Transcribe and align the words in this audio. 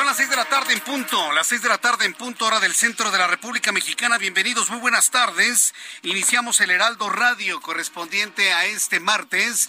Son 0.00 0.06
las 0.06 0.16
seis 0.16 0.30
de 0.30 0.36
la 0.36 0.46
tarde 0.46 0.72
en 0.72 0.80
punto, 0.80 1.30
las 1.32 1.46
seis 1.46 1.60
de 1.60 1.68
la 1.68 1.76
tarde 1.76 2.06
en 2.06 2.14
punto, 2.14 2.46
hora 2.46 2.58
del 2.58 2.74
centro 2.74 3.10
de 3.10 3.18
la 3.18 3.26
República 3.26 3.70
Mexicana. 3.70 4.16
Bienvenidos, 4.16 4.70
muy 4.70 4.78
buenas 4.78 5.10
tardes. 5.10 5.74
Iniciamos 6.00 6.62
el 6.62 6.70
Heraldo 6.70 7.10
Radio 7.10 7.60
correspondiente 7.60 8.50
a 8.54 8.64
este 8.64 8.98
martes 8.98 9.68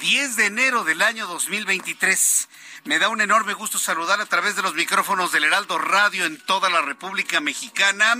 10 0.00 0.34
de 0.34 0.46
enero 0.46 0.82
del 0.82 1.00
año 1.00 1.28
2023. 1.28 2.48
Me 2.84 2.98
da 2.98 3.08
un 3.08 3.20
enorme 3.20 3.54
gusto 3.54 3.78
saludar 3.78 4.20
a 4.20 4.26
través 4.26 4.56
de 4.56 4.62
los 4.62 4.74
micrófonos 4.74 5.32
del 5.32 5.44
Heraldo 5.44 5.78
Radio 5.78 6.24
en 6.24 6.38
toda 6.38 6.70
la 6.70 6.80
República 6.80 7.40
Mexicana. 7.40 8.14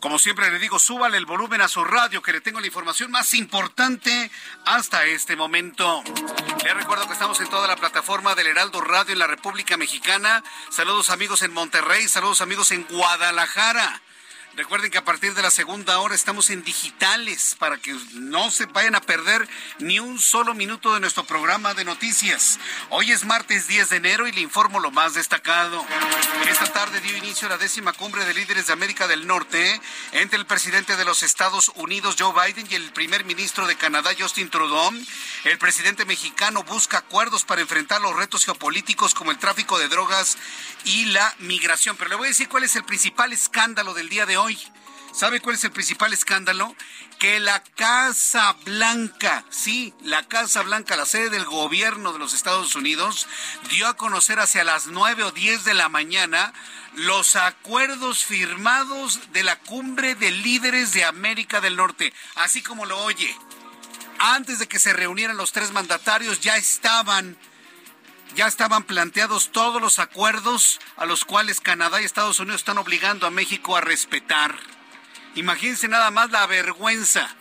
Como 0.00 0.18
siempre 0.18 0.50
le 0.50 0.58
digo, 0.58 0.78
súbale 0.78 1.16
el 1.16 1.26
volumen 1.26 1.60
a 1.60 1.68
su 1.68 1.84
radio 1.84 2.22
que 2.22 2.32
le 2.32 2.40
tengo 2.40 2.60
la 2.60 2.66
información 2.66 3.10
más 3.10 3.34
importante 3.34 4.30
hasta 4.64 5.04
este 5.04 5.36
momento. 5.36 6.02
Les 6.64 6.74
recuerdo 6.74 7.06
que 7.06 7.12
estamos 7.12 7.40
en 7.40 7.48
toda 7.48 7.66
la 7.66 7.76
plataforma 7.76 8.34
del 8.34 8.46
Heraldo 8.46 8.80
Radio 8.80 9.12
en 9.12 9.18
la 9.18 9.26
República 9.26 9.76
Mexicana. 9.76 10.42
Saludos 10.70 11.10
amigos 11.10 11.42
en 11.42 11.52
Monterrey, 11.52 12.08
saludos 12.08 12.40
amigos 12.40 12.70
en 12.70 12.84
Guadalajara. 12.84 14.00
Recuerden 14.58 14.90
que 14.90 14.98
a 14.98 15.04
partir 15.04 15.34
de 15.34 15.42
la 15.42 15.52
segunda 15.52 16.00
hora 16.00 16.16
estamos 16.16 16.50
en 16.50 16.64
digitales 16.64 17.54
para 17.60 17.76
que 17.76 17.96
no 18.14 18.50
se 18.50 18.66
vayan 18.66 18.96
a 18.96 19.00
perder 19.00 19.48
ni 19.78 20.00
un 20.00 20.18
solo 20.18 20.52
minuto 20.52 20.92
de 20.92 20.98
nuestro 20.98 21.22
programa 21.22 21.74
de 21.74 21.84
noticias. 21.84 22.58
Hoy 22.90 23.12
es 23.12 23.24
martes 23.24 23.68
10 23.68 23.88
de 23.90 23.96
enero 23.98 24.26
y 24.26 24.32
le 24.32 24.40
informo 24.40 24.80
lo 24.80 24.90
más 24.90 25.14
destacado. 25.14 25.86
Esta 26.50 26.72
tarde 26.72 27.00
dio 27.00 27.16
inicio 27.16 27.48
la 27.48 27.56
décima 27.56 27.92
cumbre 27.92 28.24
de 28.24 28.34
líderes 28.34 28.66
de 28.66 28.72
América 28.72 29.06
del 29.06 29.28
Norte 29.28 29.80
entre 30.10 30.40
el 30.40 30.44
presidente 30.44 30.96
de 30.96 31.04
los 31.04 31.22
Estados 31.22 31.70
Unidos, 31.76 32.16
Joe 32.18 32.32
Biden, 32.32 32.66
y 32.68 32.74
el 32.74 32.90
primer 32.90 33.24
ministro 33.24 33.64
de 33.68 33.76
Canadá, 33.76 34.10
Justin 34.18 34.50
Trudeau. 34.50 34.92
El 35.44 35.58
presidente 35.58 36.04
mexicano 36.04 36.64
busca 36.64 36.98
acuerdos 36.98 37.44
para 37.44 37.60
enfrentar 37.60 38.00
los 38.00 38.16
retos 38.16 38.44
geopolíticos 38.44 39.14
como 39.14 39.30
el 39.30 39.38
tráfico 39.38 39.78
de 39.78 39.86
drogas 39.86 40.36
y 40.84 41.04
la 41.04 41.32
migración. 41.38 41.96
Pero 41.96 42.10
le 42.10 42.16
voy 42.16 42.26
a 42.26 42.30
decir 42.30 42.48
cuál 42.48 42.64
es 42.64 42.74
el 42.74 42.82
principal 42.82 43.32
escándalo 43.32 43.94
del 43.94 44.08
día 44.08 44.26
de 44.26 44.36
hoy. 44.36 44.47
¿Sabe 45.12 45.40
cuál 45.40 45.56
es 45.56 45.64
el 45.64 45.72
principal 45.72 46.12
escándalo? 46.12 46.76
Que 47.18 47.40
la 47.40 47.62
Casa 47.62 48.54
Blanca, 48.64 49.44
sí, 49.50 49.92
la 50.02 50.28
Casa 50.28 50.62
Blanca, 50.62 50.96
la 50.96 51.06
sede 51.06 51.30
del 51.30 51.44
gobierno 51.44 52.12
de 52.12 52.20
los 52.20 52.34
Estados 52.34 52.76
Unidos, 52.76 53.26
dio 53.68 53.88
a 53.88 53.96
conocer 53.96 54.38
hacia 54.38 54.62
las 54.62 54.86
9 54.86 55.24
o 55.24 55.32
10 55.32 55.64
de 55.64 55.74
la 55.74 55.88
mañana 55.88 56.52
los 56.94 57.36
acuerdos 57.36 58.24
firmados 58.24 59.32
de 59.32 59.42
la 59.42 59.58
cumbre 59.58 60.14
de 60.14 60.30
líderes 60.30 60.92
de 60.92 61.04
América 61.04 61.60
del 61.60 61.76
Norte, 61.76 62.12
así 62.36 62.62
como 62.62 62.86
lo 62.86 62.98
oye. 63.00 63.34
Antes 64.20 64.58
de 64.58 64.68
que 64.68 64.78
se 64.78 64.92
reunieran 64.92 65.36
los 65.36 65.52
tres 65.52 65.72
mandatarios 65.72 66.40
ya 66.40 66.56
estaban 66.56 67.36
ya 68.34 68.46
estaban 68.46 68.84
planteados 68.84 69.50
todos 69.52 69.80
los 69.80 69.98
acuerdos 69.98 70.80
a 70.96 71.06
los 71.06 71.24
cuales 71.24 71.60
Canadá 71.60 72.00
y 72.00 72.04
Estados 72.04 72.40
Unidos 72.40 72.60
están 72.60 72.78
obligando 72.78 73.26
a 73.26 73.30
México 73.30 73.76
a 73.76 73.80
respetar. 73.80 74.54
Imagínense 75.34 75.88
nada 75.88 76.10
más 76.10 76.30
la 76.30 76.46
vergüenza. 76.46 77.34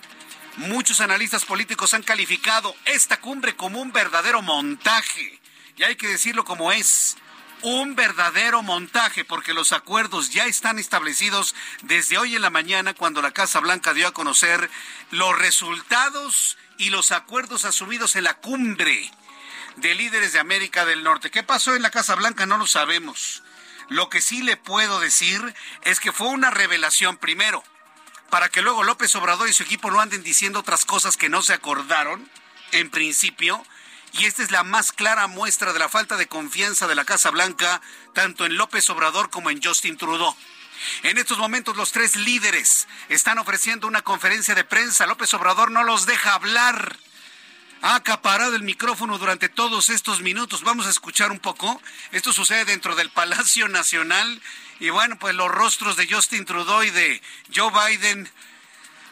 Muchos 0.58 1.02
analistas 1.02 1.46
políticos 1.46 1.94
han 1.94 2.04
calificado 2.04 2.76
esta 2.86 3.20
cumbre 3.20 3.56
como 3.56 3.82
un 3.82 3.92
verdadero 3.92 4.42
montaje. 4.42 5.40
Y 5.78 5.84
hay 5.84 5.96
que 5.96 6.08
decirlo 6.08 6.46
como 6.46 6.72
es. 6.72 7.18
Un 7.64 7.96
verdadero 7.96 8.62
montaje, 8.62 9.26
porque 9.26 9.54
los 9.54 9.72
acuerdos 9.72 10.30
ya 10.30 10.46
están 10.46 10.78
establecidos 10.78 11.56
desde 11.82 12.18
hoy 12.18 12.36
en 12.36 12.44
la 12.44 12.52
mañana 12.52 12.94
cuando 12.94 13.22
la 13.22 13.32
Casa 13.32 13.60
Blanca 13.60 13.94
dio 13.94 14.08
a 14.08 14.14
conocer 14.14 14.70
los 15.10 15.38
resultados 15.38 16.58
y 16.78 16.92
los 16.92 17.12
acuerdos 17.12 17.66
asumidos 17.66 18.16
en 18.16 18.26
la 18.26 18.36
cumbre 18.36 19.12
de 19.78 19.96
líderes 19.96 20.34
de 20.34 20.40
América 20.40 20.86
del 20.86 21.04
Norte. 21.04 21.32
¿Qué 21.32 21.44
pasó 21.44 21.76
en 21.76 21.82
la 21.82 21.92
Casa 21.92 22.16
Blanca? 22.16 22.46
No 22.46 22.58
lo 22.58 22.68
sabemos. 22.68 23.44
Lo 23.90 24.10
que 24.10 24.22
sí 24.22 24.42
le 24.42 24.58
puedo 24.58 25.00
decir 25.00 25.42
es 25.84 26.00
que 26.00 26.12
fue 26.12 26.28
una 26.28 26.52
revelación 26.52 27.18
primero, 27.18 27.64
para 28.30 28.50
que 28.50 28.62
luego 28.62 28.84
López 28.84 29.16
Obrador 29.16 29.48
y 29.48 29.54
su 29.54 29.64
equipo 29.64 29.90
no 29.90 30.02
anden 30.02 30.24
diciendo 30.24 30.60
otras 30.60 30.84
cosas 30.84 31.16
que 31.16 31.30
no 31.30 31.42
se 31.42 31.54
acordaron 31.54 32.30
en 32.72 32.90
principio. 32.90 33.64
Y 34.14 34.26
esta 34.26 34.42
es 34.44 34.52
la 34.52 34.64
más 34.64 34.92
clara 34.92 35.28
muestra 35.28 35.74
de 35.74 35.80
la 35.80 35.90
falta 35.90 36.18
de 36.18 36.28
confianza 36.28 36.88
de 36.88 36.96
la 36.96 37.06
Casa 37.06 37.30
Blanca, 37.30 37.82
tanto 38.14 38.46
en 38.46 38.58
López 38.58 38.90
Obrador 38.90 39.30
como 39.30 39.50
en 39.50 39.62
Justin 39.62 39.98
Trudeau. 39.98 40.36
En 41.04 41.18
estos 41.18 41.38
momentos 41.38 41.76
los 41.78 41.92
tres 41.92 42.16
líderes 42.16 42.88
están 43.10 43.38
ofreciendo 43.38 43.88
una 43.88 44.02
conferencia 44.02 44.56
de 44.56 44.64
prensa. 44.64 45.06
López 45.06 45.34
Obrador 45.34 45.72
no 45.72 45.84
los 45.84 46.06
deja 46.06 46.34
hablar 46.34 46.98
ha 47.82 47.96
acaparado 47.96 48.56
el 48.56 48.64
micrófono 48.64 49.18
durante 49.18 49.50
todos 49.50 49.90
estos 49.90 50.22
minutos. 50.22 50.64
Vamos 50.64 50.88
a 50.88 50.90
escuchar 50.90 51.32
un 51.32 51.40
poco. 51.40 51.82
Esto 52.12 52.34
sucede 52.34 52.66
dentro 52.66 52.96
del 52.96 53.10
Palacio 53.10 53.68
Nacional. 53.68 54.42
Y 54.80 54.90
bueno, 54.90 55.18
pues 55.18 55.36
los 55.36 55.50
rostros 55.50 55.96
de 55.96 56.08
Justin 56.12 56.46
Trudeau 56.46 56.84
y 56.84 56.90
de 56.92 57.22
Joe 57.56 57.72
Biden 57.72 58.32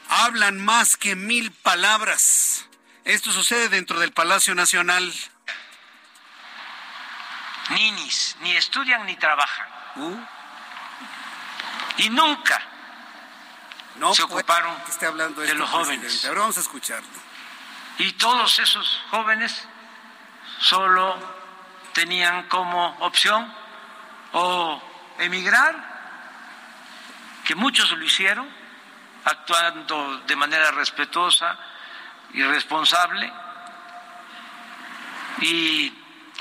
hablan 0.09 0.63
más 0.63 0.97
que 0.97 1.15
mil 1.15 1.51
palabras. 1.51 2.65
Esto 3.03 3.31
sucede 3.31 3.69
dentro 3.69 3.99
del 3.99 4.11
Palacio 4.11 4.55
Nacional. 4.55 5.13
Ninis, 7.69 8.35
ni 8.41 8.55
estudian 8.55 9.05
ni 9.05 9.15
trabajan. 9.15 9.67
Uh, 9.95 10.17
Y 11.97 12.09
nunca 12.09 12.61
no 13.97 14.13
Se 14.13 14.23
ocuparon 14.23 14.75
que 14.83 14.91
esté 14.91 15.05
hablando 15.05 15.41
de 15.41 15.47
esto, 15.47 15.57
los 15.57 15.69
presidente. 15.69 15.95
jóvenes. 16.07 16.25
Ahora 16.25 16.39
vamos 16.41 16.57
a 16.57 16.59
escucharlo. 16.61 17.24
Y 17.97 18.11
todos 18.13 18.59
esos 18.59 19.01
jóvenes 19.09 19.67
solo 20.59 21.17
tenían 21.93 22.43
como 22.49 22.97
opción 22.99 23.53
o 24.33 24.81
emigrar, 25.19 25.93
que 27.45 27.55
muchos 27.55 27.89
lo 27.91 28.03
hicieron, 28.03 28.49
actuando 29.23 30.19
de 30.27 30.35
manera 30.35 30.71
respetuosa 30.71 31.57
y 32.33 32.43
responsable, 32.43 33.31
y 35.41 35.93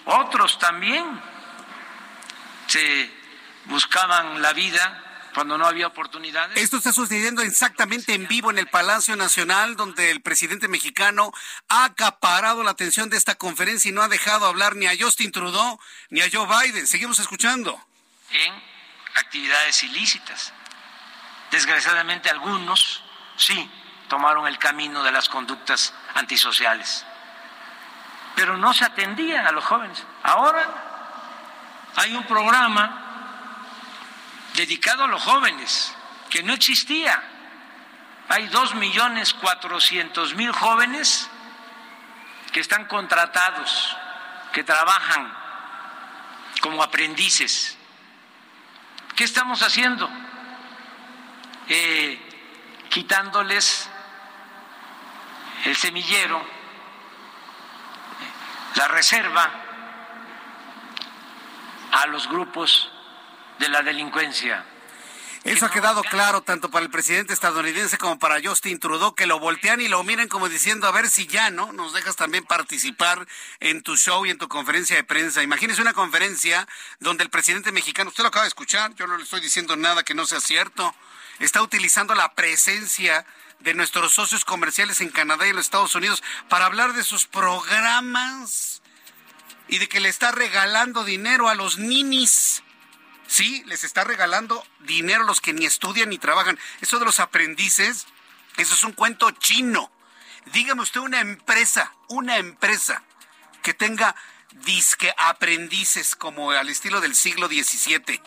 otros 0.07 0.59
también 0.59 1.21
se 2.67 3.11
buscaban 3.67 4.43
la 4.43 4.53
vida 4.53 5.04
cuando 5.35 5.59
no 5.59 5.67
había 5.67 5.89
oportunidades. 5.89 6.57
Esto 6.57 6.79
está 6.79 6.93
sucediendo 6.93 7.43
exactamente 7.43 8.15
en 8.15 8.27
vivo 8.29 8.51
en 8.51 8.59
el 8.59 8.69
Palacio 8.69 9.17
Nacional, 9.17 9.77
donde 9.77 10.11
el 10.11 10.23
presidente 10.23 10.69
mexicano 10.69 11.33
ha 11.69 11.85
acaparado 11.85 12.63
la 12.63 12.71
atención 12.71 13.11
de 13.11 13.17
esta 13.17 13.35
conferencia 13.35 13.89
y 13.89 13.93
no 13.93 14.03
ha 14.03 14.09
dejado 14.09 14.47
hablar 14.47 14.77
ni 14.77 14.87
a 14.87 14.93
Justin 14.99 15.33
Trudeau 15.33 15.79
ni 16.09 16.21
a 16.21 16.31
Joe 16.33 16.47
Biden. 16.47 16.87
Seguimos 16.87 17.19
escuchando. 17.19 17.79
en 18.31 18.55
actividades 19.17 19.83
ilícitas. 19.85 20.53
Desgraciadamente 21.51 22.31
algunos 22.31 23.03
sí 23.37 23.71
tomaron 24.09 24.47
el 24.47 24.59
camino 24.59 25.03
de 25.05 25.13
las 25.13 25.29
conductas 25.29 25.95
antisociales, 26.15 27.05
pero 28.35 28.57
no 28.57 28.75
se 28.75 28.85
atendía 28.85 29.47
a 29.47 29.53
los 29.53 29.65
jóvenes. 29.65 30.03
Ahora 30.23 31.93
hay 31.97 32.15
un 32.17 32.27
programa 32.27 33.04
dedicado 34.55 35.05
a 35.05 35.09
los 35.09 35.23
jóvenes, 35.23 35.95
que 36.31 36.43
no 36.43 36.53
existía. 36.53 37.23
Hay 38.29 38.47
dos 38.49 38.75
millones 38.75 39.35
cuatrocientos 39.35 40.35
mil 40.35 40.51
jóvenes 40.53 41.29
que 42.53 42.61
están 42.61 42.87
contratados, 42.87 43.97
que 44.53 44.65
trabajan 44.65 45.33
como 46.61 46.83
aprendices. 46.83 47.77
¿Qué 49.17 49.25
estamos 49.25 49.63
haciendo? 49.63 50.09
Eh, 51.69 52.21
quitándoles 52.89 53.91
el 55.65 55.77
semillero, 55.77 56.45
la 58.77 58.89
reserva 58.89 59.51
a 61.93 62.07
los 62.07 62.29
grupos 62.29 62.91
de 63.59 63.69
la 63.69 63.83
delincuencia. 63.83 64.65
Eso 65.45 65.67
ha 65.67 65.71
quedado 65.71 66.03
claro 66.03 66.41
tanto 66.41 66.71
para 66.71 66.87
el 66.87 66.91
presidente 66.91 67.35
estadounidense 67.35 67.99
como 67.99 68.19
para 68.19 68.41
Justin 68.43 68.79
Trudeau, 68.79 69.15
que 69.15 69.27
lo 69.27 69.39
voltean 69.39 69.79
y 69.83 69.89
lo 69.89 70.03
miren 70.03 70.27
como 70.27 70.49
diciendo, 70.49 70.87
a 70.87 70.91
ver 70.91 71.11
si 71.11 71.27
ya, 71.27 71.51
¿no? 71.51 71.71
Nos 71.75 71.93
dejas 71.93 72.17
también 72.17 72.45
participar 72.45 73.27
en 73.61 73.83
tu 73.83 73.99
show 73.99 74.25
y 74.25 74.31
en 74.31 74.39
tu 74.39 74.49
conferencia 74.49 74.97
de 74.97 75.05
prensa. 75.05 75.43
Imagínese 75.43 75.83
una 75.83 75.93
conferencia 75.93 76.67
donde 76.99 77.25
el 77.25 77.31
presidente 77.31 77.73
mexicano, 77.73 78.09
usted 78.09 78.23
lo 78.23 78.29
acaba 78.29 78.45
de 78.45 78.49
escuchar, 78.49 78.95
yo 78.95 79.07
no 79.07 79.19
le 79.19 79.25
estoy 79.25 79.43
diciendo 79.43 79.77
nada 79.77 80.03
que 80.03 80.15
no 80.15 80.25
sea 80.25 80.41
cierto, 80.41 80.95
está 81.41 81.61
utilizando 81.61 82.15
la 82.15 82.33
presencia 82.33 83.27
de 83.61 83.75
nuestros 83.75 84.15
socios 84.15 84.47
comerciales 84.47 85.03
en 85.03 85.11
Canadá 85.11 85.47
y 85.47 85.51
en 85.51 85.57
los 85.57 85.67
Estados 85.67 85.95
Unidos 85.95 86.23
para 86.49 86.65
hablar 86.65 86.95
de 86.95 87.05
sus 87.05 87.27
programas 87.27 88.81
y 89.69 89.77
de 89.77 89.91
que 89.91 90.01
le 90.01 90.09
está 90.09 90.33
regalando 90.33 91.05
dinero 91.05 91.51
a 91.51 91.55
los 91.55 91.77
ninis 91.77 92.63
Sí, 93.27 93.63
les 93.67 93.85
está 93.85 94.05
regalando 94.05 94.67
dinero 94.81 95.23
a 95.23 95.27
los 95.27 95.41
que 95.41 95.53
ni 95.53 95.67
estudian 95.67 96.11
ni 96.11 96.19
trabajan. 96.19 96.59
Eso 96.81 96.99
de 96.99 97.05
los 97.05 97.21
aprendices, 97.21 98.07
eso 98.57 98.75
es 98.75 98.85
un 98.85 98.93
cuento 98.93 99.31
chino. 99.33 99.91
Dígame 100.47 100.83
usted 100.83 101.01
una 101.01 101.21
empresa, 101.21 101.93
una 102.09 102.37
empresa 102.37 103.03
que 103.63 103.75
tenga 103.75 104.15
disque 104.53 105.13
aprendices 105.17 106.15
como 106.15 106.51
al 106.51 106.69
estilo 106.69 107.01
del 107.01 107.15
siglo 107.15 107.49
XVII. 107.49 108.21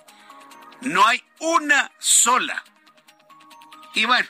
No 0.81 1.05
hay 1.05 1.23
una 1.39 1.91
sola. 1.99 2.63
Y 3.93 4.05
bueno, 4.05 4.27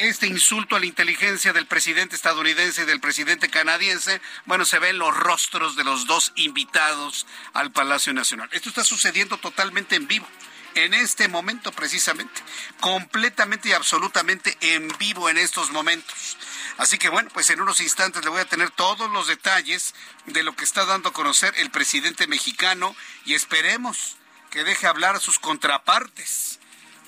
este 0.00 0.26
insulto 0.26 0.76
a 0.76 0.80
la 0.80 0.86
inteligencia 0.86 1.52
del 1.52 1.66
presidente 1.66 2.16
estadounidense 2.16 2.82
y 2.82 2.86
del 2.86 3.00
presidente 3.00 3.50
canadiense, 3.50 4.20
bueno, 4.46 4.64
se 4.64 4.78
ve 4.78 4.90
en 4.90 4.98
los 4.98 5.14
rostros 5.14 5.76
de 5.76 5.84
los 5.84 6.06
dos 6.06 6.32
invitados 6.36 7.26
al 7.52 7.70
Palacio 7.70 8.14
Nacional. 8.14 8.48
Esto 8.52 8.70
está 8.70 8.82
sucediendo 8.82 9.36
totalmente 9.36 9.96
en 9.96 10.08
vivo, 10.08 10.26
en 10.74 10.94
este 10.94 11.28
momento 11.28 11.70
precisamente, 11.72 12.40
completamente 12.80 13.68
y 13.68 13.72
absolutamente 13.72 14.56
en 14.60 14.88
vivo 14.98 15.28
en 15.28 15.36
estos 15.36 15.70
momentos. 15.70 16.38
Así 16.78 16.96
que 16.96 17.10
bueno, 17.10 17.28
pues 17.34 17.50
en 17.50 17.60
unos 17.60 17.80
instantes 17.80 18.24
le 18.24 18.30
voy 18.30 18.40
a 18.40 18.48
tener 18.48 18.70
todos 18.70 19.10
los 19.10 19.26
detalles 19.26 19.94
de 20.24 20.42
lo 20.42 20.56
que 20.56 20.64
está 20.64 20.86
dando 20.86 21.10
a 21.10 21.12
conocer 21.12 21.52
el 21.58 21.70
presidente 21.70 22.26
mexicano 22.26 22.96
y 23.26 23.34
esperemos 23.34 24.16
que 24.50 24.64
deje 24.64 24.86
hablar 24.86 25.16
a 25.16 25.20
sus 25.20 25.38
contrapartes 25.38 26.59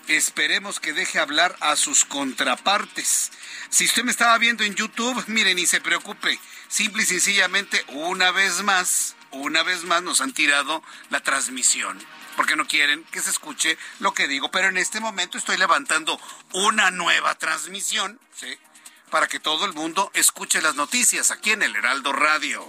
Esperemos 0.09 0.81
que 0.81 0.93
deje 0.93 1.19
hablar 1.19 1.57
a 1.61 1.77
sus 1.77 2.05
contrapartes. 2.05 3.31
Si 3.71 3.85
usted 3.85 4.05
me 4.05 4.11
estaba 4.11 4.37
viendo 4.39 4.65
en 4.65 4.75
YouTube, 4.75 5.23
miren, 5.29 5.57
ni 5.57 5.67
se 5.67 5.81
preocupe. 5.81 6.39
Simple 6.69 7.03
y 7.03 7.07
sencillamente, 7.07 7.85
una 7.89 8.31
vez 8.31 8.63
más, 8.63 9.15
una 9.31 9.63
vez 9.63 9.85
más 9.85 10.03
nos 10.03 10.21
han 10.21 10.33
tirado 10.33 10.83
la 11.11 11.21
transmisión. 11.21 11.99
Porque 12.37 12.57
no 12.57 12.67
quieren 12.67 13.05
que 13.05 13.21
se 13.21 13.31
escuche 13.31 13.79
lo 14.01 14.15
que 14.15 14.27
digo. 14.27 14.51
Pero 14.51 14.69
en 14.69 14.79
este 14.79 15.01
momento 15.01 15.39
estoy 15.39 15.57
levantando 15.59 16.19
una 16.53 16.91
nueva 16.91 17.35
transmisión, 17.35 18.19
¿sí? 18.35 18.59
Para 19.11 19.29
que 19.29 19.39
todo 19.39 19.67
el 19.67 19.75
mundo 19.75 20.11
escuche 20.15 20.63
las 20.63 20.75
noticias 20.75 21.31
aquí 21.31 21.53
en 21.53 21.63
el 21.63 21.77
Heraldo 21.77 22.13
Radio. 22.13 22.67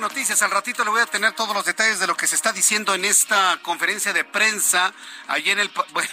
Noticias. 0.00 0.42
Al 0.42 0.50
ratito 0.50 0.84
le 0.84 0.90
voy 0.90 1.00
a 1.00 1.06
tener 1.06 1.32
todos 1.32 1.54
los 1.54 1.64
detalles 1.64 2.00
de 2.00 2.06
lo 2.06 2.16
que 2.16 2.26
se 2.26 2.34
está 2.34 2.52
diciendo 2.52 2.94
en 2.94 3.04
esta 3.04 3.58
conferencia 3.62 4.12
de 4.12 4.24
prensa, 4.24 4.92
allí 5.28 5.50
en 5.50 5.60
el, 5.60 5.70
bueno, 5.92 6.10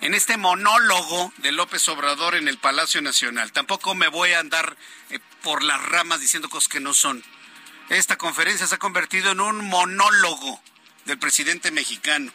en 0.00 0.14
este 0.14 0.36
monólogo 0.36 1.32
de 1.38 1.50
López 1.50 1.88
Obrador 1.88 2.36
en 2.36 2.46
el 2.46 2.58
Palacio 2.58 3.02
Nacional. 3.02 3.50
Tampoco 3.52 3.94
me 3.94 4.06
voy 4.08 4.32
a 4.32 4.38
andar 4.38 4.76
eh, 5.10 5.18
por 5.42 5.64
las 5.64 5.82
ramas 5.86 6.20
diciendo 6.20 6.48
cosas 6.48 6.68
que 6.68 6.80
no 6.80 6.94
son. 6.94 7.24
Esta 7.88 8.16
conferencia 8.16 8.66
se 8.66 8.76
ha 8.76 8.78
convertido 8.78 9.32
en 9.32 9.40
un 9.40 9.64
monólogo 9.64 10.62
del 11.04 11.18
presidente 11.18 11.72
mexicano. 11.72 12.30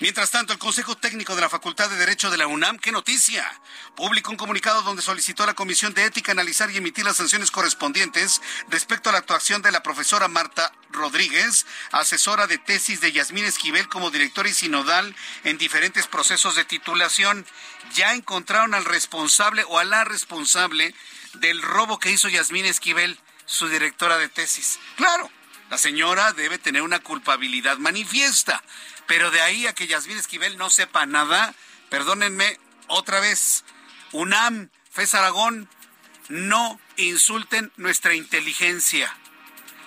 Mientras 0.00 0.30
tanto, 0.30 0.52
el 0.52 0.58
Consejo 0.58 0.96
Técnico 0.96 1.34
de 1.34 1.40
la 1.40 1.48
Facultad 1.48 1.88
de 1.90 1.96
Derecho 1.96 2.30
de 2.30 2.36
la 2.36 2.46
UNAM, 2.46 2.78
qué 2.78 2.92
noticia, 2.92 3.48
publicó 3.94 4.30
un 4.30 4.36
comunicado 4.36 4.82
donde 4.82 5.02
solicitó 5.02 5.42
a 5.42 5.46
la 5.46 5.54
Comisión 5.54 5.94
de 5.94 6.04
Ética 6.04 6.32
analizar 6.32 6.70
y 6.70 6.76
emitir 6.78 7.04
las 7.04 7.16
sanciones 7.16 7.50
correspondientes 7.50 8.40
respecto 8.68 9.08
a 9.08 9.12
la 9.12 9.18
actuación 9.18 9.62
de 9.62 9.72
la 9.72 9.82
profesora 9.82 10.28
Marta 10.28 10.72
Rodríguez, 10.90 11.66
asesora 11.90 12.46
de 12.46 12.58
tesis 12.58 13.00
de 13.00 13.12
Yasmín 13.12 13.44
Esquivel 13.44 13.88
como 13.88 14.10
directora 14.10 14.48
y 14.48 14.54
sinodal 14.54 15.14
en 15.44 15.58
diferentes 15.58 16.06
procesos 16.06 16.56
de 16.56 16.64
titulación. 16.64 17.46
Ya 17.94 18.14
encontraron 18.14 18.74
al 18.74 18.84
responsable 18.84 19.64
o 19.64 19.78
a 19.78 19.84
la 19.84 20.04
responsable 20.04 20.94
del 21.34 21.62
robo 21.62 21.98
que 21.98 22.10
hizo 22.10 22.28
Yasmín 22.28 22.66
Esquivel, 22.66 23.18
su 23.46 23.68
directora 23.68 24.18
de 24.18 24.28
tesis. 24.28 24.78
Claro, 24.96 25.30
la 25.70 25.78
señora 25.78 26.32
debe 26.32 26.58
tener 26.58 26.82
una 26.82 27.00
culpabilidad 27.00 27.78
manifiesta. 27.78 28.62
Pero 29.12 29.30
de 29.30 29.42
ahí 29.42 29.66
a 29.66 29.74
que 29.74 29.86
Yasmín 29.86 30.16
Esquivel 30.16 30.56
no 30.56 30.70
sepa 30.70 31.04
nada, 31.04 31.54
perdónenme 31.90 32.58
otra 32.86 33.20
vez, 33.20 33.62
UNAM, 34.12 34.70
FES 34.90 35.12
Aragón, 35.12 35.68
no 36.30 36.80
insulten 36.96 37.70
nuestra 37.76 38.14
inteligencia. 38.14 39.14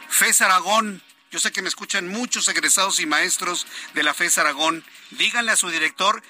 FES 0.09 0.41
Aragón, 0.41 1.01
yo 1.31 1.39
sé 1.39 1.51
que 1.51 1.63
me 1.63 1.69
escuchan 1.69 2.07
muchos 2.07 2.47
egresados 2.49 2.99
y 2.99 3.07
maestros 3.07 3.65
de 3.95 4.03
la 4.03 4.13
FES 4.13 4.37
Aragón, 4.37 4.85
díganle 5.09 5.53
a 5.53 5.57
su 5.57 5.71
director 5.71 6.21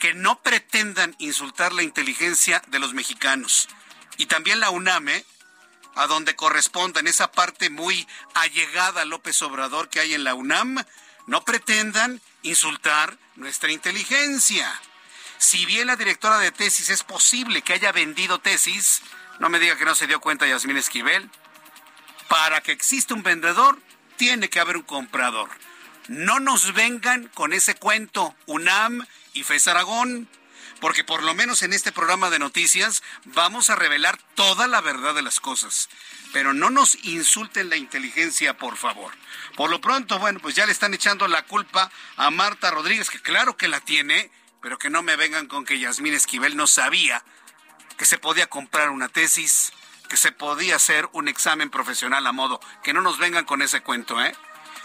que 0.00 0.12
no 0.12 0.42
pretendan 0.42 1.14
insultar 1.20 1.72
la 1.72 1.84
inteligencia 1.84 2.60
de 2.66 2.80
los 2.80 2.92
mexicanos. 2.92 3.68
Y 4.16 4.26
también 4.26 4.58
la 4.58 4.70
UNAM, 4.70 5.10
¿eh? 5.10 5.24
a 5.94 6.08
donde 6.08 6.34
corresponda, 6.34 6.98
en 6.98 7.06
esa 7.06 7.30
parte 7.30 7.70
muy 7.70 8.04
allegada 8.34 9.02
a 9.02 9.04
López 9.04 9.40
Obrador 9.42 9.90
que 9.90 10.00
hay 10.00 10.14
en 10.14 10.24
la 10.24 10.34
UNAM, 10.34 10.84
no 11.28 11.44
pretendan 11.44 12.20
insultar 12.42 13.18
nuestra 13.36 13.72
inteligencia. 13.72 14.80
Si 15.38 15.66
bien 15.66 15.88
la 15.88 15.96
directora 15.96 16.38
de 16.38 16.52
tesis 16.52 16.90
es 16.90 17.02
posible 17.02 17.62
que 17.62 17.72
haya 17.72 17.92
vendido 17.92 18.38
tesis, 18.38 19.02
no 19.40 19.48
me 19.48 19.58
diga 19.58 19.76
que 19.76 19.84
no 19.84 19.94
se 19.94 20.06
dio 20.06 20.20
cuenta 20.20 20.46
Yasmín 20.46 20.76
Esquivel. 20.76 21.28
Para 22.28 22.60
que 22.60 22.72
exista 22.72 23.14
un 23.14 23.22
vendedor, 23.22 23.78
tiene 24.16 24.48
que 24.48 24.60
haber 24.60 24.76
un 24.76 24.84
comprador. 24.84 25.50
No 26.08 26.40
nos 26.40 26.74
vengan 26.74 27.28
con 27.34 27.52
ese 27.52 27.74
cuento, 27.74 28.34
UNAM 28.46 29.06
y 29.34 29.44
FES 29.44 29.68
Aragón, 29.68 30.28
porque 30.80 31.04
por 31.04 31.22
lo 31.22 31.34
menos 31.34 31.62
en 31.62 31.72
este 31.72 31.92
programa 31.92 32.30
de 32.30 32.38
noticias 32.38 33.02
vamos 33.24 33.70
a 33.70 33.76
revelar 33.76 34.18
toda 34.34 34.66
la 34.66 34.80
verdad 34.80 35.14
de 35.14 35.22
las 35.22 35.40
cosas. 35.40 35.88
Pero 36.32 36.54
no 36.54 36.70
nos 36.70 36.96
insulten 37.04 37.68
la 37.68 37.76
inteligencia, 37.76 38.56
por 38.56 38.76
favor. 38.76 39.12
Por 39.56 39.70
lo 39.70 39.80
pronto, 39.80 40.18
bueno, 40.18 40.40
pues 40.40 40.54
ya 40.54 40.66
le 40.66 40.72
están 40.72 40.94
echando 40.94 41.28
la 41.28 41.42
culpa 41.42 41.90
a 42.16 42.30
Marta 42.30 42.70
Rodríguez, 42.70 43.10
que 43.10 43.20
claro 43.20 43.56
que 43.56 43.68
la 43.68 43.80
tiene, 43.80 44.30
pero 44.60 44.78
que 44.78 44.90
no 44.90 45.02
me 45.02 45.16
vengan 45.16 45.46
con 45.46 45.64
que 45.64 45.78
Yasmín 45.78 46.14
Esquivel 46.14 46.56
no 46.56 46.66
sabía 46.66 47.22
que 47.96 48.06
se 48.06 48.18
podía 48.18 48.46
comprar 48.48 48.90
una 48.90 49.08
tesis, 49.08 49.72
que 50.08 50.16
se 50.16 50.32
podía 50.32 50.76
hacer 50.76 51.08
un 51.12 51.28
examen 51.28 51.70
profesional 51.70 52.26
a 52.26 52.32
modo. 52.32 52.60
Que 52.82 52.92
no 52.92 53.00
nos 53.00 53.18
vengan 53.18 53.44
con 53.44 53.62
ese 53.62 53.82
cuento, 53.82 54.20
¿eh? 54.22 54.34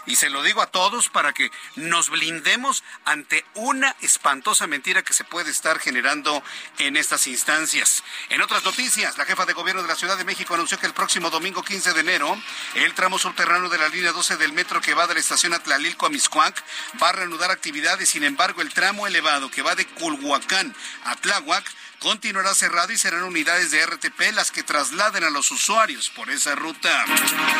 Y 0.08 0.16
se 0.16 0.30
lo 0.30 0.42
digo 0.42 0.62
a 0.62 0.70
todos 0.70 1.10
para 1.10 1.34
que 1.34 1.50
nos 1.76 2.08
blindemos 2.08 2.82
ante 3.04 3.44
una 3.54 3.94
espantosa 4.00 4.66
mentira 4.66 5.02
que 5.02 5.12
se 5.12 5.22
puede 5.22 5.50
estar 5.50 5.78
generando 5.78 6.42
en 6.78 6.96
estas 6.96 7.26
instancias. 7.26 8.02
En 8.30 8.40
otras 8.40 8.64
noticias, 8.64 9.18
la 9.18 9.26
jefa 9.26 9.44
de 9.44 9.52
gobierno 9.52 9.82
de 9.82 9.88
la 9.88 9.94
Ciudad 9.94 10.16
de 10.16 10.24
México 10.24 10.54
anunció 10.54 10.78
que 10.78 10.86
el 10.86 10.94
próximo 10.94 11.28
domingo 11.28 11.62
15 11.62 11.92
de 11.92 12.00
enero, 12.00 12.40
el 12.74 12.94
tramo 12.94 13.18
subterráneo 13.18 13.68
de 13.68 13.76
la 13.76 13.90
línea 13.90 14.12
12 14.12 14.38
del 14.38 14.54
metro 14.54 14.80
que 14.80 14.94
va 14.94 15.06
de 15.06 15.12
la 15.12 15.20
estación 15.20 15.52
Atlalilco 15.52 16.06
a 16.06 16.10
Miscuac 16.10 16.64
va 17.02 17.10
a 17.10 17.12
reanudar 17.12 17.50
actividades. 17.50 18.08
Sin 18.08 18.24
embargo, 18.24 18.62
el 18.62 18.72
tramo 18.72 19.06
elevado 19.06 19.50
que 19.50 19.60
va 19.60 19.74
de 19.74 19.86
Culhuacán 19.86 20.74
a 21.04 21.16
Tláhuac 21.16 21.70
continuará 22.00 22.54
cerrado 22.54 22.92
y 22.92 22.98
serán 22.98 23.24
unidades 23.24 23.70
de 23.70 23.84
RTP 23.84 24.32
las 24.32 24.50
que 24.50 24.62
trasladen 24.62 25.24
a 25.24 25.30
los 25.30 25.50
usuarios 25.50 26.10
por 26.10 26.30
esa 26.30 26.54
ruta. 26.54 27.04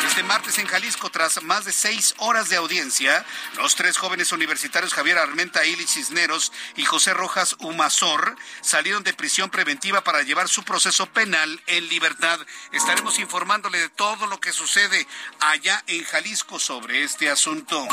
Este 0.07 0.23
martes 0.23 0.57
en 0.57 0.67
Jalisco, 0.67 1.09
tras 1.09 1.41
más 1.43 1.65
de 1.65 1.71
seis 1.71 2.15
horas 2.17 2.49
de 2.49 2.55
audiencia, 2.55 3.25
los 3.57 3.75
tres 3.75 3.97
jóvenes 3.97 4.31
universitarios 4.31 4.93
Javier 4.93 5.17
Armenta 5.17 5.65
Ili 5.65 5.85
Cisneros 5.85 6.51
y 6.75 6.85
José 6.85 7.13
Rojas 7.13 7.55
Humazor 7.59 8.35
salieron 8.61 9.03
de 9.03 9.13
prisión 9.13 9.49
preventiva 9.49 10.03
para 10.03 10.23
llevar 10.23 10.47
su 10.47 10.63
proceso 10.63 11.05
penal 11.07 11.61
en 11.67 11.87
libertad. 11.89 12.39
Estaremos 12.71 13.19
informándole 13.19 13.79
de 13.79 13.89
todo 13.89 14.27
lo 14.27 14.39
que 14.39 14.53
sucede 14.53 15.05
allá 15.39 15.83
en 15.87 16.03
Jalisco 16.03 16.59
sobre 16.59 17.03
este 17.03 17.29
asunto. 17.29 17.87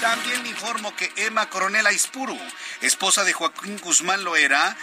También 0.00 0.46
informo 0.46 0.94
que 0.96 1.12
Emma 1.16 1.48
Coronel 1.48 1.86
Aispuru, 1.86 2.38
esposa 2.82 3.24
de 3.24 3.32
Joaquín 3.32 3.78
Guzmán 3.78 4.24
Loera, 4.24 4.76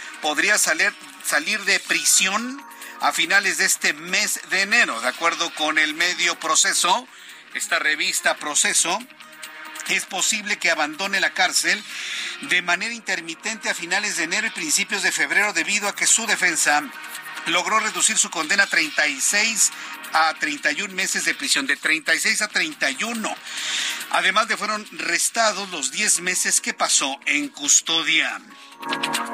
salir, 0.58 0.92
salir 1.24 1.64
de 1.64 1.78
prisión 1.80 2.62
a 3.00 3.12
finales 3.12 3.58
de 3.58 3.64
este 3.64 3.92
mes 3.92 4.40
de 4.50 4.62
enero, 4.62 5.00
de 5.00 5.08
acuerdo 5.08 5.52
con 5.54 5.78
el 5.78 5.94
medio 5.94 6.38
Proceso, 6.38 7.06
esta 7.54 7.78
revista 7.78 8.36
Proceso. 8.36 8.98
Es 9.88 10.04
posible 10.04 10.58
que 10.58 10.70
abandone 10.70 11.20
la 11.20 11.34
cárcel 11.34 11.82
de 12.42 12.62
manera 12.62 12.94
intermitente 12.94 13.68
a 13.68 13.74
finales 13.74 14.16
de 14.16 14.24
enero 14.24 14.46
y 14.46 14.50
principios 14.50 15.02
de 15.02 15.12
febrero 15.12 15.52
debido 15.52 15.88
a 15.88 15.96
que 15.96 16.06
su 16.06 16.26
defensa 16.26 16.82
logró 17.46 17.80
reducir 17.80 18.16
su 18.16 18.30
condena 18.30 18.64
a 18.64 18.68
36 18.68 19.72
a 20.12 20.34
31 20.34 20.94
meses 20.94 21.24
de 21.24 21.34
prisión, 21.34 21.66
de 21.66 21.76
36 21.76 22.42
a 22.42 22.48
31. 22.48 23.36
Además 24.10 24.48
de 24.48 24.56
fueron 24.56 24.86
restados 24.92 25.70
los 25.70 25.90
10 25.90 26.20
meses 26.20 26.60
que 26.60 26.74
pasó 26.74 27.18
en 27.26 27.48
custodia. 27.48 28.40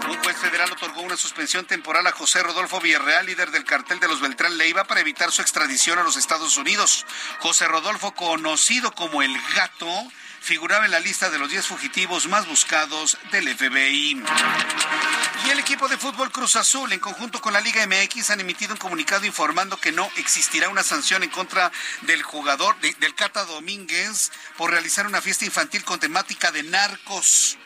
Un 0.08 0.16
juez 0.22 0.36
federal 0.36 0.70
otorgó 0.72 1.00
una 1.02 1.16
suspensión 1.16 1.64
temporal 1.64 2.06
a 2.06 2.12
José 2.12 2.42
Rodolfo 2.42 2.80
Villarreal, 2.80 3.26
líder 3.26 3.50
del 3.50 3.64
cartel 3.64 3.98
de 3.98 4.08
los 4.08 4.20
Beltrán 4.20 4.58
Leiva, 4.58 4.84
para 4.84 5.00
evitar 5.00 5.32
su 5.32 5.40
extradición 5.40 5.98
a 5.98 6.02
los 6.02 6.16
Estados 6.16 6.56
Unidos. 6.58 7.06
José 7.40 7.66
Rodolfo, 7.66 8.14
conocido 8.14 8.92
como 8.92 9.22
el 9.22 9.34
gato, 9.54 9.88
figuraba 10.40 10.84
en 10.84 10.90
la 10.90 11.00
lista 11.00 11.30
de 11.30 11.38
los 11.38 11.50
10 11.50 11.66
fugitivos 11.66 12.28
más 12.28 12.46
buscados 12.46 13.18
del 13.30 13.48
FBI. 13.54 14.22
Y 15.46 15.50
el 15.50 15.58
equipo 15.58 15.88
de 15.88 15.96
fútbol 15.96 16.30
Cruz 16.30 16.56
Azul, 16.56 16.92
en 16.92 17.00
conjunto 17.00 17.40
con 17.40 17.52
la 17.52 17.60
Liga 17.60 17.86
MX, 17.86 18.30
han 18.30 18.40
emitido 18.40 18.72
un 18.72 18.78
comunicado 18.78 19.24
informando 19.24 19.76
que 19.76 19.92
no 19.92 20.10
existirá 20.16 20.68
una 20.68 20.82
sanción 20.82 21.22
en 21.22 21.30
contra 21.30 21.70
del 22.02 22.22
jugador, 22.22 22.78
del 22.80 23.14
Cata 23.14 23.44
Domínguez, 23.44 24.32
por 24.56 24.70
realizar 24.70 25.06
una 25.06 25.22
fiesta 25.22 25.44
infantil 25.44 25.84
con 25.84 26.00
temática 26.00 26.50
de 26.50 26.62
narcos. 26.64 27.56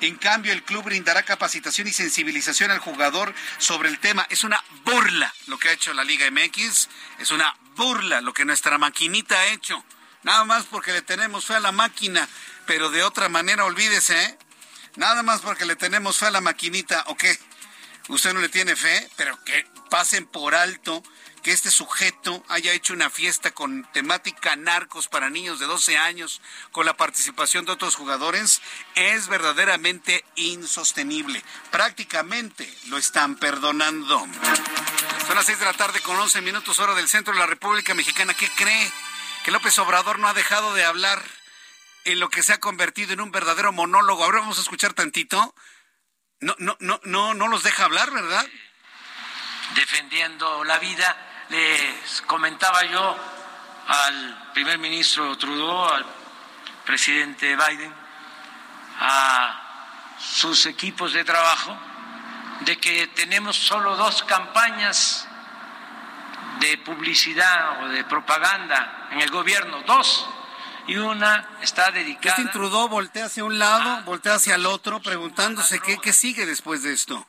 En 0.00 0.16
cambio, 0.16 0.52
el 0.52 0.62
club 0.62 0.84
brindará 0.84 1.22
capacitación 1.22 1.88
y 1.88 1.92
sensibilización 1.92 2.70
al 2.70 2.78
jugador 2.78 3.34
sobre 3.58 3.88
el 3.88 3.98
tema. 3.98 4.26
Es 4.28 4.44
una 4.44 4.62
burla 4.84 5.32
lo 5.46 5.58
que 5.58 5.68
ha 5.68 5.72
hecho 5.72 5.94
la 5.94 6.04
Liga 6.04 6.30
MX. 6.30 6.88
Es 7.18 7.30
una 7.30 7.56
burla 7.74 8.20
lo 8.20 8.34
que 8.34 8.44
nuestra 8.44 8.76
maquinita 8.76 9.38
ha 9.38 9.46
hecho. 9.46 9.84
Nada 10.24 10.44
más 10.44 10.64
porque 10.64 10.92
le 10.92 11.02
tenemos 11.02 11.44
fe 11.46 11.54
a 11.54 11.60
la 11.60 11.72
máquina, 11.72 12.28
pero 12.66 12.90
de 12.90 13.04
otra 13.04 13.28
manera 13.28 13.64
olvídese, 13.64 14.20
¿eh? 14.20 14.38
Nada 14.96 15.22
más 15.22 15.40
porque 15.40 15.64
le 15.64 15.76
tenemos 15.76 16.18
fe 16.18 16.26
a 16.26 16.30
la 16.30 16.40
maquinita, 16.40 17.04
¿o? 17.06 17.16
Usted 18.08 18.34
no 18.34 18.40
le 18.40 18.48
tiene 18.48 18.76
fe, 18.76 19.08
pero 19.16 19.42
que 19.44 19.66
pasen 19.88 20.26
por 20.26 20.54
alto 20.54 21.02
que 21.42 21.52
este 21.52 21.70
sujeto 21.70 22.42
haya 22.48 22.72
hecho 22.72 22.94
una 22.94 23.10
fiesta 23.10 23.50
con 23.50 23.86
temática 23.92 24.56
narcos 24.56 25.08
para 25.08 25.28
niños 25.28 25.60
de 25.60 25.66
12 25.66 25.98
años 25.98 26.40
con 26.72 26.86
la 26.86 26.96
participación 26.96 27.66
de 27.66 27.72
otros 27.72 27.96
jugadores 27.96 28.62
es 28.94 29.28
verdaderamente 29.28 30.24
insostenible. 30.36 31.42
Prácticamente 31.70 32.72
lo 32.86 32.96
están 32.96 33.36
perdonando. 33.36 34.26
Son 35.26 35.36
las 35.36 35.46
6 35.46 35.58
de 35.58 35.64
la 35.66 35.74
tarde 35.74 36.00
con 36.00 36.16
11 36.16 36.40
minutos 36.40 36.78
hora 36.78 36.94
del 36.94 37.08
centro 37.08 37.34
de 37.34 37.40
la 37.40 37.46
República 37.46 37.92
Mexicana. 37.94 38.32
¿Qué 38.32 38.48
cree? 38.56 38.90
Que 39.44 39.50
López 39.50 39.78
Obrador 39.78 40.18
no 40.18 40.26
ha 40.26 40.32
dejado 40.32 40.72
de 40.72 40.86
hablar 40.86 41.22
en 42.04 42.18
lo 42.18 42.30
que 42.30 42.42
se 42.42 42.54
ha 42.54 42.60
convertido 42.60 43.12
en 43.12 43.20
un 43.20 43.30
verdadero 43.30 43.72
monólogo. 43.72 44.24
Ahora 44.24 44.40
vamos 44.40 44.56
a 44.56 44.62
escuchar 44.62 44.94
tantito. 44.94 45.54
No, 46.40 46.54
no, 46.58 46.78
no, 46.80 46.98
no, 47.04 47.34
no 47.34 47.48
los 47.48 47.62
deja 47.62 47.84
hablar, 47.84 48.10
¿verdad? 48.10 48.46
Defendiendo 49.74 50.64
la 50.64 50.78
vida 50.78 51.46
les 51.50 52.22
comentaba 52.22 52.84
yo 52.84 53.18
al 53.86 54.52
primer 54.54 54.78
ministro 54.78 55.36
Trudeau, 55.36 55.92
al 55.92 56.06
presidente 56.86 57.54
Biden, 57.54 57.94
a 58.98 60.16
sus 60.18 60.64
equipos 60.64 61.12
de 61.12 61.22
trabajo, 61.22 61.76
de 62.60 62.78
que 62.78 63.08
tenemos 63.08 63.56
solo 63.56 63.94
dos 63.96 64.22
campañas 64.22 65.28
de 66.60 66.78
publicidad 66.78 67.82
o 67.82 67.88
de 67.88 68.04
propaganda 68.04 69.08
en 69.12 69.20
el 69.20 69.30
gobierno, 69.30 69.82
dos, 69.82 70.26
y 70.86 70.96
una 70.96 71.48
está 71.62 71.90
dedicada. 71.90 72.36
Justin 72.36 72.52
Trudeau 72.52 72.88
voltea 72.88 73.26
hacia 73.26 73.44
un 73.44 73.58
lado, 73.58 74.02
voltea 74.04 74.34
hacia 74.34 74.56
el 74.56 74.66
otro, 74.66 75.00
preguntándose 75.00 75.80
qué, 75.80 75.98
qué 75.98 76.12
sigue 76.12 76.46
después 76.46 76.82
de 76.82 76.92
esto. 76.92 77.26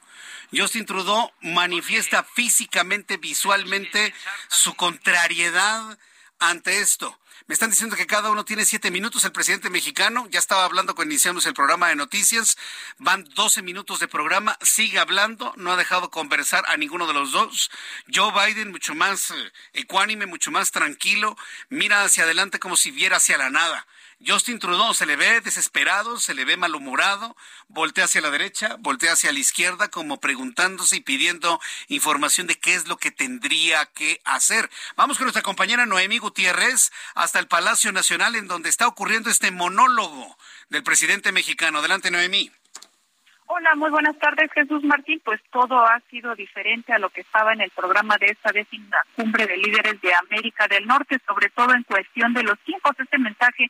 Justin 0.53 0.85
Trudeau 0.85 1.31
manifiesta 1.41 2.23
físicamente, 2.23 3.17
visualmente, 3.17 4.13
su 4.47 4.75
contrariedad 4.75 5.97
ante 6.39 6.79
esto. 6.79 7.17
Me 7.47 7.53
están 7.53 7.69
diciendo 7.69 7.95
que 7.95 8.07
cada 8.07 8.31
uno 8.31 8.43
tiene 8.43 8.65
siete 8.65 8.89
minutos. 8.89 9.23
El 9.23 9.31
presidente 9.31 9.69
mexicano 9.69 10.27
ya 10.31 10.39
estaba 10.39 10.65
hablando 10.65 10.95
cuando 10.95 11.13
iniciamos 11.13 11.45
el 11.45 11.53
programa 11.53 11.89
de 11.89 11.95
noticias. 11.95 12.57
Van 12.97 13.23
doce 13.35 13.61
minutos 13.61 13.99
de 13.99 14.07
programa. 14.07 14.57
Sigue 14.61 14.97
hablando. 14.97 15.53
No 15.55 15.71
ha 15.71 15.77
dejado 15.77 16.09
conversar 16.09 16.63
a 16.67 16.75
ninguno 16.75 17.05
de 17.05 17.13
los 17.13 17.31
dos. 17.31 17.69
Joe 18.11 18.31
Biden, 18.31 18.71
mucho 18.71 18.95
más 18.95 19.29
eh, 19.29 19.51
ecuánime, 19.73 20.25
mucho 20.25 20.49
más 20.49 20.71
tranquilo. 20.71 21.37
Mira 21.69 22.03
hacia 22.03 22.23
adelante 22.23 22.57
como 22.57 22.77
si 22.77 22.89
viera 22.89 23.17
hacia 23.17 23.37
la 23.37 23.51
nada. 23.51 23.85
Justin 24.25 24.59
Trudeau 24.59 24.93
se 24.93 25.05
le 25.05 25.15
ve 25.15 25.41
desesperado, 25.41 26.17
se 26.17 26.33
le 26.33 26.45
ve 26.45 26.55
malhumorado, 26.57 27.35
voltea 27.67 28.05
hacia 28.05 28.21
la 28.21 28.31
derecha, 28.31 28.77
voltea 28.79 29.13
hacia 29.13 29.33
la 29.33 29.39
izquierda, 29.39 29.89
como 29.89 30.19
preguntándose 30.19 30.97
y 30.97 31.01
pidiendo 31.01 31.59
información 31.89 32.47
de 32.47 32.55
qué 32.55 32.75
es 32.75 32.87
lo 32.87 32.97
que 32.97 33.11
tendría 33.11 33.85
que 33.87 34.21
hacer. 34.23 34.69
Vamos 34.95 35.17
con 35.17 35.25
nuestra 35.25 35.43
compañera 35.43 35.85
Noemí 35.85 36.17
Gutiérrez 36.17 36.91
hasta 37.13 37.39
el 37.39 37.47
Palacio 37.47 37.91
Nacional, 37.91 38.35
en 38.35 38.47
donde 38.47 38.69
está 38.69 38.87
ocurriendo 38.87 39.29
este 39.29 39.51
monólogo 39.51 40.37
del 40.69 40.83
presidente 40.83 41.31
mexicano. 41.31 41.79
Adelante, 41.79 42.09
Noemí. 42.09 42.51
Hola, 43.47 43.75
muy 43.75 43.91
buenas 43.91 44.17
tardes, 44.17 44.51
Jesús 44.53 44.83
Martín. 44.83 45.21
Pues 45.23 45.39
todo 45.51 45.79
ha 45.85 45.99
sido 46.09 46.33
diferente 46.35 46.93
a 46.93 46.99
lo 46.99 47.09
que 47.09 47.21
estaba 47.21 47.53
en 47.53 47.61
el 47.61 47.69
programa 47.69 48.17
de 48.17 48.27
esta 48.27 48.51
décima 48.51 48.97
cumbre 49.15 49.45
de 49.45 49.57
líderes 49.57 50.01
de 50.01 50.15
América 50.15 50.67
del 50.67 50.87
Norte, 50.87 51.19
sobre 51.27 51.49
todo 51.49 51.75
en 51.75 51.83
cuestión 51.83 52.33
de 52.33 52.41
los 52.41 52.57
tiempos. 52.61 52.93
Este 52.97 53.19
mensaje 53.19 53.69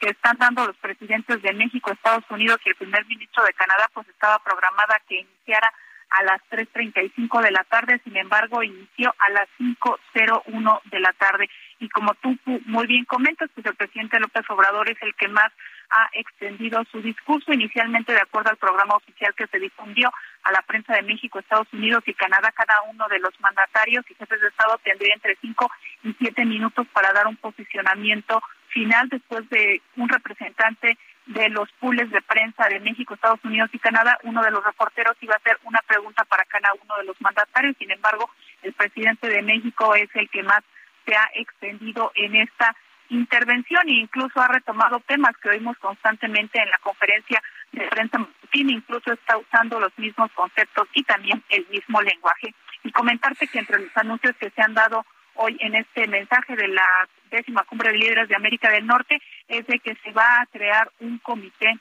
que 0.00 0.10
están 0.10 0.36
dando 0.38 0.66
los 0.66 0.76
presidentes 0.76 1.42
de 1.42 1.52
México, 1.52 1.90
Estados 1.90 2.24
Unidos 2.30 2.58
y 2.64 2.70
el 2.70 2.76
primer 2.76 3.04
ministro 3.06 3.44
de 3.44 3.52
Canadá, 3.54 3.88
pues 3.92 4.08
estaba 4.08 4.38
programada 4.40 5.00
que 5.08 5.20
iniciara 5.20 5.72
a 6.10 6.22
las 6.22 6.40
3.35 6.50 7.42
de 7.42 7.50
la 7.50 7.64
tarde, 7.64 8.00
sin 8.04 8.16
embargo, 8.16 8.62
inició 8.62 9.14
a 9.18 9.30
las 9.30 9.48
5.01 9.58 10.80
de 10.84 11.00
la 11.00 11.12
tarde. 11.14 11.50
Y 11.80 11.88
como 11.88 12.14
tú 12.14 12.38
muy 12.66 12.86
bien 12.86 13.04
comentas, 13.04 13.50
pues 13.54 13.66
el 13.66 13.74
presidente 13.74 14.20
López 14.20 14.44
Obrador 14.48 14.88
es 14.88 14.96
el 15.02 15.14
que 15.14 15.28
más 15.28 15.52
ha 15.90 16.08
extendido 16.12 16.82
su 16.90 17.00
discurso, 17.00 17.52
inicialmente 17.52 18.12
de 18.12 18.20
acuerdo 18.20 18.50
al 18.50 18.56
programa 18.56 18.96
oficial 18.96 19.34
que 19.34 19.46
se 19.46 19.58
difundió 19.58 20.12
a 20.42 20.52
la 20.52 20.62
prensa 20.62 20.94
de 20.94 21.02
México, 21.02 21.38
Estados 21.38 21.72
Unidos 21.72 22.02
y 22.06 22.14
Canadá, 22.14 22.52
cada 22.52 22.82
uno 22.90 23.06
de 23.08 23.18
los 23.18 23.38
mandatarios 23.40 24.04
y 24.10 24.14
jefes 24.14 24.40
de 24.40 24.48
Estado 24.48 24.78
tendría 24.82 25.14
entre 25.14 25.36
5 25.40 25.70
y 26.04 26.16
7 26.18 26.44
minutos 26.44 26.86
para 26.92 27.12
dar 27.12 27.26
un 27.26 27.36
posicionamiento 27.36 28.42
final 28.76 29.08
después 29.08 29.48
de 29.48 29.80
un 29.96 30.06
representante 30.06 30.98
de 31.24 31.48
los 31.48 31.66
pools 31.80 32.10
de 32.10 32.20
prensa 32.20 32.68
de 32.68 32.78
México, 32.80 33.14
Estados 33.14 33.42
Unidos 33.42 33.70
y 33.72 33.78
Canadá, 33.78 34.18
uno 34.22 34.42
de 34.42 34.50
los 34.50 34.62
reporteros 34.62 35.16
iba 35.22 35.32
a 35.32 35.38
hacer 35.38 35.58
una 35.64 35.80
pregunta 35.86 36.24
para 36.24 36.44
cada 36.44 36.68
uno 36.82 36.94
de 36.98 37.04
los 37.04 37.18
mandatarios. 37.22 37.74
Sin 37.78 37.90
embargo, 37.90 38.28
el 38.62 38.74
presidente 38.74 39.28
de 39.30 39.40
México 39.40 39.94
es 39.94 40.10
el 40.14 40.28
que 40.28 40.42
más 40.42 40.60
se 41.06 41.16
ha 41.16 41.26
extendido 41.34 42.12
en 42.16 42.36
esta 42.36 42.76
intervención 43.08 43.88
e 43.88 43.92
incluso 43.92 44.42
ha 44.42 44.48
retomado 44.48 45.00
temas 45.06 45.34
que 45.38 45.48
oímos 45.48 45.78
constantemente 45.78 46.60
en 46.60 46.68
la 46.68 46.78
conferencia 46.78 47.42
de 47.72 47.88
prensa 47.88 48.18
matutina, 48.18 48.72
incluso 48.72 49.10
está 49.10 49.38
usando 49.38 49.80
los 49.80 49.96
mismos 49.98 50.30
conceptos 50.32 50.86
y 50.92 51.02
también 51.04 51.42
el 51.48 51.66
mismo 51.70 52.02
lenguaje. 52.02 52.54
Y 52.84 52.92
comentarte 52.92 53.48
que 53.48 53.58
entre 53.58 53.78
los 53.78 53.96
anuncios 53.96 54.36
que 54.36 54.50
se 54.50 54.60
han 54.60 54.74
dado 54.74 55.06
hoy 55.36 55.56
en 55.60 55.74
este 55.74 56.06
mensaje 56.08 56.56
de 56.56 56.68
la 56.68 57.08
décima 57.30 57.64
cumbre 57.64 57.92
de 57.92 57.98
líderes 57.98 58.28
de 58.28 58.36
América 58.36 58.70
del 58.70 58.86
Norte 58.86 59.20
es 59.48 59.66
de 59.66 59.78
que 59.80 59.94
se 59.96 60.12
va 60.12 60.40
a 60.40 60.46
crear 60.46 60.90
un 61.00 61.18
comité 61.18 61.78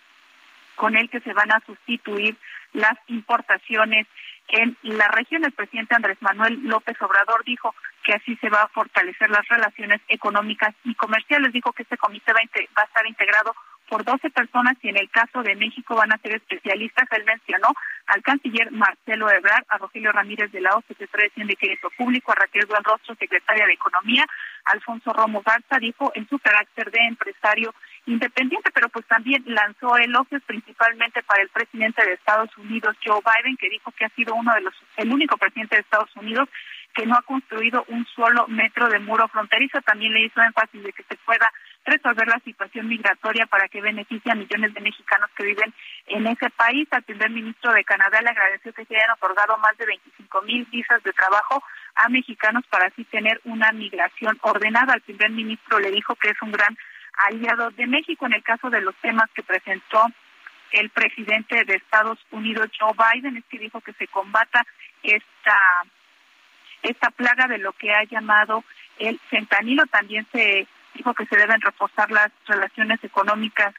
con 0.76 0.96
el 0.96 1.10
que 1.10 1.22
se 1.22 1.34
van 1.34 1.52
a 1.52 1.62
sustituir 1.66 2.36
las 2.74 2.96
importaciones 3.08 4.08
en 4.50 4.78
la 4.84 5.08
región. 5.08 5.46
El 5.46 5.54
presidente 5.54 5.96
Andrés 5.96 6.18
Manuel 6.22 6.60
López 6.64 7.02
Obrador 7.02 7.44
dijo 7.46 7.74
que 8.04 8.14
así 8.14 8.36
se 8.38 8.50
va 8.50 8.64
a 8.64 8.68
fortalecer 8.68 9.30
las 9.30 9.48
relaciones 9.48 10.02
económicas 10.08 10.76
y 10.84 10.94
comerciales. 10.96 11.54
Dijo 11.54 11.74
que 11.74 11.84
este 11.84 11.98
comité 11.98 12.34
va 12.34 12.40
a, 12.42 12.86
estar 12.86 13.08
integrado 13.08 13.56
por 13.90 14.04
12 14.04 14.30
personas 14.30 14.76
y 14.82 14.90
en 14.90 14.98
el 14.98 15.10
caso 15.10 15.44
de 15.44 15.56
México 15.56 15.96
van 15.96 16.12
a 16.12 16.18
ser 16.18 16.36
especialistas. 16.36 17.08
Él 17.12 17.24
mencionó 17.26 17.70
al 18.08 18.22
canciller 18.22 18.72
Marcelo 18.72 19.30
Ebrard, 19.30 19.66
a 19.70 19.78
Rogelio 19.78 20.12
Ramírez 20.12 20.52
de 20.52 20.62
la 20.62 20.76
O, 20.76 20.84
de 20.88 21.56
Crédito 21.56 21.90
Público, 21.98 22.32
a 22.32 22.36
Raquel 22.36 22.66
Buenrostro, 22.66 23.16
secretaria 23.16 23.66
de 23.66 23.74
Economía, 23.74 24.26
Alfonso 24.66 25.14
Romo 25.14 25.42
Garza, 25.46 25.78
dijo 25.80 26.12
en 26.16 26.28
su 26.28 26.40
carácter 26.40 26.92
de 26.92 27.00
empresario 27.08 27.74
independiente, 28.06 28.72
pero 28.74 28.90
pues 28.90 29.06
también 29.08 29.44
lanzó 29.48 29.98
elogios 29.98 30.42
principalmente 30.46 31.24
para 31.24 31.42
el 31.42 31.50
presidente 31.50 32.06
de 32.06 32.14
Estados 32.14 32.56
Unidos, 32.58 32.96
Joe 33.04 33.20
Biden, 33.22 33.58
que 33.58 33.70
dijo 33.70 33.92
que 33.92 34.06
ha 34.06 34.10
sido 34.10 34.36
uno 34.36 34.54
de 34.54 34.62
los, 34.62 34.74
el 34.98 35.12
único 35.12 35.38
presidente 35.38 35.76
de 35.76 35.82
Estados 35.82 36.16
Unidos 36.16 36.50
que 36.96 37.06
no 37.06 37.16
ha 37.16 37.22
construido 37.24 37.84
un 37.90 38.06
solo 38.16 38.48
metro 38.48 38.88
de 38.88 39.00
muro 39.00 39.28
fronterizo. 39.28 39.82
También 39.82 40.14
le 40.14 40.26
hizo 40.26 40.42
énfasis 40.42 40.82
de 40.82 40.94
que 40.94 41.04
se 41.04 41.18
pueda 41.18 41.52
resolver 41.86 42.28
la 42.28 42.40
situación 42.40 42.88
migratoria 42.88 43.46
para 43.46 43.68
que 43.68 43.82
beneficie 43.82 44.32
a 44.32 44.36
millones 44.36 44.74
de 44.74 44.82
mexicanos 44.82 45.30
que 45.36 45.46
viven 45.46 45.74
en 46.08 46.28
ese 46.28 46.50
país. 46.50 46.88
Al 46.92 47.04
primer 47.04 47.30
ministro 47.30 47.72
de 47.74 47.84
Canadá 47.84 48.22
le 48.22 48.30
agradeció 48.30 48.74
que 48.74 48.86
se 48.86 48.96
hayan 48.96 49.12
otorgado 49.12 49.58
más 49.58 49.78
de 49.78 49.86
25 49.86 50.42
mil 50.42 50.66
visas 50.66 51.02
de 51.04 51.14
trabajo 51.14 51.64
a 51.96 52.10
mexicanos 52.10 52.64
para 52.70 52.88
así 52.88 53.04
tener 53.06 53.40
una 53.46 53.72
migración 53.72 54.38
ordenada. 54.42 54.94
Al 54.94 55.02
primer 55.02 55.30
ministro 55.30 55.80
le 55.80 55.92
dijo 55.92 56.16
que 56.16 56.30
es 56.30 56.42
un 56.42 56.52
gran 56.52 56.76
aliado 57.28 57.70
de 57.72 57.88
México 57.88 58.26
en 58.26 58.34
el 58.34 58.44
caso 58.44 58.70
de 58.70 58.82
los 58.82 58.96
temas 58.96 59.30
que 59.34 59.44
presentó 59.44 60.06
el 60.72 60.90
presidente 60.90 61.64
de 61.64 61.76
Estados 61.76 62.20
Unidos, 62.32 62.70
Joe 62.78 62.92
Biden, 62.94 63.38
es 63.38 63.46
que 63.46 63.60
dijo 63.60 63.80
que 63.82 63.94
se 63.94 64.08
combata 64.08 64.66
esta 65.04 65.58
esta 66.82 67.10
plaga 67.10 67.48
de 67.48 67.58
lo 67.58 67.74
que 67.74 67.92
ha 67.94 68.04
llamado 68.04 68.64
el 69.00 69.20
fentanilo. 69.30 69.86
También 69.88 70.28
se 70.32 70.68
dijo 70.96 71.14
que 71.14 71.26
se 71.26 71.38
deben 71.38 71.62
reforzar 71.62 72.10
las 72.12 72.32
relaciones 72.48 73.04
económicas 73.04 73.74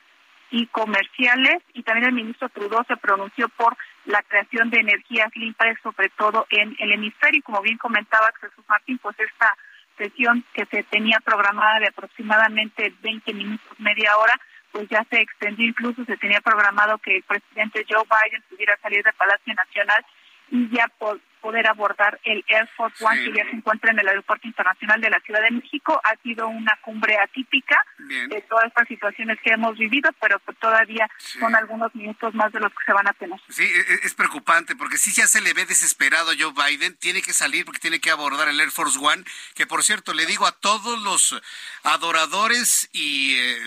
y 0.51 0.67
comerciales 0.67 1.63
y 1.75 1.83
también 1.83 2.09
el 2.09 2.15
ministro 2.15 2.49
Trudeau 2.49 2.85
se 2.87 2.97
pronunció 2.97 3.49
por 3.51 3.77
la 4.05 4.23
creación 4.23 4.71
de 4.71 4.81
energías 4.81 5.35
limpias, 5.35 5.77
sobre 5.83 6.09
todo 6.11 6.47
en 6.51 6.77
el 6.79 6.93
hemisferio. 6.93 7.43
Como 7.43 7.63
bien 7.63 7.79
comentaba 7.79 8.31
Jesús 8.41 8.65
Martín, 8.69 8.99
pues 8.99 9.19
esta 9.19 9.57
sesión 9.99 10.45
que 10.53 10.67
se 10.67 10.83
tenía 10.85 11.19
programada 11.21 11.81
de 11.81 11.89
aproximadamente 11.89 12.93
20 13.03 13.35
minutos, 13.35 13.81
media 13.81 14.17
hora, 14.19 14.39
pues 14.71 14.89
ya 14.89 15.05
se 15.11 15.21
extendió, 15.21 15.67
incluso 15.67 16.05
se 16.05 16.17
tenía 16.19 16.41
programado 16.41 16.99
que 16.99 17.17
el 17.17 17.23
presidente 17.23 17.85
Joe 17.89 18.05
Biden 18.05 18.43
pudiera 18.49 18.77
salir 18.83 19.03
del 19.03 19.15
Palacio 19.15 19.55
Nacional 19.55 20.05
y 20.51 20.69
ya 20.69 20.87
por 20.99 21.19
poder 21.41 21.67
abordar 21.67 22.21
el 22.25 22.45
Air 22.49 22.69
Force 22.77 23.05
One 23.05 23.25
que 23.25 23.33
ya 23.33 23.45
se 23.45 23.57
encuentra 23.57 23.91
en 23.91 23.99
el 23.99 24.09
Aeropuerto 24.09 24.47
Internacional 24.47 25.01
de 25.01 25.11
la 25.11 25.21
Ciudad 25.21 25.43
de 25.43 25.51
México. 25.51 26.01
Ha 26.05 26.17
sido 26.23 26.49
una 26.49 26.73
cumbre 26.83 27.17
atípica 27.19 27.85
de 27.99 28.41
todas 28.49 28.67
estas 28.67 28.89
situaciones 28.89 29.39
que 29.43 29.53
hemos 29.53 29.77
vivido, 29.79 30.11
pero 30.21 30.41
todavía 30.61 31.09
son 31.19 31.55
algunos 31.55 31.95
minutos 31.95 32.35
más 32.35 32.53
de 32.53 32.61
los 32.61 32.73
que 32.73 32.85
se 32.85 32.93
van 32.93 33.09
a 33.09 33.13
tener. 33.13 33.39
Sí, 33.49 33.65
e, 33.65 33.81
e, 33.81 34.01
es 34.05 34.15
preocupante 34.15 34.77
porque 34.77 34.99
si 34.99 35.13
ya 35.13 35.27
se 35.27 35.41
le 35.41 35.53
ve 35.53 35.67
desesperado 35.67 36.31
a 36.31 36.35
Joe 36.39 36.53
Biden, 36.53 36.97
tiene 36.97 37.23
que 37.23 37.33
salir 37.33 37.65
porque 37.65 37.81
tiene 37.81 38.01
que 38.01 38.11
abordar 38.11 38.49
el 38.49 38.61
Air 38.61 38.71
Force 38.71 38.99
One, 39.01 39.25
que 39.55 39.67
por 39.67 39.83
cierto 39.83 40.15
le 40.15 40.27
digo 40.27 40.47
a 40.47 40.53
todos 40.53 41.01
los 41.03 41.41
adoradores 41.83 42.89
y... 42.93 43.37
Eh, 43.39 43.59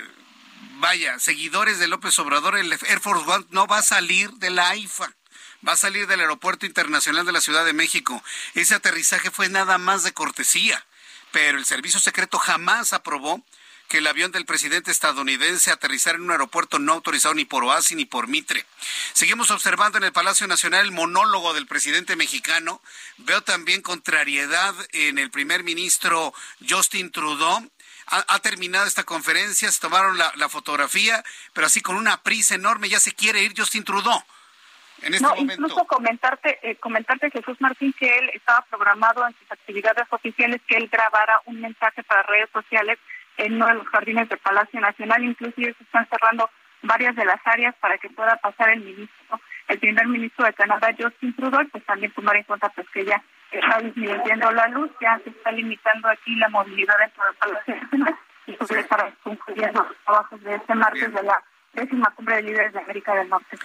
vaya, 0.80 1.20
seguidores 1.20 1.80
de 1.80 1.88
López 1.88 2.18
Obrador, 2.20 2.58
el 2.58 2.72
Air 2.72 3.00
Force 3.00 3.30
One 3.30 3.46
no 3.50 3.68
va 3.68 3.80
a 3.80 3.84
salir 3.84 4.30
de 4.32 4.50
la 4.50 4.70
AIFA 4.70 5.14
va 5.68 5.74
a 5.74 5.78
salir 5.78 6.08
del 6.08 6.22
Aeropuerto 6.22 6.66
Internacional 6.66 7.26
de 7.26 7.32
la 7.32 7.42
Ciudad 7.42 7.66
de 7.66 7.74
México. 7.74 8.24
Ese 8.54 8.76
aterrizaje 8.76 9.32
fue 9.32 9.50
nada 9.50 9.78
más 9.78 10.04
de 10.04 10.14
cortesía, 10.14 10.86
pero 11.32 11.58
el 11.58 11.66
Servicio 11.66 12.00
Secreto 12.00 12.38
jamás 12.38 12.94
aprobó 12.94 13.44
que 13.90 13.98
el 13.98 14.08
avión 14.08 14.32
del 14.32 14.46
presidente 14.46 14.92
estadounidense 14.92 15.72
aterrizara 15.72 16.16
en 16.16 16.24
un 16.24 16.32
aeropuerto 16.32 16.78
no 16.78 16.94
autorizado 16.94 17.34
ni 17.34 17.44
por 17.44 17.64
OASI 17.64 17.96
ni 17.96 18.06
por 18.06 18.28
Mitre. 18.28 18.66
Seguimos 19.14 19.50
observando 19.50 19.98
en 19.98 20.04
el 20.04 20.14
Palacio 20.14 20.48
Nacional 20.48 20.86
el 20.86 20.92
monólogo 20.92 21.56
del 21.56 21.66
presidente 21.66 22.16
mexicano. 22.16 22.82
Veo 23.18 23.42
también 23.42 23.82
contrariedad 23.82 24.76
en 24.92 25.18
el 25.18 25.32
primer 25.32 25.64
ministro 25.64 26.34
Justin 26.68 27.12
Trudeau. 27.12 27.70
Ha, 28.12 28.40
terminado 28.40 28.88
esta 28.88 29.04
conferencia, 29.04 29.72
se 29.72 29.80
tomaron 29.80 30.18
la, 30.18 30.34
la 30.36 30.50
fotografía, 30.50 31.24
pero 31.54 31.68
así 31.68 31.82
con 31.82 31.96
una 31.96 32.24
prisa 32.24 32.56
enorme 32.56 32.90
ya 32.90 33.00
se 33.00 33.14
quiere 33.14 33.44
ir 33.44 33.54
Justin 33.56 33.84
Trudeau. 33.84 34.24
Este 35.02 35.22
no, 35.22 35.34
incluso 35.38 35.86
comentarte, 35.86 36.60
eh, 36.62 36.76
comentarte 36.76 37.32
Jesús 37.32 37.60
Martín 37.60 37.94
que 37.98 38.18
él 38.18 38.30
estaba 38.34 38.66
programado 38.70 39.26
en 39.28 39.34
sus 39.34 39.52
actividades 39.52 40.06
oficiales 40.10 40.62
que 40.68 40.78
él 40.78 40.90
grabara 40.92 41.42
un 41.46 41.62
mensaje 41.62 42.04
para 42.04 42.24
redes 42.24 42.50
sociales 42.52 42.98
en 43.38 43.54
uno 43.56 43.68
de 43.68 43.76
los 43.76 43.88
jardines 43.88 44.28
del 44.28 44.40
Palacio 44.40 44.80
Nacional, 44.80 45.24
inclusive 45.24 45.74
se 45.74 45.84
están 45.84 46.08
cerrando 46.10 46.50
varias 46.82 47.16
de 47.16 47.26
las 47.26 47.40
áreas 47.46 47.76
para 47.80 47.98
que 47.98 48.10
pueda 48.10 48.36
pasar 48.38 48.70
el 48.70 48.82
ministro, 48.82 49.40
el 49.68 49.80
primer 49.80 50.08
ministro 50.08 50.46
de 50.46 50.54
Canadá, 50.54 50.94
Justin 50.98 51.36
Trudeau, 51.36 51.68
pues 51.70 51.86
también 51.86 52.12
tomar 52.12 52.36
en 52.36 52.44
cuenta 52.44 52.70
pues 52.70 52.88
que 52.90 53.06
ya 53.06 53.22
está 53.52 53.80
disminuyendo 53.80 54.52
la 54.52 54.68
luz, 54.68 54.92
ya 55.02 55.20
se 55.24 55.30
está 55.30 55.52
limitando 55.52 56.10
aquí 56.10 56.36
la 56.36 56.50
movilidad 56.50 56.98
dentro 57.00 57.24
del 57.26 57.36
Palacio 57.36 57.76
Nacional 57.76 58.16
y 58.46 58.54
pues 58.54 58.88
para 58.88 59.12
concluyendo 59.24 59.84
los 59.84 59.98
trabajos 60.04 60.44
de 60.44 60.56
este 60.56 60.76
martes 60.76 61.14
de 61.14 61.24
la 61.24 61.44
décima 61.74 62.12
cumbre 62.16 62.38
de 62.38 62.44
líderes 62.44 62.74
de 62.74 62.80
América 62.80 63.14
del 63.16 63.30
Norte. 63.30 63.58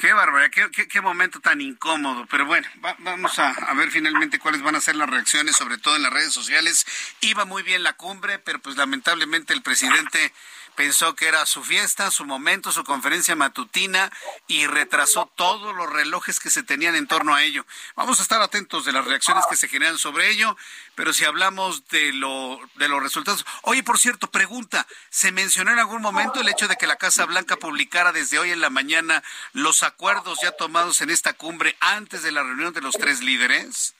Qué 0.00 0.12
barbaridad, 0.12 0.70
qué, 0.70 1.00
momento 1.00 1.40
tan 1.40 1.60
incómodo. 1.60 2.26
Pero 2.30 2.46
bueno, 2.46 2.66
vamos 2.98 3.38
a, 3.38 3.50
a, 3.50 3.74
ver 3.74 3.90
finalmente 3.90 4.38
cuáles 4.38 4.62
van 4.62 4.76
a 4.76 4.80
ser 4.80 4.96
las 4.96 5.08
reacciones, 5.08 5.56
sobre 5.56 5.78
todo 5.78 5.96
en 5.96 6.02
las 6.02 6.12
redes 6.12 6.32
sociales. 6.32 6.86
Iba 7.20 7.44
muy 7.44 7.62
bien 7.62 7.82
la 7.82 7.94
cumbre, 7.94 8.38
pero 8.38 8.58
pues 8.60 8.76
lamentablemente 8.76 9.52
el 9.52 9.62
presidente 9.62 10.32
pensó 10.78 11.16
que 11.16 11.26
era 11.26 11.44
su 11.44 11.64
fiesta, 11.64 12.08
su 12.12 12.24
momento, 12.24 12.70
su 12.70 12.84
conferencia 12.84 13.34
matutina 13.34 14.12
y 14.46 14.68
retrasó 14.68 15.28
todos 15.34 15.74
los 15.74 15.92
relojes 15.92 16.38
que 16.38 16.50
se 16.50 16.62
tenían 16.62 16.94
en 16.94 17.08
torno 17.08 17.34
a 17.34 17.42
ello. 17.42 17.66
Vamos 17.96 18.20
a 18.20 18.22
estar 18.22 18.40
atentos 18.40 18.84
de 18.84 18.92
las 18.92 19.04
reacciones 19.04 19.44
que 19.50 19.56
se 19.56 19.66
generan 19.66 19.98
sobre 19.98 20.30
ello, 20.30 20.56
pero 20.94 21.12
si 21.12 21.24
hablamos 21.24 21.88
de 21.88 22.12
lo 22.12 22.60
de 22.76 22.86
los 22.86 23.02
resultados. 23.02 23.44
Oye, 23.62 23.82
por 23.82 23.98
cierto, 23.98 24.30
pregunta, 24.30 24.86
¿se 25.10 25.32
mencionó 25.32 25.72
en 25.72 25.80
algún 25.80 26.00
momento 26.00 26.40
el 26.40 26.48
hecho 26.48 26.68
de 26.68 26.76
que 26.76 26.86
la 26.86 26.94
Casa 26.94 27.26
Blanca 27.26 27.47
publicara 27.56 28.12
desde 28.12 28.38
hoy 28.38 28.50
en 28.50 28.60
la 28.60 28.70
mañana 28.70 29.22
los 29.52 29.82
acuerdos 29.82 30.40
ya 30.42 30.52
tomados 30.52 31.00
en 31.00 31.10
esta 31.10 31.32
cumbre 31.32 31.76
antes 31.80 32.22
de 32.22 32.32
la 32.32 32.42
reunión 32.42 32.72
de 32.72 32.80
los 32.80 32.96
tres 32.96 33.22
líderes? 33.22 33.94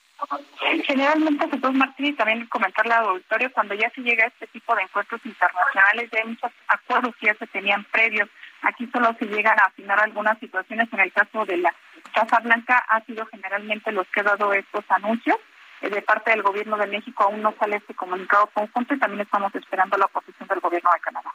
Generalmente, 0.85 1.49
Jesús 1.49 1.73
Martín, 1.73 2.07
y 2.07 2.13
también 2.13 2.45
comentarle 2.47 2.93
al 2.93 3.05
auditorio, 3.05 3.51
cuando 3.53 3.73
ya 3.73 3.89
se 3.91 4.01
llega 4.01 4.25
a 4.25 4.27
este 4.27 4.47
tipo 4.47 4.75
de 4.75 4.83
encuentros 4.83 5.21
internacionales, 5.25 6.09
ya 6.11 6.19
hay 6.19 6.27
muchos 6.27 6.51
acuerdos 6.67 7.15
que 7.17 7.27
ya 7.27 7.35
se 7.35 7.47
tenían 7.47 7.85
previos. 7.85 8.29
Aquí 8.61 8.87
solo 8.91 9.15
se 9.17 9.25
llegan 9.25 9.57
a 9.59 9.67
afinar 9.67 9.99
algunas 10.01 10.37
situaciones. 10.39 10.91
En 10.91 10.99
el 10.99 11.13
caso 11.13 11.45
de 11.45 11.57
la 11.57 11.73
Casa 12.13 12.39
Blanca, 12.39 12.83
ha 12.89 13.01
sido 13.05 13.25
generalmente 13.27 13.91
los 13.91 14.07
que 14.07 14.19
ha 14.19 14.23
dado 14.23 14.53
estos 14.53 14.83
anuncios. 14.89 15.37
Eh, 15.81 15.89
de 15.89 16.01
parte 16.01 16.31
del 16.31 16.43
gobierno 16.43 16.77
de 16.77 16.87
México 16.87 17.23
aún 17.23 17.41
no 17.41 17.53
sale 17.57 17.77
este 17.77 17.93
comunicado 17.93 18.47
conjunto 18.47 18.93
y 18.93 18.99
también 18.99 19.21
estamos 19.21 19.53
esperando 19.55 19.97
la 19.97 20.07
posición 20.07 20.47
del 20.49 20.59
gobierno 20.59 20.89
de 20.93 20.99
Canadá. 20.99 21.33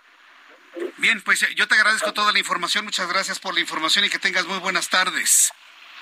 Bien, 0.98 1.20
pues 1.22 1.46
yo 1.54 1.68
te 1.68 1.74
agradezco 1.74 2.12
toda 2.12 2.32
la 2.32 2.38
información. 2.38 2.84
Muchas 2.84 3.08
gracias 3.08 3.38
por 3.38 3.54
la 3.54 3.60
información 3.60 4.04
y 4.04 4.10
que 4.10 4.18
tengas 4.18 4.46
muy 4.46 4.58
buenas 4.58 4.88
tardes. 4.88 5.52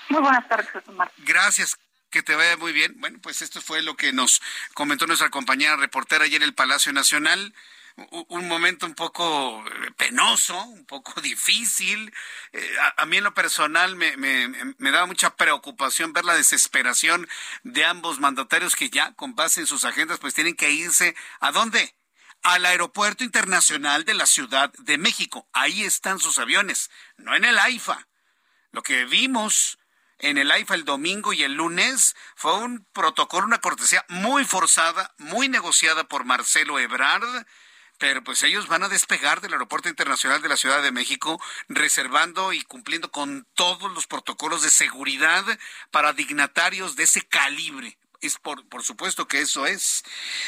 Muy 0.09 0.21
buenas 0.21 0.47
tardes, 0.47 0.69
Martín. 0.87 1.25
Gracias. 1.25 1.77
Que 2.09 2.21
te 2.21 2.35
vaya 2.35 2.57
muy 2.57 2.73
bien. 2.73 2.93
Bueno, 2.97 3.19
pues 3.21 3.41
esto 3.41 3.59
fue 3.61 3.81
lo 3.81 3.95
que 3.95 4.13
nos 4.13 4.41
comentó 4.75 5.07
nuestra 5.07 5.29
compañera 5.29 5.75
reportera 5.77 6.25
ayer 6.25 6.41
en 6.41 6.47
el 6.49 6.53
Palacio 6.53 6.93
Nacional 6.93 7.53
un 7.95 8.47
momento 8.47 8.85
un 8.85 8.95
poco 8.95 9.63
eh, 9.67 9.91
penoso, 9.97 10.61
un 10.63 10.85
poco 10.85 11.19
difícil. 11.21 12.13
Eh, 12.51 12.75
a, 12.97 13.05
mí 13.05 13.17
en 13.17 13.23
lo 13.23 13.33
personal 13.33 13.95
me, 13.95 14.17
me, 14.17 14.47
me, 14.77 14.91
daba 14.91 15.05
mucha 15.05 15.35
preocupación 15.35 16.13
ver 16.13 16.25
la 16.25 16.35
desesperación 16.35 17.27
de 17.63 17.85
ambos 17.85 18.19
mandatarios 18.19 18.75
que 18.75 18.89
ya 18.89 19.13
con 19.13 19.35
base 19.35 19.61
en 19.61 19.67
sus 19.67 19.85
agendas 19.85 20.19
pues 20.19 20.33
tienen 20.33 20.55
que 20.55 20.71
irse 20.71 21.15
a 21.39 21.51
dónde? 21.51 21.95
Al 22.43 22.65
Aeropuerto 22.65 23.23
Internacional 23.23 24.03
de 24.03 24.13
la 24.13 24.25
Ciudad 24.25 24.69
de 24.79 24.97
México. 24.97 25.47
Ahí 25.53 25.83
están 25.83 26.19
sus 26.19 26.39
aviones, 26.39 26.91
no 27.15 27.33
en 27.35 27.45
el 27.45 27.57
AIFA. 27.57 28.05
Lo 28.71 28.83
que 28.83 29.05
vimos 29.05 29.79
en 30.19 30.37
el 30.37 30.51
AIFA 30.51 30.75
el 30.75 30.83
domingo 30.83 31.31
y 31.31 31.43
el 31.43 31.53
lunes 31.53 32.17
fue 32.35 32.57
un 32.57 32.85
protocolo, 32.91 33.47
una 33.47 33.61
cortesía 33.61 34.03
muy 34.09 34.43
forzada, 34.43 35.13
muy 35.17 35.47
negociada 35.47 36.03
por 36.03 36.25
Marcelo 36.25 36.79
Ebrard, 36.79 37.45
pero 37.97 38.21
pues 38.25 38.43
ellos 38.43 38.67
van 38.67 38.83
a 38.83 38.89
despegar 38.89 39.39
del 39.39 39.53
Aeropuerto 39.53 39.87
Internacional 39.87 40.41
de 40.41 40.49
la 40.49 40.57
Ciudad 40.57 40.83
de 40.83 40.91
México, 40.91 41.41
reservando 41.69 42.51
y 42.51 42.61
cumpliendo 42.63 43.09
con 43.09 43.47
todos 43.53 43.89
los 43.93 44.05
protocolos 44.05 44.63
de 44.63 44.69
seguridad 44.69 45.45
para 45.91 46.11
dignatarios 46.11 46.97
de 46.97 47.03
ese 47.03 47.25
calibre 47.25 47.97
es 48.27 48.37
por, 48.37 48.65
por 48.65 48.83
supuesto 48.83 49.27
que 49.27 49.41
eso 49.41 49.65
es. 49.65 50.03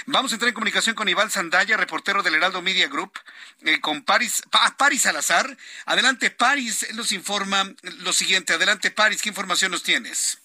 Vamos 0.05 0.31
a 0.31 0.35
entrar 0.35 0.49
en 0.49 0.55
comunicación 0.55 0.95
con 0.95 1.09
Iván 1.09 1.29
Sandaya, 1.29 1.77
reportero 1.77 2.23
del 2.23 2.35
Heraldo 2.35 2.61
Media 2.61 2.87
Group, 2.87 3.11
eh, 3.61 3.79
con 3.81 4.03
Paris, 4.03 4.43
Paris 4.77 5.03
Salazar. 5.03 5.57
Adelante, 5.85 6.31
Paris 6.31 6.87
nos 6.95 7.11
informa 7.11 7.63
lo 7.99 8.13
siguiente. 8.13 8.53
Adelante, 8.53 8.91
Paris, 8.91 9.21
¿qué 9.21 9.29
información 9.29 9.71
nos 9.71 9.83
tienes? 9.83 10.41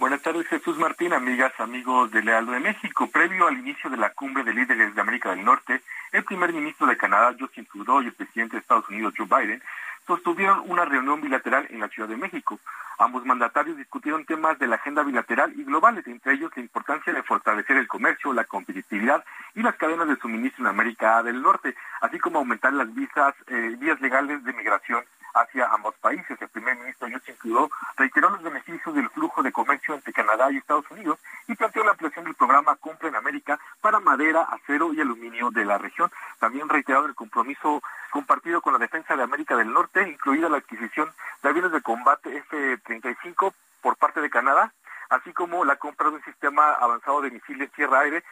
Buenas 0.00 0.22
tardes, 0.22 0.46
Jesús 0.48 0.78
Martín, 0.78 1.12
amigas, 1.12 1.52
amigos 1.58 2.10
de 2.10 2.22
Lealdo 2.22 2.52
de 2.52 2.60
México. 2.60 3.10
Previo 3.10 3.46
al 3.46 3.58
inicio 3.58 3.90
de 3.90 3.98
la 3.98 4.08
cumbre 4.14 4.44
de 4.44 4.54
líderes 4.54 4.94
de 4.94 5.00
América 5.02 5.28
del 5.28 5.44
Norte, 5.44 5.82
el 6.12 6.24
primer 6.24 6.54
ministro 6.54 6.86
de 6.86 6.96
Canadá, 6.96 7.36
Justin 7.38 7.66
Trudeau, 7.66 8.00
y 8.00 8.06
el 8.06 8.14
presidente 8.14 8.56
de 8.56 8.60
Estados 8.60 8.88
Unidos, 8.88 9.12
Joe 9.14 9.26
Biden, 9.26 9.62
sostuvieron 10.10 10.64
una 10.66 10.84
reunión 10.84 11.20
bilateral 11.20 11.68
en 11.70 11.78
la 11.78 11.88
Ciudad 11.88 12.08
de 12.08 12.16
México. 12.16 12.58
Ambos 12.98 13.24
mandatarios 13.24 13.76
discutieron 13.76 14.24
temas 14.24 14.58
de 14.58 14.66
la 14.66 14.74
agenda 14.74 15.04
bilateral 15.04 15.52
y 15.56 15.62
globales, 15.62 16.04
entre 16.08 16.34
ellos 16.34 16.50
la 16.56 16.62
importancia 16.62 17.12
de 17.12 17.22
fortalecer 17.22 17.76
el 17.76 17.86
comercio, 17.86 18.32
la 18.32 18.44
competitividad 18.44 19.24
y 19.54 19.62
las 19.62 19.76
cadenas 19.76 20.08
de 20.08 20.16
suministro 20.16 20.64
en 20.64 20.70
América 20.70 21.22
del 21.22 21.40
Norte, 21.40 21.76
así 22.00 22.18
como 22.18 22.40
aumentar 22.40 22.72
las 22.72 22.92
visas, 22.92 23.34
eh, 23.46 23.76
vías 23.78 24.00
legales 24.00 24.42
de 24.42 24.52
migración 24.52 25.04
hacia 25.34 25.66
ambos 25.68 25.94
países. 25.96 26.40
El 26.40 26.48
primer 26.48 26.76
ministro 26.76 27.08
Justin 27.10 27.36
Trudeau 27.36 27.70
reiteró 27.96 28.30
los 28.30 28.42
beneficios 28.42 28.94
del 28.94 29.08
flujo 29.10 29.42
de 29.42 29.52
comercio 29.52 29.94
entre 29.94 30.12
Canadá 30.12 30.50
y 30.50 30.56
Estados 30.56 30.90
Unidos 30.90 31.18
y 31.48 31.54
planteó 31.54 31.84
la 31.84 31.92
ampliación 31.92 32.24
del 32.24 32.34
programa 32.34 32.76
Compra 32.76 33.08
en 33.08 33.16
América 33.16 33.58
para 33.80 34.00
madera, 34.00 34.42
acero 34.42 34.92
y 34.92 35.00
aluminio 35.00 35.50
de 35.50 35.64
la 35.64 35.78
región. 35.78 36.10
También 36.38 36.68
reiteró 36.68 37.06
el 37.06 37.14
compromiso 37.14 37.82
compartido 38.10 38.60
con 38.60 38.72
la 38.72 38.78
defensa 38.78 39.16
de 39.16 39.22
América 39.22 39.56
del 39.56 39.72
Norte, 39.72 40.08
incluida 40.08 40.48
la 40.48 40.58
adquisición 40.58 41.10
de 41.42 41.48
aviones 41.48 41.72
de 41.72 41.82
combate 41.82 42.36
F-35 42.36 43.52
por 43.80 43.96
parte 43.96 44.20
de 44.20 44.30
Canadá, 44.30 44.72
así 45.08 45.32
como 45.32 45.64
la 45.64 45.76
compra 45.76 46.08
de 46.10 46.16
un 46.16 46.24
sistema 46.24 46.72
avanzado 46.74 47.22
de 47.22 47.30
misiles 47.30 47.72
tierra-aire 47.72 48.22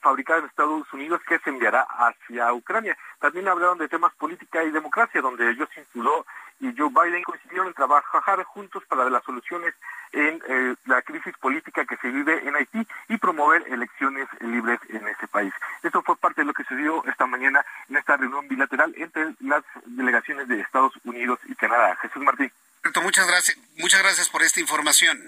fabricado 0.00 0.40
en 0.40 0.46
Estados 0.46 0.92
Unidos 0.92 1.20
que 1.26 1.38
se 1.40 1.50
enviará 1.50 1.82
hacia 1.82 2.52
Ucrania. 2.52 2.96
También 3.18 3.48
hablaron 3.48 3.78
de 3.78 3.88
temas 3.88 4.14
política 4.14 4.62
y 4.62 4.70
democracia, 4.70 5.20
donde 5.20 5.56
Justin 5.56 5.84
Trudeau 5.92 6.24
y 6.64 6.74
Joe 6.76 6.88
Biden 6.88 7.22
coincidieron 7.24 7.66
en 7.68 7.74
trabajar 7.74 8.42
juntos 8.44 8.82
para 8.88 9.10
las 9.10 9.22
soluciones 9.24 9.74
en 10.12 10.42
eh, 10.48 10.74
la 10.86 11.02
crisis 11.02 11.34
política 11.38 11.84
que 11.84 11.98
se 11.98 12.08
vive 12.08 12.40
en 12.48 12.56
Haití 12.56 12.86
y 13.08 13.18
promover 13.18 13.62
elecciones 13.68 14.26
libres 14.40 14.80
en 14.88 15.06
ese 15.06 15.28
país. 15.28 15.52
Esto 15.82 16.02
fue 16.02 16.16
parte 16.16 16.40
de 16.40 16.46
lo 16.46 16.54
que 16.54 16.64
sucedió 16.64 17.04
esta 17.04 17.26
mañana 17.26 17.64
en 17.90 17.96
esta 17.96 18.16
reunión 18.16 18.48
bilateral 18.48 18.94
entre 18.96 19.34
las 19.40 19.62
delegaciones 19.84 20.48
de 20.48 20.60
Estados 20.60 20.94
Unidos 21.04 21.38
y 21.46 21.54
Canadá. 21.54 21.96
Jesús 22.00 22.22
Martín. 22.22 22.50
Muchas 23.02 23.26
gracias, 23.26 23.58
muchas 23.76 24.02
gracias 24.02 24.28
por 24.30 24.42
esta 24.42 24.60
información. 24.60 25.20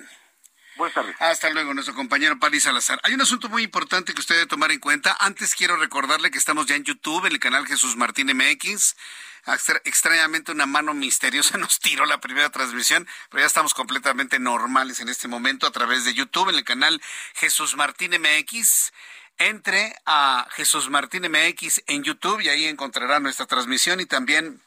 Buenas 0.77 0.95
tardes. 0.95 1.17
Hasta 1.19 1.51
luego, 1.51 1.73
nuestro 1.75 1.95
compañero 1.95 2.39
París 2.39 2.63
Salazar. 2.63 2.99
Hay 3.03 3.15
un 3.15 3.21
asunto 3.21 3.49
muy 3.49 3.63
importante 3.63 4.13
que 4.13 4.21
usted 4.21 4.37
debe 4.37 4.47
tomar 4.47 4.73
en 4.73 4.79
cuenta. 4.79 5.17
Antes 5.21 5.55
quiero 5.55 5.77
recordarle 5.77 6.31
que 6.31 6.39
estamos 6.39 6.67
ya 6.67 6.77
en 6.77 6.85
YouTube, 6.85 7.27
en 7.27 7.33
el 7.33 7.41
canal 7.41 7.67
Jesús 7.67 7.97
Martín 7.97 8.29
MX. 8.35 8.95
Extrañamente 9.85 10.51
una 10.51 10.67
mano 10.67 10.93
misteriosa 10.93 11.57
nos 11.59 11.79
tiró 11.79 12.05
la 12.05 12.21
primera 12.21 12.51
transmisión, 12.51 13.07
pero 13.31 13.43
ya 13.43 13.47
estamos 13.47 13.75
completamente 13.75 14.39
normales 14.39 15.01
en 15.01 15.09
este 15.09 15.29
momento 15.29 15.67
a 15.67 15.73
través 15.73 16.05
de 16.05 16.15
YouTube, 16.15 16.49
en 16.49 16.57
el 16.57 16.65
canal 16.65 17.01
Jesús 17.35 17.77
Martín 17.77 18.13
MX. 18.13 18.93
Entre 19.39 19.95
a 20.07 20.49
Jesús 20.53 20.89
Martín 20.89 21.31
MX 21.31 21.83
en 21.89 22.03
YouTube 22.03 22.41
y 22.41 22.49
ahí 22.49 22.65
encontrará 22.65 23.21
nuestra 23.21 23.45
transmisión 23.45 24.01
y 24.01 24.07
también 24.07 24.63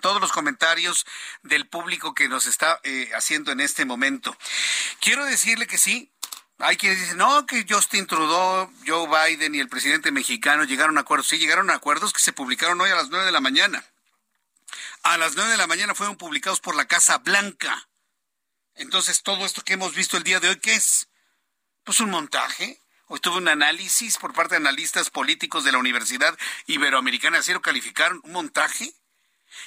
todos 0.00 0.18
los 0.18 0.32
comentarios 0.32 1.04
del 1.42 1.68
público 1.68 2.14
que 2.14 2.26
nos 2.26 2.46
está 2.46 2.80
eh, 2.84 3.10
haciendo 3.14 3.52
en 3.52 3.60
este 3.60 3.84
momento. 3.84 4.34
Quiero 5.00 5.26
decirle 5.26 5.66
que 5.66 5.76
sí, 5.76 6.10
hay 6.58 6.76
quienes 6.76 7.00
dicen, 7.00 7.18
no, 7.18 7.46
que 7.46 7.66
Justin 7.68 8.06
Trudeau, 8.06 8.72
Joe 8.86 9.08
Biden 9.08 9.54
y 9.54 9.60
el 9.60 9.68
presidente 9.68 10.10
mexicano 10.10 10.64
llegaron 10.64 10.98
a 10.98 11.02
acuerdos. 11.02 11.28
Sí, 11.28 11.38
llegaron 11.38 11.70
a 11.70 11.74
acuerdos 11.74 12.12
que 12.12 12.20
se 12.20 12.32
publicaron 12.32 12.80
hoy 12.80 12.90
a 12.90 12.96
las 12.96 13.10
nueve 13.10 13.26
de 13.26 13.32
la 13.32 13.40
mañana. 13.40 13.84
A 15.08 15.16
las 15.16 15.36
nueve 15.36 15.52
de 15.52 15.56
la 15.56 15.66
mañana 15.66 15.94
fueron 15.94 16.16
publicados 16.16 16.60
por 16.60 16.76
la 16.76 16.86
Casa 16.86 17.16
Blanca. 17.16 17.88
Entonces, 18.74 19.22
todo 19.22 19.46
esto 19.46 19.62
que 19.62 19.72
hemos 19.72 19.94
visto 19.94 20.18
el 20.18 20.22
día 20.22 20.38
de 20.38 20.50
hoy, 20.50 20.56
¿qué 20.56 20.74
es? 20.74 21.08
Pues 21.82 22.00
un 22.00 22.10
montaje. 22.10 22.82
Hoy 23.06 23.18
tuve 23.18 23.38
un 23.38 23.48
análisis 23.48 24.18
por 24.18 24.34
parte 24.34 24.56
de 24.56 24.58
analistas 24.58 25.08
políticos 25.08 25.64
de 25.64 25.72
la 25.72 25.78
Universidad 25.78 26.38
Iberoamericana 26.66 27.38
de 27.38 27.40
Acero, 27.40 27.62
calificaron 27.62 28.20
un 28.22 28.32
montaje 28.32 28.92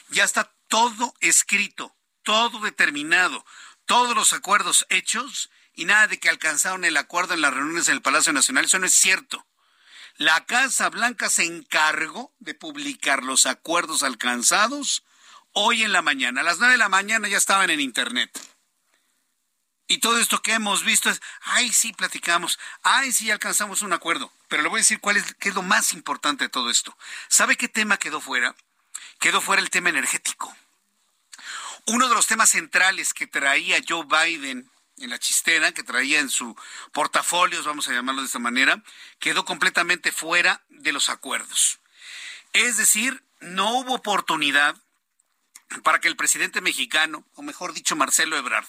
ya 0.10 0.26
está 0.26 0.54
todo 0.68 1.16
escrito, 1.22 1.96
todo 2.22 2.60
determinado, 2.60 3.44
todos 3.88 4.16
los 4.16 4.34
acuerdos 4.34 4.86
hechos 4.90 5.50
y 5.74 5.86
nada 5.86 6.06
de 6.06 6.20
que 6.20 6.30
alcanzaron 6.30 6.86
el 6.86 6.98
acuerdo 6.98 7.34
en 7.34 7.42
las 7.42 7.56
reuniones 7.56 7.88
en 7.88 7.96
el 7.96 8.04
Palacio 8.04 8.32
Nacional. 8.32 8.66
Eso 8.66 8.78
no 8.78 8.86
es 8.86 8.94
cierto. 8.94 9.48
La 10.18 10.46
Casa 10.46 10.88
Blanca 10.92 11.32
se 11.32 11.46
encargó 11.46 12.32
de 12.38 12.54
publicar 12.54 13.24
los 13.24 13.48
acuerdos 13.48 14.04
alcanzados 14.04 15.04
hoy 15.54 15.84
en 15.84 15.92
la 15.92 16.02
mañana. 16.02 16.42
A 16.42 16.44
las 16.44 16.60
nueve 16.60 16.74
de 16.74 16.78
la 16.78 16.90
mañana 16.90 17.28
ya 17.28 17.38
estaban 17.38 17.70
en 17.70 17.80
Internet. 17.80 18.32
Y 19.88 19.98
todo 19.98 20.20
esto 20.20 20.42
que 20.42 20.54
hemos 20.54 20.86
visto 20.86 21.10
es, 21.10 21.22
ay, 21.42 21.72
sí, 21.72 21.92
platicamos, 21.92 22.58
ay, 22.82 23.12
sí, 23.12 23.30
alcanzamos 23.30 23.82
un 23.82 23.92
acuerdo. 23.92 24.32
Pero 24.48 24.64
le 24.64 24.70
voy 24.70 24.80
a 24.80 24.84
decir 24.84 25.02
cuál 25.02 25.18
es, 25.18 25.36
qué 25.36 25.50
es 25.50 25.56
lo 25.56 25.64
más 25.64 25.92
importante 25.94 26.46
de 26.46 26.50
todo 26.50 26.70
esto. 26.70 26.98
¿Sabe 27.28 27.58
qué 27.58 27.68
tema 27.68 27.98
quedó 27.98 28.22
fuera? 28.22 28.56
quedó 29.22 29.40
fuera 29.40 29.62
el 29.62 29.70
tema 29.70 29.90
energético. 29.90 30.54
Uno 31.86 32.10
de 32.10 32.16
los 32.16 32.28
temas 32.28 32.50
centrales 32.50 33.14
que 33.14 33.28
traía 33.28 33.82
Joe 33.88 34.06
Biden 34.06 34.70
en 34.98 35.10
la 35.10 35.20
chistera, 35.20 35.72
que 35.72 35.84
traía 35.84 36.20
en 36.20 36.30
su 36.30 36.56
portafolio, 36.92 37.64
vamos 37.64 37.88
a 37.88 37.94
llamarlo 37.94 38.22
de 38.22 38.28
esta 38.28 38.40
manera, 38.40 38.84
quedó 39.20 39.46
completamente 39.46 40.12
fuera 40.12 40.64
de 40.70 40.92
los 40.92 41.10
acuerdos. 41.10 41.80
Es 42.54 42.78
decir, 42.78 43.24
no 43.40 43.78
hubo 43.78 43.94
oportunidad 43.94 44.76
para 45.84 46.00
que 46.00 46.08
el 46.08 46.16
presidente 46.16 46.62
mexicano, 46.62 47.26
o 47.36 47.42
mejor 47.42 47.74
dicho, 47.74 47.96
Marcelo 47.96 48.38
Ebrard, 48.38 48.68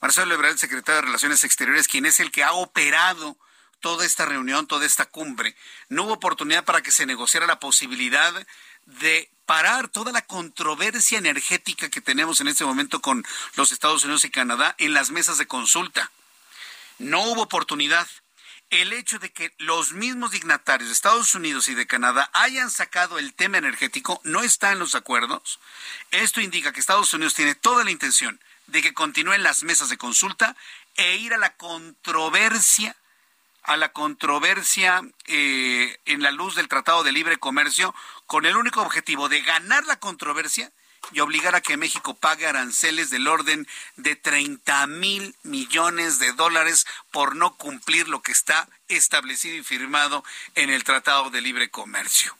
Marcelo 0.00 0.34
Ebrard, 0.34 0.56
secretario 0.56 1.00
de 1.00 1.06
Relaciones 1.06 1.44
Exteriores, 1.44 1.88
quien 1.88 2.06
es 2.06 2.20
el 2.20 2.30
que 2.30 2.44
ha 2.44 2.52
operado 2.52 3.36
toda 3.80 4.04
esta 4.04 4.26
reunión, 4.26 4.66
toda 4.66 4.86
esta 4.86 5.06
cumbre, 5.06 5.56
no 5.88 6.04
hubo 6.04 6.14
oportunidad 6.14 6.64
para 6.64 6.82
que 6.82 6.92
se 6.92 7.06
negociara 7.06 7.46
la 7.46 7.60
posibilidad 7.60 8.46
de 8.86 9.30
parar 9.46 9.88
toda 9.88 10.12
la 10.12 10.22
controversia 10.22 11.18
energética 11.18 11.88
que 11.88 12.00
tenemos 12.00 12.40
en 12.40 12.48
este 12.48 12.64
momento 12.64 13.00
con 13.00 13.24
los 13.56 13.72
Estados 13.72 14.04
Unidos 14.04 14.24
y 14.24 14.30
Canadá 14.30 14.74
en 14.78 14.94
las 14.94 15.10
mesas 15.10 15.38
de 15.38 15.46
consulta. 15.46 16.10
No 16.98 17.22
hubo 17.22 17.42
oportunidad. 17.42 18.06
El 18.70 18.92
hecho 18.92 19.18
de 19.18 19.32
que 19.32 19.52
los 19.58 19.92
mismos 19.92 20.30
dignatarios 20.30 20.88
de 20.88 20.94
Estados 20.94 21.34
Unidos 21.34 21.66
y 21.68 21.74
de 21.74 21.88
Canadá 21.88 22.30
hayan 22.32 22.70
sacado 22.70 23.18
el 23.18 23.34
tema 23.34 23.58
energético 23.58 24.20
no 24.22 24.42
está 24.42 24.70
en 24.70 24.78
los 24.78 24.94
acuerdos. 24.94 25.58
Esto 26.12 26.40
indica 26.40 26.72
que 26.72 26.78
Estados 26.78 27.12
Unidos 27.12 27.34
tiene 27.34 27.56
toda 27.56 27.84
la 27.84 27.90
intención 27.90 28.40
de 28.68 28.80
que 28.80 28.94
continúen 28.94 29.42
las 29.42 29.64
mesas 29.64 29.88
de 29.88 29.98
consulta 29.98 30.56
e 30.96 31.16
ir 31.16 31.34
a 31.34 31.38
la 31.38 31.56
controversia 31.56 32.96
a 33.62 33.76
la 33.76 33.92
controversia 33.92 35.02
eh, 35.26 35.98
en 36.06 36.22
la 36.22 36.30
luz 36.30 36.54
del 36.54 36.68
Tratado 36.68 37.02
de 37.02 37.12
Libre 37.12 37.38
Comercio 37.38 37.94
con 38.26 38.46
el 38.46 38.56
único 38.56 38.80
objetivo 38.80 39.28
de 39.28 39.42
ganar 39.42 39.84
la 39.84 39.98
controversia 39.98 40.72
y 41.12 41.20
obligar 41.20 41.54
a 41.54 41.60
que 41.60 41.76
México 41.76 42.14
pague 42.14 42.46
aranceles 42.46 43.10
del 43.10 43.28
orden 43.28 43.66
de 43.96 44.16
30 44.16 44.86
mil 44.86 45.34
millones 45.42 46.18
de 46.18 46.32
dólares 46.32 46.86
por 47.10 47.36
no 47.36 47.56
cumplir 47.56 48.08
lo 48.08 48.22
que 48.22 48.32
está 48.32 48.68
establecido 48.88 49.56
y 49.56 49.62
firmado 49.62 50.24
en 50.54 50.70
el 50.70 50.84
Tratado 50.84 51.30
de 51.30 51.40
Libre 51.40 51.70
Comercio. 51.70 52.36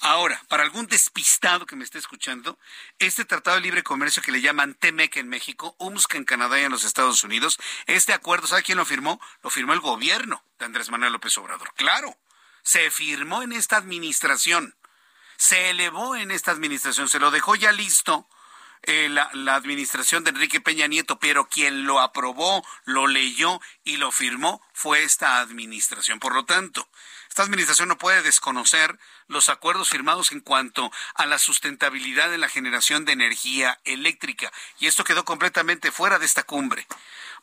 Ahora, 0.00 0.42
para 0.48 0.62
algún 0.62 0.86
despistado 0.86 1.66
que 1.66 1.76
me 1.76 1.84
esté 1.84 1.98
escuchando, 1.98 2.58
este 2.98 3.24
Tratado 3.24 3.56
de 3.56 3.62
Libre 3.62 3.82
Comercio 3.82 4.22
que 4.22 4.32
le 4.32 4.40
llaman 4.40 4.74
TEMEC 4.74 5.16
en 5.16 5.28
México, 5.28 5.74
UMSC 5.78 6.14
en 6.16 6.24
Canadá 6.24 6.60
y 6.60 6.64
en 6.64 6.72
los 6.72 6.84
Estados 6.84 7.24
Unidos, 7.24 7.58
este 7.86 8.12
acuerdo, 8.12 8.46
¿sabe 8.46 8.62
quién 8.62 8.78
lo 8.78 8.84
firmó? 8.84 9.20
Lo 9.42 9.50
firmó 9.50 9.72
el 9.72 9.80
gobierno 9.80 10.42
de 10.58 10.66
Andrés 10.66 10.90
Manuel 10.90 11.12
López 11.12 11.36
Obrador. 11.38 11.72
Claro, 11.74 12.16
se 12.62 12.90
firmó 12.90 13.42
en 13.42 13.52
esta 13.52 13.76
administración, 13.76 14.74
se 15.42 15.70
elevó 15.70 16.14
en 16.14 16.30
esta 16.30 16.52
administración, 16.52 17.08
se 17.08 17.18
lo 17.18 17.32
dejó 17.32 17.56
ya 17.56 17.72
listo 17.72 18.28
eh, 18.84 19.08
la, 19.08 19.28
la, 19.32 19.56
administración 19.56 20.22
de 20.22 20.30
Enrique 20.30 20.60
Peña 20.60 20.86
Nieto, 20.86 21.18
pero 21.18 21.48
quien 21.48 21.84
lo 21.84 21.98
aprobó, 21.98 22.64
lo 22.84 23.08
leyó 23.08 23.60
y 23.82 23.96
lo 23.96 24.12
firmó 24.12 24.62
fue 24.72 25.02
esta 25.02 25.40
administración. 25.40 26.20
Por 26.20 26.32
lo 26.32 26.44
tanto, 26.44 26.88
esta 27.28 27.42
administración 27.42 27.88
no 27.88 27.98
puede 27.98 28.22
desconocer 28.22 29.00
los 29.26 29.48
acuerdos 29.48 29.90
firmados 29.90 30.30
en 30.30 30.42
cuanto 30.42 30.92
a 31.16 31.26
la 31.26 31.40
sustentabilidad 31.40 32.30
de 32.30 32.38
la 32.38 32.48
generación 32.48 33.04
de 33.04 33.10
energía 33.12 33.80
eléctrica. 33.82 34.52
Y 34.78 34.86
esto 34.86 35.02
quedó 35.02 35.24
completamente 35.24 35.90
fuera 35.90 36.20
de 36.20 36.26
esta 36.26 36.44
cumbre. 36.44 36.86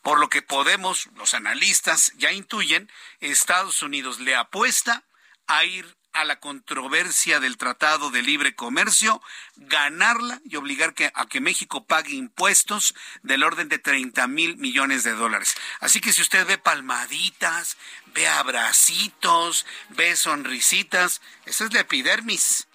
Por 0.00 0.18
lo 0.18 0.30
que 0.30 0.40
podemos, 0.40 1.10
los 1.16 1.34
analistas 1.34 2.14
ya 2.16 2.32
intuyen, 2.32 2.90
Estados 3.20 3.82
Unidos 3.82 4.20
le 4.20 4.36
apuesta 4.36 5.04
a 5.46 5.64
ir 5.64 5.99
a 6.12 6.24
la 6.24 6.40
controversia 6.40 7.40
del 7.40 7.56
Tratado 7.56 8.10
de 8.10 8.22
Libre 8.22 8.54
Comercio, 8.54 9.22
ganarla 9.56 10.40
y 10.44 10.56
obligar 10.56 10.94
a 11.14 11.26
que 11.26 11.40
México 11.40 11.86
pague 11.86 12.14
impuestos 12.14 12.94
del 13.22 13.42
orden 13.42 13.68
de 13.68 13.78
30 13.78 14.26
mil 14.26 14.56
millones 14.56 15.04
de 15.04 15.12
dólares. 15.12 15.54
Así 15.80 16.00
que 16.00 16.12
si 16.12 16.22
usted 16.22 16.46
ve 16.46 16.58
palmaditas, 16.58 17.76
ve 18.14 18.28
abracitos, 18.28 19.66
ve 19.90 20.16
sonrisitas, 20.16 21.20
esa 21.44 21.64
es 21.64 21.72
la 21.72 21.80
epidermis. 21.80 22.66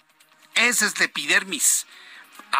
Esa 0.54 0.86
es 0.86 0.98
la 0.98 1.04
epidermis. 1.04 1.86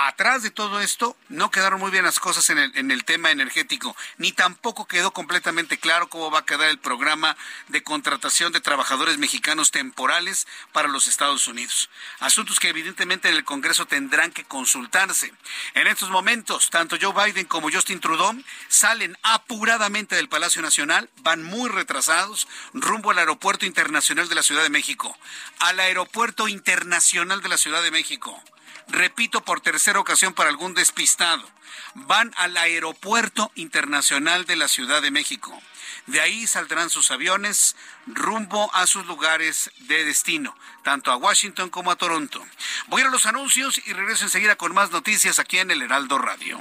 Atrás 0.05 0.43
de 0.43 0.51
todo 0.51 0.81
esto 0.81 1.17
no 1.31 1.51
quedaron 1.51 1.81
muy 1.81 1.91
bien 1.91 2.05
las 2.05 2.21
cosas 2.21 2.51
en 2.51 2.59
el, 2.59 2.77
en 2.77 2.91
el 2.91 3.05
tema 3.05 3.31
energético, 3.31 3.97
ni 4.19 4.33
tampoco 4.33 4.87
quedó 4.87 5.13
completamente 5.13 5.79
claro 5.79 6.09
cómo 6.09 6.31
va 6.31 6.41
a 6.41 6.45
quedar 6.45 6.69
el 6.69 6.79
programa 6.79 7.37
de 7.69 7.83
contratación 7.83 8.53
de 8.53 8.61
trabajadores 8.61 9.17
mexicanos 9.17 9.71
temporales 9.71 10.47
para 10.73 10.89
los 10.89 11.07
Estados 11.07 11.49
Unidos. 11.49 11.89
Asuntos 12.21 12.61
que 12.61 12.69
evidentemente 12.69 13.29
en 13.29 13.37
el 13.37 13.45
Congreso 13.45 13.87
tendrán 13.87 14.33
que 14.33 14.45
consultarse. 14.45 15.33
En 15.75 15.87
estos 15.87 16.11
momentos, 16.11 16.69
tanto 16.69 16.97
Joe 17.01 17.15
Biden 17.15 17.47
como 17.47 17.71
Justin 17.71 18.01
Trudeau 18.01 18.37
salen 18.69 19.17
apuradamente 19.23 20.17
del 20.17 20.29
Palacio 20.29 20.61
Nacional, 20.61 21.09
van 21.23 21.43
muy 21.43 21.71
retrasados 21.71 22.49
rumbo 22.75 23.13
al 23.13 23.19
Aeropuerto 23.19 23.65
Internacional 23.65 24.29
de 24.29 24.35
la 24.35 24.43
Ciudad 24.43 24.63
de 24.63 24.71
México. 24.71 25.17
Al 25.59 25.81
Aeropuerto 25.81 26.49
Internacional 26.49 27.41
de 27.41 27.49
la 27.49 27.57
Ciudad 27.57 27.83
de 27.83 27.91
México. 27.91 28.43
Repito 28.89 29.43
por 29.43 29.61
tercera 29.61 30.01
ocasión 30.01 30.33
para 30.35 30.51
algún 30.51 30.75
despistado. 30.75 31.49
Van 31.95 32.33
al 32.37 32.57
Aeropuerto 32.57 33.51
Internacional 33.55 34.45
de 34.47 34.57
la 34.57 34.69
Ciudad 34.69 35.03
de 35.03 35.11
México. 35.11 35.61
De 36.07 36.21
ahí 36.21 36.47
saldrán 36.47 36.89
sus 36.89 37.11
aviones 37.11 37.75
rumbo 38.07 38.73
a 38.75 38.87
sus 38.87 39.07
lugares 39.07 39.73
de 39.89 40.05
destino, 40.05 40.57
tanto 40.85 41.11
a 41.11 41.17
Washington 41.17 41.69
como 41.69 41.91
a 41.91 41.97
Toronto. 41.97 42.41
Voy 42.87 43.03
a 43.03 43.09
los 43.09 43.27
anuncios 43.27 43.81
y 43.87 43.93
regreso 43.93 44.25
enseguida 44.25 44.55
con 44.55 44.73
más 44.73 44.93
noticias 44.93 45.41
aquí 45.41 45.59
en 45.59 45.73
el 45.73 45.83
Heraldo 45.83 46.19
Radio. 46.19 46.61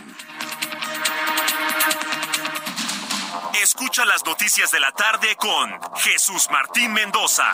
Escucha 3.62 4.04
las 4.06 4.26
noticias 4.26 4.72
de 4.72 4.80
la 4.80 4.92
tarde 4.92 5.36
con 5.36 5.80
Jesús 5.98 6.48
Martín 6.52 6.94
Mendoza. 6.94 7.54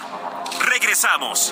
Regresamos. 0.62 1.52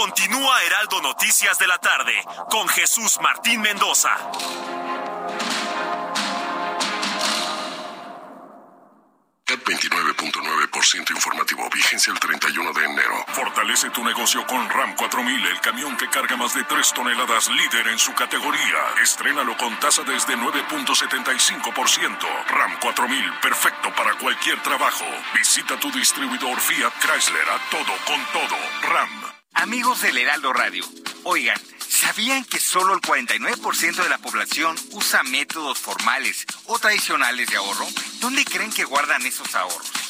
Continúa 0.00 0.62
Heraldo 0.62 1.02
Noticias 1.02 1.58
de 1.58 1.66
la 1.66 1.76
tarde 1.76 2.14
con 2.48 2.66
Jesús 2.68 3.18
Martín 3.20 3.60
Mendoza. 3.60 4.08
CAT 9.44 9.60
29.9% 9.60 11.10
informativo, 11.10 11.68
vigencia 11.68 12.14
el 12.14 12.18
31 12.18 12.72
de 12.72 12.84
enero. 12.86 13.26
Fortalece 13.28 13.90
tu 13.90 14.02
negocio 14.02 14.46
con 14.46 14.70
RAM 14.70 14.96
4000, 14.96 15.46
el 15.48 15.60
camión 15.60 15.94
que 15.98 16.08
carga 16.08 16.34
más 16.34 16.54
de 16.54 16.64
3 16.64 16.94
toneladas, 16.94 17.50
líder 17.50 17.88
en 17.88 17.98
su 17.98 18.14
categoría. 18.14 18.94
Estrénalo 19.02 19.54
con 19.58 19.78
tasa 19.80 20.02
desde 20.04 20.34
9.75%. 20.34 22.26
RAM 22.48 22.78
4000, 22.80 23.34
perfecto 23.42 23.94
para 23.94 24.14
cualquier 24.14 24.62
trabajo. 24.62 25.04
Visita 25.34 25.78
tu 25.78 25.92
distribuidor 25.92 26.58
Fiat 26.58 26.94
Chrysler 27.00 27.50
a 27.50 27.58
todo 27.70 27.94
con 28.06 28.24
todo. 28.32 28.56
RAM. 28.88 29.39
Amigos 29.54 30.00
del 30.02 30.16
Heraldo 30.16 30.52
Radio, 30.52 30.84
oigan, 31.24 31.60
¿sabían 31.78 32.44
que 32.44 32.60
solo 32.60 32.94
el 32.94 33.00
49% 33.00 34.02
de 34.02 34.08
la 34.08 34.18
población 34.18 34.76
usa 34.92 35.22
métodos 35.24 35.78
formales 35.78 36.46
o 36.66 36.78
tradicionales 36.78 37.48
de 37.48 37.56
ahorro? 37.56 37.86
¿Dónde 38.20 38.44
creen 38.44 38.72
que 38.72 38.84
guardan 38.84 39.26
esos 39.26 39.54
ahorros? 39.54 40.09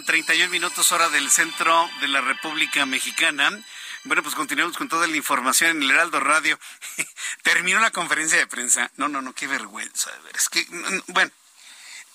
Con 0.00 0.06
31 0.06 0.50
minutos 0.50 0.92
hora 0.92 1.10
del 1.10 1.30
centro 1.30 1.90
de 2.00 2.08
la 2.08 2.22
República 2.22 2.86
Mexicana. 2.86 3.50
Bueno, 4.04 4.22
pues 4.22 4.34
continuamos 4.34 4.78
con 4.78 4.88
toda 4.88 5.06
la 5.06 5.14
información 5.14 5.72
en 5.72 5.82
el 5.82 5.90
Heraldo 5.90 6.20
Radio. 6.20 6.58
Terminó 7.42 7.80
la 7.80 7.90
conferencia 7.90 8.38
de 8.38 8.46
prensa. 8.46 8.90
No, 8.96 9.08
no, 9.08 9.20
no, 9.20 9.34
qué 9.34 9.46
vergüenza. 9.46 10.10
Es 10.32 10.48
que, 10.48 10.66
bueno, 11.08 11.30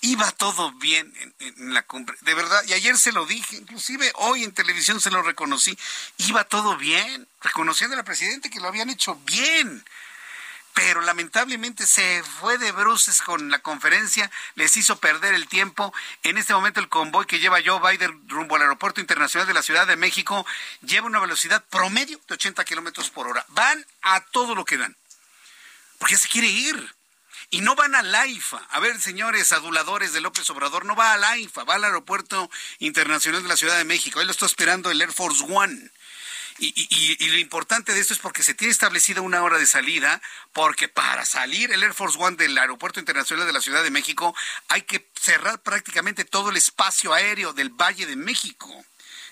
iba 0.00 0.28
todo 0.32 0.72
bien 0.72 1.14
en, 1.20 1.34
en, 1.38 1.74
la 1.74 1.82
cumbre. 1.82 2.16
De 2.22 2.34
verdad, 2.34 2.60
y 2.66 2.72
ayer 2.72 2.98
se 2.98 3.12
lo 3.12 3.24
dije, 3.24 3.54
inclusive 3.54 4.10
hoy 4.16 4.42
en 4.42 4.52
televisión 4.52 5.00
se 5.00 5.12
lo 5.12 5.22
reconocí. 5.22 5.78
Iba 6.16 6.42
todo 6.42 6.76
bien, 6.76 7.28
reconociendo 7.40 7.96
al 7.96 8.04
presidente 8.04 8.50
que 8.50 8.58
lo 8.58 8.66
habían 8.66 8.90
hecho 8.90 9.14
bien 9.26 9.84
pero 10.76 11.00
lamentablemente 11.00 11.86
se 11.86 12.22
fue 12.22 12.58
de 12.58 12.70
bruces 12.70 13.22
con 13.22 13.50
la 13.50 13.60
conferencia, 13.60 14.30
les 14.56 14.76
hizo 14.76 14.98
perder 14.98 15.32
el 15.32 15.48
tiempo. 15.48 15.94
En 16.22 16.36
este 16.36 16.52
momento 16.52 16.80
el 16.80 16.90
convoy 16.90 17.24
que 17.24 17.38
lleva 17.38 17.62
Joe 17.64 17.80
Biden 17.80 18.28
rumbo 18.28 18.56
al 18.56 18.62
Aeropuerto 18.62 19.00
Internacional 19.00 19.48
de 19.48 19.54
la 19.54 19.62
Ciudad 19.62 19.86
de 19.86 19.96
México 19.96 20.44
lleva 20.82 21.06
una 21.06 21.18
velocidad 21.18 21.64
promedio 21.70 22.20
de 22.28 22.34
80 22.34 22.62
kilómetros 22.66 23.08
por 23.08 23.26
hora. 23.26 23.46
Van 23.48 23.86
a 24.02 24.20
todo 24.20 24.54
lo 24.54 24.66
que 24.66 24.76
dan, 24.76 24.94
porque 25.96 26.14
ya 26.14 26.20
se 26.20 26.28
quiere 26.28 26.48
ir. 26.48 26.94
Y 27.48 27.62
no 27.62 27.74
van 27.74 27.94
a 27.94 28.02
la 28.02 28.26
IFA. 28.26 28.58
A 28.70 28.80
ver, 28.80 29.00
señores 29.00 29.52
aduladores 29.52 30.12
de 30.12 30.20
López 30.20 30.50
Obrador, 30.50 30.84
no 30.84 30.94
va 30.94 31.14
a 31.14 31.16
la 31.16 31.38
IFA, 31.38 31.64
va 31.64 31.76
al 31.76 31.84
Aeropuerto 31.84 32.50
Internacional 32.80 33.42
de 33.42 33.48
la 33.48 33.56
Ciudad 33.56 33.78
de 33.78 33.84
México. 33.84 34.18
Ahí 34.18 34.26
lo 34.26 34.32
está 34.32 34.44
esperando 34.44 34.90
el 34.90 35.00
Air 35.00 35.12
Force 35.12 35.42
One. 35.48 35.90
Y, 36.58 36.72
y, 36.74 37.24
y, 37.24 37.28
lo 37.28 37.38
importante 37.38 37.92
de 37.92 38.00
esto 38.00 38.14
es 38.14 38.18
porque 38.18 38.42
se 38.42 38.54
tiene 38.54 38.72
establecida 38.72 39.20
una 39.20 39.42
hora 39.42 39.58
de 39.58 39.66
salida, 39.66 40.22
porque 40.52 40.88
para 40.88 41.26
salir 41.26 41.70
el 41.70 41.82
Air 41.82 41.92
Force 41.92 42.18
One 42.18 42.36
del 42.36 42.56
Aeropuerto 42.56 42.98
Internacional 42.98 43.46
de 43.46 43.52
la 43.52 43.60
Ciudad 43.60 43.82
de 43.82 43.90
México 43.90 44.34
hay 44.68 44.82
que 44.82 45.06
cerrar 45.20 45.60
prácticamente 45.60 46.24
todo 46.24 46.50
el 46.50 46.56
espacio 46.56 47.12
aéreo 47.12 47.52
del 47.52 47.70
Valle 47.70 48.06
de 48.06 48.16
México. 48.16 48.84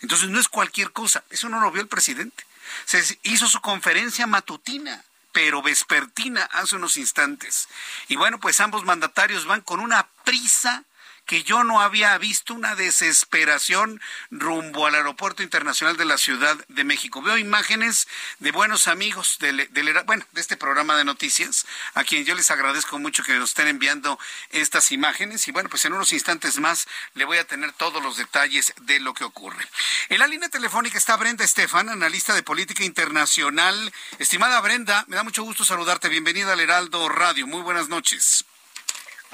Entonces 0.03 0.29
no 0.29 0.39
es 0.39 0.49
cualquier 0.49 0.93
cosa, 0.93 1.25
eso 1.31 1.49
no 1.49 1.61
lo 1.61 1.71
vio 1.71 1.81
el 1.81 1.89
presidente. 1.89 2.45
Se 2.85 3.19
hizo 3.23 3.49
su 3.49 3.61
conferencia 3.61 4.27
matutina 4.27 5.03
pero 5.35 5.63
vespertina 5.63 6.45
hace 6.53 6.77
unos 6.77 6.97
instantes. 6.97 7.69
Y 8.07 8.15
bueno, 8.15 8.39
pues 8.39 8.61
ambos 8.61 8.85
mandatarios 8.85 9.47
van 9.47 9.63
con 9.63 9.81
una 9.81 10.07
prisa 10.23 10.85
que 11.27 11.43
yo 11.43 11.65
no 11.65 11.81
había 11.81 12.17
visto 12.19 12.55
una 12.55 12.75
desesperación 12.75 14.01
rumbo 14.31 14.87
al 14.87 14.95
Aeropuerto 14.95 15.43
Internacional 15.43 15.97
de 15.97 16.05
la 16.05 16.19
Ciudad 16.19 16.57
de 16.69 16.85
México. 16.85 17.23
Veo 17.23 17.39
imágenes 17.39 18.07
de 18.41 18.51
buenos 18.53 18.89
amigos 18.89 19.39
del, 19.41 19.69
bueno, 20.07 20.25
de 20.33 20.41
este 20.41 20.57
programa 20.57 20.97
de 20.97 21.05
noticias, 21.05 21.67
a 21.95 22.05
quien 22.05 22.25
yo 22.25 22.35
les 22.35 22.51
agradezco 22.51 22.99
mucho 22.99 23.23
que 23.23 23.39
nos 23.39 23.51
estén 23.51 23.69
enviando 23.69 24.19
estas 24.51 24.93
imágenes. 24.93 25.49
Y 25.49 25.53
bueno, 25.53 25.69
pues 25.69 25.85
en 25.85 25.95
unos 25.95 26.13
instantes 26.13 26.59
más 26.59 26.87
le 27.15 27.25
voy 27.25 27.39
a 27.39 27.47
tener 27.47 27.73
todos 27.73 28.03
los 28.03 28.17
detalles 28.17 28.75
de 28.83 29.01
lo 29.01 29.15
que 29.15 29.25
ocurre. 29.25 29.67
En 30.09 30.19
la 30.19 30.27
línea 30.27 30.49
telefónica 30.49 30.99
está 30.99 31.17
Brenda 31.17 31.45
Estefan, 31.45 31.89
analista 31.89 32.35
de 32.35 32.43
política 32.43 32.85
internacional. 32.85 33.93
Estimada 34.19 34.61
Brenda, 34.61 35.05
me 35.09 35.17
da 35.17 35.23
mucho 35.23 35.43
gusto 35.43 35.65
saludarte. 35.65 36.09
Bienvenida 36.09 36.53
al 36.53 36.61
Heraldo 36.61 37.09
Radio. 37.09 37.47
Muy 37.47 37.63
buenas 37.63 37.89
noches. 37.89 38.45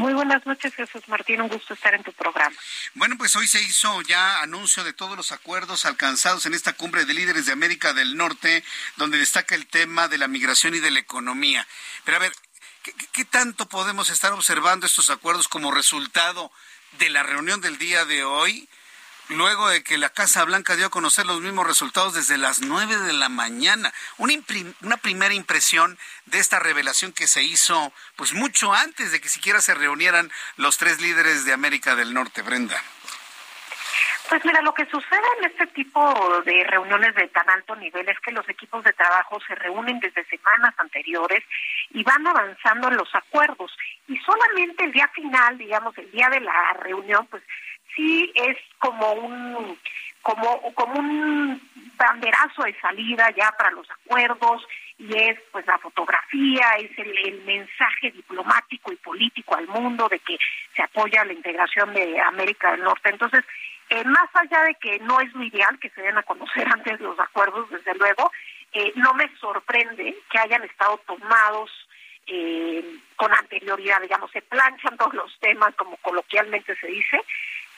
Muy 0.00 0.14
buenas 0.14 0.46
noches, 0.46 0.74
Jesús 0.74 1.06
Martín. 1.08 1.42
Un 1.42 1.48
gusto 1.48 1.74
estar 1.74 1.94
en 1.94 2.02
tu 2.02 2.10
programa. 2.14 2.56
Bueno, 2.94 3.16
pues 3.18 3.36
hoy 3.36 3.46
se 3.46 3.60
hizo 3.60 4.00
ya 4.00 4.40
anuncio 4.40 4.82
de 4.82 4.94
todos 4.94 5.14
los 5.14 5.30
acuerdos 5.30 5.84
alcanzados 5.84 6.46
en 6.46 6.54
esta 6.54 6.72
cumbre 6.72 7.04
de 7.04 7.12
líderes 7.12 7.44
de 7.44 7.52
América 7.52 7.92
del 7.92 8.16
Norte, 8.16 8.64
donde 8.96 9.18
destaca 9.18 9.54
el 9.54 9.66
tema 9.66 10.08
de 10.08 10.16
la 10.16 10.26
migración 10.26 10.74
y 10.74 10.80
de 10.80 10.90
la 10.90 11.00
economía. 11.00 11.66
Pero 12.04 12.16
a 12.16 12.20
ver, 12.20 12.32
¿qué, 12.82 12.94
qué 13.12 13.26
tanto 13.26 13.68
podemos 13.68 14.08
estar 14.08 14.32
observando 14.32 14.86
estos 14.86 15.10
acuerdos 15.10 15.48
como 15.48 15.70
resultado 15.70 16.50
de 16.98 17.10
la 17.10 17.22
reunión 17.22 17.60
del 17.60 17.76
día 17.76 18.06
de 18.06 18.24
hoy? 18.24 18.70
Luego 19.30 19.68
de 19.68 19.82
que 19.82 19.98
la 19.98 20.10
Casa 20.10 20.44
Blanca 20.44 20.76
dio 20.76 20.86
a 20.86 20.90
conocer 20.90 21.26
los 21.26 21.40
mismos 21.40 21.66
resultados 21.66 22.14
desde 22.14 22.36
las 22.36 22.60
9 22.60 22.98
de 22.98 23.12
la 23.12 23.28
mañana. 23.28 23.92
Una, 24.18 24.34
una 24.82 24.96
primera 24.96 25.34
impresión 25.34 25.98
de 26.26 26.38
esta 26.38 26.58
revelación 26.58 27.12
que 27.12 27.26
se 27.26 27.42
hizo 27.42 27.92
pues 28.16 28.32
mucho 28.32 28.72
antes 28.72 29.12
de 29.12 29.20
que 29.20 29.28
siquiera 29.28 29.60
se 29.60 29.74
reunieran 29.74 30.30
los 30.56 30.78
tres 30.78 31.00
líderes 31.00 31.44
de 31.44 31.52
América 31.52 31.94
del 31.94 32.12
Norte, 32.12 32.42
Brenda. 32.42 32.80
Pues 34.30 34.44
mira, 34.44 34.62
lo 34.62 34.72
que 34.72 34.86
sucede 34.86 35.26
en 35.38 35.50
este 35.50 35.66
tipo 35.68 36.40
de 36.44 36.62
reuniones 36.62 37.16
de 37.16 37.26
tan 37.28 37.50
alto 37.50 37.74
nivel 37.74 38.08
es 38.08 38.18
que 38.20 38.30
los 38.30 38.48
equipos 38.48 38.84
de 38.84 38.92
trabajo 38.92 39.40
se 39.44 39.56
reúnen 39.56 39.98
desde 39.98 40.24
semanas 40.26 40.72
anteriores 40.78 41.42
y 41.90 42.04
van 42.04 42.24
avanzando 42.24 42.86
en 42.86 42.96
los 42.96 43.12
acuerdos. 43.12 43.76
Y 44.06 44.16
solamente 44.18 44.84
el 44.84 44.92
día 44.92 45.08
final, 45.08 45.58
digamos, 45.58 45.98
el 45.98 46.08
día 46.12 46.28
de 46.28 46.38
la 46.38 46.74
reunión, 46.74 47.26
pues 47.26 47.42
sí 47.94 48.32
es 48.34 48.56
como 48.78 49.12
un 49.12 49.78
como 50.22 50.74
como 50.74 50.98
un 50.98 51.60
banderazo 51.96 52.62
de 52.62 52.78
salida 52.80 53.30
ya 53.36 53.52
para 53.52 53.70
los 53.70 53.90
acuerdos 53.90 54.62
y 55.00 55.16
es 55.16 55.38
pues 55.50 55.66
la 55.66 55.78
fotografía, 55.78 56.72
es 56.78 56.90
el, 56.98 57.40
mensaje 57.46 58.10
diplomático 58.10 58.92
y 58.92 58.96
político 58.96 59.56
al 59.56 59.66
mundo 59.66 60.08
de 60.08 60.18
que 60.18 60.36
se 60.76 60.82
apoya 60.82 61.24
la 61.24 61.32
integración 61.32 61.94
de 61.94 62.20
América 62.20 62.72
del 62.72 62.82
Norte. 62.82 63.08
Entonces, 63.08 63.42
eh, 63.88 64.04
más 64.04 64.28
allá 64.34 64.62
de 64.64 64.74
que 64.74 64.98
no 65.00 65.18
es 65.20 65.32
lo 65.32 65.42
ideal 65.42 65.78
que 65.78 65.88
se 65.90 66.02
den 66.02 66.18
a 66.18 66.22
conocer 66.22 66.68
antes 66.72 67.00
los 67.00 67.18
acuerdos, 67.18 67.70
desde 67.70 67.94
luego, 67.94 68.30
eh, 68.72 68.92
no 68.96 69.14
me 69.14 69.28
sorprende 69.38 70.16
que 70.30 70.38
hayan 70.38 70.64
estado 70.64 70.98
tomados 71.06 71.70
eh, 72.26 72.84
con 73.16 73.32
anterioridad, 73.32 74.02
digamos, 74.02 74.30
se 74.30 74.42
planchan 74.42 74.98
todos 74.98 75.14
los 75.14 75.38
temas, 75.40 75.74
como 75.76 75.96
coloquialmente 75.96 76.76
se 76.76 76.86
dice, 76.86 77.20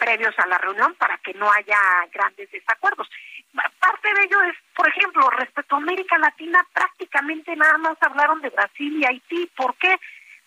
previos 0.03 0.37
a 0.37 0.49
la 0.49 0.59
reunión 0.59 0.95
para 0.97 1.17
que 1.19 1.33
no 1.35 1.49
haya 1.53 1.79
grandes 2.13 2.51
desacuerdos. 2.51 3.09
Parte 3.79 4.15
de 4.15 4.25
ello 4.25 4.43
es, 4.43 4.57
por 4.75 4.89
ejemplo, 4.89 5.31
respecto 5.31 5.77
a 5.77 5.79
América 5.79 6.19
Latina, 6.19 6.67
prácticamente 6.73 7.55
nada 7.55 7.79
más 7.79 7.97
hablaron 8.01 8.41
de 8.41 8.51
Brasil 8.51 9.01
y 9.01 9.07
Haití. 9.07 9.49
¿Por 9.55 9.77
qué? 9.77 9.95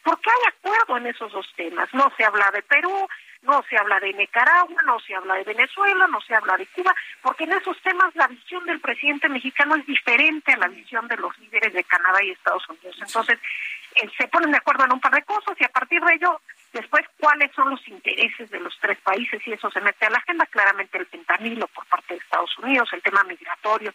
Porque 0.04 0.30
hay 0.30 0.52
acuerdo 0.54 0.98
en 0.98 1.08
esos 1.08 1.32
dos 1.32 1.48
temas. 1.56 1.88
No 1.94 2.12
se 2.18 2.26
habla 2.26 2.52
de 2.52 2.64
Perú, 2.64 3.08
no 3.44 3.64
se 3.70 3.78
habla 3.78 3.98
de 4.02 4.12
Nicaragua, 4.14 4.82
no 4.86 5.00
se 5.00 5.16
habla 5.16 5.36
de 5.36 5.46
Venezuela, 5.46 6.06
no 6.08 6.20
se 6.20 6.36
habla 6.36 6.58
de 6.58 6.68
Cuba, 6.68 6.94
porque 7.22 7.46
en 7.46 7.54
esos 7.54 7.80
temas 7.82 8.14
la 8.16 8.28
visión 8.28 8.66
del 8.66 8.82
presidente 8.82 9.30
mexicano 9.30 9.76
es 9.76 9.86
diferente 9.86 10.52
a 10.52 10.58
la 10.58 10.68
visión 10.68 11.08
de 11.08 11.16
los 11.16 11.38
líderes 11.40 11.74
de 11.74 11.84
Canadá 11.86 12.22
y 12.24 12.32
Estados 12.32 12.68
Unidos. 12.68 12.98
Entonces, 13.00 13.40
eh, 13.96 14.10
se 14.18 14.28
ponen 14.28 14.52
de 14.52 14.58
acuerdo 14.58 14.84
en 14.84 14.94
un 14.94 15.00
par 15.00 15.14
de 15.14 15.24
cosas 15.24 15.56
y 15.60 15.64
a 15.64 15.70
partir 15.70 16.02
de 16.04 16.14
ello, 16.16 16.42
después, 16.76 17.06
cuáles 17.20 17.52
son 17.56 17.70
los 17.70 17.88
intereses 17.88 18.50
de 18.50 18.60
los 18.60 18.78
tres 18.80 19.00
países 19.00 19.42
y 19.46 19.54
eso 19.54 19.72
se 19.72 19.82
mete 19.82 20.06
a 20.06 20.10
la 20.10 20.18
agenda. 20.18 20.46
Claramente 20.46 20.98
el 20.98 21.08
pentanilo 21.08 21.68
por 21.68 21.86
parte 21.88 22.14
de 22.14 22.20
Estados 22.20 22.56
Unidos, 22.60 22.90
el 22.92 23.02
tema 23.02 23.24
migratorio, 23.24 23.94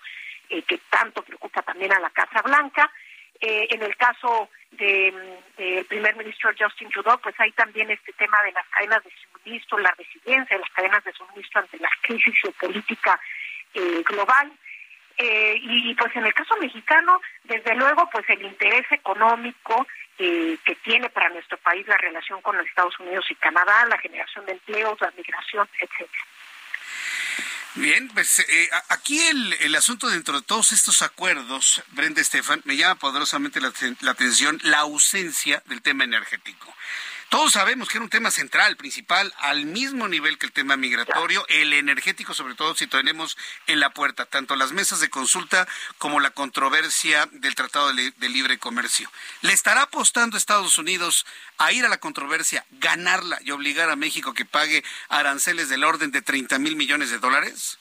eh, 0.48 0.62
que 0.62 0.78
tanto 0.90 1.22
preocupa 1.22 1.62
también 1.62 1.92
a 1.92 2.00
la 2.00 2.10
Casa 2.10 2.42
Blanca. 2.42 2.90
Eh, 3.40 3.68
en 3.70 3.82
el 3.82 3.96
caso 3.96 4.50
del 4.72 5.84
primer 5.88 6.16
ministro 6.16 6.50
Justin 6.58 6.90
Trudeau, 6.90 7.18
pues 7.20 7.34
hay 7.38 7.52
también 7.52 7.90
este 7.90 8.12
tema 8.12 8.42
de 8.42 8.52
las 8.52 8.66
cadenas 8.68 9.02
de 9.04 9.10
suministro, 9.22 9.78
la 9.78 9.94
resiliencia 9.96 10.56
de 10.56 10.62
las 10.62 10.70
cadenas 10.70 11.04
de 11.04 11.12
suministro 11.12 11.60
ante 11.60 11.78
la 11.78 11.90
crisis 12.02 12.34
geopolítica 12.42 13.20
eh, 13.74 14.02
global. 14.04 14.52
Y 15.22 15.94
pues 15.96 16.16
en 16.16 16.24
el 16.24 16.32
caso 16.32 16.56
mexicano, 16.56 17.20
desde 17.44 17.74
luego, 17.74 18.08
pues 18.10 18.24
el 18.30 18.40
interés 18.40 18.90
económico 18.90 19.86
que 20.20 20.74
tiene 20.84 21.08
para 21.08 21.30
nuestro 21.30 21.56
país 21.58 21.86
la 21.86 21.96
relación 21.96 22.42
con 22.42 22.56
los 22.56 22.66
Estados 22.66 22.98
Unidos 23.00 23.24
y 23.30 23.34
Canadá, 23.36 23.86
la 23.86 23.98
generación 23.98 24.44
de 24.44 24.52
empleos, 24.52 25.00
la 25.00 25.10
migración, 25.16 25.68
etcétera. 25.80 26.24
Bien, 27.76 28.08
pues 28.08 28.40
eh, 28.40 28.68
aquí 28.88 29.20
el, 29.20 29.52
el, 29.60 29.74
asunto 29.76 30.08
dentro 30.08 30.40
de 30.40 30.46
todos 30.46 30.72
estos 30.72 31.02
acuerdos, 31.02 31.82
Brenda 31.92 32.20
Estefan, 32.20 32.60
me 32.64 32.76
llama 32.76 32.96
poderosamente 32.96 33.60
la, 33.60 33.72
la 34.00 34.10
atención 34.10 34.58
la 34.64 34.80
ausencia 34.80 35.62
del 35.66 35.80
tema 35.80 36.04
energético. 36.04 36.74
Todos 37.30 37.52
sabemos 37.52 37.88
que 37.88 37.98
era 37.98 38.02
un 38.02 38.10
tema 38.10 38.32
central, 38.32 38.76
principal, 38.76 39.32
al 39.38 39.64
mismo 39.64 40.08
nivel 40.08 40.36
que 40.36 40.46
el 40.46 40.52
tema 40.52 40.76
migratorio, 40.76 41.46
el 41.46 41.72
energético, 41.72 42.34
sobre 42.34 42.56
todo 42.56 42.74
si 42.74 42.88
tenemos 42.88 43.38
en 43.68 43.78
la 43.78 43.90
puerta 43.90 44.26
tanto 44.26 44.56
las 44.56 44.72
mesas 44.72 44.98
de 44.98 45.10
consulta 45.10 45.68
como 45.98 46.18
la 46.18 46.30
controversia 46.30 47.28
del 47.30 47.54
Tratado 47.54 47.92
de, 47.94 48.28
Libre 48.28 48.58
Comercio. 48.58 49.08
¿Le 49.42 49.52
estará 49.52 49.82
apostando 49.82 50.36
Estados 50.36 50.76
Unidos 50.76 51.24
a 51.56 51.70
ir 51.70 51.84
a 51.84 51.88
la 51.88 51.98
controversia, 51.98 52.66
ganarla 52.72 53.38
y 53.42 53.52
obligar 53.52 53.90
a 53.90 53.96
México 53.96 54.34
que 54.34 54.44
pague 54.44 54.82
aranceles 55.08 55.68
del 55.68 55.84
orden 55.84 56.10
de 56.10 56.22
30 56.22 56.58
mil 56.58 56.74
millones 56.74 57.12
de 57.12 57.20
dólares? 57.20 57.78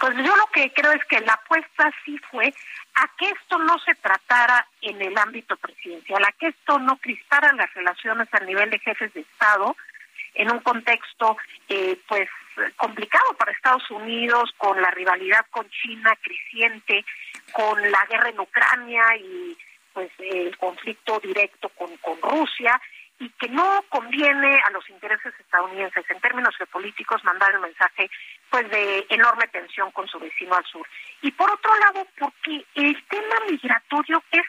Pues 0.00 0.16
yo 0.16 0.34
lo 0.34 0.46
que 0.52 0.72
creo 0.72 0.90
es 0.90 1.04
que 1.04 1.20
la 1.20 1.34
apuesta 1.34 1.92
sí 2.04 2.18
fue 2.28 2.52
a 2.96 3.08
que 3.18 3.28
esto 3.28 3.58
no 3.58 3.78
se 3.80 3.94
tratara 3.96 4.66
en 4.80 5.00
el 5.02 5.16
ámbito 5.18 5.56
presidencial, 5.56 6.24
a 6.24 6.32
que 6.32 6.48
esto 6.48 6.78
no 6.78 6.96
crispara 6.96 7.52
las 7.52 7.72
relaciones 7.74 8.28
a 8.32 8.40
nivel 8.40 8.70
de 8.70 8.78
jefes 8.78 9.12
de 9.12 9.20
Estado 9.20 9.76
en 10.34 10.50
un 10.50 10.60
contexto 10.60 11.36
eh, 11.68 11.98
pues 12.08 12.28
complicado 12.76 13.34
para 13.38 13.52
Estados 13.52 13.90
Unidos 13.90 14.50
con 14.56 14.80
la 14.80 14.90
rivalidad 14.90 15.44
con 15.50 15.68
China 15.68 16.16
creciente, 16.22 17.04
con 17.52 17.90
la 17.90 18.06
guerra 18.06 18.30
en 18.30 18.40
Ucrania 18.40 19.04
y 19.16 19.56
pues 19.92 20.10
el 20.18 20.56
conflicto 20.56 21.20
directo 21.20 21.68
con, 21.70 21.94
con 21.98 22.20
Rusia 22.22 22.80
y 23.18 23.28
que 23.30 23.48
no 23.48 23.84
conviene 23.88 24.60
a 24.66 24.70
los 24.70 24.88
intereses 24.90 25.32
estadounidenses 25.38 26.04
en 26.10 26.20
términos 26.20 26.54
geopolíticos 26.56 27.24
mandar 27.24 27.56
un 27.56 27.62
mensaje 27.62 28.10
pues 28.56 28.70
de 28.70 29.06
enorme 29.10 29.46
tensión 29.48 29.90
con 29.90 30.08
su 30.08 30.18
vecino 30.18 30.54
al 30.54 30.64
sur. 30.64 30.86
Y 31.20 31.30
por 31.32 31.50
otro 31.50 31.70
lado, 31.76 32.06
porque 32.18 32.64
el 32.74 33.04
tema 33.04 33.34
migratorio 33.50 34.22
es 34.32 34.46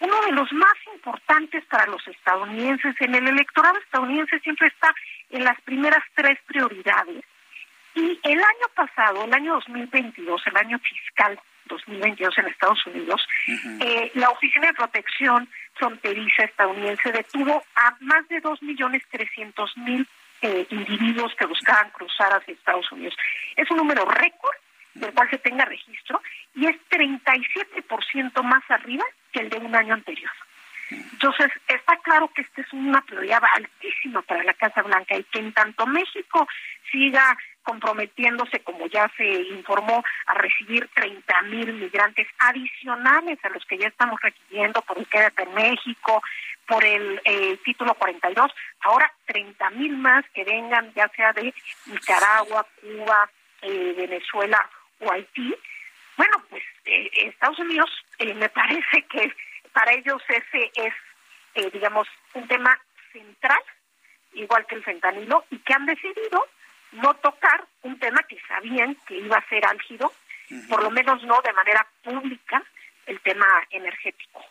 uno 0.00 0.20
de 0.26 0.32
los 0.32 0.52
más 0.52 0.74
importantes 0.92 1.64
para 1.64 1.86
los 1.86 2.06
estadounidenses. 2.06 2.94
En 3.00 3.14
el 3.14 3.26
electorado 3.26 3.78
estadounidense 3.78 4.40
siempre 4.40 4.66
está 4.66 4.94
en 5.30 5.42
las 5.42 5.58
primeras 5.62 6.04
tres 6.14 6.38
prioridades. 6.44 7.24
Y 7.94 8.20
el 8.24 8.38
año 8.38 8.68
pasado, 8.74 9.24
el 9.24 9.32
año 9.32 9.54
2022, 9.54 10.42
el 10.48 10.56
año 10.58 10.78
fiscal 10.80 11.40
2022 11.64 12.36
en 12.36 12.46
Estados 12.48 12.86
Unidos, 12.86 13.26
eh, 13.80 14.10
la 14.16 14.28
Oficina 14.28 14.66
de 14.66 14.74
Protección 14.74 15.48
Fronteriza 15.76 16.44
estadounidense 16.44 17.10
detuvo 17.10 17.64
a 17.74 17.96
más 18.00 18.28
de 18.28 18.42
2.300.000 18.42 20.06
eh, 20.42 20.66
individuos 20.70 21.34
que 21.36 21.46
buscaban 21.46 21.90
cruzar 21.90 22.32
hacia 22.32 22.54
Estados 22.54 22.90
Unidos. 22.92 23.14
Es 23.56 23.70
un 23.70 23.78
número 23.78 24.04
récord 24.04 24.56
del 24.94 25.12
cual 25.12 25.28
se 25.30 25.38
tenga 25.38 25.64
registro 25.64 26.20
y 26.54 26.66
es 26.66 26.76
37% 26.90 28.42
más 28.42 28.62
arriba 28.70 29.04
que 29.32 29.40
el 29.40 29.50
de 29.50 29.58
un 29.58 29.74
año 29.74 29.94
anterior. 29.94 30.30
Entonces, 30.90 31.50
está 31.66 31.96
claro 31.98 32.30
que 32.34 32.42
esta 32.42 32.60
es 32.60 32.72
una 32.72 33.00
prioridad 33.02 33.42
altísima 33.54 34.22
para 34.22 34.44
la 34.44 34.54
Casa 34.54 34.82
Blanca 34.82 35.16
y 35.16 35.24
que 35.24 35.40
en 35.40 35.52
tanto 35.52 35.86
México 35.86 36.46
siga 36.90 37.36
comprometiéndose, 37.66 38.60
como 38.60 38.86
ya 38.86 39.10
se 39.16 39.24
informó, 39.24 40.04
a 40.26 40.34
recibir 40.34 40.88
30 40.94 41.42
mil 41.42 41.72
migrantes 41.72 42.28
adicionales 42.38 43.44
a 43.44 43.48
los 43.48 43.64
que 43.64 43.76
ya 43.76 43.88
estamos 43.88 44.20
requiriendo 44.22 44.80
por 44.82 44.98
el 44.98 45.06
Quédate 45.08 45.42
en 45.42 45.54
México, 45.54 46.22
por 46.66 46.84
el 46.84 47.20
eh, 47.24 47.58
título 47.64 47.94
42, 47.94 48.52
ahora 48.82 49.12
30 49.26 49.70
mil 49.70 49.96
más 49.96 50.24
que 50.32 50.44
vengan 50.44 50.92
ya 50.94 51.08
sea 51.16 51.32
de 51.32 51.52
Nicaragua, 51.86 52.66
Cuba, 52.80 53.30
eh, 53.62 53.94
Venezuela 53.96 54.68
o 55.00 55.10
Haití. 55.10 55.54
Bueno, 56.16 56.42
pues 56.48 56.62
eh, 56.84 57.10
Estados 57.24 57.58
Unidos 57.58 57.90
me 58.20 58.48
parece 58.48 59.02
que 59.10 59.32
para 59.76 59.92
ellos 59.92 60.22
ese 60.26 60.72
es, 60.74 61.70
digamos, 61.70 62.08
un 62.32 62.48
tema 62.48 62.80
central, 63.12 63.60
igual 64.32 64.64
que 64.64 64.76
el 64.76 64.82
fentanilo, 64.82 65.44
y 65.50 65.58
que 65.58 65.74
han 65.74 65.84
decidido 65.84 66.46
no 66.92 67.12
tocar 67.16 67.62
un 67.82 67.98
tema 67.98 68.22
que 68.26 68.40
sabían 68.48 68.94
que 69.06 69.18
iba 69.18 69.36
a 69.36 69.48
ser 69.50 69.66
álgido, 69.66 70.10
por 70.70 70.82
lo 70.82 70.90
menos 70.90 71.22
no 71.24 71.42
de 71.42 71.52
manera 71.52 71.86
pública, 72.02 72.62
el 73.04 73.20
tema 73.20 73.46
energético. 73.68 74.46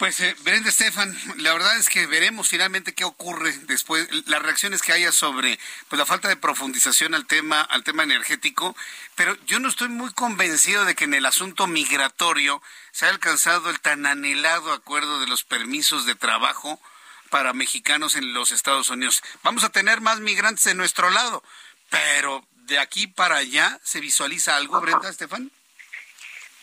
Pues 0.00 0.18
eh, 0.20 0.34
Brenda 0.44 0.70
Estefan, 0.70 1.14
la 1.42 1.52
verdad 1.52 1.76
es 1.76 1.90
que 1.90 2.06
veremos 2.06 2.48
finalmente 2.48 2.94
qué 2.94 3.04
ocurre 3.04 3.52
después, 3.66 4.08
las 4.28 4.40
reacciones 4.40 4.80
que 4.80 4.92
haya 4.92 5.12
sobre 5.12 5.58
pues 5.88 5.98
la 5.98 6.06
falta 6.06 6.26
de 6.26 6.36
profundización 6.36 7.14
al 7.14 7.26
tema 7.26 7.60
al 7.60 7.84
tema 7.84 8.04
energético, 8.04 8.74
pero 9.14 9.36
yo 9.44 9.60
no 9.60 9.68
estoy 9.68 9.88
muy 9.88 10.10
convencido 10.14 10.86
de 10.86 10.94
que 10.94 11.04
en 11.04 11.12
el 11.12 11.26
asunto 11.26 11.66
migratorio 11.66 12.62
se 12.92 13.04
haya 13.04 13.12
alcanzado 13.12 13.68
el 13.68 13.78
tan 13.80 14.06
anhelado 14.06 14.72
acuerdo 14.72 15.20
de 15.20 15.26
los 15.26 15.44
permisos 15.44 16.06
de 16.06 16.14
trabajo 16.14 16.80
para 17.28 17.52
mexicanos 17.52 18.14
en 18.14 18.32
los 18.32 18.52
Estados 18.52 18.88
Unidos. 18.88 19.20
Vamos 19.42 19.64
a 19.64 19.68
tener 19.68 20.00
más 20.00 20.18
migrantes 20.20 20.64
de 20.64 20.74
nuestro 20.74 21.10
lado, 21.10 21.42
pero 21.90 22.42
de 22.54 22.78
aquí 22.78 23.06
para 23.06 23.36
allá 23.36 23.78
se 23.84 24.00
visualiza 24.00 24.56
algo, 24.56 24.80
Brenda 24.80 25.10
Estefan. 25.10 25.52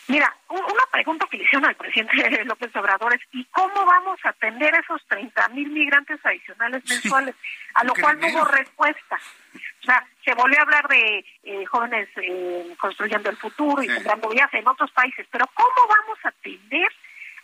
Mira, 0.08 0.34
una 0.48 0.84
pregunta 0.90 1.26
que 1.30 1.36
le 1.36 1.44
hicieron 1.44 1.68
al 1.68 1.76
presidente 1.76 2.16
López 2.46 2.74
Obrador 2.74 3.14
es 3.14 3.20
¿y 3.32 3.44
cómo 3.46 3.84
vamos 3.84 4.18
a 4.24 4.30
atender 4.30 4.74
esos 4.74 5.06
30 5.06 5.48
mil 5.50 5.70
migrantes 5.70 6.18
adicionales 6.24 6.82
mensuales? 6.88 7.34
a 7.74 7.84
lo 7.84 7.94
cual 7.94 8.18
no 8.18 8.26
hubo 8.28 8.44
respuesta. 8.46 9.16
O 9.54 9.84
sea, 9.84 10.04
se 10.24 10.34
volvió 10.34 10.58
a 10.58 10.62
hablar 10.62 10.88
de 10.88 11.24
eh, 11.44 11.64
jóvenes 11.66 12.08
eh, 12.16 12.74
construyendo 12.80 13.30
el 13.30 13.36
futuro 13.36 13.82
y 13.82 13.88
sembrando 13.88 14.28
vías 14.30 14.52
en 14.52 14.66
otros 14.66 14.90
países, 14.90 15.26
pero 15.30 15.46
¿cómo 15.54 15.88
vamos 15.88 16.18
a 16.24 16.28
atender 16.28 16.88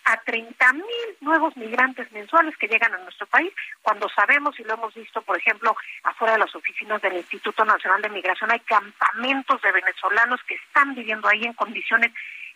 a 0.06 0.16
30 0.18 0.72
mil 0.74 0.84
nuevos 1.20 1.56
migrantes 1.56 2.10
mensuales 2.12 2.56
que 2.58 2.68
llegan 2.68 2.92
a 2.92 2.98
nuestro 2.98 3.26
país, 3.26 3.52
cuando 3.80 4.08
sabemos 4.10 4.58
y 4.58 4.64
lo 4.64 4.74
hemos 4.74 4.94
visto, 4.94 5.22
por 5.22 5.38
ejemplo, 5.38 5.74
afuera 6.02 6.34
de 6.34 6.40
las 6.40 6.54
oficinas 6.54 7.00
del 7.00 7.14
Instituto 7.14 7.64
Nacional 7.64 8.02
de 8.02 8.10
Migración, 8.10 8.52
hay 8.52 8.60
campamentos 8.60 9.62
de 9.62 9.72
venezolanos 9.72 10.42
que 10.46 10.56
están 10.56 10.94
viviendo 10.94 11.28
ahí 11.28 11.44
en 11.44 11.54
condiciones 11.54 12.12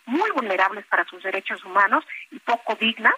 muy 0.09 0.29
vulnerables 0.31 0.85
para 0.87 1.05
sus 1.05 1.23
derechos 1.23 1.63
humanos 1.63 2.03
y 2.31 2.39
poco 2.39 2.75
dignas. 2.75 3.13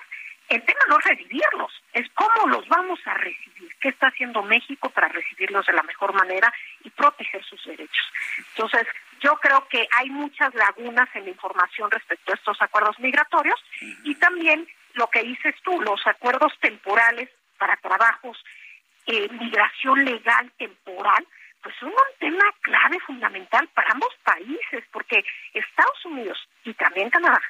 El 0.49 0.61
tema 0.63 0.81
no 0.89 0.99
es 0.99 1.05
recibirlos, 1.05 1.71
es 1.93 2.09
cómo 2.13 2.47
los 2.47 2.67
vamos 2.67 2.99
a 3.05 3.13
recibir, 3.13 3.73
qué 3.79 3.87
está 3.87 4.07
haciendo 4.07 4.43
México 4.43 4.89
para 4.89 5.07
recibirlos 5.07 5.65
de 5.65 5.73
la 5.73 5.83
mejor 5.83 6.13
manera 6.13 6.53
y 6.83 6.89
proteger 6.89 7.41
sus 7.45 7.63
derechos. 7.63 8.11
Entonces, 8.49 8.85
yo 9.21 9.37
creo 9.37 9.65
que 9.69 9.87
hay 9.97 10.09
muchas 10.09 10.53
lagunas 10.53 11.07
en 11.13 11.23
la 11.23 11.29
información 11.29 11.89
respecto 11.89 12.33
a 12.33 12.35
estos 12.35 12.61
acuerdos 12.61 12.99
migratorios 12.99 13.63
y 14.03 14.15
también 14.15 14.67
lo 14.95 15.07
que 15.07 15.23
dices 15.23 15.55
tú, 15.63 15.79
los 15.79 16.05
acuerdos 16.05 16.51
temporales 16.59 17.29
para 17.57 17.77
trabajos, 17.77 18.37
eh, 19.05 19.29
migración 19.39 20.03
legal 20.03 20.51
temporal, 20.57 21.25
pues 21.61 21.75
un 21.81 21.93
tema 22.19 22.43
clave, 22.61 22.99
fundamental 22.99 23.67
para 23.73 23.91
ambos 23.91 24.13
países, 24.23 24.83
porque 24.91 25.23
Estados 25.53 26.05
Unidos 26.05 26.37
y 26.63 26.73
también 26.73 27.09
Canadá 27.09 27.41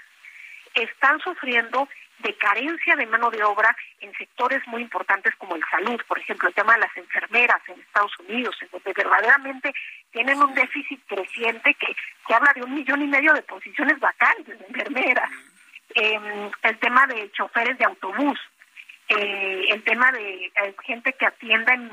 están 0.74 1.20
sufriendo 1.20 1.88
de 2.20 2.36
carencia 2.36 2.96
de 2.96 3.08
mano 3.08 3.30
de 3.32 3.44
obra 3.44 3.76
en 4.00 4.14
sectores 4.14 4.66
muy 4.68 4.82
importantes 4.82 5.36
como 5.38 5.56
el 5.56 5.64
salud, 5.70 6.00
por 6.08 6.20
ejemplo, 6.20 6.50
el 6.50 6.56
tema 6.56 6.74
de 6.74 6.82
las 6.82 6.98
enfermeras 6.98 7.62
en 7.68 7.80
Estados 7.80 8.12
Unidos, 8.20 8.56
en 8.62 8.70
donde 8.72 8.94
verdaderamente 8.94 9.74
tienen 10.12 10.42
un 10.42 10.54
déficit 10.54 11.02
creciente 11.08 11.74
que, 11.74 11.96
que 12.28 12.34
habla 12.34 12.54
de 12.54 12.64
un 12.64 12.76
millón 12.76 13.02
y 13.02 13.08
medio 13.08 13.34
de 13.34 13.42
posiciones 13.42 14.00
vacantes 14.00 14.60
de 14.60 14.66
enfermeras, 14.66 15.30
em, 15.96 16.52
el 16.64 16.78
tema 16.78 17.08
de 17.08 17.32
choferes 17.32 17.78
de 17.78 17.86
autobús, 17.86 18.40
eh, 19.18 19.66
el 19.70 19.84
tema 19.84 20.12
de 20.12 20.46
eh, 20.46 20.76
gente 20.86 21.14
que 21.14 21.26
atienda 21.26 21.74
en, 21.74 21.90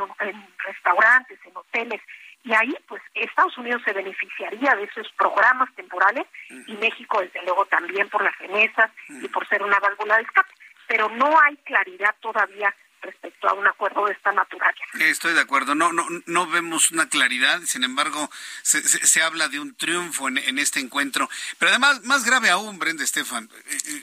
restaurantes, 0.65 1.39
en 1.45 1.57
hoteles, 1.57 2.01
y 2.45 2.55
ahí 2.55 2.75
pues 2.87 3.03
Estados 3.15 3.57
Unidos 3.59 3.83
se 3.85 3.93
beneficiaría 3.93 4.75
de 4.77 4.85
esos 4.85 5.11
programas 5.19 5.75
temporales 5.75 6.25
y 6.67 6.73
México 6.77 7.21
desde 7.21 7.43
luego 7.43 7.67
también 7.67 8.09
por 8.09 8.23
las 8.23 8.37
remesas 8.39 8.91
y 9.09 9.29
por 9.29 9.47
ser 9.49 9.63
una 9.63 9.79
válvula 9.81 10.17
de 10.17 10.23
escape, 10.23 10.55
pero 10.87 11.09
no 11.11 11.39
hay 11.41 11.57
claridad 11.59 12.15
todavía 12.21 12.75
respecto 13.03 13.49
a 13.49 13.55
un 13.55 13.67
acuerdo 13.67 14.07
de 14.07 14.13
esta 14.13 14.33
naturaleza. 14.33 14.85
Estoy 15.01 15.35
de 15.35 15.41
acuerdo, 15.41 15.75
no 15.75 15.93
no 15.93 16.07
no 16.27 16.47
vemos 16.47 16.91
una 16.93 17.09
claridad, 17.09 17.61
sin 17.63 17.85
embargo 17.85 18.31
se, 18.63 18.83
se, 18.83 19.23
habla 19.23 19.49
de 19.49 19.61
un 19.61 19.75
triunfo 19.75 20.29
en, 20.29 20.39
en, 20.39 20.59
este 20.59 20.81
encuentro, 20.81 21.29
pero 21.59 21.71
además 21.71 22.03
más 22.05 22.25
grave 22.25 22.51
aún, 22.51 22.79
Brenda 22.79 23.05
Estefan, 23.05 23.51
eh, 23.67 24.03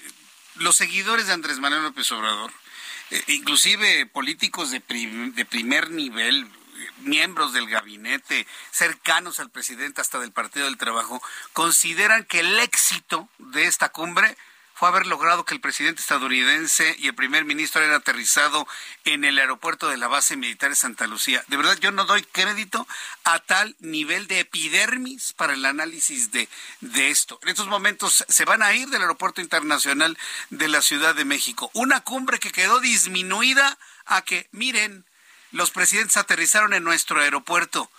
los 0.55 0.75
seguidores 0.75 1.27
de 1.27 1.33
Andrés 1.33 1.59
Manuel 1.59 1.83
López 1.83 2.11
Obrador 2.11 2.51
eh, 2.51 2.64
inclusive 3.27 4.05
políticos 4.07 4.71
de, 4.71 4.81
de 5.35 5.45
primer 5.45 5.91
nivel, 5.91 6.47
miembros 6.99 7.53
del 7.53 7.69
gabinete, 7.69 8.47
cercanos 8.71 9.39
al 9.39 9.49
presidente 9.49 10.01
hasta 10.01 10.19
del 10.19 10.31
Partido 10.31 10.65
del 10.65 10.77
Trabajo, 10.77 11.21
consideran 11.53 12.25
que 12.25 12.39
el 12.39 12.59
éxito 12.59 13.29
de 13.37 13.65
esta 13.65 13.89
cumbre 13.89 14.37
fue 14.75 14.89
haber 14.89 15.07
logrado 15.07 15.45
que 15.45 15.53
el 15.53 15.61
presidente 15.61 16.01
estadounidense 16.01 16.97
y 16.99 17.07
el 17.07 17.15
primer 17.15 17.45
ministro 17.45 17.81
hayan 17.81 17.95
aterrizado 17.95 18.67
en 19.05 19.23
el 19.23 19.39
aeropuerto 19.39 19.87
de 19.87 19.95
la 19.95 20.09
base 20.09 20.35
militar 20.35 20.69
de 20.69 20.75
Santa 20.75 21.07
Lucía. 21.07 21.43
De 21.47 21.55
verdad, 21.55 21.77
yo 21.79 21.91
no 21.91 22.03
doy 22.03 22.23
crédito 22.23 22.85
a 23.23 23.39
tal 23.39 23.77
nivel 23.79 24.27
de 24.27 24.41
epidermis 24.41 25.31
para 25.31 25.53
el 25.53 25.63
análisis 25.63 26.31
de, 26.31 26.49
de 26.81 27.09
esto. 27.09 27.39
En 27.43 27.49
estos 27.49 27.67
momentos 27.67 28.25
se 28.27 28.43
van 28.43 28.61
a 28.61 28.73
ir 28.73 28.89
del 28.89 29.01
aeropuerto 29.01 29.39
internacional 29.39 30.17
de 30.49 30.67
la 30.67 30.81
Ciudad 30.81 31.15
de 31.15 31.23
México. 31.23 31.71
Una 31.73 32.01
cumbre 32.01 32.39
que 32.39 32.51
quedó 32.51 32.81
disminuida 32.81 33.77
a 34.05 34.23
que, 34.23 34.49
miren, 34.51 35.05
los 35.51 35.71
presidentes 35.71 36.17
aterrizaron 36.17 36.73
en 36.73 36.83
nuestro 36.83 37.21
aeropuerto. 37.21 37.89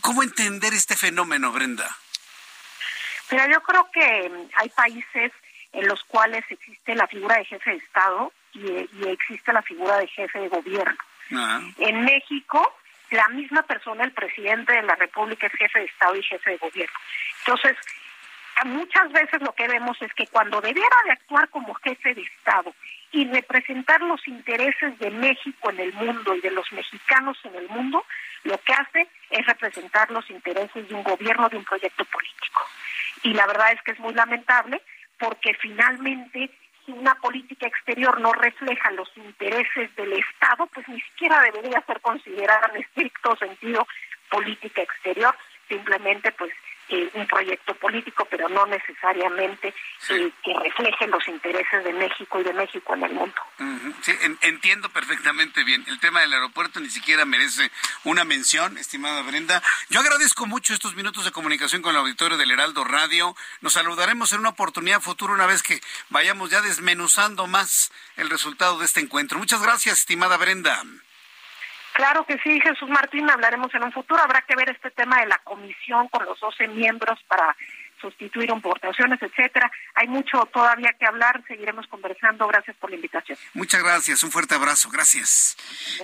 ¿Cómo 0.00 0.22
entender 0.22 0.72
este 0.72 0.96
fenómeno, 0.96 1.52
Brenda? 1.52 1.94
Mira, 3.30 3.48
yo 3.52 3.62
creo 3.62 3.88
que 3.92 4.48
hay 4.56 4.68
países 4.70 5.30
en 5.72 5.86
los 5.86 6.02
cuales 6.04 6.44
existe 6.48 6.94
la 6.94 7.06
figura 7.06 7.36
de 7.36 7.44
jefe 7.44 7.70
de 7.70 7.76
Estado 7.76 8.32
y, 8.52 9.08
existe 9.08 9.52
la 9.52 9.62
figura 9.62 9.98
de 9.98 10.08
jefe 10.08 10.38
de 10.38 10.48
gobierno. 10.48 10.98
Ah. 11.32 11.60
En 11.78 12.04
México, 12.04 12.76
la 13.10 13.28
misma 13.28 13.62
persona, 13.62 14.04
el 14.04 14.12
presidente 14.12 14.72
de 14.72 14.82
la 14.82 14.96
República, 14.96 15.46
es 15.46 15.52
jefe 15.52 15.78
de 15.78 15.84
Estado 15.84 16.16
y 16.16 16.22
jefe 16.22 16.50
de 16.50 16.56
gobierno. 16.56 16.96
Entonces, 17.40 17.76
muchas 18.64 19.10
veces 19.12 19.40
lo 19.42 19.52
que 19.52 19.68
vemos 19.68 20.00
es 20.02 20.12
que 20.14 20.26
cuando 20.26 20.60
debiera 20.60 20.96
de 21.04 21.12
actuar 21.12 21.48
como 21.50 21.74
jefe 21.74 22.14
de 22.14 22.22
Estado 22.22 22.74
y 23.12 23.26
representar 23.28 24.00
los 24.02 24.26
intereses 24.28 24.98
de 24.98 25.10
México 25.10 25.70
en 25.70 25.80
el 25.80 25.92
mundo 25.94 26.34
y 26.34 26.40
de 26.40 26.50
los 26.50 26.70
mexicanos 26.72 27.38
en 27.44 27.54
el 27.54 27.68
mundo, 27.68 28.04
lo 28.44 28.58
que 28.58 28.72
hace 28.72 29.08
es 29.30 29.46
representar 29.46 30.10
los 30.10 30.28
intereses 30.30 30.88
de 30.88 30.94
un 30.94 31.02
gobierno, 31.02 31.48
de 31.48 31.56
un 31.56 31.64
proyecto 31.64 32.04
político. 32.04 32.66
Y 33.22 33.34
la 33.34 33.46
verdad 33.46 33.72
es 33.72 33.82
que 33.82 33.92
es 33.92 33.98
muy 33.98 34.14
lamentable 34.14 34.80
porque 35.20 35.54
finalmente 35.60 36.50
si 36.84 36.92
una 36.92 37.14
política 37.16 37.66
exterior 37.66 38.20
no 38.20 38.32
refleja 38.32 38.90
los 38.92 39.08
intereses 39.16 39.94
del 39.94 40.12
Estado, 40.14 40.66
pues 40.74 40.88
ni 40.88 41.00
siquiera 41.02 41.40
debería 41.42 41.84
ser 41.86 42.00
considerada 42.00 42.70
en 42.74 42.80
estricto 42.80 43.36
sentido 43.36 43.86
política 44.30 44.82
exterior, 44.82 45.36
simplemente 45.68 46.32
pues 46.32 46.50
un 47.14 47.26
proyecto 47.26 47.74
político, 47.74 48.26
pero 48.30 48.48
no 48.48 48.66
necesariamente 48.66 49.74
eh, 50.08 50.30
que 50.42 50.54
refleje 50.54 51.06
los 51.06 51.26
intereses 51.28 51.84
de 51.84 51.92
México 51.92 52.40
y 52.40 52.44
de 52.44 52.52
México 52.52 52.94
en 52.94 53.04
el 53.04 53.12
mundo. 53.12 53.34
Sí, 54.02 54.12
entiendo 54.42 54.88
perfectamente 54.88 55.64
bien. 55.64 55.84
El 55.88 56.00
tema 56.00 56.20
del 56.20 56.32
aeropuerto 56.32 56.80
ni 56.80 56.90
siquiera 56.90 57.24
merece 57.24 57.70
una 58.04 58.24
mención, 58.24 58.78
estimada 58.78 59.22
Brenda. 59.22 59.62
Yo 59.88 60.00
agradezco 60.00 60.46
mucho 60.46 60.74
estos 60.74 60.94
minutos 60.94 61.24
de 61.24 61.32
comunicación 61.32 61.82
con 61.82 61.92
el 61.92 62.00
auditorio 62.00 62.36
del 62.36 62.50
Heraldo 62.50 62.84
Radio. 62.84 63.36
Nos 63.60 63.74
saludaremos 63.74 64.32
en 64.32 64.40
una 64.40 64.50
oportunidad 64.50 65.00
futura 65.00 65.34
una 65.34 65.46
vez 65.46 65.62
que 65.62 65.80
vayamos 66.08 66.50
ya 66.50 66.60
desmenuzando 66.60 67.46
más 67.46 67.92
el 68.16 68.30
resultado 68.30 68.78
de 68.78 68.86
este 68.86 69.00
encuentro. 69.00 69.38
Muchas 69.38 69.62
gracias, 69.62 70.00
estimada 70.00 70.36
Brenda. 70.36 70.82
Claro 71.92 72.24
que 72.24 72.38
sí, 72.38 72.60
Jesús 72.60 72.88
Martín, 72.88 73.28
hablaremos 73.28 73.74
en 73.74 73.84
un 73.84 73.92
futuro. 73.92 74.22
Habrá 74.22 74.42
que 74.42 74.56
ver 74.56 74.70
este 74.70 74.90
tema 74.90 75.20
de 75.20 75.26
la 75.26 75.38
comisión 75.38 76.08
con 76.08 76.24
los 76.24 76.38
12 76.40 76.68
miembros 76.68 77.18
para 77.28 77.56
sustituir 78.00 78.50
importaciones, 78.50 79.20
etcétera. 79.22 79.70
Hay 79.94 80.08
mucho 80.08 80.46
todavía 80.52 80.94
que 80.98 81.06
hablar, 81.06 81.42
seguiremos 81.46 81.86
conversando. 81.86 82.46
Gracias 82.48 82.76
por 82.76 82.90
la 82.90 82.96
invitación. 82.96 83.38
Muchas 83.54 83.82
gracias, 83.82 84.22
un 84.22 84.30
fuerte 84.30 84.54
abrazo, 84.54 84.90
gracias. 84.90 85.56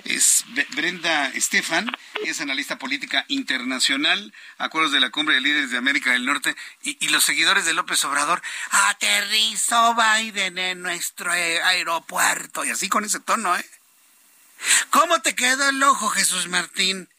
Es 0.05 0.45
Brenda 0.75 1.29
Estefan, 1.29 1.89
es 2.23 2.39
analista 2.41 2.77
política 2.77 3.25
internacional, 3.27 4.33
acuerdos 4.57 4.91
de 4.91 4.99
la 4.99 5.09
Cumbre 5.09 5.35
de 5.35 5.41
Líderes 5.41 5.71
de 5.71 5.77
América 5.77 6.11
del 6.11 6.25
Norte 6.25 6.55
y, 6.83 7.03
y 7.03 7.09
los 7.09 7.23
seguidores 7.23 7.65
de 7.65 7.73
López 7.73 8.03
Obrador. 8.05 8.41
Aterrizó 8.89 9.95
Biden 9.95 10.57
en 10.57 10.81
nuestro 10.81 11.31
aeropuerto 11.31 12.63
y 12.63 12.69
así 12.69 12.89
con 12.89 13.03
ese 13.03 13.19
tono, 13.19 13.55
¿eh? 13.55 13.65
¿Cómo 14.89 15.21
te 15.21 15.35
queda 15.35 15.69
el 15.69 15.81
ojo, 15.83 16.09
Jesús 16.09 16.47
Martín? 16.47 17.09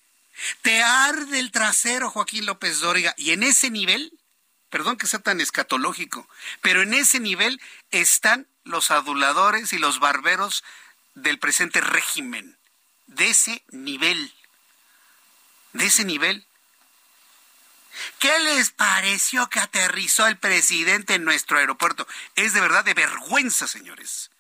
Te 0.62 0.82
arde 0.82 1.38
el 1.38 1.50
trasero, 1.50 2.10
Joaquín 2.10 2.46
López 2.46 2.80
Dóriga. 2.80 3.14
Y 3.16 3.32
en 3.32 3.42
ese 3.42 3.70
nivel, 3.70 4.12
perdón 4.70 4.96
que 4.96 5.06
sea 5.06 5.20
tan 5.20 5.40
escatológico, 5.40 6.28
pero 6.60 6.82
en 6.82 6.94
ese 6.94 7.20
nivel 7.20 7.60
están 7.90 8.46
los 8.64 8.90
aduladores 8.90 9.72
y 9.72 9.78
los 9.78 9.98
barberos 9.98 10.64
del 11.14 11.38
presente 11.38 11.80
régimen. 11.80 12.58
De 13.06 13.30
ese 13.30 13.64
nivel. 13.70 14.32
De 15.72 15.86
ese 15.86 16.04
nivel. 16.04 16.46
¿Qué 18.18 18.38
les 18.40 18.70
pareció 18.70 19.48
que 19.48 19.60
aterrizó 19.60 20.26
el 20.26 20.36
presidente 20.36 21.14
en 21.14 21.24
nuestro 21.24 21.58
aeropuerto? 21.58 22.06
Es 22.36 22.52
de 22.52 22.60
verdad 22.60 22.84
de 22.84 22.94
vergüenza, 22.94 23.66
señores. 23.66 24.30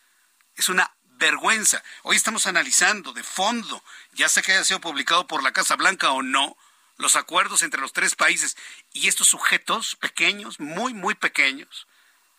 Es 0.54 0.68
una 0.68 0.92
vergüenza. 1.18 1.82
Hoy 2.02 2.16
estamos 2.16 2.46
analizando 2.46 3.12
de 3.12 3.22
fondo, 3.22 3.82
ya 4.12 4.28
sea 4.28 4.42
que 4.42 4.52
haya 4.52 4.64
sido 4.64 4.80
publicado 4.80 5.26
por 5.26 5.42
la 5.42 5.52
Casa 5.52 5.76
Blanca 5.76 6.10
o 6.12 6.22
no, 6.22 6.56
los 6.96 7.16
acuerdos 7.16 7.62
entre 7.62 7.80
los 7.80 7.92
tres 7.92 8.14
países 8.14 8.56
y 8.92 9.08
estos 9.08 9.28
sujetos 9.28 9.96
pequeños, 9.96 10.58
muy, 10.58 10.94
muy 10.94 11.14
pequeños, 11.14 11.86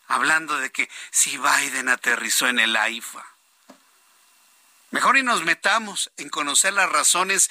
hablando 0.08 0.58
de 0.58 0.70
que 0.70 0.90
si 1.10 1.38
Biden 1.38 1.88
aterrizó 1.88 2.48
en 2.48 2.58
el 2.58 2.74
AIFA. 2.76 3.24
Mejor 4.90 5.16
y 5.16 5.22
nos 5.22 5.44
metamos 5.44 6.10
en 6.16 6.28
conocer 6.30 6.72
las 6.72 6.90
razones 6.90 7.48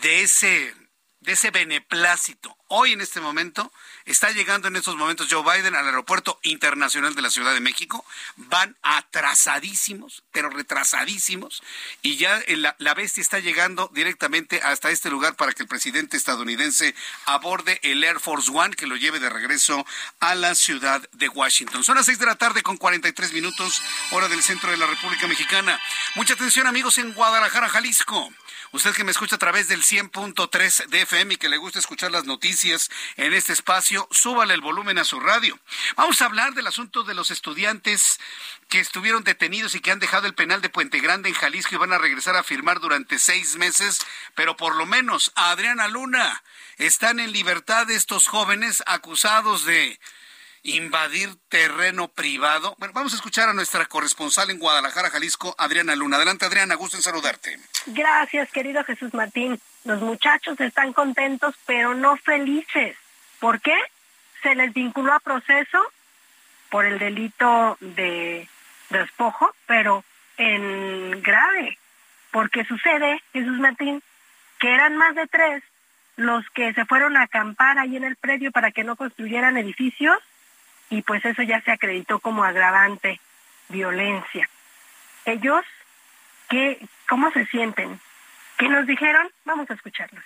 de 0.00 0.22
ese 0.22 0.74
de 1.20 1.32
ese 1.32 1.50
beneplácito. 1.50 2.56
Hoy 2.68 2.92
en 2.92 3.00
este 3.00 3.20
momento 3.20 3.72
está 4.04 4.30
llegando 4.30 4.68
en 4.68 4.76
estos 4.76 4.94
momentos 4.94 5.28
Joe 5.30 5.42
Biden 5.42 5.74
al 5.74 5.86
aeropuerto 5.86 6.38
internacional 6.42 7.14
de 7.14 7.22
la 7.22 7.30
Ciudad 7.30 7.54
de 7.54 7.60
México. 7.60 8.04
Van 8.36 8.76
atrasadísimos, 8.82 10.22
pero 10.32 10.50
retrasadísimos. 10.50 11.62
Y 12.02 12.16
ya 12.16 12.42
la, 12.48 12.76
la 12.78 12.94
bestia 12.94 13.22
está 13.22 13.38
llegando 13.38 13.90
directamente 13.94 14.60
hasta 14.62 14.90
este 14.90 15.10
lugar 15.10 15.34
para 15.34 15.52
que 15.52 15.62
el 15.62 15.68
presidente 15.68 16.16
estadounidense 16.16 16.94
aborde 17.24 17.80
el 17.82 18.04
Air 18.04 18.20
Force 18.20 18.50
One 18.52 18.76
que 18.76 18.86
lo 18.86 18.96
lleve 18.96 19.18
de 19.18 19.30
regreso 19.30 19.86
a 20.20 20.34
la 20.34 20.54
ciudad 20.54 21.08
de 21.12 21.28
Washington. 21.28 21.82
Son 21.82 21.96
las 21.96 22.06
seis 22.06 22.18
de 22.18 22.26
la 22.26 22.36
tarde 22.36 22.62
con 22.62 22.76
43 22.76 23.32
minutos, 23.32 23.82
hora 24.10 24.28
del 24.28 24.42
centro 24.42 24.70
de 24.70 24.76
la 24.76 24.86
República 24.86 25.26
Mexicana. 25.26 25.80
Mucha 26.16 26.34
atención 26.34 26.66
amigos 26.66 26.98
en 26.98 27.12
Guadalajara, 27.14 27.68
Jalisco. 27.68 28.30
Usted 28.72 28.94
que 28.94 29.04
me 29.04 29.12
escucha 29.12 29.36
a 29.36 29.38
través 29.38 29.68
del 29.68 29.82
100.3 29.82 30.88
de 30.88 31.02
FM 31.02 31.34
y 31.34 31.36
que 31.38 31.48
le 31.48 31.56
gusta 31.56 31.78
escuchar 31.78 32.10
las 32.10 32.24
noticias 32.24 32.90
en 33.16 33.32
este 33.32 33.54
espacio, 33.54 34.06
súbale 34.10 34.52
el 34.52 34.60
volumen 34.60 34.98
a 34.98 35.04
su 35.04 35.20
radio. 35.20 35.58
Vamos 35.96 36.20
a 36.20 36.26
hablar 36.26 36.52
del 36.52 36.66
asunto 36.66 37.02
de 37.02 37.14
los 37.14 37.30
estudiantes 37.30 38.20
que 38.68 38.80
estuvieron 38.80 39.24
detenidos 39.24 39.74
y 39.74 39.80
que 39.80 39.90
han 39.90 40.00
dejado 40.00 40.26
el 40.26 40.34
penal 40.34 40.60
de 40.60 40.68
Puente 40.68 41.00
Grande 41.00 41.30
en 41.30 41.34
Jalisco 41.34 41.74
y 41.74 41.78
van 41.78 41.94
a 41.94 41.98
regresar 41.98 42.36
a 42.36 42.42
firmar 42.42 42.80
durante 42.80 43.18
seis 43.18 43.56
meses, 43.56 44.00
pero 44.34 44.56
por 44.56 44.76
lo 44.76 44.84
menos 44.84 45.32
a 45.34 45.50
Adriana 45.50 45.88
Luna 45.88 46.42
están 46.76 47.20
en 47.20 47.32
libertad 47.32 47.90
estos 47.90 48.26
jóvenes 48.26 48.82
acusados 48.86 49.64
de 49.64 49.98
invadir 50.62 51.30
terreno 51.48 52.08
privado. 52.08 52.74
Bueno, 52.78 52.94
vamos 52.94 53.12
a 53.12 53.16
escuchar 53.16 53.48
a 53.48 53.54
nuestra 53.54 53.86
corresponsal 53.86 54.50
en 54.50 54.58
Guadalajara, 54.58 55.10
Jalisco, 55.10 55.54
Adriana 55.58 55.96
Luna. 55.96 56.16
Adelante, 56.16 56.44
Adriana, 56.44 56.74
gusto 56.74 56.96
en 56.96 57.02
saludarte. 57.02 57.58
Gracias, 57.86 58.50
querido 58.50 58.84
Jesús 58.84 59.14
Martín. 59.14 59.60
Los 59.84 60.00
muchachos 60.00 60.60
están 60.60 60.92
contentos, 60.92 61.54
pero 61.66 61.94
no 61.94 62.16
felices. 62.16 62.96
¿Por 63.40 63.60
qué? 63.60 63.76
Se 64.42 64.54
les 64.54 64.72
vinculó 64.72 65.12
a 65.14 65.20
proceso 65.20 65.78
por 66.70 66.84
el 66.84 66.98
delito 66.98 67.76
de 67.80 68.48
despojo, 68.90 69.54
pero 69.66 70.04
en 70.36 71.22
grave. 71.22 71.78
Porque 72.30 72.64
sucede, 72.64 73.22
Jesús 73.32 73.58
Martín, 73.58 74.02
que 74.58 74.72
eran 74.72 74.96
más 74.96 75.14
de 75.14 75.26
tres 75.26 75.62
los 76.16 76.44
que 76.50 76.74
se 76.74 76.84
fueron 76.84 77.16
a 77.16 77.22
acampar 77.22 77.78
ahí 77.78 77.96
en 77.96 78.02
el 78.02 78.16
predio 78.16 78.50
para 78.50 78.72
que 78.72 78.82
no 78.82 78.96
construyeran 78.96 79.56
edificios 79.56 80.18
y 80.90 81.02
pues 81.02 81.24
eso 81.24 81.42
ya 81.42 81.60
se 81.62 81.72
acreditó 81.72 82.18
como 82.18 82.44
agravante, 82.44 83.20
violencia. 83.68 84.48
Ellos, 85.24 85.64
¿qué, 86.48 86.78
¿cómo 87.08 87.30
se 87.32 87.46
sienten? 87.46 88.00
¿Qué 88.56 88.68
nos 88.68 88.86
dijeron? 88.86 89.30
Vamos 89.44 89.70
a 89.70 89.74
escucharlos 89.74 90.24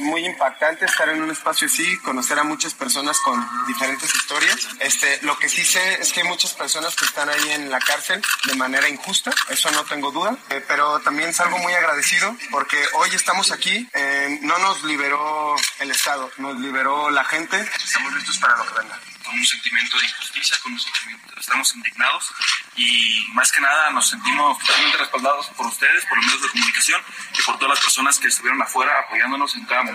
muy 0.00 0.24
impactante 0.24 0.84
estar 0.84 1.08
en 1.08 1.22
un 1.22 1.30
espacio 1.30 1.66
así, 1.66 1.98
conocer 1.98 2.38
a 2.38 2.44
muchas 2.44 2.74
personas 2.74 3.18
con 3.20 3.46
diferentes 3.66 4.14
historias. 4.14 4.68
Este, 4.80 5.20
lo 5.22 5.38
que 5.38 5.48
sí 5.48 5.64
sé 5.64 6.00
es 6.00 6.12
que 6.12 6.20
hay 6.20 6.28
muchas 6.28 6.52
personas 6.54 6.96
que 6.96 7.04
están 7.04 7.28
ahí 7.28 7.50
en 7.50 7.70
la 7.70 7.78
cárcel 7.78 8.22
de 8.44 8.54
manera 8.54 8.88
injusta, 8.88 9.30
eso 9.48 9.70
no 9.70 9.84
tengo 9.84 10.10
duda, 10.10 10.36
eh, 10.50 10.64
pero 10.66 11.00
también 11.00 11.32
salgo 11.32 11.58
muy 11.58 11.72
agradecido 11.72 12.34
porque 12.50 12.82
hoy 12.94 13.10
estamos 13.14 13.52
aquí, 13.52 13.88
eh, 13.92 14.38
no 14.42 14.58
nos 14.58 14.82
liberó 14.84 15.54
el 15.80 15.90
Estado, 15.90 16.30
nos 16.38 16.58
liberó 16.58 17.10
la 17.10 17.24
gente, 17.24 17.60
estamos 17.84 18.12
listos 18.14 18.38
para 18.38 18.56
lo 18.56 18.66
que 18.66 18.80
venga 18.80 18.98
con 19.30 19.38
un 19.38 19.46
sentimiento 19.46 19.96
de 19.98 20.06
injusticia, 20.06 20.56
con 20.62 20.72
un 20.72 20.80
sentimiento, 20.80 21.38
estamos 21.38 21.74
indignados 21.76 22.32
y 22.76 23.26
más 23.32 23.52
que 23.52 23.60
nada 23.60 23.90
nos 23.90 24.08
sentimos 24.08 24.58
totalmente 24.58 24.98
respaldados 24.98 25.46
por 25.56 25.66
ustedes, 25.66 26.04
por 26.06 26.16
los 26.16 26.26
medios 26.26 26.42
de 26.42 26.48
comunicación 26.48 27.02
y 27.38 27.42
por 27.42 27.58
todas 27.58 27.76
las 27.76 27.84
personas 27.84 28.18
que 28.18 28.28
estuvieron 28.28 28.60
afuera 28.60 28.92
apoyándonos 29.06 29.54
en 29.54 29.64
cada 29.66 29.82
momento. 29.82 29.89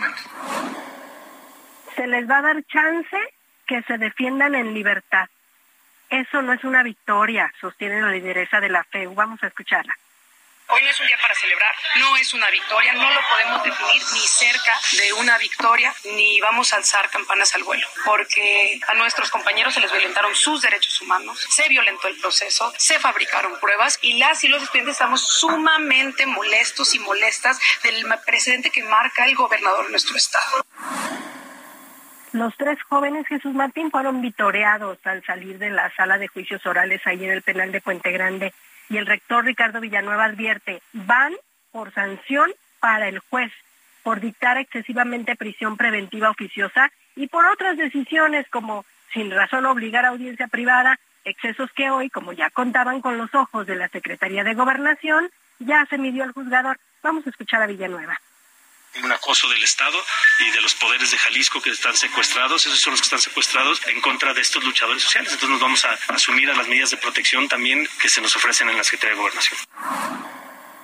Se 1.95 2.07
les 2.07 2.29
va 2.29 2.37
a 2.39 2.41
dar 2.41 2.63
chance 2.65 3.17
que 3.65 3.81
se 3.83 3.97
defiendan 3.97 4.55
en 4.55 4.73
libertad. 4.73 5.27
Eso 6.09 6.41
no 6.41 6.53
es 6.53 6.63
una 6.63 6.83
victoria, 6.83 7.51
sostiene 7.59 8.01
la 8.01 8.11
lideresa 8.11 8.59
de 8.59 8.69
la 8.69 8.83
FEU. 8.83 9.13
Vamos 9.15 9.41
a 9.43 9.47
escucharla. 9.47 9.95
Hoy 10.67 10.81
no 10.81 10.89
es 10.89 10.99
un 10.99 11.05
día 11.05 11.17
para 11.21 11.35
celebrar, 11.35 11.75
no 11.99 12.17
es 12.17 12.33
una 12.33 12.49
victoria, 12.49 12.93
no 12.93 13.13
lo 13.13 13.21
podemos 13.29 13.63
definir 13.63 14.01
ni 14.13 14.19
cerca 14.21 14.73
de 14.97 15.13
una 15.13 15.37
victoria, 15.37 15.93
ni 16.05 16.39
vamos 16.41 16.73
a 16.73 16.77
alzar 16.77 17.07
campanas 17.11 17.53
al 17.53 17.63
vuelo, 17.63 17.87
porque 18.03 18.79
a 18.87 18.95
nuestros 18.95 19.29
compañeros 19.29 19.75
se 19.75 19.79
les 19.79 19.91
violentaron 19.91 20.33
sus 20.33 20.63
derechos 20.63 20.99
humanos, 21.01 21.45
se 21.49 21.69
violentó 21.69 22.07
el 22.07 22.19
proceso, 22.19 22.73
se 22.77 22.99
fabricaron 22.99 23.59
pruebas 23.59 23.99
y 24.01 24.17
las 24.17 24.43
y 24.43 24.47
los 24.47 24.63
estudiantes 24.63 24.93
estamos 24.93 25.21
sumamente 25.21 26.25
molestos 26.25 26.95
y 26.95 26.99
molestas 26.99 27.59
del 27.83 28.03
precedente 28.25 28.71
que 28.71 28.83
marca 28.83 29.25
el 29.25 29.35
gobernador 29.35 29.85
de 29.85 29.91
nuestro 29.91 30.17
estado. 30.17 30.65
Los 32.31 32.57
tres 32.57 32.79
jóvenes 32.89 33.27
Jesús 33.27 33.53
Martín 33.53 33.91
fueron 33.91 34.21
vitoreados 34.21 34.97
al 35.05 35.23
salir 35.25 35.59
de 35.59 35.69
la 35.69 35.93
sala 35.95 36.17
de 36.17 36.27
juicios 36.27 36.65
orales 36.65 37.01
ahí 37.05 37.23
en 37.23 37.31
el 37.31 37.43
penal 37.43 37.71
de 37.71 37.81
Puente 37.81 38.11
Grande 38.11 38.51
y 38.89 38.97
el 38.97 39.05
rector 39.05 39.45
Ricardo 39.45 39.79
Villanueva 39.81 40.25
advierte, 40.25 40.81
van 40.93 41.33
por 41.71 41.93
sanción 41.93 42.51
para 42.79 43.07
el 43.07 43.19
juez, 43.19 43.51
por 44.03 44.19
dictar 44.19 44.57
excesivamente 44.57 45.35
prisión 45.35 45.77
preventiva 45.77 46.29
oficiosa 46.29 46.91
y 47.15 47.27
por 47.27 47.45
otras 47.45 47.77
decisiones 47.77 48.47
como 48.49 48.85
sin 49.13 49.31
razón 49.31 49.65
obligar 49.65 50.05
a 50.05 50.09
audiencia 50.09 50.47
privada, 50.47 50.99
excesos 51.23 51.71
que 51.71 51.89
hoy, 51.89 52.09
como 52.09 52.33
ya 52.33 52.49
contaban 52.49 53.01
con 53.01 53.17
los 53.17 53.33
ojos 53.33 53.65
de 53.65 53.75
la 53.75 53.87
Secretaría 53.87 54.43
de 54.43 54.53
Gobernación, 54.53 55.29
ya 55.59 55.85
se 55.89 55.97
midió 55.97 56.23
al 56.23 56.33
juzgador. 56.33 56.77
Vamos 57.01 57.25
a 57.25 57.29
escuchar 57.29 57.61
a 57.61 57.67
Villanueva 57.67 58.19
un 59.03 59.11
acoso 59.11 59.47
del 59.49 59.63
Estado 59.63 59.97
y 60.39 60.51
de 60.51 60.61
los 60.61 60.75
poderes 60.75 61.11
de 61.11 61.17
Jalisco 61.17 61.61
que 61.61 61.69
están 61.69 61.95
secuestrados, 61.95 62.65
esos 62.65 62.79
son 62.79 62.91
los 62.91 63.01
que 63.01 63.05
están 63.05 63.19
secuestrados 63.19 63.85
en 63.87 64.01
contra 64.01 64.33
de 64.33 64.41
estos 64.41 64.63
luchadores 64.63 65.03
sociales. 65.03 65.33
Entonces 65.33 65.49
nos 65.49 65.61
vamos 65.61 65.85
a 65.85 65.97
asumir 66.13 66.49
a 66.49 66.55
las 66.55 66.67
medidas 66.67 66.91
de 66.91 66.97
protección 66.97 67.47
también 67.47 67.87
que 68.01 68.09
se 68.09 68.21
nos 68.21 68.35
ofrecen 68.35 68.69
en 68.69 68.77
la 68.77 68.83
Secretaría 68.83 69.15
de 69.15 69.21
Gobernación. 69.21 69.59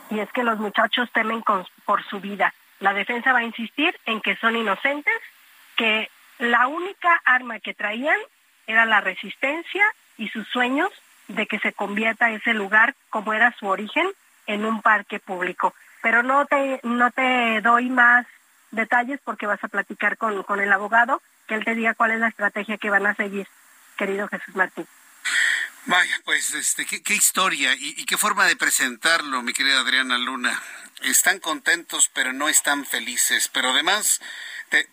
Y 0.09 0.19
es 0.19 0.31
que 0.31 0.43
los 0.43 0.59
muchachos 0.59 1.09
temen 1.13 1.41
por 1.43 2.03
su 2.09 2.19
vida. 2.19 2.53
La 2.79 2.93
defensa 2.93 3.31
va 3.31 3.39
a 3.39 3.43
insistir 3.43 3.97
en 4.05 4.21
que 4.21 4.35
son 4.37 4.55
inocentes, 4.55 5.13
que 5.75 6.09
la 6.39 6.67
única 6.67 7.21
arma 7.23 7.59
que 7.59 7.73
traían 7.73 8.17
era 8.67 8.85
la 8.85 9.01
resistencia 9.01 9.85
y 10.17 10.29
sus 10.29 10.47
sueños 10.49 10.89
de 11.27 11.45
que 11.47 11.59
se 11.59 11.71
convierta 11.71 12.31
ese 12.31 12.53
lugar, 12.53 12.95
como 13.09 13.33
era 13.33 13.55
su 13.57 13.67
origen, 13.67 14.11
en 14.47 14.65
un 14.65 14.81
parque 14.81 15.19
público 15.19 15.73
pero 16.01 16.23
no 16.23 16.45
te, 16.45 16.79
no 16.83 17.11
te 17.11 17.61
doy 17.61 17.89
más 17.89 18.25
detalles 18.71 19.19
porque 19.23 19.45
vas 19.45 19.63
a 19.63 19.67
platicar 19.67 20.17
con, 20.17 20.43
con 20.43 20.59
el 20.59 20.71
abogado, 20.71 21.21
que 21.47 21.55
él 21.55 21.65
te 21.65 21.75
diga 21.75 21.93
cuál 21.93 22.11
es 22.11 22.19
la 22.19 22.29
estrategia 22.29 22.77
que 22.77 22.89
van 22.89 23.05
a 23.05 23.15
seguir, 23.15 23.47
querido 23.97 24.27
Jesús 24.27 24.55
Martín. 24.55 24.87
Vaya, 25.85 26.21
pues 26.25 26.53
este, 26.53 26.85
qué, 26.85 27.13
historia 27.13 27.73
y, 27.73 28.05
qué 28.05 28.15
forma 28.15 28.45
de 28.45 28.55
presentarlo, 28.55 29.41
mi 29.41 29.51
querida 29.51 29.79
Adriana 29.79 30.17
Luna. 30.17 30.61
Están 31.01 31.39
contentos, 31.39 32.09
pero 32.13 32.33
no 32.33 32.49
están 32.49 32.85
felices, 32.85 33.49
pero 33.51 33.71
además 33.71 34.21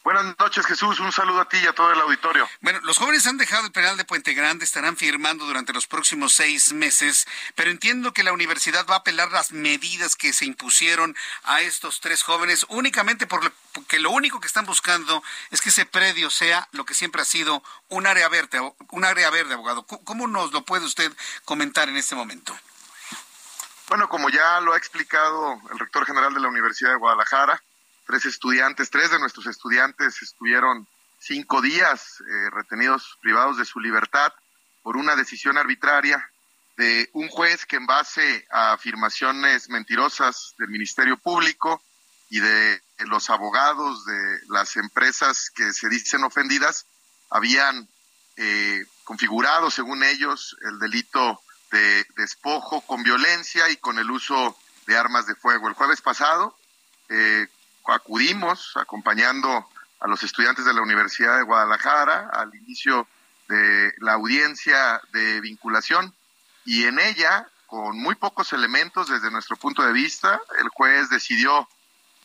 Buenas 0.03 0.37
noches, 0.37 0.65
Jesús. 0.65 0.99
Un 0.99 1.13
saludo 1.13 1.39
a 1.39 1.47
ti 1.47 1.55
y 1.63 1.65
a 1.65 1.71
todo 1.71 1.93
el 1.93 2.01
auditorio. 2.01 2.49
Bueno, 2.59 2.81
los 2.83 2.97
jóvenes 2.97 3.25
han 3.25 3.37
dejado 3.37 3.67
el 3.67 3.71
penal 3.71 3.95
de 3.95 4.03
Puente 4.03 4.33
Grande, 4.33 4.65
estarán 4.65 4.97
firmando 4.97 5.45
durante 5.45 5.71
los 5.71 5.87
próximos 5.87 6.33
seis 6.33 6.73
meses, 6.73 7.25
pero 7.55 7.71
entiendo 7.71 8.11
que 8.11 8.23
la 8.23 8.33
universidad 8.33 8.85
va 8.85 8.95
a 8.95 8.97
apelar 8.97 9.31
las 9.31 9.53
medidas 9.53 10.17
que 10.17 10.33
se 10.33 10.43
impusieron 10.43 11.15
a 11.43 11.61
estos 11.61 12.01
tres 12.01 12.21
jóvenes 12.21 12.65
únicamente 12.67 13.27
porque 13.27 13.99
lo 13.99 14.11
único 14.11 14.41
que 14.41 14.47
están 14.47 14.65
buscando 14.65 15.23
es 15.51 15.61
que 15.61 15.69
ese 15.69 15.85
predio 15.85 16.29
sea 16.29 16.67
lo 16.73 16.83
que 16.83 16.95
siempre 16.95 17.21
ha 17.21 17.25
sido 17.25 17.63
un 17.87 18.05
área 18.05 18.27
verde, 18.27 18.59
un 18.91 19.05
área 19.05 19.29
verde, 19.29 19.53
abogado. 19.53 19.85
¿Cómo 19.85 20.27
nos 20.27 20.51
lo 20.51 20.65
puede 20.65 20.83
usted 20.83 21.15
comentar 21.45 21.87
en 21.87 21.95
este 21.95 22.15
momento? 22.15 22.53
Bueno, 23.87 24.09
como 24.09 24.29
ya 24.29 24.59
lo 24.59 24.73
ha 24.73 24.77
explicado 24.77 25.61
el 25.71 25.79
rector 25.79 26.05
general 26.05 26.33
de 26.33 26.41
la 26.41 26.49
Universidad 26.49 26.89
de 26.89 26.97
Guadalajara, 26.97 27.63
tres 28.05 28.25
estudiantes, 28.25 28.89
tres 28.89 29.11
de 29.11 29.19
nuestros 29.19 29.47
estudiantes 29.47 30.21
estuvieron 30.21 30.87
cinco 31.19 31.61
días 31.61 32.21
eh, 32.21 32.49
retenidos 32.51 33.17
privados 33.21 33.57
de 33.57 33.65
su 33.65 33.79
libertad 33.79 34.33
por 34.81 34.97
una 34.97 35.15
decisión 35.15 35.57
arbitraria 35.57 36.29
de 36.75 37.09
un 37.13 37.29
juez 37.29 37.65
que 37.65 37.77
en 37.77 37.85
base 37.85 38.45
a 38.51 38.73
afirmaciones 38.73 39.69
mentirosas 39.69 40.53
del 40.57 40.69
Ministerio 40.69 41.17
Público 41.17 41.81
y 42.29 42.39
de 42.39 42.81
los 43.05 43.29
abogados 43.29 44.05
de 44.05 44.39
las 44.49 44.75
empresas 44.75 45.49
que 45.51 45.71
se 45.71 45.87
dicen 45.89 46.23
ofendidas 46.23 46.85
habían 47.29 47.87
eh, 48.37 48.85
configurado, 49.03 49.69
según 49.69 50.03
ellos, 50.03 50.57
el 50.61 50.79
delito 50.79 51.41
de 51.71 52.05
despojo 52.15 52.81
con 52.81 53.03
violencia 53.03 53.69
y 53.69 53.77
con 53.77 53.99
el 53.99 54.09
uso 54.09 54.57
de 54.87 54.97
armas 54.97 55.25
de 55.25 55.35
fuego. 55.35 55.67
El 55.67 55.73
jueves 55.73 56.01
pasado, 56.01 56.55
eh, 57.09 57.47
acudimos 58.03 58.75
acompañando 58.75 59.65
a 60.01 60.07
los 60.07 60.23
estudiantes 60.23 60.65
de 60.65 60.73
la 60.73 60.81
Universidad 60.81 61.37
de 61.37 61.43
Guadalajara 61.43 62.29
al 62.33 62.53
inicio 62.53 63.07
de 63.47 63.93
la 63.99 64.13
audiencia 64.13 65.01
de 65.13 65.39
vinculación 65.39 66.13
y 66.65 66.83
en 66.83 66.99
ella, 66.99 67.47
con 67.65 67.97
muy 67.97 68.15
pocos 68.15 68.51
elementos 68.51 69.07
desde 69.07 69.31
nuestro 69.31 69.55
punto 69.55 69.83
de 69.83 69.93
vista, 69.93 70.41
el 70.59 70.67
juez 70.67 71.09
decidió 71.09 71.67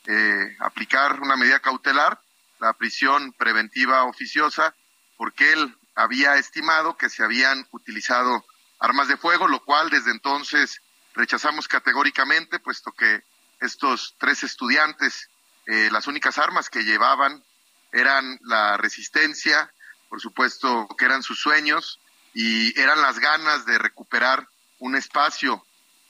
eh, 0.07 0.57
aplicar 0.59 1.21
una 1.21 1.37
medida 1.37 1.61
cautelar, 1.61 2.21
la 2.59 2.73
prisión 2.73 3.33
preventiva 3.35 4.03
oficiosa, 4.03 4.75
porque 5.17 5.53
él 5.53 5.77
había 5.95 6.35
estimado 6.37 6.97
que 6.97 7.09
se 7.09 7.23
habían 7.23 7.69
utilizado 7.71 8.45
armas 8.81 9.07
de 9.07 9.17
fuego, 9.17 9.47
lo 9.47 9.65
cual 9.65 9.91
desde 9.91 10.11
entonces 10.11 10.83
rechazamos 11.15 11.69
categóricamente, 11.69 12.59
puesto 12.59 12.91
que 12.91 13.23
estos 13.61 14.17
tres 14.19 14.43
estudiantes 14.43 15.29
eh, 15.69 15.91
las 15.93 16.07
únicas 16.07 16.39
armas 16.39 16.71
que 16.71 16.83
llevaban 16.83 17.45
eran 17.93 18.39
la 18.43 18.79
resistencia, 18.79 19.71
por 20.09 20.19
supuesto 20.19 20.89
que 20.97 21.05
eran 21.05 21.23
sus 21.23 21.41
sueños 21.43 22.01
y 22.33 22.79
eran 22.81 23.03
las 23.03 23.19
ganas 23.19 23.67
de 23.67 23.77
recuperar 23.77 24.49
un 24.79 24.97
espacio 24.97 25.63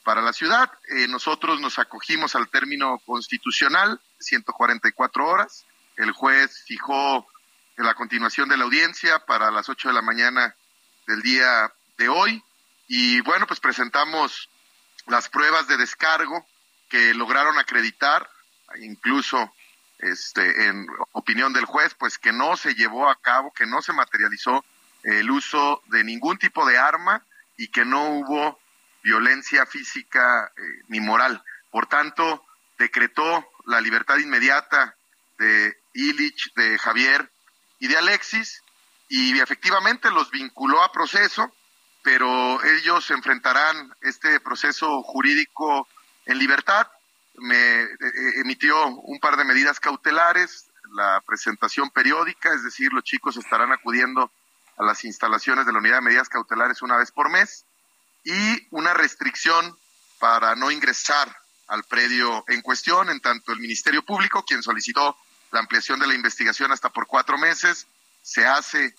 para 0.05 0.21
la 0.21 0.31
ciudad. 0.31 0.71
Eh, 0.95 1.09
nosotros 1.09 1.59
nos 1.59 1.77
acogimos 1.77 2.35
al 2.35 2.49
término 2.49 2.99
constitucional, 3.05 3.99
144 4.19 5.27
horas. 5.27 5.65
El 5.97 6.13
juez 6.13 6.63
fijó 6.65 7.27
la 7.75 7.95
continuación 7.95 8.47
de 8.47 8.55
la 8.55 8.63
audiencia 8.63 9.19
para 9.25 9.51
las 9.51 9.67
8 9.67 9.89
de 9.89 9.93
la 9.93 10.01
mañana 10.01 10.55
del 11.05 11.21
día 11.21 11.69
de 11.97 12.07
hoy. 12.07 12.41
Y 12.87 13.19
bueno, 13.21 13.45
pues 13.45 13.59
presentamos 13.59 14.49
las 15.07 15.27
pruebas 15.27 15.67
de 15.67 15.75
descargo 15.75 16.47
que 16.87 17.13
lograron 17.13 17.59
acreditar 17.59 18.29
incluso 18.77 19.53
este, 19.99 20.67
en 20.67 20.87
opinión 21.11 21.53
del 21.53 21.65
juez, 21.65 21.93
pues 21.95 22.17
que 22.17 22.31
no 22.31 22.55
se 22.55 22.73
llevó 22.73 23.09
a 23.09 23.19
cabo, 23.19 23.51
que 23.53 23.65
no 23.65 23.81
se 23.81 23.93
materializó 23.93 24.63
el 25.03 25.29
uso 25.29 25.81
de 25.87 26.03
ningún 26.03 26.37
tipo 26.37 26.65
de 26.65 26.77
arma 26.77 27.23
y 27.57 27.67
que 27.67 27.85
no 27.85 28.09
hubo 28.09 28.59
violencia 29.03 29.65
física 29.65 30.51
eh, 30.57 30.61
ni 30.87 30.99
moral. 30.99 31.43
Por 31.69 31.87
tanto, 31.87 32.45
decretó 32.77 33.47
la 33.65 33.81
libertad 33.81 34.17
inmediata 34.17 34.95
de 35.37 35.77
Illich, 35.93 36.53
de 36.55 36.77
Javier 36.77 37.31
y 37.79 37.87
de 37.87 37.97
Alexis, 37.97 38.63
y 39.09 39.39
efectivamente 39.39 40.11
los 40.11 40.31
vinculó 40.31 40.83
a 40.83 40.91
proceso, 40.91 41.53
pero 42.03 42.63
ellos 42.63 43.09
enfrentarán 43.11 43.93
este 44.01 44.39
proceso 44.39 45.01
jurídico 45.03 45.87
en 46.25 46.37
libertad 46.37 46.87
me 47.41 47.83
eh, 47.83 47.89
emitió 48.41 48.87
un 48.87 49.19
par 49.19 49.37
de 49.37 49.43
medidas 49.43 49.79
cautelares, 49.79 50.67
la 50.93 51.21
presentación 51.25 51.89
periódica, 51.91 52.53
es 52.53 52.63
decir, 52.63 52.91
los 52.91 53.03
chicos 53.03 53.37
estarán 53.37 53.71
acudiendo 53.71 54.31
a 54.77 54.83
las 54.83 55.03
instalaciones 55.05 55.65
de 55.65 55.73
la 55.73 55.79
unidad 55.79 55.95
de 55.95 56.01
medidas 56.01 56.29
cautelares 56.29 56.81
una 56.81 56.97
vez 56.97 57.11
por 57.11 57.29
mes, 57.29 57.65
y 58.23 58.67
una 58.71 58.93
restricción 58.93 59.77
para 60.19 60.55
no 60.55 60.71
ingresar 60.71 61.35
al 61.67 61.83
predio 61.83 62.43
en 62.47 62.61
cuestión, 62.61 63.09
en 63.09 63.19
tanto 63.19 63.51
el 63.51 63.59
Ministerio 63.59 64.03
Público, 64.03 64.43
quien 64.43 64.63
solicitó 64.63 65.17
la 65.51 65.59
ampliación 65.59 65.99
de 65.99 66.07
la 66.07 66.15
investigación 66.15 66.71
hasta 66.71 66.89
por 66.89 67.07
cuatro 67.07 67.37
meses, 67.37 67.87
se 68.21 68.45
hace 68.45 68.95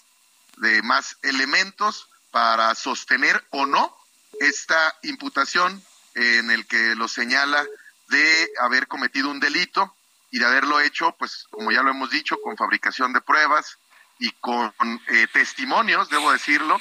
de 0.56 0.82
más 0.82 1.16
elementos 1.22 2.08
para 2.30 2.74
sostener 2.74 3.44
o 3.50 3.66
no 3.66 3.96
esta 4.40 4.94
imputación 5.02 5.82
en 6.14 6.50
el 6.50 6.66
que 6.66 6.94
lo 6.94 7.08
señala 7.08 7.64
de 8.10 8.50
haber 8.60 8.86
cometido 8.86 9.30
un 9.30 9.40
delito 9.40 9.94
y 10.30 10.38
de 10.38 10.46
haberlo 10.46 10.80
hecho, 10.80 11.14
pues 11.18 11.46
como 11.50 11.72
ya 11.72 11.82
lo 11.82 11.90
hemos 11.90 12.10
dicho, 12.10 12.40
con 12.42 12.56
fabricación 12.56 13.12
de 13.12 13.20
pruebas 13.20 13.78
y 14.18 14.30
con 14.32 14.72
eh, 15.08 15.26
testimonios, 15.32 16.10
debo 16.10 16.30
decirlo, 16.30 16.80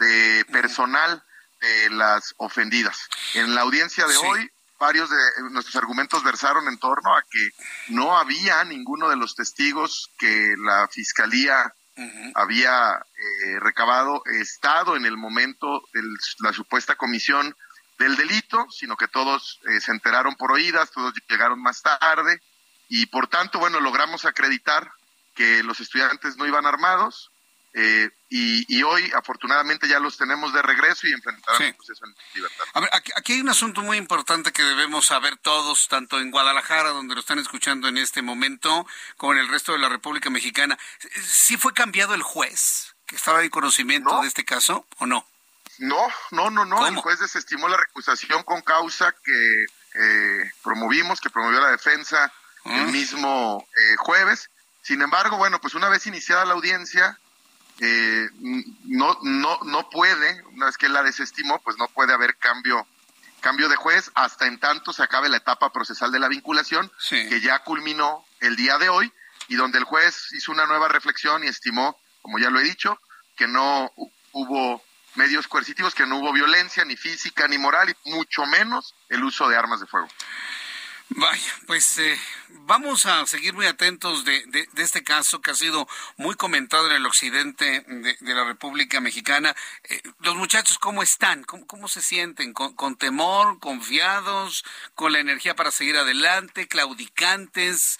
de 0.00 0.44
personal 0.50 1.22
de 1.60 1.90
las 1.90 2.34
ofendidas. 2.38 3.08
En 3.34 3.54
la 3.54 3.62
audiencia 3.62 4.06
de 4.06 4.16
hoy, 4.16 4.50
varios 4.78 5.10
de 5.10 5.16
nuestros 5.50 5.76
argumentos 5.76 6.22
versaron 6.22 6.68
en 6.68 6.78
torno 6.78 7.16
a 7.16 7.22
que 7.22 7.50
no 7.88 8.16
había 8.16 8.64
ninguno 8.64 9.08
de 9.08 9.16
los 9.16 9.34
testigos 9.34 10.10
que 10.18 10.54
la 10.56 10.88
fiscalía 10.88 11.72
había 12.36 12.94
eh, 12.94 13.58
recabado 13.60 14.22
estado 14.26 14.94
en 14.96 15.04
el 15.04 15.16
momento 15.16 15.82
de 15.92 16.02
la 16.38 16.52
supuesta 16.52 16.94
comisión 16.94 17.56
del 17.98 18.16
delito, 18.16 18.66
sino 18.70 18.96
que 18.96 19.08
todos 19.08 19.60
eh, 19.68 19.80
se 19.80 19.90
enteraron 19.90 20.34
por 20.36 20.52
oídas, 20.52 20.90
todos 20.90 21.12
llegaron 21.28 21.60
más 21.60 21.82
tarde 21.82 22.40
y 22.88 23.06
por 23.06 23.28
tanto, 23.28 23.58
bueno, 23.58 23.80
logramos 23.80 24.24
acreditar 24.24 24.90
que 25.34 25.62
los 25.62 25.80
estudiantes 25.80 26.36
no 26.36 26.46
iban 26.46 26.66
armados 26.66 27.30
eh, 27.74 28.10
y, 28.30 28.82
hoy 28.82 29.10
afortunadamente 29.14 29.88
ya 29.88 30.00
los 30.00 30.16
tenemos 30.16 30.52
de 30.52 30.62
regreso 30.62 31.06
y 31.06 31.12
enfrentarán 31.12 31.62
el 31.62 31.74
proceso 31.74 32.04
en 32.06 32.14
libertad. 32.34 32.64
A 32.74 32.80
ver, 32.80 32.90
aquí, 32.92 33.34
hay 33.34 33.40
un 33.40 33.48
asunto 33.50 33.82
muy 33.82 33.98
importante 33.98 34.52
que 34.52 34.62
debemos 34.62 35.06
saber 35.06 35.36
todos, 35.36 35.86
tanto 35.88 36.18
en 36.18 36.30
Guadalajara, 36.30 36.90
donde 36.90 37.14
lo 37.14 37.20
están 37.20 37.38
escuchando 37.38 37.88
en 37.88 37.98
este 37.98 38.22
momento, 38.22 38.86
como 39.16 39.34
en 39.34 39.40
el 39.40 39.48
resto 39.48 39.72
de 39.72 39.78
la 39.78 39.88
República 39.88 40.30
Mexicana. 40.30 40.78
¿Sí 41.22 41.56
fue 41.56 41.72
cambiado 41.72 42.14
el 42.14 42.22
juez 42.22 42.94
que 43.06 43.16
estaba 43.16 43.42
en 43.42 43.50
conocimiento 43.50 44.22
de 44.22 44.28
este 44.28 44.44
caso 44.44 44.86
o 44.98 45.06
no? 45.06 45.26
No, 45.78 46.08
no, 46.32 46.50
no, 46.50 46.64
no. 46.64 46.86
El 46.86 46.96
juez 46.96 47.20
desestimó 47.20 47.68
la 47.68 47.76
recusación 47.76 48.42
con 48.42 48.62
causa 48.62 49.14
que 49.24 49.64
eh, 49.94 50.50
promovimos, 50.62 51.20
que 51.20 51.30
promovió 51.30 51.60
la 51.60 51.70
defensa 51.70 52.32
el 52.64 52.80
ah. 52.80 52.86
mismo 52.86 53.66
eh, 53.76 53.96
jueves. 53.98 54.50
Sin 54.82 55.02
embargo, 55.02 55.36
bueno, 55.36 55.60
pues 55.60 55.74
una 55.74 55.88
vez 55.88 56.06
iniciada 56.06 56.44
la 56.44 56.54
audiencia, 56.54 57.18
eh, 57.80 58.28
no, 58.84 59.18
no, 59.22 59.58
no 59.64 59.90
puede, 59.90 60.42
una 60.52 60.66
vez 60.66 60.76
que 60.76 60.86
él 60.86 60.92
la 60.92 61.02
desestimó, 61.02 61.60
pues 61.60 61.76
no 61.78 61.88
puede 61.88 62.12
haber 62.12 62.36
cambio, 62.36 62.86
cambio 63.40 63.68
de 63.68 63.76
juez 63.76 64.10
hasta 64.14 64.46
en 64.46 64.58
tanto 64.58 64.92
se 64.92 65.02
acabe 65.02 65.28
la 65.28 65.36
etapa 65.36 65.72
procesal 65.72 66.10
de 66.10 66.18
la 66.18 66.28
vinculación, 66.28 66.90
que 67.08 67.40
ya 67.40 67.60
culminó 67.60 68.24
el 68.40 68.56
día 68.56 68.78
de 68.78 68.88
hoy, 68.88 69.12
y 69.48 69.56
donde 69.56 69.78
el 69.78 69.84
juez 69.84 70.32
hizo 70.32 70.52
una 70.52 70.66
nueva 70.66 70.88
reflexión 70.88 71.44
y 71.44 71.46
estimó, 71.46 71.98
como 72.22 72.38
ya 72.38 72.50
lo 72.50 72.58
he 72.58 72.64
dicho, 72.64 73.00
que 73.36 73.46
no 73.46 73.92
hubo 74.32 74.82
medios 75.14 75.48
coercitivos, 75.48 75.94
que 75.94 76.06
no 76.06 76.18
hubo 76.18 76.32
violencia 76.32 76.84
ni 76.84 76.96
física 76.96 77.48
ni 77.48 77.58
moral 77.58 77.94
y 78.04 78.10
mucho 78.10 78.46
menos 78.46 78.94
el 79.08 79.24
uso 79.24 79.48
de 79.48 79.56
armas 79.56 79.80
de 79.80 79.86
fuego. 79.86 80.08
Vaya, 81.10 81.54
pues 81.66 81.98
eh, 81.98 82.20
vamos 82.48 83.06
a 83.06 83.24
seguir 83.26 83.54
muy 83.54 83.64
atentos 83.64 84.26
de, 84.26 84.44
de, 84.46 84.68
este 84.76 85.02
caso 85.02 85.40
que 85.40 85.50
ha 85.50 85.54
sido 85.54 85.88
muy 86.18 86.34
comentado 86.34 86.86
en 86.86 86.96
el 86.96 87.06
occidente 87.06 87.82
de, 87.88 88.34
la 88.34 88.44
República 88.44 89.00
Mexicana. 89.00 89.56
Eh, 89.84 90.02
los 90.20 90.36
muchachos, 90.36 90.78
¿cómo 90.78 91.02
están? 91.02 91.44
¿Cómo, 91.44 91.66
cómo 91.66 91.88
se 91.88 92.02
sienten? 92.02 92.52
¿Con, 92.52 92.74
¿Con, 92.74 92.96
temor? 92.96 93.58
¿Confiados? 93.58 94.64
¿Con 94.94 95.14
la 95.14 95.20
energía 95.20 95.56
para 95.56 95.70
seguir 95.70 95.96
adelante? 95.96 96.68
¿Claudicantes? 96.68 97.98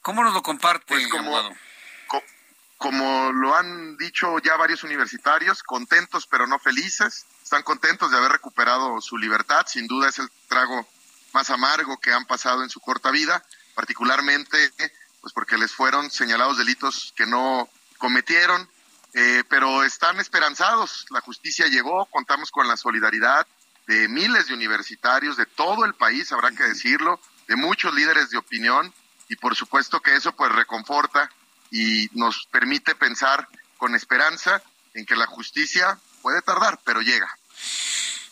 ¿Cómo 0.00 0.22
nos 0.22 0.32
lo 0.32 0.42
comparte, 0.44 0.84
pues 0.86 1.08
como, 1.08 1.56
como 2.76 3.32
lo 3.32 3.54
han 3.54 3.96
dicho 3.96 4.38
ya 4.40 4.56
varios 4.56 4.84
universitarios, 4.84 5.62
contentos 5.62 6.26
pero 6.26 6.46
no 6.46 6.58
felices. 6.58 7.26
Están 7.42 7.62
contentos 7.62 8.10
de 8.10 8.18
haber 8.18 8.32
recuperado 8.32 9.00
su 9.00 9.16
libertad. 9.16 9.66
Sin 9.66 9.86
duda 9.86 10.08
es 10.08 10.18
el 10.18 10.28
trago 10.48 10.86
más 11.32 11.50
amargo 11.50 11.98
que 11.98 12.12
han 12.12 12.26
pasado 12.26 12.62
en 12.62 12.70
su 12.70 12.80
corta 12.80 13.10
vida, 13.10 13.44
particularmente 13.74 14.72
pues 15.20 15.32
porque 15.32 15.56
les 15.56 15.72
fueron 15.72 16.10
señalados 16.10 16.58
delitos 16.58 17.12
que 17.16 17.26
no 17.26 17.68
cometieron, 17.98 18.68
eh, 19.14 19.42
pero 19.48 19.82
están 19.82 20.20
esperanzados. 20.20 21.06
La 21.10 21.20
justicia 21.20 21.66
llegó, 21.66 22.06
contamos 22.06 22.50
con 22.50 22.68
la 22.68 22.76
solidaridad 22.76 23.46
de 23.86 24.08
miles 24.08 24.48
de 24.48 24.54
universitarios 24.54 25.36
de 25.36 25.46
todo 25.46 25.84
el 25.84 25.94
país, 25.94 26.30
habrá 26.32 26.50
que 26.50 26.64
decirlo, 26.64 27.20
de 27.48 27.56
muchos 27.56 27.94
líderes 27.94 28.30
de 28.30 28.38
opinión 28.38 28.92
y 29.28 29.36
por 29.36 29.54
supuesto 29.56 30.00
que 30.00 30.16
eso 30.16 30.32
pues 30.32 30.52
reconforta 30.52 31.30
y 31.74 32.08
nos 32.12 32.46
permite 32.52 32.94
pensar 32.94 33.48
con 33.76 33.96
esperanza 33.96 34.62
en 34.94 35.04
que 35.04 35.16
la 35.16 35.26
justicia 35.26 35.98
puede 36.22 36.40
tardar, 36.40 36.78
pero 36.84 37.00
llega. 37.00 37.28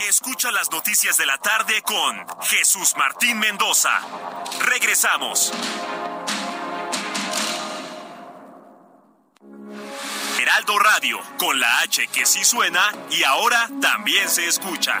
Escucha 0.00 0.50
las 0.52 0.70
noticias 0.70 1.18
de 1.18 1.26
la 1.26 1.38
tarde 1.38 1.82
con 1.82 2.24
Jesús 2.42 2.94
Martín 2.96 3.38
Mendoza. 3.38 4.00
Regresamos. 4.60 5.52
Heraldo 10.38 10.78
Radio, 10.78 11.20
con 11.38 11.58
la 11.58 11.80
H 11.80 12.06
que 12.08 12.24
sí 12.24 12.44
suena 12.44 12.92
y 13.10 13.24
ahora 13.24 13.68
también 13.80 14.28
se 14.28 14.46
escucha. 14.46 15.00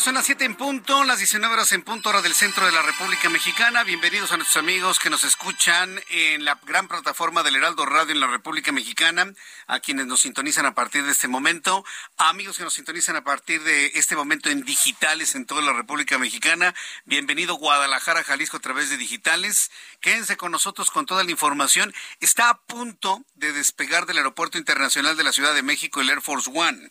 Son 0.00 0.14
las 0.14 0.24
7 0.24 0.46
en 0.46 0.54
punto, 0.54 1.04
las 1.04 1.18
19 1.18 1.52
horas 1.52 1.72
en 1.72 1.82
punto, 1.82 2.08
hora 2.08 2.22
del 2.22 2.34
centro 2.34 2.64
de 2.64 2.72
la 2.72 2.80
República 2.80 3.28
Mexicana. 3.28 3.84
Bienvenidos 3.84 4.32
a 4.32 4.38
nuestros 4.38 4.56
amigos 4.56 4.98
que 4.98 5.10
nos 5.10 5.24
escuchan 5.24 6.00
en 6.08 6.46
la 6.46 6.58
gran 6.64 6.88
plataforma 6.88 7.42
del 7.42 7.56
Heraldo 7.56 7.84
Radio 7.84 8.12
en 8.12 8.20
la 8.20 8.26
República 8.26 8.72
Mexicana, 8.72 9.30
a 9.66 9.80
quienes 9.80 10.06
nos 10.06 10.22
sintonizan 10.22 10.64
a 10.64 10.74
partir 10.74 11.04
de 11.04 11.12
este 11.12 11.28
momento, 11.28 11.84
a 12.16 12.30
amigos 12.30 12.56
que 12.56 12.64
nos 12.64 12.72
sintonizan 12.72 13.16
a 13.16 13.24
partir 13.24 13.62
de 13.62 13.92
este 13.94 14.16
momento 14.16 14.48
en 14.48 14.64
digitales 14.64 15.34
en 15.34 15.44
toda 15.44 15.60
la 15.60 15.74
República 15.74 16.16
Mexicana. 16.16 16.74
Bienvenido 17.04 17.56
Guadalajara, 17.56 18.24
Jalisco 18.24 18.56
a 18.56 18.60
través 18.60 18.88
de 18.88 18.96
digitales. 18.96 19.70
Quédense 20.00 20.38
con 20.38 20.50
nosotros 20.50 20.90
con 20.90 21.04
toda 21.04 21.24
la 21.24 21.30
información. 21.30 21.92
Está 22.20 22.48
a 22.48 22.58
punto 22.62 23.22
de 23.34 23.52
despegar 23.52 24.06
del 24.06 24.16
Aeropuerto 24.16 24.56
Internacional 24.56 25.18
de 25.18 25.24
la 25.24 25.32
Ciudad 25.32 25.54
de 25.54 25.62
México 25.62 26.00
el 26.00 26.08
Air 26.08 26.22
Force 26.22 26.50
One. 26.54 26.90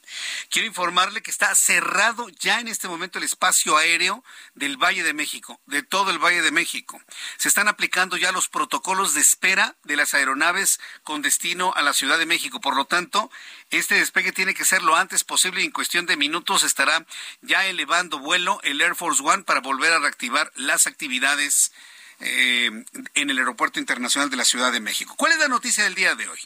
Quiero 0.52 0.68
informarle 0.68 1.24
que 1.24 1.32
está 1.32 1.56
cerrado 1.56 2.30
ya 2.30 2.60
en 2.60 2.68
este 2.68 2.88
el 3.02 3.24
espacio 3.24 3.78
aéreo 3.78 4.24
del 4.56 4.78
Valle 4.78 5.04
de 5.04 5.14
México, 5.14 5.60
de 5.66 5.84
todo 5.84 6.12
el 6.12 6.20
Valle 6.20 6.42
de 6.42 6.52
México. 6.52 7.02
Se 7.38 7.48
están 7.48 7.68
aplicando 7.68 8.18
ya 8.18 8.32
los 8.32 8.50
protocolos 8.50 9.14
de 9.14 9.22
espera 9.22 9.76
de 9.84 9.96
las 9.96 10.14
aeronaves 10.14 10.80
con 11.04 11.22
destino 11.22 11.74
a 11.76 11.82
la 11.82 11.94
Ciudad 11.94 12.20
de 12.20 12.26
México. 12.26 12.60
Por 12.60 12.76
lo 12.76 12.86
tanto, 12.86 13.32
este 13.70 13.96
despegue 13.96 14.32
tiene 14.32 14.54
que 14.54 14.66
ser 14.66 14.84
lo 14.84 14.96
antes 14.96 15.24
posible 15.24 15.62
y 15.62 15.66
en 15.66 15.72
cuestión 15.72 16.06
de 16.06 16.18
minutos 16.18 16.64
estará 16.64 17.06
ya 17.42 17.66
elevando 17.66 18.20
vuelo 18.20 18.60
el 18.64 18.82
Air 18.82 18.96
Force 18.96 19.24
One 19.24 19.44
para 19.44 19.62
volver 19.62 19.94
a 19.94 20.00
reactivar 20.00 20.52
las 20.56 20.88
actividades 20.88 21.72
eh, 22.20 22.70
en 23.14 23.30
el 23.30 23.38
Aeropuerto 23.38 23.80
Internacional 23.80 24.30
de 24.30 24.36
la 24.36 24.44
Ciudad 24.44 24.74
de 24.74 24.82
México. 24.82 25.16
¿Cuál 25.16 25.32
es 25.32 25.40
la 25.40 25.48
noticia 25.48 25.86
del 25.86 25.96
día 25.96 26.16
de 26.16 26.28
hoy? 26.28 26.40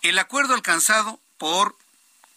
El 0.00 0.18
acuerdo 0.18 0.54
alcanzado 0.54 1.20
por 1.36 1.76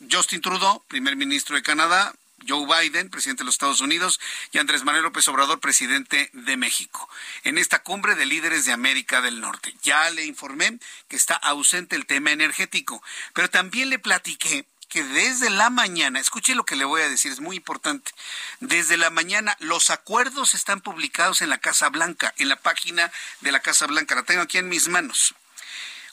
Justin 0.09 0.41
Trudeau, 0.41 0.83
primer 0.87 1.15
ministro 1.15 1.55
de 1.55 1.63
Canadá, 1.63 2.13
Joe 2.47 2.65
Biden, 2.65 3.09
presidente 3.09 3.41
de 3.41 3.45
los 3.45 3.55
Estados 3.55 3.81
Unidos, 3.81 4.19
y 4.51 4.57
Andrés 4.57 4.83
Manuel 4.83 5.03
López 5.03 5.27
Obrador, 5.27 5.59
presidente 5.59 6.29
de 6.33 6.57
México, 6.57 7.09
en 7.43 7.57
esta 7.57 7.79
cumbre 7.79 8.15
de 8.15 8.25
líderes 8.25 8.65
de 8.65 8.71
América 8.71 9.21
del 9.21 9.41
Norte. 9.41 9.75
Ya 9.83 10.09
le 10.09 10.25
informé 10.25 10.79
que 11.07 11.15
está 11.15 11.35
ausente 11.35 11.95
el 11.95 12.05
tema 12.05 12.31
energético, 12.31 13.03
pero 13.33 13.49
también 13.49 13.89
le 13.89 13.99
platiqué 13.99 14.65
que 14.91 15.03
desde 15.05 15.49
la 15.49 15.69
mañana, 15.69 16.19
escuche 16.19 16.53
lo 16.53 16.65
que 16.65 16.75
le 16.75 16.83
voy 16.83 17.01
a 17.01 17.07
decir, 17.07 17.31
es 17.31 17.39
muy 17.39 17.55
importante, 17.55 18.11
desde 18.59 18.97
la 18.97 19.09
mañana 19.09 19.55
los 19.61 19.89
acuerdos 19.89 20.53
están 20.53 20.81
publicados 20.81 21.41
en 21.41 21.49
la 21.49 21.59
Casa 21.59 21.87
Blanca, 21.87 22.33
en 22.37 22.49
la 22.49 22.57
página 22.57 23.09
de 23.39 23.53
la 23.53 23.61
Casa 23.61 23.87
Blanca, 23.87 24.15
la 24.15 24.23
tengo 24.23 24.41
aquí 24.41 24.57
en 24.57 24.67
mis 24.67 24.89
manos. 24.89 25.33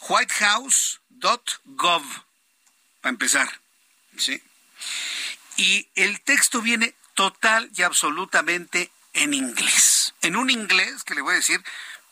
whitehouse.gov, 0.08 2.04
para 3.00 3.10
empezar, 3.10 3.60
¿sí? 4.16 4.40
Y 5.58 5.88
el 5.96 6.20
texto 6.22 6.62
viene 6.62 6.94
total 7.14 7.70
y 7.76 7.82
absolutamente 7.82 8.90
en 9.12 9.34
inglés. 9.34 10.14
En 10.22 10.36
un 10.36 10.50
inglés 10.50 11.02
que 11.04 11.14
le 11.14 11.20
voy 11.20 11.34
a 11.34 11.38
decir 11.38 11.62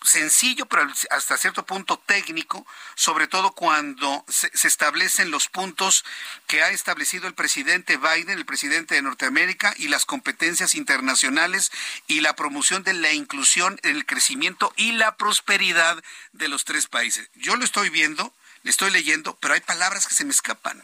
sencillo, 0.03 0.66
pero 0.66 0.86
hasta 1.11 1.36
cierto 1.36 1.64
punto 1.64 1.99
técnico, 1.99 2.66
sobre 2.97 3.28
todo 3.28 3.53
cuando 3.53 4.24
se, 4.28 4.51
establecen 4.66 5.30
los 5.30 5.49
puntos 5.49 6.05
que 6.47 6.62
ha 6.62 6.70
establecido 6.70 7.28
el 7.28 7.34
presidente 7.34 7.97
Biden, 7.97 8.38
el 8.38 8.44
presidente 8.44 8.97
de 8.97 9.03
Norteamérica, 9.03 9.74
y 9.76 9.88
las 9.88 10.05
competencias 10.05 10.74
internacionales 10.74 11.70
y 12.09 12.20
la 12.20 12.36
promoción 12.36 12.82
de 12.82 12.94
la 12.94 13.12
inclusión, 13.12 13.78
el 13.82 14.07
crecimiento 14.07 14.72
y 14.76 14.92
la 14.92 15.16
prosperidad 15.16 16.03
de 16.32 16.49
los 16.49 16.64
tres 16.64 16.86
países. 16.88 17.30
Yo 17.36 17.57
lo 17.57 17.64
estoy 17.64 17.90
viendo, 17.90 18.34
le 18.64 18.70
estoy 18.70 18.90
leyendo, 18.90 19.36
pero 19.40 19.55
hay 19.55 19.61
palabras 19.61 20.07
que 20.07 20.14
se 20.14 20.24
me 20.24 20.32
escapan. 20.32 20.82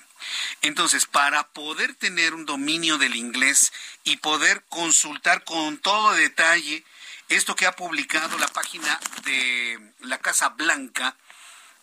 Entonces, 0.62 1.06
para 1.06 1.48
poder 1.48 1.94
tener 1.94 2.34
un 2.34 2.46
dominio 2.46 2.98
del 2.98 3.16
inglés 3.16 3.72
y 4.04 4.18
poder 4.18 4.64
consultar 4.68 5.44
con 5.44 5.78
todo 5.78 6.12
detalle 6.12 6.84
esto 7.28 7.56
que 7.56 7.66
ha 7.66 7.76
publicado 7.76 8.38
la 8.38 8.48
página 8.48 9.00
de 9.24 9.80
la 10.00 10.18
Casa 10.18 10.50
Blanca, 10.50 11.16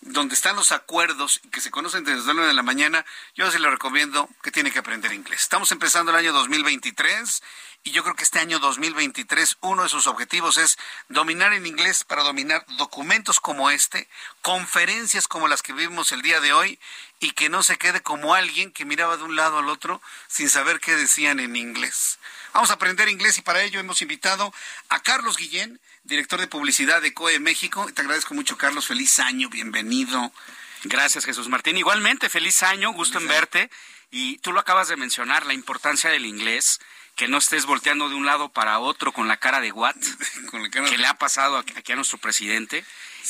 donde 0.01 0.35
están 0.35 0.55
los 0.55 0.71
acuerdos 0.71 1.41
y 1.43 1.49
que 1.49 1.61
se 1.61 1.71
conocen 1.71 2.03
desde 2.03 2.25
las 2.25 2.35
9 2.35 2.47
de 2.47 2.53
la 2.53 2.63
mañana, 2.63 3.05
yo 3.35 3.51
sí 3.51 3.59
le 3.59 3.69
recomiendo 3.69 4.29
que 4.41 4.51
tiene 4.51 4.71
que 4.71 4.79
aprender 4.79 5.11
inglés. 5.11 5.41
Estamos 5.41 5.71
empezando 5.71 6.11
el 6.11 6.17
año 6.17 6.31
2023 6.31 7.43
y 7.83 7.91
yo 7.91 8.03
creo 8.03 8.15
que 8.15 8.23
este 8.23 8.39
año 8.39 8.59
2023 8.59 9.57
uno 9.61 9.83
de 9.83 9.89
sus 9.89 10.07
objetivos 10.07 10.57
es 10.57 10.77
dominar 11.09 11.53
en 11.53 11.65
inglés 11.65 12.03
para 12.03 12.23
dominar 12.23 12.65
documentos 12.77 13.39
como 13.39 13.69
este, 13.71 14.07
conferencias 14.41 15.27
como 15.27 15.47
las 15.47 15.61
que 15.61 15.73
vimos 15.73 16.11
el 16.11 16.21
día 16.21 16.39
de 16.39 16.53
hoy 16.53 16.79
y 17.19 17.31
que 17.31 17.49
no 17.49 17.63
se 17.63 17.77
quede 17.77 18.01
como 18.01 18.33
alguien 18.33 18.71
que 18.71 18.85
miraba 18.85 19.17
de 19.17 19.23
un 19.23 19.35
lado 19.35 19.59
al 19.59 19.69
otro 19.69 20.01
sin 20.27 20.49
saber 20.49 20.79
qué 20.79 20.95
decían 20.95 21.39
en 21.39 21.55
inglés. 21.55 22.19
Vamos 22.53 22.71
a 22.71 22.73
aprender 22.73 23.09
inglés 23.09 23.37
y 23.37 23.41
para 23.41 23.61
ello 23.61 23.79
hemos 23.79 24.01
invitado 24.01 24.53
a 24.89 25.01
Carlos 25.01 25.37
Guillén, 25.37 25.79
director 26.09 26.41
de 26.41 26.47
publicidad 26.47 27.01
de 27.01 27.13
COE 27.13 27.39
México. 27.39 27.87
Te 27.93 28.01
agradezco 28.01 28.33
mucho, 28.33 28.57
Carlos. 28.57 28.87
Feliz 28.87 29.19
año, 29.19 29.47
bienvenido. 29.47 30.33
Gracias, 30.83 31.23
Jesús 31.23 31.47
Martín. 31.49 31.77
Igualmente, 31.77 32.29
feliz 32.29 32.63
año, 32.63 32.91
gusto 32.91 33.19
en 33.19 33.27
verte. 33.27 33.69
Y 34.09 34.39
tú 34.39 34.51
lo 34.51 34.59
acabas 34.59 34.87
de 34.87 34.97
mencionar, 34.97 35.45
la 35.45 35.53
importancia 35.53 36.09
del 36.09 36.25
inglés, 36.25 36.79
que 37.15 37.27
no 37.27 37.37
estés 37.37 37.67
volteando 37.67 38.09
de 38.09 38.15
un 38.15 38.25
lado 38.25 38.49
para 38.49 38.79
otro 38.79 39.13
con 39.13 39.27
la 39.27 39.37
cara 39.37 39.61
de 39.61 39.71
what, 39.71 39.95
que 40.73 40.97
le 40.97 41.07
ha 41.07 41.13
pasado 41.13 41.57
aquí 41.57 41.91
a 41.91 41.95
nuestro 41.95 42.17
presidente. 42.17 42.83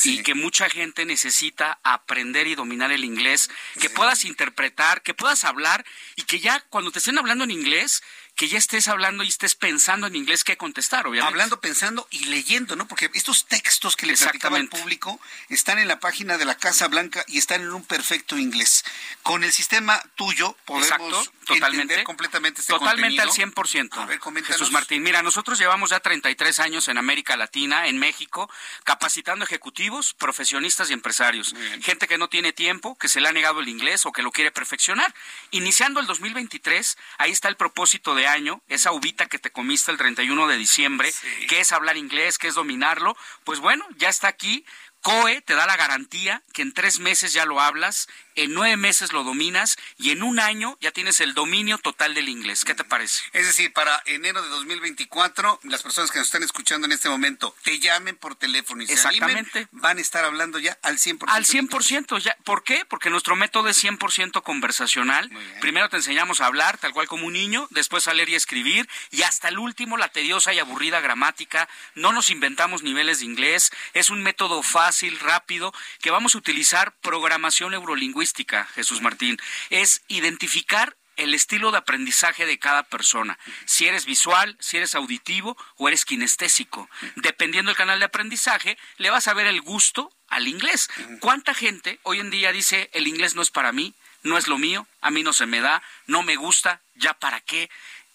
Y 0.05 0.23
que 0.23 0.33
mucha 0.33 0.69
gente 0.69 1.03
necesita 1.03 1.79
aprender 1.83 2.47
y 2.47 2.55
dominar 2.55 2.91
el 2.93 3.03
inglés, 3.03 3.49
que 3.81 3.89
puedas 3.89 4.23
interpretar, 4.23 5.01
que 5.01 5.13
puedas 5.13 5.43
hablar 5.43 5.83
y 6.15 6.23
que 6.23 6.39
ya 6.39 6.61
cuando 6.69 6.91
te 6.91 6.99
estén 6.99 7.17
hablando 7.17 7.43
en 7.43 7.51
inglés, 7.51 8.01
que 8.39 8.47
ya 8.47 8.57
estés 8.57 8.87
hablando 8.87 9.25
y 9.25 9.27
estés 9.27 9.55
pensando 9.55 10.07
en 10.07 10.15
inglés 10.15 10.45
qué 10.45 10.55
contestar, 10.55 11.05
obviamente. 11.05 11.27
Hablando, 11.27 11.59
pensando 11.59 12.07
y 12.09 12.23
leyendo, 12.27 12.77
¿no? 12.77 12.87
Porque 12.87 13.11
estos 13.13 13.45
textos 13.47 13.97
que 13.97 14.05
le 14.05 14.15
platicaba 14.15 14.55
al 14.55 14.69
público 14.69 15.19
están 15.49 15.77
en 15.77 15.89
la 15.89 15.99
página 15.99 16.37
de 16.37 16.45
la 16.45 16.55
Casa 16.55 16.87
Blanca 16.87 17.25
y 17.27 17.37
están 17.37 17.63
en 17.63 17.73
un 17.73 17.83
perfecto 17.83 18.37
inglés. 18.37 18.85
Con 19.23 19.43
el 19.43 19.51
sistema 19.51 20.01
tuyo 20.15 20.55
podemos 20.63 21.31
totalmente, 21.45 21.81
entender 21.81 22.03
completamente 22.05 22.61
este 22.61 22.71
Totalmente 22.71 23.21
contenido. 23.21 23.51
al 23.51 23.53
100%. 23.53 23.97
A 23.97 24.05
ver, 24.05 24.19
coméntanos. 24.19 24.57
Jesús 24.57 24.71
Martín, 24.71 25.03
mira, 25.03 25.21
nosotros 25.21 25.59
llevamos 25.59 25.89
ya 25.89 25.99
33 25.99 26.59
años 26.59 26.87
en 26.87 26.97
América 26.97 27.35
Latina, 27.35 27.87
en 27.87 27.97
México, 27.97 28.49
capacitando 28.85 29.43
ejecutivos, 29.43 30.13
profesionistas 30.13 30.89
y 30.89 30.93
empresarios. 30.93 31.53
Gente 31.81 32.07
que 32.07 32.17
no 32.17 32.29
tiene 32.29 32.53
tiempo, 32.53 32.97
que 32.97 33.09
se 33.09 33.19
le 33.19 33.27
ha 33.27 33.33
negado 33.33 33.59
el 33.59 33.67
inglés 33.67 34.05
o 34.05 34.13
que 34.13 34.21
lo 34.21 34.31
quiere 34.31 34.51
perfeccionar. 34.51 35.13
Iniciando 35.51 35.99
el 35.99 36.07
2023, 36.07 36.97
ahí 37.17 37.31
está 37.31 37.49
el 37.49 37.57
propósito 37.57 38.15
de 38.15 38.28
año, 38.29 38.61
esa 38.69 38.91
uvita 38.91 39.25
que 39.25 39.39
te 39.39 39.51
comiste 39.51 39.91
el 39.91 39.97
31 39.97 40.47
de 40.47 40.57
diciembre, 40.57 41.11
que 41.47 41.59
es 41.59 41.71
hablar 41.71 41.97
inglés, 41.97 42.37
que 42.37 42.47
es 42.47 42.55
dominarlo, 42.55 43.17
pues 43.43 43.59
bueno, 43.59 43.85
ya 43.97 44.09
está 44.09 44.27
aquí. 44.27 44.65
COE 45.01 45.41
te 45.41 45.55
da 45.55 45.65
la 45.65 45.77
garantía 45.77 46.43
que 46.53 46.61
en 46.61 46.73
tres 46.73 46.99
meses 46.99 47.33
ya 47.33 47.45
lo 47.45 47.61
hablas, 47.61 48.07
en 48.35 48.53
nueve 48.53 48.77
meses 48.77 49.11
lo 49.11 49.23
dominas 49.23 49.77
y 49.97 50.11
en 50.11 50.23
un 50.23 50.39
año 50.39 50.77
ya 50.81 50.91
tienes 50.91 51.19
el 51.19 51.33
dominio 51.33 51.77
total 51.77 52.13
del 52.13 52.29
inglés. 52.29 52.63
¿Qué 52.65 52.75
te 52.75 52.83
parece? 52.83 53.23
Es 53.33 53.45
decir, 53.45 53.71
para 53.73 54.01
enero 54.05 54.41
de 54.41 54.49
2024, 54.49 55.61
las 55.63 55.83
personas 55.83 56.11
que 56.11 56.19
nos 56.19 56.27
están 56.27 56.43
escuchando 56.43 56.85
en 56.85 56.91
este 56.91 57.09
momento 57.09 57.55
te 57.63 57.79
llamen 57.79 58.15
por 58.17 58.35
teléfono 58.35 58.83
y 58.83 58.87
se 58.87 58.93
Exactamente. 58.93 59.59
animen, 59.59 59.69
van 59.71 59.97
a 59.97 60.01
estar 60.01 60.25
hablando 60.25 60.59
ya 60.59 60.77
al 60.81 60.97
100%. 60.97 61.25
Al 61.27 61.45
100%. 61.45 62.19
Ya. 62.19 62.35
¿Por 62.43 62.63
qué? 62.63 62.85
Porque 62.85 63.09
nuestro 63.09 63.35
método 63.35 63.69
es 63.69 63.83
100% 63.83 64.41
conversacional. 64.43 65.29
Primero 65.61 65.89
te 65.89 65.97
enseñamos 65.97 66.41
a 66.41 66.45
hablar 66.45 66.77
tal 66.77 66.93
cual 66.93 67.07
como 67.07 67.27
un 67.27 67.33
niño, 67.33 67.67
después 67.71 68.07
a 68.07 68.13
leer 68.13 68.29
y 68.29 68.35
escribir 68.35 68.89
y 69.11 69.23
hasta 69.23 69.47
el 69.47 69.59
último 69.59 69.97
la 69.97 70.09
tediosa 70.09 70.53
y 70.53 70.59
aburrida 70.59 70.99
gramática. 70.99 71.67
No 71.95 72.11
nos 72.11 72.29
inventamos 72.29 72.83
niveles 72.83 73.19
de 73.19 73.25
inglés. 73.25 73.71
Es 73.93 74.09
un 74.09 74.21
método 74.21 74.61
fácil, 74.63 74.88
rápido, 75.19 75.73
que 76.01 76.11
vamos 76.11 76.35
a 76.35 76.37
utilizar 76.37 76.93
programación 77.01 77.71
neurolingüística, 77.71 78.65
Jesús 78.75 79.01
Martín. 79.01 79.37
Es 79.69 80.01
identificar 80.07 80.95
el 81.15 81.33
estilo 81.33 81.71
de 81.71 81.77
aprendizaje 81.79 82.45
de 82.45 82.59
cada 82.59 82.83
persona. 82.83 83.37
Si 83.65 83.85
eres 83.85 84.05
visual, 84.05 84.55
si 84.59 84.77
eres 84.77 84.95
auditivo 84.95 85.57
o 85.75 85.87
eres 85.87 86.05
kinestésico. 86.05 86.89
Dependiendo 87.15 87.69
del 87.69 87.77
canal 87.77 87.99
de 87.99 88.05
aprendizaje, 88.05 88.77
le 88.97 89.09
vas 89.09 89.27
a 89.27 89.33
ver 89.33 89.45
el 89.47 89.61
gusto 89.61 90.11
al 90.29 90.47
inglés. 90.47 90.89
¿Cuánta 91.19 91.53
gente 91.53 91.99
hoy 92.03 92.19
en 92.19 92.29
día 92.29 92.51
dice 92.51 92.89
el 92.93 93.07
inglés 93.07 93.35
no 93.35 93.41
es 93.41 93.51
para 93.51 93.71
mí, 93.71 93.93
no 94.23 94.37
es 94.37 94.47
lo 94.47 94.57
mío, 94.57 94.87
a 95.01 95.11
mí 95.11 95.23
no 95.23 95.33
se 95.33 95.45
me 95.45 95.61
da, 95.61 95.81
no 96.07 96.23
me 96.23 96.35
gusta, 96.35 96.81
ya 96.95 97.13
para 97.13 97.41
qué? 97.41 97.69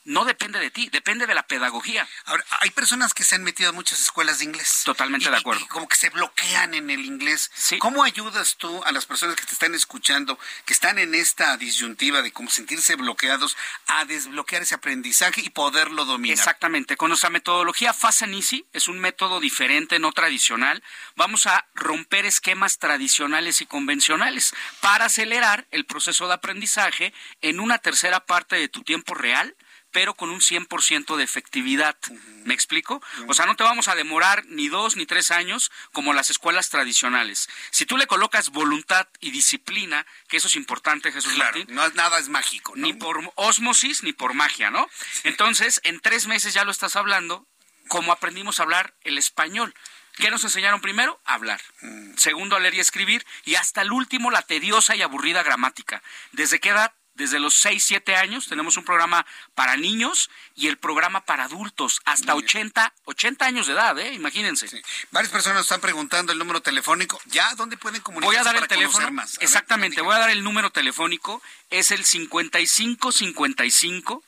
No 0.05 0.25
depende 0.25 0.59
de 0.61 0.71
ti, 0.71 0.89
depende 0.91 1.27
de 1.27 1.35
la 1.35 1.47
pedagogía. 1.47 2.07
Ahora, 2.27 2.45
hay 2.61 2.71
personas 2.71 3.15
que 3.15 3.25
se 3.25 3.35
han 3.35 3.43
metido 3.45 3.71
a 3.71 3.73
muchas 3.73 4.01
escuelas 4.01 4.39
de 4.39 4.45
inglés. 4.45 4.83
Totalmente 4.85 5.27
Y- 5.29 5.31
de 5.31 5.37
acuerdo. 5.37 5.63
y 5.65 5.69
como 5.69 5.89
que 5.89 5.97
se 5.97 6.11
bloquean 6.11 6.75
en 6.75 6.91
el 6.91 7.05
inglés. 7.05 7.51
¿Cómo 7.79 8.05
ayudas 8.05 8.57
tú 8.57 8.83
a 8.85 8.93
las 8.93 9.07
personas 9.07 9.37
que 9.37 9.47
te 9.47 9.53
están 9.53 9.75
escuchando, 9.75 10.39
que 10.67 10.73
están 10.73 10.99
en 10.99 11.15
esta 11.15 11.57
disyuntiva 11.57 12.23
de 12.23 12.33
cómo 12.33 12.51
sentirse 12.51 12.97
bloqueados, 12.97 13.57
a 13.87 14.05
desbloquear 14.05 14.63
ese 14.63 14.75
aprendizaje 14.75 15.41
y 15.41 15.51
poderlo 15.51 16.05
dominar? 16.05 16.37
Exactamente, 16.37 16.97
con 16.97 17.09
nuestra 17.09 17.31
metodología 17.31 17.93
Fast 17.95 18.23
and 18.23 18.35
Easy 18.35 18.67
es 18.73 18.89
un 18.89 18.99
método 18.99 19.41
diferente, 19.41 19.99
no 19.99 20.13
tradicional. 20.13 20.83
Vamos 21.17 21.47
a 21.47 21.67
romper 21.75 22.27
esquemas 22.27 22.79
tradicionales 22.79 23.61
y 23.61 23.67
convencionales 23.67 24.53
para 24.81 25.07
acelerar 25.07 25.67
el 25.71 25.87
proceso 25.87 26.27
de 26.29 26.35
aprendizaje 26.35 27.13
en 27.41 27.61
una 27.61 27.79
tercera 27.79 28.21
parte 28.27 28.57
de 28.57 28.69
tu 28.69 28.83
tiempo 28.83 29.15
real 29.15 29.57
pero 29.95 30.15
con 30.15 30.31
un 30.31 30.41
100% 30.41 31.17
de 31.17 31.23
efectividad. 31.23 31.97
¿Me 32.45 32.53
explico? 32.53 33.01
O 33.29 33.33
sea, 33.33 33.47
no 33.47 33.55
te 33.55 33.63
vamos 33.63 33.87
a 33.87 33.95
demorar 33.95 34.45
ni 34.47 34.69
dos 34.69 34.97
ni 34.97 35.07
tres 35.07 35.31
años 35.31 35.71
como 35.93 36.13
las 36.13 36.31
escuelas 36.31 36.69
tradicionales. 36.69 37.49
Si 37.71 37.87
tú 37.87 37.97
le 37.97 38.09
colocas 38.09 38.51
voluntad 38.51 39.07
y 39.21 39.31
disciplina, 39.31 40.05
que 40.27 40.39
eso 40.39 40.49
es 40.49 40.57
importante, 40.57 41.13
Jesús 41.13 41.35
Claro, 41.35 41.59
Martín, 41.59 41.77
no, 41.77 41.89
nada 41.91 42.19
es 42.19 42.29
mágico. 42.29 42.73
¿no? 42.75 42.83
ni 42.83 42.93
por 42.93 43.33
osmosis 43.37 44.03
ni 44.03 44.13
por 44.13 44.35
magia, 44.35 44.69
¿no? 44.73 44.91
Entonces, 45.23 45.81
en 45.85 46.01
tres 46.01 46.27
meses 46.27 46.55
ya 46.55 46.65
lo 46.65 46.73
estás 46.73 46.97
hablando, 46.97 47.47
como 47.87 48.11
aprendimos 48.11 48.59
a 48.59 48.65
hablar 48.65 48.95
el 49.03 49.17
español. 49.17 49.75
¿Qué 50.17 50.29
nos 50.33 50.43
enseñaron 50.43 50.81
primero? 50.81 51.21
A 51.25 51.35
hablar. 51.35 51.61
Mm. 51.83 52.17
Segundo, 52.17 52.57
a 52.57 52.61
leer 52.61 52.75
y 52.75 52.81
escribir. 52.81 53.25
Y 53.45 53.55
hasta 53.55 53.83
el 53.83 53.93
último, 53.93 54.33
la 54.33 54.43
tediosa 54.43 54.97
y 54.97 55.03
aburrida 55.03 55.45
gramática. 55.45 56.03
¿Desde 56.33 56.59
qué 56.59 56.71
edad? 56.71 56.95
Desde 57.15 57.39
los 57.39 57.55
6, 57.55 57.83
7 57.85 58.17
años 58.17 58.49
tenemos 58.49 58.77
un 58.77 58.85
programa 58.85 59.25
para 59.55 59.77
niños 59.77 60.31
y 60.57 60.67
el 60.67 60.79
programa 60.79 61.25
para 61.25 61.45
adultos, 61.45 62.01
hasta 62.05 62.35
80, 62.35 62.93
80 63.05 63.45
años 63.47 63.67
de 63.69 63.73
edad, 63.73 63.97
¿eh? 63.99 64.15
Imagínense. 64.15 64.83
Varias 65.13 65.33
personas 65.33 65.63
están 65.63 65.81
preguntando 65.81 66.33
el 66.33 66.39
número 66.39 66.61
telefónico. 66.61 67.21
¿Ya? 67.27 67.55
¿Dónde 67.55 67.77
pueden 67.77 68.01
comunicarse 68.03 68.37
Voy 68.37 68.41
a 68.41 68.45
dar 68.45 68.57
el 68.57 68.61
para 68.63 68.75
conocer 68.75 68.93
teléfono. 68.99 69.17
más? 69.17 69.37
A 69.37 69.41
ver, 69.41 69.45
Exactamente, 69.45 70.01
voy 70.01 70.15
a 70.15 70.19
dar 70.19 70.31
el 70.31 70.43
número 70.43 70.71
telefónico. 70.71 71.41
Es 71.71 71.91
el 71.91 72.05
55 72.05 73.13
55 73.13 74.23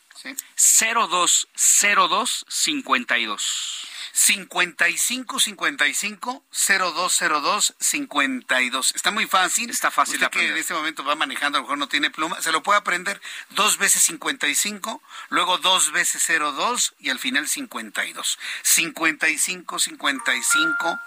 02 0.57 1.49
02 1.82 2.47
52. 2.49 3.89
55 4.17 5.39
55 5.39 6.43
0202 6.51 7.75
52. 7.79 8.95
Está 8.95 9.11
muy 9.11 9.27
fácil. 9.27 9.69
Está 9.69 9.91
fácil 9.91 10.14
Usted 10.14 10.31
que 10.31 10.49
en 10.49 10.57
este 10.57 10.73
momento 10.73 11.05
va 11.05 11.14
manejando, 11.17 11.59
a 11.59 11.61
lo 11.61 11.67
mejor 11.67 11.77
no 11.77 11.87
tiene 11.87 12.11
pluma, 12.11 12.41
se 12.41 12.51
lo 12.51 12.62
puede 12.62 12.79
aprender 12.79 13.21
dos 13.51 13.77
veces 13.77 14.03
55, 14.05 15.03
luego 15.29 15.59
dos 15.59 15.93
veces 15.93 16.27
02 16.27 16.95
y 16.99 17.11
al 17.11 17.19
final 17.19 17.47
52. 17.47 18.39
55 18.62 19.79
55 19.79 21.01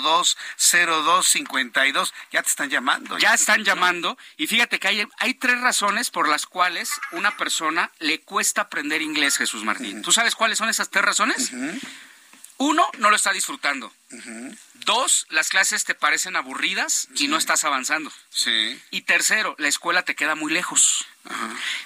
02 0.00 0.36
02 0.72 1.28
52. 1.28 2.14
Ya 2.32 2.42
te 2.42 2.48
están 2.48 2.70
llamando. 2.70 3.18
Ya 3.18 3.34
están 3.34 3.62
llamando 3.62 4.16
y 4.38 4.46
fíjate 4.46 4.80
que 4.80 4.88
hay, 4.88 5.06
hay 5.18 5.34
tres 5.34 5.60
razones 5.60 6.08
por 6.08 6.30
las 6.30 6.46
cuales 6.46 6.90
una 7.12 7.36
persona 7.36 7.92
le 7.98 8.22
cuesta 8.22 8.62
aprender 8.62 9.02
inglés, 9.02 9.36
Jesús 9.36 9.64
Martín. 9.64 10.00
¿Tú 10.00 10.12
sabes 10.12 10.34
cuáles 10.34 10.56
son 10.56 10.70
esas 10.70 10.88
tres 10.88 11.04
razones? 11.04 11.52
Uno, 12.58 12.88
no 12.98 13.10
lo 13.10 13.16
está 13.16 13.32
disfrutando. 13.32 13.92
Dos, 14.74 15.26
las 15.30 15.48
clases 15.48 15.84
te 15.84 15.94
parecen 15.94 16.36
aburridas 16.36 17.08
y 17.16 17.26
no 17.28 17.36
estás 17.36 17.64
avanzando. 17.64 18.12
Sí. 18.30 18.80
Y 18.90 19.02
tercero, 19.02 19.56
la 19.58 19.68
escuela 19.68 20.02
te 20.02 20.14
queda 20.14 20.34
muy 20.34 20.52
lejos. 20.52 21.06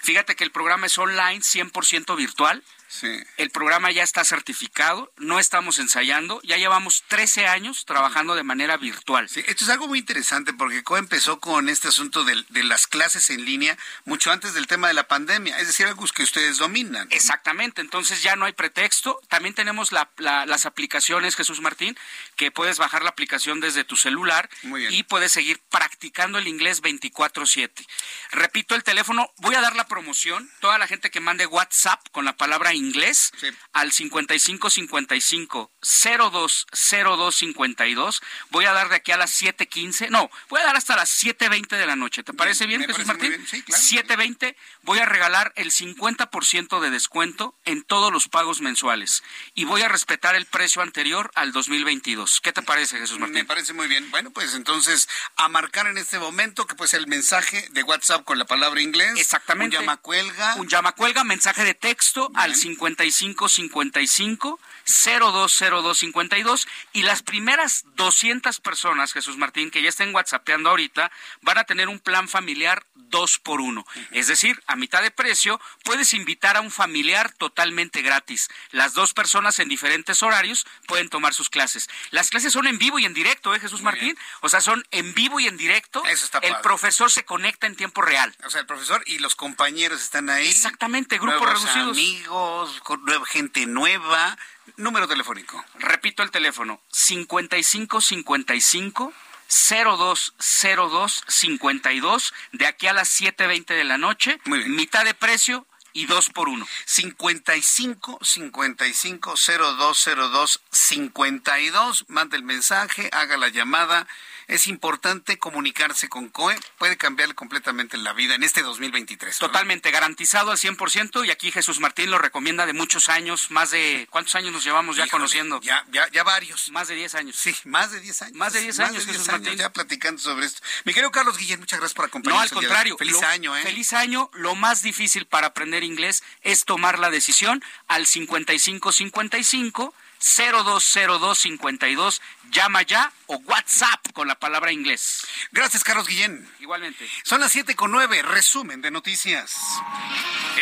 Fíjate 0.02 0.36
que 0.36 0.44
el 0.44 0.50
programa 0.50 0.86
es 0.86 0.98
online, 0.98 1.40
100% 1.40 2.16
virtual. 2.16 2.62
Sí. 2.88 3.08
El 3.36 3.50
programa 3.50 3.90
ya 3.90 4.02
está 4.02 4.24
certificado, 4.24 5.12
no 5.18 5.38
estamos 5.38 5.78
ensayando, 5.78 6.40
ya 6.42 6.56
llevamos 6.56 7.04
13 7.08 7.46
años 7.46 7.84
trabajando 7.84 8.34
de 8.34 8.42
manera 8.42 8.76
virtual. 8.78 9.28
Sí, 9.28 9.44
esto 9.46 9.64
es 9.64 9.70
algo 9.70 9.88
muy 9.88 9.98
interesante 9.98 10.52
porque 10.54 10.82
COE 10.82 10.98
empezó 11.00 11.38
con 11.38 11.68
este 11.68 11.88
asunto 11.88 12.24
de, 12.24 12.44
de 12.48 12.64
las 12.64 12.86
clases 12.86 13.28
en 13.30 13.44
línea 13.44 13.76
mucho 14.06 14.32
antes 14.32 14.54
del 14.54 14.66
tema 14.66 14.88
de 14.88 14.94
la 14.94 15.06
pandemia, 15.06 15.58
es 15.58 15.66
decir, 15.66 15.86
algo 15.86 16.06
que 16.06 16.22
ustedes 16.22 16.56
dominan. 16.58 17.06
Exactamente, 17.10 17.80
entonces 17.82 18.22
ya 18.22 18.36
no 18.36 18.46
hay 18.46 18.52
pretexto. 18.52 19.20
También 19.28 19.54
tenemos 19.54 19.92
la- 19.92 20.08
la- 20.16 20.46
las 20.46 20.64
aplicaciones, 20.64 21.36
Jesús 21.36 21.60
Martín, 21.60 21.96
que 22.36 22.50
puedes 22.50 22.78
bajar 22.78 23.02
la 23.02 23.10
aplicación 23.10 23.60
desde 23.60 23.84
tu 23.84 23.96
celular 23.96 24.48
y 24.90 25.02
puedes 25.02 25.32
seguir 25.32 25.60
practicando 25.68 26.38
el 26.38 26.48
inglés 26.48 26.80
24/7. 26.80 27.86
Repito 28.30 28.74
el 28.74 28.82
teléfono, 28.84 29.30
voy 29.38 29.54
a 29.54 29.60
dar 29.60 29.76
la 29.76 29.86
promoción. 29.88 30.50
Toda 30.60 30.78
la 30.78 30.86
gente 30.86 31.10
que 31.10 31.20
mande 31.20 31.46
WhatsApp 31.46 32.00
con 32.12 32.24
la 32.24 32.36
palabra 32.36 32.72
inglés 32.78 33.32
al 33.72 33.92
5555 33.92 35.70
020252. 35.80 38.22
Voy 38.50 38.64
a 38.64 38.72
dar 38.72 38.88
de 38.88 38.96
aquí 38.96 39.12
a 39.12 39.16
las 39.16 39.30
7:15. 39.30 40.10
No, 40.10 40.30
voy 40.48 40.60
a 40.60 40.64
dar 40.64 40.76
hasta 40.76 40.96
las 40.96 41.10
7:20 41.10 41.76
de 41.76 41.86
la 41.86 41.96
noche. 41.96 42.22
¿Te 42.22 42.32
parece 42.32 42.66
bien, 42.66 42.84
Jesús 42.84 43.06
Martín? 43.06 43.46
Sí, 43.48 43.62
claro. 43.62 43.82
7:20 43.82 44.56
voy 44.82 44.98
a 44.98 45.06
regalar 45.06 45.52
el 45.56 45.70
50% 45.70 46.80
de 46.80 46.90
descuento 46.90 47.56
en 47.64 47.82
todos 47.82 48.12
los 48.12 48.28
pagos 48.28 48.60
mensuales 48.60 49.22
y 49.54 49.64
voy 49.64 49.82
a 49.82 49.88
respetar 49.88 50.34
el 50.34 50.46
precio 50.46 50.82
anterior 50.82 51.30
al 51.34 51.52
2022. 51.52 52.40
¿Qué 52.40 52.52
te 52.52 52.62
parece, 52.62 52.98
Jesús 52.98 53.18
Martín? 53.18 53.36
Me 53.36 53.44
parece 53.44 53.72
muy 53.72 53.86
bien. 53.86 54.10
Bueno, 54.10 54.30
pues 54.30 54.54
entonces 54.54 55.08
a 55.36 55.48
marcar 55.48 55.86
en 55.86 55.98
este 55.98 56.18
momento 56.18 56.66
que 56.66 56.74
pues 56.74 56.94
el 56.94 57.06
mensaje 57.06 57.66
de 57.70 57.82
WhatsApp 57.82 58.24
con 58.24 58.38
la 58.38 58.44
palabra 58.44 58.80
inglés. 58.80 59.12
Exactamente. 59.16 59.76
Un 59.76 59.82
llamacuelga. 59.82 60.54
Un 60.56 60.68
llamacuelga, 60.68 61.24
mensaje 61.24 61.64
de 61.64 61.74
texto 61.74 62.30
al 62.34 62.54
5555 62.76 64.58
020252 64.88 66.66
y 66.92 67.02
las 67.02 67.22
primeras 67.22 67.84
200 67.94 68.60
personas, 68.60 69.12
Jesús 69.12 69.36
Martín, 69.36 69.70
que 69.70 69.82
ya 69.82 69.88
estén 69.88 70.14
WhatsAppeando 70.14 70.70
ahorita, 70.70 71.10
van 71.42 71.58
a 71.58 71.64
tener 71.64 71.88
un 71.88 72.00
plan 72.00 72.28
familiar 72.28 72.86
dos 72.94 73.38
por 73.38 73.60
uno. 73.60 73.86
Es 74.10 74.26
decir, 74.26 74.62
a 74.66 74.76
mitad 74.76 75.02
de 75.02 75.10
precio 75.10 75.60
puedes 75.84 76.14
invitar 76.14 76.56
a 76.56 76.60
un 76.60 76.70
familiar 76.70 77.32
totalmente 77.32 78.02
gratis. 78.02 78.48
Las 78.70 78.94
dos 78.94 79.14
personas 79.14 79.58
en 79.58 79.68
diferentes 79.68 80.22
horarios 80.22 80.66
pueden 80.86 81.08
tomar 81.08 81.34
sus 81.34 81.50
clases. 81.50 81.88
Las 82.10 82.30
clases 82.30 82.52
son 82.52 82.66
en 82.66 82.78
vivo 82.78 82.98
y 82.98 83.04
en 83.04 83.14
directo, 83.14 83.54
¿eh, 83.54 83.60
Jesús 83.60 83.82
Martín? 83.82 84.16
O 84.40 84.48
sea, 84.48 84.60
son 84.60 84.86
en 84.90 85.14
vivo 85.14 85.40
y 85.40 85.46
en 85.46 85.56
directo. 85.56 86.04
Eso 86.06 86.24
está 86.24 86.38
El 86.38 86.56
profesor 86.62 87.10
se 87.10 87.24
conecta 87.24 87.66
en 87.66 87.76
tiempo 87.76 88.02
real. 88.02 88.34
O 88.44 88.50
sea, 88.50 88.60
el 88.60 88.66
profesor 88.66 89.02
y 89.06 89.18
los 89.18 89.36
compañeros 89.36 90.02
están 90.02 90.30
ahí. 90.30 90.48
Exactamente, 90.48 91.18
grupos 91.18 91.48
reducidos. 91.48 91.96
amigos, 91.96 92.80
con 92.82 93.04
nueva 93.04 93.26
gente 93.26 93.66
nueva. 93.66 94.36
Número 94.76 95.08
telefónico. 95.08 95.64
Repito 95.78 96.22
el 96.22 96.30
teléfono, 96.30 96.82
5555 96.90 99.14
020252 99.48 102.34
de 102.52 102.66
aquí 102.66 102.86
a 102.86 102.92
las 102.92 103.20
7.20 103.20 103.66
de 103.66 103.84
la 103.84 103.96
noche, 103.96 104.38
mitad 104.44 105.04
de 105.04 105.14
precio 105.14 105.66
y 105.92 106.06
dos 106.06 106.30
por 106.30 106.48
uno. 106.48 106.66
55 106.84 108.18
55 108.22 109.34
0202 109.36 110.60
52. 110.70 112.04
Mande 112.08 112.36
el 112.36 112.44
mensaje, 112.44 113.08
haga 113.12 113.36
la 113.36 113.48
llamada. 113.48 114.06
Es 114.48 114.66
importante 114.66 115.38
comunicarse 115.38 116.08
con 116.08 116.28
COE. 116.30 116.58
Puede 116.78 116.96
cambiar 116.96 117.34
completamente 117.34 117.98
la 117.98 118.14
vida 118.14 118.34
en 118.34 118.42
este 118.42 118.62
2023. 118.62 119.40
¿no? 119.42 119.46
Totalmente 119.46 119.90
garantizado 119.90 120.50
al 120.50 120.56
100% 120.56 121.26
y 121.26 121.30
aquí 121.30 121.52
Jesús 121.52 121.80
Martín 121.80 122.10
lo 122.10 122.16
recomienda 122.18 122.64
de 122.64 122.72
muchos 122.72 123.10
años, 123.10 123.50
más 123.50 123.70
de 123.72 124.08
¿cuántos 124.10 124.34
años 124.36 124.50
nos 124.52 124.64
llevamos 124.64 124.96
ya 124.96 125.04
Híjole, 125.04 125.10
conociendo? 125.20 125.60
Ya, 125.60 125.84
ya, 125.92 126.08
ya 126.12 126.22
varios. 126.24 126.70
Más 126.70 126.88
de 126.88 126.94
10 126.94 127.14
años. 127.16 127.36
Sí, 127.36 127.54
más 127.64 127.92
de 127.92 128.00
10 128.00 128.22
años. 128.22 128.36
Más 128.36 128.52
de 128.54 128.60
10 128.62 128.80
años, 128.80 129.04
Jesús 129.04 129.28
Martín. 129.28 129.54
Ya 129.56 129.70
platicando 129.70 130.20
sobre 130.20 130.46
esto. 130.46 130.62
Mi 130.84 130.94
querido 130.94 131.12
Carlos 131.12 131.36
Guillén, 131.36 131.60
muchas 131.60 131.78
gracias 131.78 131.94
por 131.94 132.04
No, 132.06 132.08
acompañarnos. 132.08 132.44
al 132.44 132.48
de 132.50 132.56
hoy. 132.56 132.64
contrario. 132.64 132.96
Feliz 132.96 133.20
lo- 133.20 133.26
año, 133.28 133.54
¿eh? 133.56 133.62
Feliz 133.62 133.92
año. 133.92 134.30
Lo 134.32 134.54
más 134.54 134.80
difícil 134.80 135.26
para 135.26 135.48
aprender 135.48 135.84
inglés 135.84 136.22
es 136.42 136.64
tomar 136.64 136.98
la 136.98 137.10
decisión 137.10 137.62
al 137.86 138.06
5555 138.06 139.92
020252. 140.20 142.20
Llama 142.50 142.82
ya 142.82 143.12
o 143.26 143.36
WhatsApp 143.36 144.12
con 144.14 144.26
la 144.26 144.34
palabra 144.34 144.72
inglés. 144.72 145.26
Gracias, 145.52 145.84
Carlos 145.84 146.08
Guillén. 146.08 146.50
Igualmente. 146.60 147.06
Son 147.22 147.40
las 147.40 147.52
siete 147.52 147.76
con 147.76 147.90
nueve. 147.90 148.22
Resumen 148.22 148.80
de 148.80 148.90
noticias. 148.90 149.54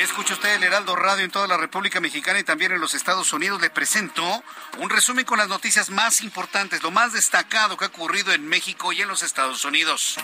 Escucha 0.00 0.34
usted 0.34 0.54
el 0.54 0.64
Heraldo 0.64 0.94
Radio 0.94 1.24
en 1.24 1.30
toda 1.30 1.46
la 1.46 1.56
República 1.56 2.00
Mexicana 2.00 2.38
y 2.38 2.44
también 2.44 2.72
en 2.72 2.80
los 2.80 2.94
Estados 2.94 3.32
Unidos. 3.32 3.60
Le 3.60 3.70
presento 3.70 4.44
un 4.78 4.90
resumen 4.90 5.24
con 5.24 5.38
las 5.38 5.48
noticias 5.48 5.88
más 5.88 6.20
importantes, 6.20 6.82
lo 6.82 6.90
más 6.90 7.14
destacado 7.14 7.76
que 7.76 7.84
ha 7.84 7.88
ocurrido 7.88 8.32
en 8.32 8.46
México 8.46 8.92
y 8.92 9.00
en 9.00 9.08
los 9.08 9.22
Estados 9.22 9.64
Unidos. 9.64 10.16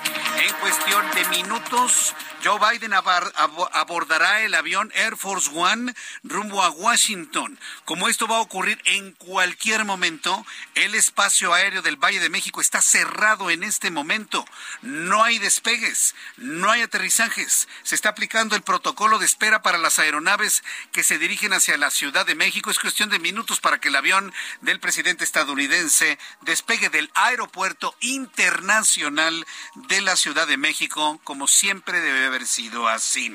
En 0.44 0.54
cuestión 0.56 1.10
de 1.12 1.24
minutos, 1.26 2.14
Joe 2.44 2.58
Biden 2.58 2.92
abordará 2.92 4.42
el 4.42 4.54
avión 4.54 4.92
Air 4.94 5.16
Force 5.16 5.50
One 5.54 5.94
rumbo 6.22 6.62
a 6.62 6.70
Washington. 6.70 7.58
Como 7.84 8.08
esto 8.08 8.26
va 8.26 8.36
a 8.36 8.40
ocurrir 8.40 8.80
en 8.84 9.12
cualquier 9.24 9.84
momento, 9.84 10.44
el 10.74 10.94
espacio 10.94 11.54
aéreo 11.54 11.80
del 11.80 11.96
Valle 11.96 12.18
de 12.18 12.28
México 12.28 12.60
está 12.60 12.82
cerrado 12.82 13.50
en 13.50 13.62
este 13.62 13.90
momento. 13.90 14.44
No 14.82 15.22
hay 15.22 15.38
despegues, 15.38 16.14
no 16.36 16.70
hay 16.70 16.82
aterrizajes. 16.82 17.68
Se 17.84 17.94
está 17.94 18.10
aplicando 18.10 18.56
el 18.56 18.62
protocolo 18.62 19.18
de 19.18 19.26
espera 19.26 19.62
para 19.62 19.78
las 19.78 19.98
aeronaves 19.98 20.64
que 20.90 21.04
se 21.04 21.18
dirigen 21.18 21.52
hacia 21.52 21.76
la 21.76 21.90
Ciudad 21.90 22.26
de 22.26 22.34
México. 22.34 22.70
Es 22.70 22.78
cuestión 22.78 23.10
de 23.10 23.20
minutos 23.20 23.60
para 23.60 23.78
que 23.78 23.88
el 23.88 23.96
avión 23.96 24.32
del 24.60 24.80
presidente 24.80 25.24
estadounidense 25.24 26.18
despegue 26.40 26.88
del 26.90 27.10
aeropuerto 27.14 27.94
internacional 28.00 29.46
de 29.74 30.00
la 30.00 30.16
Ciudad 30.16 30.46
de 30.46 30.56
México, 30.56 31.20
como 31.22 31.46
siempre 31.46 32.00
debe 32.00 32.26
haber 32.26 32.46
sido 32.46 32.88
así. 32.88 33.30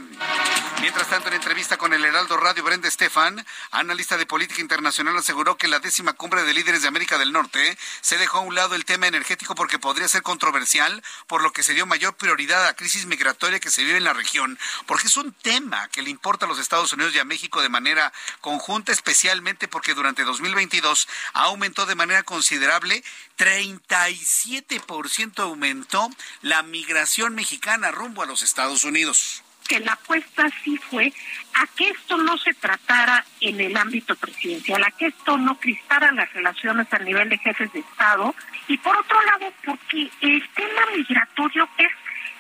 Mientras 0.81 1.09
tanto, 1.09 1.29
en 1.29 1.35
entrevista 1.35 1.77
con 1.77 1.93
el 1.93 2.03
Heraldo 2.03 2.37
Radio, 2.37 2.63
Brenda 2.63 2.87
Estefan, 2.87 3.45
analista 3.71 4.17
de 4.17 4.25
política 4.25 4.61
internacional, 4.61 5.17
aseguró 5.17 5.57
que 5.57 5.67
la 5.67 5.76
décima 5.79 6.13
cumbre 6.13 6.43
de 6.43 6.53
líderes 6.53 6.81
de 6.81 6.87
América 6.87 7.17
del 7.17 7.31
Norte 7.31 7.77
se 8.01 8.17
dejó 8.17 8.39
a 8.39 8.41
un 8.41 8.55
lado 8.55 8.75
el 8.75 8.85
tema 8.85 9.07
energético 9.07 9.55
porque 9.55 9.79
podría 9.79 10.07
ser 10.07 10.21
controversial, 10.21 11.03
por 11.27 11.41
lo 11.41 11.51
que 11.51 11.63
se 11.63 11.73
dio 11.73 11.85
mayor 11.85 12.15
prioridad 12.15 12.63
a 12.63 12.67
la 12.67 12.75
crisis 12.75 13.05
migratoria 13.05 13.59
que 13.59 13.69
se 13.69 13.83
vive 13.83 13.97
en 13.97 14.03
la 14.03 14.13
región, 14.13 14.57
porque 14.85 15.07
es 15.07 15.17
un 15.17 15.33
tema 15.33 15.87
que 15.89 16.01
le 16.01 16.09
importa 16.09 16.45
a 16.45 16.49
los 16.49 16.59
Estados 16.59 16.93
Unidos 16.93 17.15
y 17.15 17.19
a 17.19 17.25
México 17.25 17.61
de 17.61 17.69
manera 17.69 18.13
conjunta, 18.41 18.91
especialmente 18.91 19.67
porque 19.67 19.93
durante 19.93 20.23
2022 20.23 21.07
aumentó 21.33 21.85
de 21.85 21.95
manera 21.95 22.23
considerable, 22.23 23.03
37% 23.37 25.39
aumentó 25.39 26.09
la 26.41 26.63
migración 26.63 27.35
mexicana 27.35 27.91
rumbo 27.91 28.23
a 28.23 28.25
los 28.25 28.41
Estados 28.41 28.83
Unidos. 28.83 29.43
Que 29.67 29.79
la 29.81 29.93
apuesta 29.93 30.49
sí 30.63 30.77
fue 30.77 31.11
a 31.55 31.67
que 31.75 31.89
esto 31.89 32.17
no 32.17 32.37
se 32.37 32.53
tratara 32.53 33.23
en 33.41 33.59
el 33.59 33.75
ámbito 33.75 34.15
presidencial, 34.15 34.83
a 34.83 34.91
que 34.91 35.07
esto 35.07 35.37
no 35.37 35.59
cristara 35.59 36.11
las 36.11 36.31
relaciones 36.33 36.91
a 36.91 36.99
nivel 36.99 37.29
de 37.29 37.37
jefes 37.37 37.71
de 37.73 37.79
Estado, 37.79 38.33
y 38.67 38.77
por 38.77 38.95
otro 38.97 39.21
lado, 39.23 39.53
porque 39.65 40.09
el 40.21 40.49
tema 40.49 40.81
migratorio 40.95 41.67
es 41.77 41.91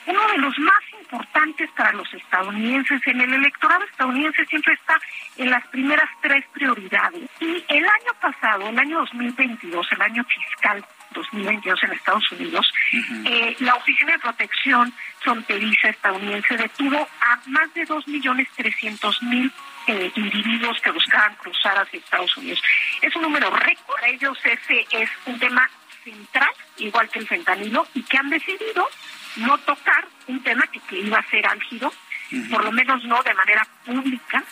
uno 0.05 0.27
de 0.27 0.37
los 0.37 0.57
más 0.59 0.83
importantes 1.07 1.69
para 1.71 1.93
los 1.93 2.11
estadounidenses. 2.13 3.01
En 3.05 3.21
el 3.21 3.33
electorado 3.33 3.83
estadounidense 3.85 4.45
siempre 4.45 4.73
está 4.73 4.99
en 5.37 5.49
las 5.49 5.65
primeras 5.67 6.09
tres 6.21 6.43
prioridades. 6.53 7.29
Y 7.39 7.63
el 7.67 7.85
año 7.85 8.13
pasado, 8.21 8.67
el 8.67 8.77
año 8.77 8.99
2022, 8.99 9.87
el 9.91 10.01
año 10.01 10.23
fiscal 10.25 10.85
2022 11.11 11.83
en 11.83 11.91
Estados 11.93 12.31
Unidos, 12.31 12.73
eh, 13.25 13.55
la 13.59 13.75
Oficina 13.75 14.13
de 14.13 14.19
Protección 14.19 14.93
Fronteriza 15.21 15.89
estadounidense 15.89 16.57
detuvo 16.57 17.07
a 17.21 17.39
más 17.47 17.73
de 17.73 17.87
2.300.000 17.87 19.51
eh, 19.87 20.11
individuos 20.15 20.79
que 20.81 20.91
buscaban 20.91 21.35
cruzar 21.35 21.77
hacia 21.77 21.99
Estados 21.99 22.35
Unidos. 22.37 22.61
Es 23.01 23.15
un 23.15 23.21
número 23.21 23.49
récord. 23.49 23.95
Para 23.95 24.09
ellos 24.09 24.37
ese 24.43 24.85
es 24.91 25.09
un 25.25 25.39
tema 25.39 25.69
central, 26.03 26.49
igual 26.77 27.09
que 27.09 27.19
el 27.19 27.27
fentanilo, 27.27 27.87
y 27.93 28.03
que 28.03 28.17
han 28.17 28.29
decidido 28.29 28.87
no 29.37 29.57
tocar 29.59 30.07
un 30.27 30.41
tema 30.43 30.65
que, 30.67 30.79
que 30.81 30.99
iba 30.99 31.19
a 31.19 31.29
ser 31.29 31.45
álgido, 31.45 31.91
por 32.51 32.63
lo 32.63 32.71
menos 32.71 33.03
no 33.05 33.21
de 33.23 33.33
manera 33.33 33.65
pública, 33.85 34.43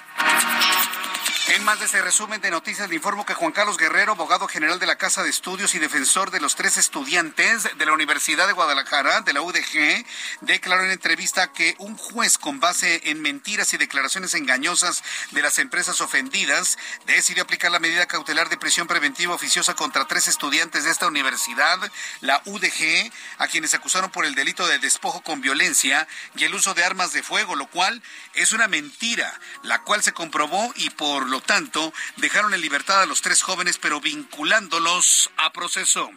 En 1.47 1.63
más 1.63 1.79
de 1.79 1.85
ese 1.85 2.01
resumen 2.01 2.41
de 2.41 2.49
noticias, 2.49 2.89
le 2.89 2.95
informo 2.95 3.23
que 3.23 3.35
Juan 3.35 3.51
Carlos 3.51 3.77
Guerrero, 3.77 4.13
abogado 4.13 4.47
general 4.47 4.79
de 4.79 4.87
la 4.87 4.95
Casa 4.95 5.21
de 5.21 5.29
Estudios 5.29 5.75
y 5.75 5.79
defensor 5.79 6.31
de 6.31 6.39
los 6.39 6.55
tres 6.55 6.75
estudiantes 6.77 7.69
de 7.77 7.85
la 7.85 7.93
Universidad 7.93 8.47
de 8.47 8.53
Guadalajara, 8.53 9.21
de 9.21 9.31
la 9.31 9.43
UDG, 9.43 10.05
declaró 10.41 10.83
en 10.85 10.89
entrevista 10.89 11.51
que 11.53 11.75
un 11.77 11.97
juez 11.97 12.39
con 12.39 12.59
base 12.59 13.11
en 13.11 13.21
mentiras 13.21 13.71
y 13.73 13.77
declaraciones 13.77 14.33
engañosas 14.33 15.03
de 15.31 15.43
las 15.43 15.59
empresas 15.59 16.01
ofendidas 16.01 16.79
decidió 17.05 17.43
aplicar 17.43 17.71
la 17.71 17.79
medida 17.79 18.07
cautelar 18.07 18.49
de 18.49 18.57
prisión 18.57 18.87
preventiva 18.87 19.35
oficiosa 19.35 19.75
contra 19.75 20.07
tres 20.07 20.27
estudiantes 20.27 20.83
de 20.83 20.89
esta 20.89 21.07
universidad, 21.07 21.77
la 22.21 22.41
UDG, 22.45 23.11
a 23.37 23.47
quienes 23.47 23.75
acusaron 23.75 24.09
por 24.09 24.25
el 24.25 24.33
delito 24.33 24.65
de 24.65 24.79
despojo 24.79 25.21
con 25.21 25.41
violencia 25.41 26.07
y 26.35 26.45
el 26.45 26.55
uso 26.55 26.73
de 26.73 26.83
armas 26.83 27.13
de 27.13 27.21
fuego, 27.21 27.55
lo 27.55 27.67
cual 27.67 28.01
es 28.33 28.51
una 28.51 28.67
mentira, 28.67 29.39
la 29.61 29.83
cual 29.83 30.01
se 30.01 30.11
comprobó 30.11 30.73
y 30.75 30.89
por 30.89 31.27
lo 31.27 31.34
tanto 31.41 31.93
dejaron 32.17 32.53
en 32.53 32.61
libertad 32.61 33.01
a 33.01 33.05
los 33.05 33.21
tres 33.21 33.41
jóvenes, 33.41 33.77
pero 33.77 34.01
vinculándolos 34.01 35.31
a 35.37 35.51
proceso. 35.51 36.09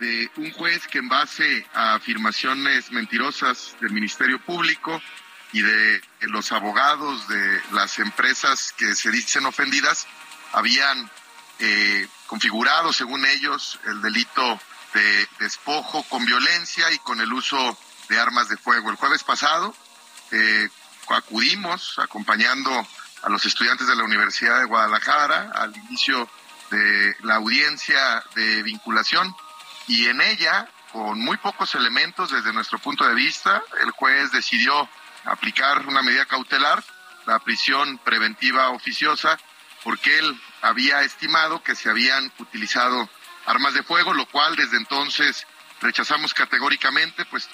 de 0.00 0.30
un 0.36 0.52
juez 0.52 0.86
que 0.86 0.98
en 0.98 1.08
base 1.08 1.66
a 1.74 1.94
afirmaciones 1.94 2.92
mentirosas 2.92 3.74
del 3.80 3.90
Ministerio 3.90 4.38
Público 4.38 5.02
y 5.52 5.62
de 5.62 6.00
los 6.20 6.52
abogados 6.52 7.26
de 7.26 7.60
las 7.72 7.98
empresas 7.98 8.72
que 8.76 8.94
se 8.94 9.10
dicen 9.10 9.44
ofendidas 9.44 10.06
habían 10.52 11.10
eh, 11.58 12.06
configurado, 12.26 12.92
según 12.92 13.26
ellos, 13.26 13.80
el 13.86 14.00
delito 14.00 14.60
de 14.94 15.28
despojo 15.40 16.02
con 16.04 16.24
violencia 16.24 16.92
y 16.92 16.98
con 16.98 17.20
el 17.20 17.32
uso 17.32 17.76
de 18.08 18.18
armas 18.18 18.48
de 18.48 18.56
fuego. 18.56 18.90
El 18.90 18.96
jueves 18.96 19.24
pasado 19.24 19.74
eh, 20.30 20.68
acudimos 21.08 21.98
acompañando 21.98 22.86
a 23.22 23.28
los 23.28 23.44
estudiantes 23.44 23.86
de 23.86 23.96
la 23.96 24.04
Universidad 24.04 24.58
de 24.58 24.64
Guadalajara 24.64 25.50
al 25.54 25.76
inicio 25.76 26.28
de 26.70 27.16
la 27.20 27.36
audiencia 27.36 28.22
de 28.34 28.62
vinculación 28.62 29.34
y 29.86 30.06
en 30.06 30.20
ella, 30.20 30.68
con 30.92 31.18
muy 31.18 31.38
pocos 31.38 31.74
elementos 31.74 32.30
desde 32.30 32.52
nuestro 32.52 32.78
punto 32.78 33.06
de 33.08 33.14
vista, 33.14 33.62
el 33.80 33.90
juez 33.92 34.30
decidió 34.32 34.88
aplicar 35.24 35.86
una 35.86 36.02
medida 36.02 36.26
cautelar, 36.26 36.84
la 37.26 37.38
prisión 37.38 37.98
preventiva 37.98 38.70
oficiosa, 38.70 39.38
porque 39.82 40.18
él 40.18 40.40
había 40.62 41.02
estimado 41.02 41.62
que 41.62 41.74
se 41.74 41.88
habían 41.88 42.32
utilizado 42.38 43.08
armas 43.46 43.74
de 43.74 43.82
fuego, 43.82 44.12
lo 44.12 44.26
cual 44.26 44.56
desde 44.56 44.76
entonces 44.76 45.46
rechazamos 45.80 46.34
categóricamente, 46.34 47.24
pues 47.26 47.48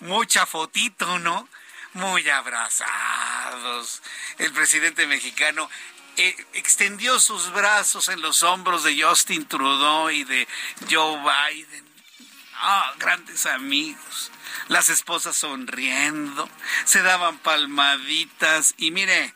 mucha 0.00 0.46
fotito, 0.46 1.18
¿no? 1.18 1.48
Muy 1.92 2.28
abrazados. 2.28 4.02
El 4.38 4.52
presidente 4.52 5.06
mexicano 5.06 5.68
eh, 6.16 6.36
extendió 6.52 7.18
sus 7.18 7.52
brazos 7.52 8.08
en 8.08 8.20
los 8.20 8.42
hombros 8.42 8.84
de 8.84 9.00
Justin 9.02 9.46
Trudeau 9.46 10.10
y 10.10 10.24
de 10.24 10.46
Joe 10.90 11.18
Biden. 11.18 11.84
Ah, 12.54 12.92
grandes 12.98 13.46
amigos. 13.46 14.30
Las 14.68 14.88
esposas 14.90 15.36
sonriendo, 15.36 16.48
se 16.84 17.02
daban 17.02 17.38
palmaditas 17.38 18.74
y 18.76 18.90
mire, 18.90 19.34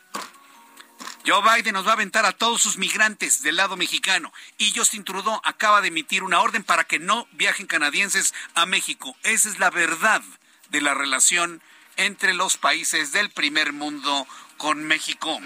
Joe 1.25 1.41
Biden 1.41 1.73
nos 1.73 1.87
va 1.87 1.91
a 1.91 1.93
aventar 1.93 2.23
a 2.25 2.33
todos 2.33 2.61
sus 2.61 2.77
migrantes 2.77 3.41
del 3.41 3.55
lado 3.55 3.77
mexicano 3.77 4.31
y 4.59 4.71
Justin 4.75 5.03
Trudeau 5.03 5.41
acaba 5.43 5.81
de 5.81 5.87
emitir 5.87 6.21
una 6.21 6.39
orden 6.39 6.63
para 6.63 6.83
que 6.83 6.99
no 6.99 7.27
viajen 7.31 7.65
canadienses 7.65 8.35
a 8.53 8.67
México. 8.67 9.15
Esa 9.23 9.49
es 9.49 9.57
la 9.57 9.71
verdad 9.71 10.21
de 10.69 10.81
la 10.81 10.93
relación 10.93 11.63
entre 11.97 12.35
los 12.35 12.57
países 12.57 13.11
del 13.11 13.31
primer 13.31 13.73
mundo 13.73 14.27
con 14.57 14.83
México. 14.83 15.39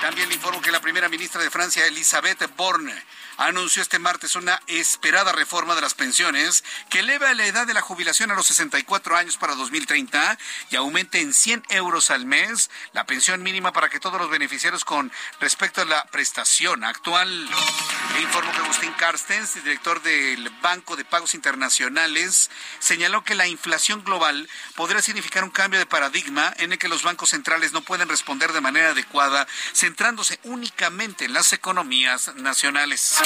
También 0.00 0.28
le 0.28 0.36
informo 0.36 0.62
que 0.62 0.70
la 0.70 0.80
primera 0.80 1.08
ministra 1.08 1.42
de 1.42 1.50
Francia, 1.50 1.86
Elisabeth 1.86 2.54
Borne, 2.56 2.94
anunció 3.36 3.82
este 3.82 3.98
martes 3.98 4.36
una 4.36 4.60
esperada 4.66 5.32
reforma 5.32 5.74
de 5.74 5.80
las 5.80 5.94
pensiones 5.94 6.64
que 6.90 7.00
eleva 7.00 7.32
la 7.34 7.46
edad 7.46 7.66
de 7.66 7.74
la 7.74 7.80
jubilación 7.80 8.30
a 8.30 8.34
los 8.34 8.46
64 8.46 9.16
años 9.16 9.36
para 9.36 9.54
2030 9.54 10.38
y 10.70 10.76
aumente 10.76 11.20
en 11.20 11.32
100 11.32 11.64
euros 11.70 12.10
al 12.10 12.26
mes 12.26 12.70
la 12.92 13.06
pensión 13.06 13.42
mínima 13.42 13.72
para 13.72 13.88
que 13.88 14.00
todos 14.00 14.20
los 14.20 14.30
beneficiarios 14.30 14.84
con 14.84 15.10
respecto 15.40 15.82
a 15.82 15.84
la 15.84 16.04
prestación 16.06 16.84
actual. 16.84 17.48
Le 18.14 18.22
informo 18.22 18.52
que 18.52 18.58
Agustín 18.58 18.92
Carstens, 18.92 19.54
director 19.54 20.00
del 20.02 20.48
Banco 20.62 20.96
de 20.96 21.04
Pagos 21.04 21.34
Internacionales, 21.34 22.50
señaló 22.78 23.24
que 23.24 23.34
la 23.34 23.48
inflación 23.48 24.04
global 24.04 24.48
podría 24.76 25.02
significar 25.02 25.42
un 25.42 25.50
cambio 25.50 25.80
de 25.80 25.86
paradigma 25.86 26.52
en 26.58 26.72
el 26.72 26.78
que 26.78 26.88
los 26.88 27.02
bancos 27.02 27.30
centrales 27.30 27.72
no 27.72 27.82
pueden 27.82 28.08
responder 28.08 28.52
de 28.52 28.60
manera 28.60 28.90
adecuada, 28.90 29.46
centrándose 29.72 30.38
únicamente 30.44 31.24
en 31.24 31.32
las 31.32 31.52
economías 31.52 32.34
nacionales. 32.36 33.23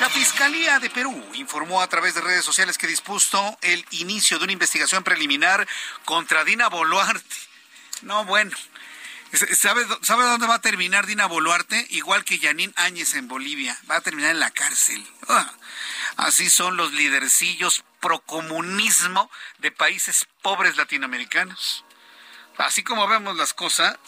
La 0.00 0.10
Fiscalía 0.10 0.78
de 0.78 0.90
Perú 0.90 1.24
informó 1.34 1.80
a 1.80 1.88
través 1.88 2.14
de 2.14 2.20
redes 2.20 2.44
sociales 2.44 2.78
que 2.78 2.86
dispuso 2.86 3.58
el 3.62 3.84
inicio 3.90 4.38
de 4.38 4.44
una 4.44 4.52
investigación 4.52 5.02
preliminar 5.02 5.66
contra 6.04 6.44
Dina 6.44 6.68
Boluarte. 6.68 7.36
No, 8.02 8.24
bueno. 8.24 8.56
¿Sabe, 9.32 9.84
¿Sabe 10.02 10.24
dónde 10.24 10.46
va 10.46 10.54
a 10.56 10.60
terminar 10.60 11.06
Dina 11.06 11.26
Boluarte? 11.26 11.86
Igual 11.90 12.24
que 12.24 12.38
Yanín 12.38 12.72
Áñez 12.76 13.14
en 13.14 13.26
Bolivia. 13.26 13.76
Va 13.90 13.96
a 13.96 14.00
terminar 14.00 14.30
en 14.30 14.40
la 14.40 14.50
cárcel. 14.50 15.04
Ah, 15.28 15.52
así 16.16 16.48
son 16.50 16.76
los 16.76 16.92
lidercillos 16.92 17.82
procomunismo 18.00 19.30
de 19.58 19.72
países 19.72 20.26
pobres 20.42 20.76
latinoamericanos. 20.76 21.84
Así 22.58 22.84
como 22.84 23.08
vemos 23.08 23.36
las 23.36 23.52
cosas, 23.52 23.98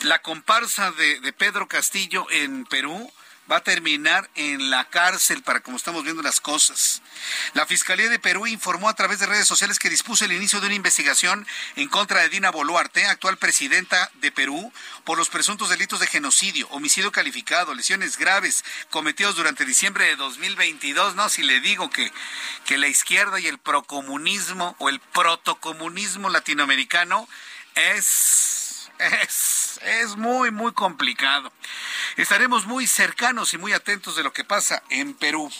la 0.00 0.20
comparsa 0.20 0.90
de, 0.92 1.20
de 1.20 1.32
Pedro 1.32 1.68
Castillo 1.68 2.26
en 2.30 2.64
Perú 2.66 3.12
va 3.50 3.56
a 3.56 3.62
terminar 3.62 4.28
en 4.34 4.70
la 4.70 4.84
cárcel 4.88 5.42
para 5.42 5.60
como 5.60 5.76
estamos 5.76 6.04
viendo 6.04 6.22
las 6.22 6.40
cosas. 6.40 7.02
La 7.54 7.66
Fiscalía 7.66 8.08
de 8.08 8.18
Perú 8.18 8.46
informó 8.46 8.88
a 8.88 8.94
través 8.94 9.18
de 9.18 9.26
redes 9.26 9.46
sociales 9.46 9.78
que 9.78 9.90
dispuso 9.90 10.24
el 10.24 10.32
inicio 10.32 10.60
de 10.60 10.66
una 10.66 10.74
investigación 10.74 11.46
en 11.76 11.88
contra 11.88 12.20
de 12.20 12.28
Dina 12.28 12.50
Boluarte, 12.50 13.06
actual 13.06 13.36
presidenta 13.36 14.10
de 14.20 14.32
Perú, 14.32 14.72
por 15.04 15.18
los 15.18 15.28
presuntos 15.28 15.68
delitos 15.68 16.00
de 16.00 16.06
genocidio, 16.06 16.68
homicidio 16.70 17.12
calificado, 17.12 17.74
lesiones 17.74 18.18
graves 18.18 18.64
cometidos 18.90 19.36
durante 19.36 19.64
diciembre 19.64 20.06
de 20.06 20.16
2022. 20.16 21.14
No, 21.14 21.28
si 21.28 21.42
le 21.42 21.60
digo 21.60 21.90
que, 21.90 22.12
que 22.64 22.78
la 22.78 22.88
izquierda 22.88 23.38
y 23.40 23.46
el 23.46 23.58
procomunismo 23.58 24.76
o 24.78 24.88
el 24.88 25.00
protocomunismo 25.00 26.28
latinoamericano 26.28 27.28
es 27.74 28.65
es, 28.98 29.80
es 29.82 30.16
muy, 30.16 30.50
muy 30.50 30.72
complicado. 30.72 31.52
Estaremos 32.16 32.66
muy 32.66 32.86
cercanos 32.86 33.54
y 33.54 33.58
muy 33.58 33.72
atentos 33.72 34.16
de 34.16 34.22
lo 34.22 34.32
que 34.32 34.44
pasa 34.44 34.82
en 34.90 35.14
Perú. 35.14 35.50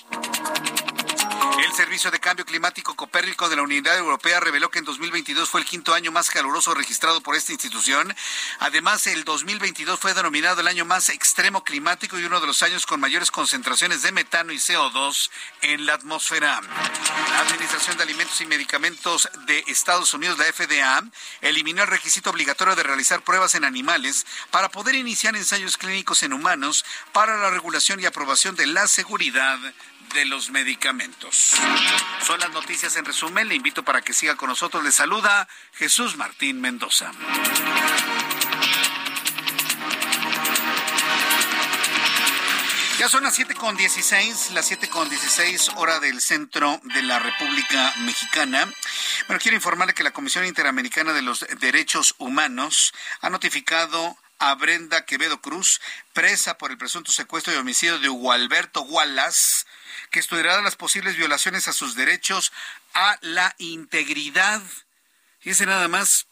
El 1.59 1.73
Servicio 1.73 2.11
de 2.11 2.21
Cambio 2.21 2.45
Climático 2.45 2.95
Copérnico 2.95 3.49
de 3.49 3.57
la 3.57 3.63
Unidad 3.63 3.97
Europea 3.97 4.41
reveló 4.41 4.71
que 4.71 4.79
en 4.79 4.85
2022 4.85 5.49
fue 5.49 5.61
el 5.61 5.67
quinto 5.67 5.95
año 5.95 6.13
más 6.13 6.29
caluroso 6.29 6.75
registrado 6.75 7.23
por 7.23 7.35
esta 7.35 7.53
institución. 7.53 8.15
Además, 8.59 9.07
el 9.07 9.25
2022 9.25 9.99
fue 9.99 10.13
denominado 10.13 10.61
el 10.61 10.69
año 10.69 10.85
más 10.85 11.09
extremo 11.09 11.65
climático 11.65 12.19
y 12.19 12.25
uno 12.25 12.41
de 12.41 12.47
los 12.47 12.63
años 12.63 12.85
con 12.85 13.01
mayores 13.01 13.31
concentraciones 13.31 14.03
de 14.03 14.13
metano 14.13 14.53
y 14.53 14.57
CO2 14.57 15.31
en 15.63 15.87
la 15.87 15.95
atmósfera. 15.95 16.61
La 17.31 17.41
Administración 17.41 17.97
de 17.97 18.03
Alimentos 18.03 18.41
y 18.43 18.47
Medicamentos 18.47 19.29
de 19.47 19.65
Estados 19.67 20.13
Unidos, 20.13 20.39
la 20.39 20.45
FDA, 20.45 21.05
eliminó 21.41 21.83
el 21.83 21.89
requisito 21.89 22.31
obligatorio 22.31 22.77
de 22.77 22.83
realizar 22.83 23.23
pruebas 23.23 23.55
en 23.55 23.65
animales 23.65 24.27
para 24.51 24.69
poder 24.69 24.95
iniciar 24.95 25.35
ensayos 25.35 25.79
clínicos 25.79 26.23
en 26.23 26.35
humanos 26.35 26.85
para 27.13 27.39
la 27.39 27.51
regulación 27.51 27.99
y 28.01 28.05
aprobación 28.05 28.57
de 28.57 28.67
la 28.67 28.87
seguridad 28.89 29.59
de 30.15 30.25
los 30.25 30.51
medicamentos. 30.51 31.55
Son 32.23 32.41
las 32.41 32.51
noticias 32.51 32.97
en 32.97 33.05
resumen. 33.05 33.49
Le 33.49 33.55
invito 33.55 33.85
para 33.85 34.03
que 34.03 34.13
siga 34.13 34.37
con 34.37 34.49
nosotros. 34.49 34.85
Le 34.85 34.93
saluda 34.93 35.49
Jesús 35.75 36.17
Martín 36.17 36.61
Mendoza. 36.61 37.13
Ya 42.99 43.11
son 43.11 43.25
las 43.25 43.35
siete 43.35 43.55
con 43.55 43.77
dieciséis, 43.77 44.53
las 44.53 44.67
siete 44.67 44.89
con 44.89 45.11
dieciséis 45.11 45.69
hora 45.77 46.01
del 46.01 46.23
centro 46.23 46.81
de 46.83 47.03
la 47.03 47.19
República 47.19 47.93
Mexicana. 47.99 48.73
Bueno, 49.27 49.39
quiero 49.41 49.55
informarle 49.55 49.93
que 49.93 50.03
la 50.03 50.13
Comisión 50.13 50.47
Interamericana 50.47 51.13
de 51.13 51.21
los 51.21 51.47
Derechos 51.61 52.15
Humanos 52.17 52.95
ha 53.21 53.29
notificado 53.29 54.17
a 54.39 54.55
Brenda 54.55 55.05
Quevedo 55.05 55.41
Cruz, 55.41 55.81
presa 56.15 56.59
por 56.59 56.71
el 56.71 56.79
presunto 56.79 57.13
secuestro 57.13 57.53
y 57.53 57.57
homicidio 57.57 57.99
de 57.99 58.09
Hugo 58.09 58.33
Alberto 58.33 58.83
Wallace, 58.83 59.67
que 60.11 60.21
estudiará 60.21 60.61
las 60.63 60.77
posibles 60.77 61.17
violaciones 61.17 61.69
a 61.69 61.73
sus 61.73 61.95
derechos 61.95 62.53
a 62.95 63.19
la 63.21 63.55
integridad. 63.59 64.63
Fíjense 65.41 65.67
nada 65.67 65.89
más, 65.89 66.27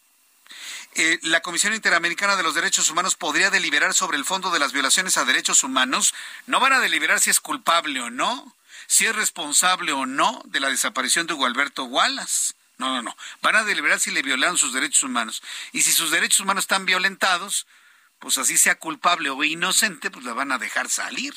eh, 0.95 1.19
la 1.23 1.41
Comisión 1.41 1.75
Interamericana 1.75 2.37
de 2.37 2.43
los 2.43 2.55
Derechos 2.55 2.89
Humanos 2.89 3.17
podría 3.17 3.51
deliberar 3.51 3.95
sobre 3.95 4.17
el 4.17 4.25
fondo 4.25 4.51
de 4.51 4.59
las 4.59 4.73
violaciones 4.73 5.17
a 5.17 5.25
derechos 5.25 5.63
humanos. 5.65 6.15
No 6.47 6.61
van 6.61 6.73
a 6.73 6.81
deliberar 6.81 7.21
si 7.21 7.31
es 7.31 7.41
culpable 7.41 8.01
o 8.01 8.11
no, 8.11 8.55
si 8.87 9.07
es 9.07 9.17
responsable 9.17 9.93
o 9.93 10.07
no 10.07 10.43
de 10.47 10.61
la 10.61 10.69
desaparición 10.69 11.27
de 11.27 11.35
Hugo 11.35 11.47
Alberto 11.47 11.85
Wallace. 11.85 12.55
No, 12.79 12.93
no, 12.93 13.03
no. 13.03 13.17
Van 13.41 13.57
a 13.57 13.65
deliberar 13.65 14.01
si 14.01 14.11
le 14.11 14.23
violaron 14.23 14.59
sus 14.59 14.73
derechos 14.73 15.03
humanos. 15.03 15.43
Y 15.73 15.83
si 15.83 15.93
sus 15.93 16.11
derechos 16.11 16.41
humanos 16.41 16.65
están 16.65 16.87
violentados, 16.87 17.67
pues 18.19 18.39
así 18.39 18.57
sea 18.57 18.77
culpable 18.77 19.31
o 19.31 19.45
inocente, 19.45 20.11
pues 20.11 20.25
la 20.25 20.33
van 20.33 20.53
a 20.53 20.59
dejar 20.59 20.89
salir 20.89 21.35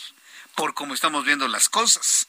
por 0.57 0.73
cómo 0.73 0.95
estamos 0.95 1.23
viendo 1.23 1.47
las 1.47 1.69
cosas. 1.69 2.27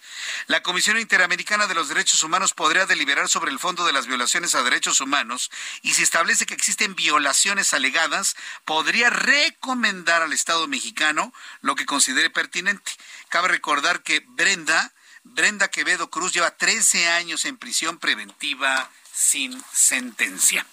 La 0.48 0.62
Comisión 0.62 0.98
Interamericana 0.98 1.66
de 1.66 1.72
los 1.72 1.88
Derechos 1.88 2.22
Humanos 2.22 2.52
podría 2.52 2.84
deliberar 2.84 3.26
sobre 3.26 3.50
el 3.50 3.58
fondo 3.58 3.86
de 3.86 3.94
las 3.94 4.06
violaciones 4.06 4.54
a 4.54 4.62
derechos 4.62 5.00
humanos 5.00 5.50
y 5.80 5.94
si 5.94 6.02
establece 6.02 6.44
que 6.44 6.52
existen 6.52 6.94
violaciones 6.94 7.72
alegadas, 7.72 8.36
podría 8.66 9.08
recomendar 9.08 10.20
al 10.20 10.34
Estado 10.34 10.68
mexicano 10.68 11.32
lo 11.62 11.74
que 11.74 11.86
considere 11.86 12.28
pertinente. 12.28 12.92
Cabe 13.30 13.48
recordar 13.48 14.02
que 14.02 14.22
Brenda 14.28 14.92
Brenda 15.24 15.68
Quevedo 15.68 16.10
Cruz 16.10 16.34
lleva 16.34 16.50
13 16.50 17.08
años 17.08 17.46
en 17.46 17.56
prisión 17.56 17.98
preventiva 17.98 18.90
sin 19.10 19.58
sentencia. 19.72 20.66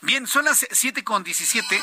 Bien, 0.00 0.26
son 0.26 0.44
las 0.44 0.66
7 0.72 1.04
con 1.04 1.22
17. 1.22 1.82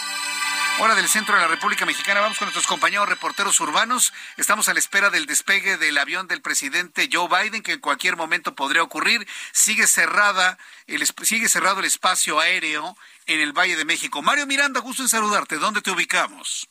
Hora 0.80 0.96
del 0.96 1.08
centro 1.08 1.36
de 1.36 1.42
la 1.42 1.48
República 1.48 1.86
Mexicana. 1.86 2.20
Vamos 2.20 2.40
con 2.40 2.48
nuestros 2.48 2.66
compañeros 2.66 3.08
reporteros 3.08 3.60
urbanos. 3.60 4.12
Estamos 4.38 4.68
a 4.68 4.74
la 4.74 4.80
espera 4.80 5.12
del 5.12 5.28
despegue 5.28 5.78
del 5.78 5.98
avión 6.00 6.28
del 6.28 6.42
presidente 6.42 7.10
Joe 7.12 7.30
Biden, 7.30 7.62
que 7.62 7.74
en 7.74 7.80
cualquier 7.80 8.18
momento 8.18 8.56
podría 8.56 8.82
ocurrir. 8.82 9.28
Sigue 9.52 9.86
cerrada, 9.86 10.58
el, 10.88 11.06
sigue 11.22 11.48
cerrado 11.48 11.80
el 11.80 11.86
espacio 11.86 12.40
aéreo 12.40 12.98
en 13.28 13.40
el 13.40 13.54
Valle 13.54 13.76
de 13.76 13.86
México. 13.86 14.24
Mario 14.24 14.48
Miranda, 14.48 14.80
gusto 14.80 15.04
en 15.04 15.10
saludarte. 15.10 15.58
¿Dónde 15.58 15.82
te 15.82 15.92
ubicamos? 15.92 16.68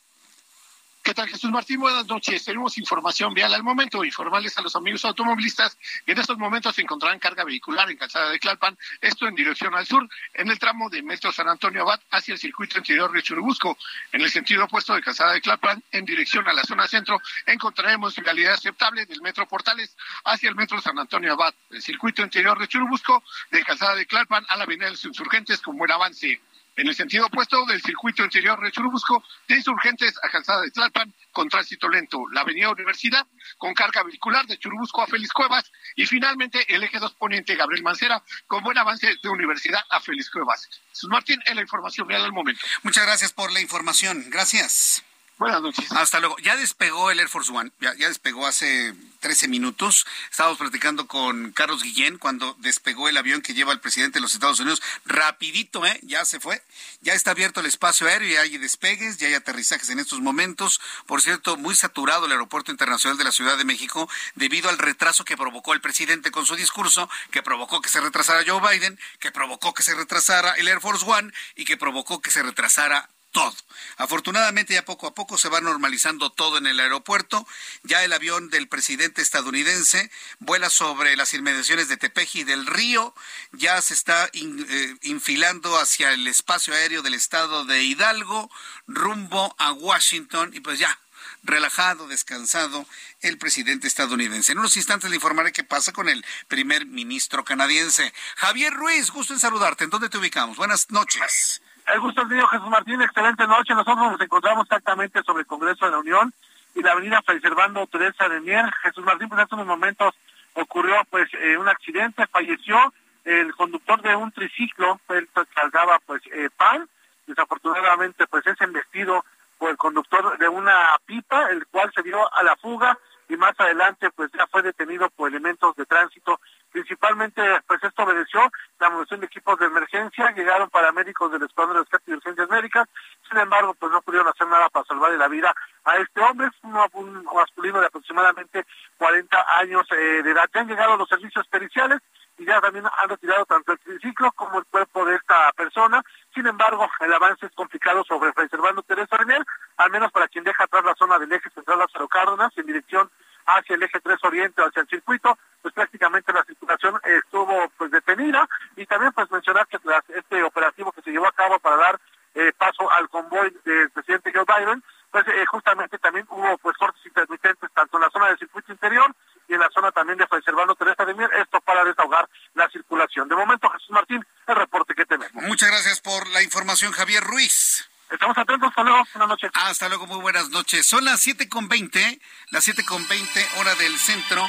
¿Qué 1.03 1.13
tal, 1.13 1.27
Jesús 1.27 1.51
Martín? 1.51 1.81
Buenas 1.81 2.07
noches. 2.07 2.45
Tenemos 2.45 2.77
información 2.77 3.33
vial 3.33 3.53
al 3.53 3.61
momento. 3.61 4.05
Informarles 4.05 4.57
a 4.57 4.61
los 4.61 4.73
amigos 4.77 5.03
automovilistas 5.03 5.77
que 6.05 6.13
en 6.13 6.17
estos 6.17 6.37
momentos 6.37 6.73
se 6.75 6.81
encontrarán 6.81 7.19
carga 7.19 7.43
vehicular 7.43 7.91
en 7.91 7.97
Calzada 7.97 8.29
de 8.29 8.39
Tlalpan, 8.39 8.77
esto 9.01 9.27
en 9.27 9.35
dirección 9.35 9.75
al 9.75 9.85
sur, 9.85 10.07
en 10.33 10.49
el 10.49 10.57
tramo 10.57 10.89
de 10.89 11.03
Metro 11.03 11.33
San 11.33 11.49
Antonio 11.49 11.81
Abad 11.81 11.99
hacia 12.09 12.35
el 12.35 12.39
circuito 12.39 12.77
interior 12.77 13.11
de 13.11 13.21
Churubusco. 13.21 13.77
En 14.13 14.21
el 14.21 14.31
sentido 14.31 14.63
opuesto 14.63 14.95
de 14.95 15.01
Calzada 15.01 15.33
de 15.33 15.41
Tlalpan, 15.41 15.83
en 15.91 16.05
dirección 16.05 16.47
a 16.47 16.53
la 16.53 16.63
zona 16.63 16.87
centro, 16.87 17.21
encontraremos 17.47 18.15
vialidad 18.15 18.53
aceptable 18.53 19.05
del 19.05 19.21
Metro 19.21 19.45
Portales 19.45 19.97
hacia 20.23 20.47
el 20.47 20.55
Metro 20.55 20.79
San 20.79 20.97
Antonio 20.97 21.33
Abad, 21.33 21.53
el 21.71 21.81
circuito 21.81 22.21
interior 22.21 22.57
de 22.57 22.69
Churubusco, 22.69 23.21
de 23.51 23.61
Calzada 23.65 23.95
de 23.95 24.05
Tlalpan 24.05 24.45
a 24.47 24.55
la 24.55 24.63
Avenida 24.63 24.85
de 24.85 24.91
los 24.91 25.03
Insurgentes 25.03 25.59
con 25.59 25.77
buen 25.77 25.91
avance 25.91 26.39
en 26.75 26.87
el 26.87 26.95
sentido 26.95 27.27
opuesto 27.27 27.65
del 27.65 27.81
circuito 27.81 28.23
interior 28.23 28.61
de 28.63 28.71
Churubusco, 28.71 29.23
de 29.47 29.55
Insurgentes 29.55 30.15
a 30.23 30.29
Calzada 30.29 30.61
de 30.61 30.71
Tlalpan, 30.71 31.13
con 31.31 31.49
tránsito 31.49 31.87
lento, 31.89 32.23
la 32.31 32.41
avenida 32.41 32.69
Universidad, 32.69 33.25
con 33.57 33.73
carga 33.73 34.03
vehicular 34.03 34.45
de 34.45 34.57
Churubusco 34.57 35.01
a 35.01 35.07
Félix 35.07 35.31
Cuevas, 35.31 35.71
y 35.95 36.05
finalmente 36.05 36.65
el 36.73 36.83
eje 36.83 36.99
2 36.99 37.13
poniente 37.13 37.55
Gabriel 37.55 37.83
Mancera, 37.83 38.23
con 38.47 38.63
buen 38.63 38.77
avance 38.77 39.15
de 39.21 39.29
Universidad 39.29 39.81
a 39.89 39.99
Félix 39.99 40.29
Cuevas. 40.29 40.67
Jesús 40.89 41.09
Martín, 41.09 41.41
es 41.45 41.55
la 41.55 41.61
información 41.61 42.07
real 42.07 42.23
del 42.23 42.31
momento. 42.31 42.61
Muchas 42.83 43.05
gracias 43.05 43.33
por 43.33 43.51
la 43.51 43.61
información. 43.61 44.29
Gracias. 44.29 45.03
Buenas 45.43 45.61
noches. 45.61 45.91
Hasta 45.91 46.21
luego. 46.21 46.37
Ya 46.39 46.55
despegó 46.55 47.11
el 47.11 47.19
Air 47.19 47.27
Force 47.27 47.51
One, 47.51 47.69
ya, 47.81 47.93
despegó 48.07 48.47
hace 48.47 48.93
13 49.19 49.49
minutos. 49.49 50.05
Estábamos 50.31 50.57
platicando 50.57 51.05
con 51.05 51.51
Carlos 51.51 51.83
Guillén 51.83 52.17
cuando 52.17 52.55
despegó 52.59 53.09
el 53.09 53.17
avión 53.17 53.41
que 53.41 53.53
lleva 53.53 53.73
al 53.73 53.81
presidente 53.81 54.19
de 54.19 54.21
los 54.21 54.35
Estados 54.35 54.61
Unidos. 54.61 54.81
Rapidito, 55.03 55.85
¿eh? 55.85 55.99
Ya 56.03 56.23
se 56.23 56.39
fue. 56.39 56.63
Ya 57.01 57.13
está 57.13 57.31
abierto 57.31 57.59
el 57.59 57.65
espacio 57.65 58.07
aéreo, 58.07 58.29
ya 58.29 58.39
hay 58.39 58.57
despegues, 58.57 59.17
ya 59.17 59.27
hay 59.27 59.33
aterrizajes 59.33 59.89
en 59.89 59.99
estos 59.99 60.21
momentos. 60.21 60.79
Por 61.07 61.21
cierto, 61.21 61.57
muy 61.57 61.75
saturado 61.75 62.25
el 62.25 62.31
Aeropuerto 62.31 62.71
Internacional 62.71 63.17
de 63.17 63.25
la 63.25 63.33
Ciudad 63.33 63.57
de 63.57 63.65
México 63.65 64.07
debido 64.35 64.69
al 64.69 64.77
retraso 64.77 65.25
que 65.25 65.35
provocó 65.35 65.73
el 65.73 65.81
presidente 65.81 66.31
con 66.31 66.45
su 66.45 66.55
discurso, 66.55 67.09
que 67.31 67.43
provocó 67.43 67.81
que 67.81 67.89
se 67.89 67.99
retrasara 67.99 68.45
Joe 68.47 68.61
Biden, 68.61 68.97
que 69.19 69.33
provocó 69.33 69.73
que 69.73 69.83
se 69.83 69.93
retrasara 69.93 70.51
el 70.51 70.69
Air 70.69 70.79
Force 70.79 71.05
One 71.05 71.33
y 71.57 71.65
que 71.65 71.75
provocó 71.75 72.21
que 72.21 72.31
se 72.31 72.43
retrasara 72.43 73.09
todo. 73.33 73.53
Afortunadamente 73.97 74.75
ya 74.75 74.85
poco 74.85 75.07
a 75.07 75.13
poco 75.13 75.37
se 75.37 75.49
va 75.49 75.59
normalizando 75.59 76.29
todo 76.29 76.57
en 76.57 76.67
el 76.67 76.79
aeropuerto. 76.79 77.45
Ya 77.83 78.03
el 78.05 78.13
avión 78.13 78.49
del 78.49 78.69
presidente 78.69 79.21
estadounidense 79.21 80.09
vuela 80.39 80.69
sobre 80.69 81.17
las 81.17 81.33
inmediaciones 81.33 81.89
de 81.89 81.97
Tepeji 81.97 82.45
del 82.45 82.65
Río. 82.65 83.13
Ya 83.51 83.81
se 83.81 83.93
está 83.93 84.29
eh, 84.31 84.95
infilando 85.01 85.77
hacia 85.77 86.13
el 86.13 86.27
espacio 86.27 86.73
aéreo 86.73 87.01
del 87.01 87.15
estado 87.15 87.65
de 87.65 87.83
Hidalgo, 87.83 88.49
rumbo 88.87 89.55
a 89.57 89.73
Washington 89.73 90.51
y 90.53 90.61
pues 90.61 90.79
ya 90.79 90.97
relajado, 91.43 92.07
descansado 92.07 92.85
el 93.21 93.37
presidente 93.39 93.87
estadounidense. 93.87 94.51
En 94.51 94.59
unos 94.59 94.77
instantes 94.77 95.09
le 95.09 95.17
informaré 95.17 95.51
qué 95.51 95.63
pasa 95.63 95.91
con 95.91 96.07
el 96.07 96.23
primer 96.47 96.85
ministro 96.85 97.43
canadiense. 97.43 98.13
Javier 98.37 98.73
Ruiz, 98.73 99.09
gusto 99.09 99.33
en 99.33 99.39
saludarte. 99.39 99.85
¿En 99.85 99.89
dónde 99.89 100.09
te 100.09 100.19
ubicamos? 100.19 100.55
Buenas 100.55 100.91
noches. 100.91 101.62
El 101.87 101.99
gusto 101.99 102.25
mío, 102.25 102.47
Jesús 102.47 102.69
Martín. 102.69 103.01
Excelente 103.01 103.45
noche. 103.45 103.73
Nosotros 103.73 104.11
nos 104.11 104.21
encontramos 104.21 104.63
exactamente 104.63 105.21
sobre 105.23 105.41
el 105.41 105.47
Congreso 105.47 105.85
de 105.85 105.91
la 105.91 105.99
Unión 105.99 106.33
y 106.75 106.81
la 106.81 106.93
avenida 106.93 107.21
Fray 107.21 107.39
Servando 107.39 107.85
Teresa 107.87 108.29
de 108.29 108.39
Mier. 108.39 108.65
Jesús 108.81 109.03
Martín, 109.03 109.27
pues 109.27 109.39
en 109.39 109.43
estos 109.43 109.65
momentos 109.65 110.15
ocurrió 110.53 110.95
pues 111.09 111.29
eh, 111.33 111.57
un 111.57 111.67
accidente, 111.67 112.25
falleció 112.27 112.93
el 113.25 113.53
conductor 113.55 114.01
de 114.01 114.15
un 114.15 114.31
triciclo, 114.31 114.99
él 115.09 115.27
cargaba 115.53 115.99
pues 116.05 116.21
eh, 116.31 116.49
pan, 116.55 116.87
desafortunadamente 117.25 118.27
pues 118.27 118.45
es 118.45 118.59
embestido 118.61 119.25
por 119.57 119.69
el 119.69 119.77
conductor 119.77 120.37
de 120.37 120.47
una 120.47 120.95
pipa, 121.05 121.49
el 121.49 121.65
cual 121.67 121.91
se 121.95 122.03
dio 122.03 122.33
a 122.33 122.43
la 122.43 122.55
fuga 122.57 122.97
y 123.29 123.37
más 123.37 123.53
adelante 123.57 124.09
pues 124.11 124.29
ya 124.37 124.45
fue 124.47 124.61
detenido 124.61 125.09
por 125.09 125.29
elementos 125.29 125.75
de 125.75 125.85
tránsito 125.85 126.39
Principalmente, 126.73 127.41
pues 127.67 127.83
esto 127.83 128.03
obedeció 128.03 128.41
la 128.79 128.89
movilización 128.89 129.19
de 129.19 129.27
equipos 129.27 129.59
de 129.59 129.67
emergencia, 129.67 130.31
llegaron 130.31 130.71
paramédicos 130.71 131.31
del 131.31 131.43
Escuadrón 131.43 131.75
de 131.75 131.81
Rescate 131.81 132.11
y 132.11 132.15
Urgencias 132.15 132.49
Médicas, 132.49 132.89
sin 133.29 133.37
embargo, 133.37 133.75
pues 133.75 133.91
no 133.91 134.01
pudieron 134.01 134.27
hacer 134.27 134.47
nada 134.47 134.69
para 134.69 134.83
salvarle 134.85 135.17
la 135.17 135.27
vida 135.27 135.53
a 135.85 135.97
este 135.97 136.19
hombre, 136.21 136.49
un, 136.63 137.23
masculino 137.25 137.79
de 137.79 137.85
aproximadamente 137.85 138.65
40 138.97 139.45
años 139.59 139.85
eh, 139.91 140.23
de 140.23 140.31
edad. 140.31 140.49
Ya 140.51 140.61
han 140.61 140.67
llegado 140.67 140.97
los 140.97 141.07
servicios 141.07 141.47
periciales 141.47 141.99
y 142.37 142.45
ya 142.45 142.59
también 142.59 142.85
han 142.85 143.09
retirado 143.09 143.45
tanto 143.45 143.73
el 143.73 143.79
triciclo 143.79 144.31
como 144.31 144.57
el 144.57 144.65
cuerpo 144.65 145.05
de 145.05 145.15
esta 145.15 145.51
persona. 145.53 146.01
Sin 146.33 146.47
embargo, 146.47 146.89
el 147.01 147.13
avance 147.13 147.45
es 147.45 147.51
complicado 147.53 148.03
sobre 148.03 148.33
Fray 148.33 148.49
Servando 148.49 148.81
Teresa 148.81 149.17
Renel, 149.17 149.45
al 149.77 149.91
menos 149.91 150.11
para 150.11 150.27
quien 150.27 150.43
deja 150.43 150.63
atrás 150.63 150.83
la 150.83 150.95
zona 150.95 151.19
del 151.19 151.31
eje 151.31 151.49
central 151.51 151.79
Lázaro 151.79 152.07
Cárdenas 152.07 152.51
en 152.57 152.65
dirección 152.65 153.11
hacia 153.45 153.75
el 153.75 153.83
eje 153.83 153.99
3 153.99 154.17
Oriente, 154.23 154.61
hacia 154.61 154.81
el 154.81 154.87
circuito, 154.87 155.37
pues 155.63 155.73
prácticamente 155.73 156.33
la 156.33 156.43
circulación 156.43 156.99
estuvo 157.03 157.71
pues 157.77 157.89
detenida 157.89 158.47
y 158.75 158.85
también 158.85 159.13
pues 159.13 159.31
mencionar 159.31 159.65
que 159.67 159.79
este 160.13 160.43
operativo 160.43 160.91
que 160.91 161.01
se 161.01 161.11
llevó 161.11 161.25
a 161.25 161.31
cabo 161.31 161.57
para 161.59 161.77
dar 161.77 161.99
eh, 162.35 162.51
paso 162.57 162.91
al 162.91 163.09
convoy 163.09 163.55
del 163.63 163.89
presidente 163.91 164.31
Joe 164.33 164.45
Biden, 164.45 164.83
pues 165.09 165.25
eh, 165.27 165.45
justamente 165.45 165.97
también 165.99 166.25
hubo 166.29 166.57
pues 166.57 166.75
cortes 166.77 167.05
intermitentes 167.05 167.69
tanto 167.73 167.97
en 167.97 168.01
la 168.01 168.09
zona 168.09 168.27
del 168.27 168.39
circuito 168.39 168.71
interior 168.71 169.15
y 169.47 169.53
en 169.53 169.59
la 169.59 169.69
zona 169.69 169.91
también 169.91 170.17
de 170.17 170.27
Preservando 170.27 170.75
Teresa 170.75 171.05
de 171.05 171.13
Mier, 171.13 171.29
esto 171.35 171.61
para 171.61 171.83
desahogar 171.85 172.27
la 172.55 172.69
circulación. 172.69 173.29
De 173.29 173.35
momento, 173.35 173.69
Jesús 173.69 173.91
Martín, 173.91 174.25
el 174.47 174.55
reporte 174.55 174.93
que 174.95 175.05
tenemos. 175.05 175.43
Muchas 175.43 175.69
gracias 175.69 176.01
por 176.01 176.27
la 176.29 176.41
información, 176.41 176.91
Javier 176.91 177.23
Ruiz. 177.23 177.89
Estamos 178.09 178.37
atentos, 178.37 178.69
hasta 178.69 178.83
luego, 178.83 179.03
buenas 179.13 179.29
noches. 179.29 179.51
hasta 179.53 179.89
luego, 179.89 180.07
muy 180.07 180.19
buenas 180.19 180.49
noches. 180.49 180.85
Son 180.85 181.05
las 181.05 181.21
siete 181.21 181.47
con 181.47 181.67
veinte, 181.67 182.19
las 182.51 182.63
siete 182.63 182.83
con 182.83 183.07
veinte, 183.07 183.47
hora 183.59 183.73
del 183.75 183.97
centro 183.97 184.45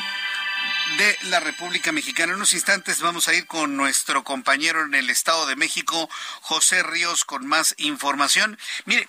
de 0.99 1.19
la 1.23 1.41
República 1.41 1.93
Mexicana. 1.93 2.33
En 2.33 2.37
unos 2.37 2.53
instantes 2.53 3.01
vamos 3.01 3.29
a 3.29 3.35
ir 3.35 3.47
con 3.47 3.77
nuestro 3.77 4.23
compañero 4.25 4.85
en 4.85 4.95
el 4.95 5.11
Estado 5.11 5.47
de 5.47 5.57
México, 5.57 6.09
José 6.41 6.83
Ríos, 6.83 7.25
con 7.25 7.47
más 7.47 7.75
información. 7.79 8.59
Mire, 8.85 9.09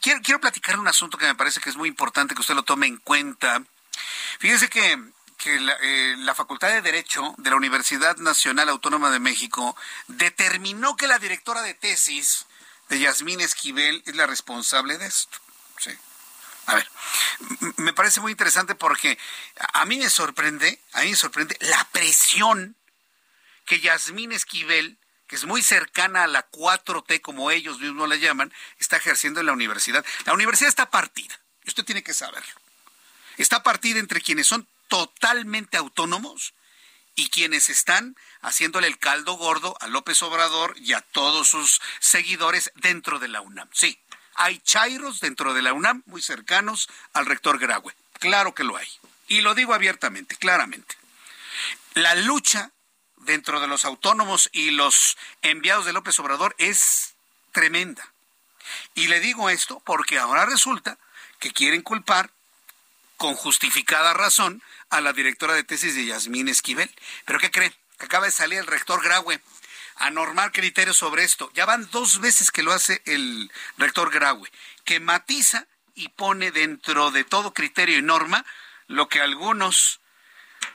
quiero, 0.00 0.20
quiero 0.22 0.40
platicar 0.40 0.78
un 0.78 0.88
asunto 0.88 1.18
que 1.18 1.26
me 1.26 1.34
parece 1.34 1.60
que 1.60 1.70
es 1.70 1.76
muy 1.76 1.88
importante 1.88 2.34
que 2.34 2.40
usted 2.40 2.54
lo 2.54 2.64
tome 2.64 2.86
en 2.86 2.96
cuenta. 2.98 3.62
Fíjese 4.38 4.68
que 4.68 4.98
que 5.38 5.60
la, 5.60 5.76
eh, 5.80 6.16
la, 6.18 6.34
Facultad 6.34 6.68
de 6.68 6.82
Derecho 6.82 7.34
de 7.38 7.50
la 7.50 7.56
Universidad 7.56 8.16
Nacional 8.16 8.68
Autónoma 8.68 9.10
de 9.10 9.20
México 9.20 9.76
determinó 10.08 10.96
que 10.96 11.06
la 11.06 11.20
directora 11.20 11.62
de 11.62 11.74
tesis 11.74 12.46
de 12.88 12.98
Yasmín 12.98 13.40
Esquivel 13.40 14.02
es 14.04 14.16
la 14.16 14.26
responsable 14.26 14.98
de 14.98 15.06
esto. 15.06 15.38
Sí. 15.78 15.92
A 16.68 16.74
ver, 16.74 16.86
me 17.78 17.94
parece 17.94 18.20
muy 18.20 18.32
interesante 18.32 18.74
porque 18.74 19.18
a 19.72 19.86
mí 19.86 19.96
me 19.96 20.10
sorprende, 20.10 20.78
a 20.92 21.00
mí 21.00 21.10
me 21.10 21.16
sorprende 21.16 21.56
la 21.60 21.82
presión 21.92 22.76
que 23.64 23.80
Yasmín 23.80 24.32
Esquivel, 24.32 24.98
que 25.26 25.36
es 25.36 25.46
muy 25.46 25.62
cercana 25.62 26.24
a 26.24 26.26
la 26.26 26.50
4T, 26.50 27.22
como 27.22 27.50
ellos 27.50 27.80
mismos 27.80 28.06
la 28.06 28.16
llaman, 28.16 28.52
está 28.78 28.98
ejerciendo 28.98 29.40
en 29.40 29.46
la 29.46 29.54
universidad. 29.54 30.04
La 30.26 30.34
universidad 30.34 30.68
está 30.68 30.90
partida, 30.90 31.40
usted 31.66 31.86
tiene 31.86 32.02
que 32.02 32.12
saberlo. 32.12 32.60
Está 33.38 33.62
partida 33.62 33.98
entre 33.98 34.20
quienes 34.20 34.46
son 34.46 34.68
totalmente 34.88 35.78
autónomos 35.78 36.52
y 37.14 37.30
quienes 37.30 37.70
están 37.70 38.14
haciéndole 38.42 38.88
el 38.88 38.98
caldo 38.98 39.38
gordo 39.38 39.74
a 39.80 39.86
López 39.86 40.22
Obrador 40.22 40.74
y 40.78 40.92
a 40.92 41.00
todos 41.00 41.48
sus 41.48 41.80
seguidores 41.98 42.72
dentro 42.74 43.18
de 43.18 43.28
la 43.28 43.40
UNAM. 43.40 43.70
Sí, 43.72 43.98
hay 44.38 44.60
chairos 44.60 45.20
dentro 45.20 45.52
de 45.52 45.62
la 45.62 45.72
UNAM 45.72 46.02
muy 46.06 46.22
cercanos 46.22 46.88
al 47.12 47.26
rector 47.26 47.58
Graue. 47.58 47.94
Claro 48.20 48.54
que 48.54 48.64
lo 48.64 48.76
hay. 48.76 48.88
Y 49.26 49.40
lo 49.40 49.54
digo 49.54 49.74
abiertamente, 49.74 50.36
claramente. 50.36 50.96
La 51.94 52.14
lucha 52.14 52.70
dentro 53.16 53.60
de 53.60 53.66
los 53.66 53.84
autónomos 53.84 54.48
y 54.52 54.70
los 54.70 55.18
enviados 55.42 55.84
de 55.86 55.92
López 55.92 56.18
Obrador 56.20 56.54
es 56.58 57.14
tremenda. 57.52 58.12
Y 58.94 59.08
le 59.08 59.18
digo 59.18 59.50
esto 59.50 59.82
porque 59.84 60.18
ahora 60.18 60.46
resulta 60.46 60.98
que 61.40 61.52
quieren 61.52 61.82
culpar 61.82 62.30
con 63.16 63.34
justificada 63.34 64.14
razón 64.14 64.62
a 64.88 65.00
la 65.00 65.12
directora 65.12 65.54
de 65.54 65.64
tesis 65.64 65.96
de 65.96 66.06
Yasmín 66.06 66.48
Esquivel. 66.48 66.94
¿Pero 67.24 67.40
qué 67.40 67.50
creen? 67.50 67.74
Que 67.98 68.06
acaba 68.06 68.26
de 68.26 68.32
salir 68.32 68.60
el 68.60 68.66
rector 68.66 69.02
Graue 69.02 69.40
a 69.98 70.10
normar 70.10 70.52
criterios 70.52 70.96
sobre 70.96 71.24
esto. 71.24 71.50
Ya 71.54 71.66
van 71.66 71.88
dos 71.90 72.20
veces 72.20 72.50
que 72.50 72.62
lo 72.62 72.72
hace 72.72 73.02
el 73.04 73.50
rector 73.76 74.10
Graue, 74.10 74.50
que 74.84 75.00
matiza 75.00 75.66
y 75.94 76.08
pone 76.08 76.50
dentro 76.50 77.10
de 77.10 77.24
todo 77.24 77.52
criterio 77.52 77.98
y 77.98 78.02
norma 78.02 78.44
lo 78.86 79.08
que 79.08 79.20
algunos 79.20 80.00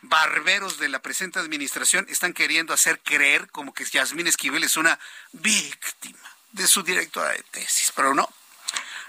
barberos 0.02 0.78
de 0.78 0.90
la 0.90 1.02
presente 1.02 1.40
administración 1.40 2.06
están 2.10 2.34
queriendo 2.34 2.74
hacer 2.74 3.00
creer 3.00 3.50
como 3.52 3.74
que 3.74 3.86
Yasmín 3.86 4.28
Esquivel 4.28 4.64
es 4.64 4.78
una 4.78 5.00
víctima 5.32 6.20
de 6.52 6.68
su 6.68 6.84
directora 6.84 7.30
de 7.30 7.44
tesis, 7.52 7.92
pero 7.96 8.14
no. 8.14 8.30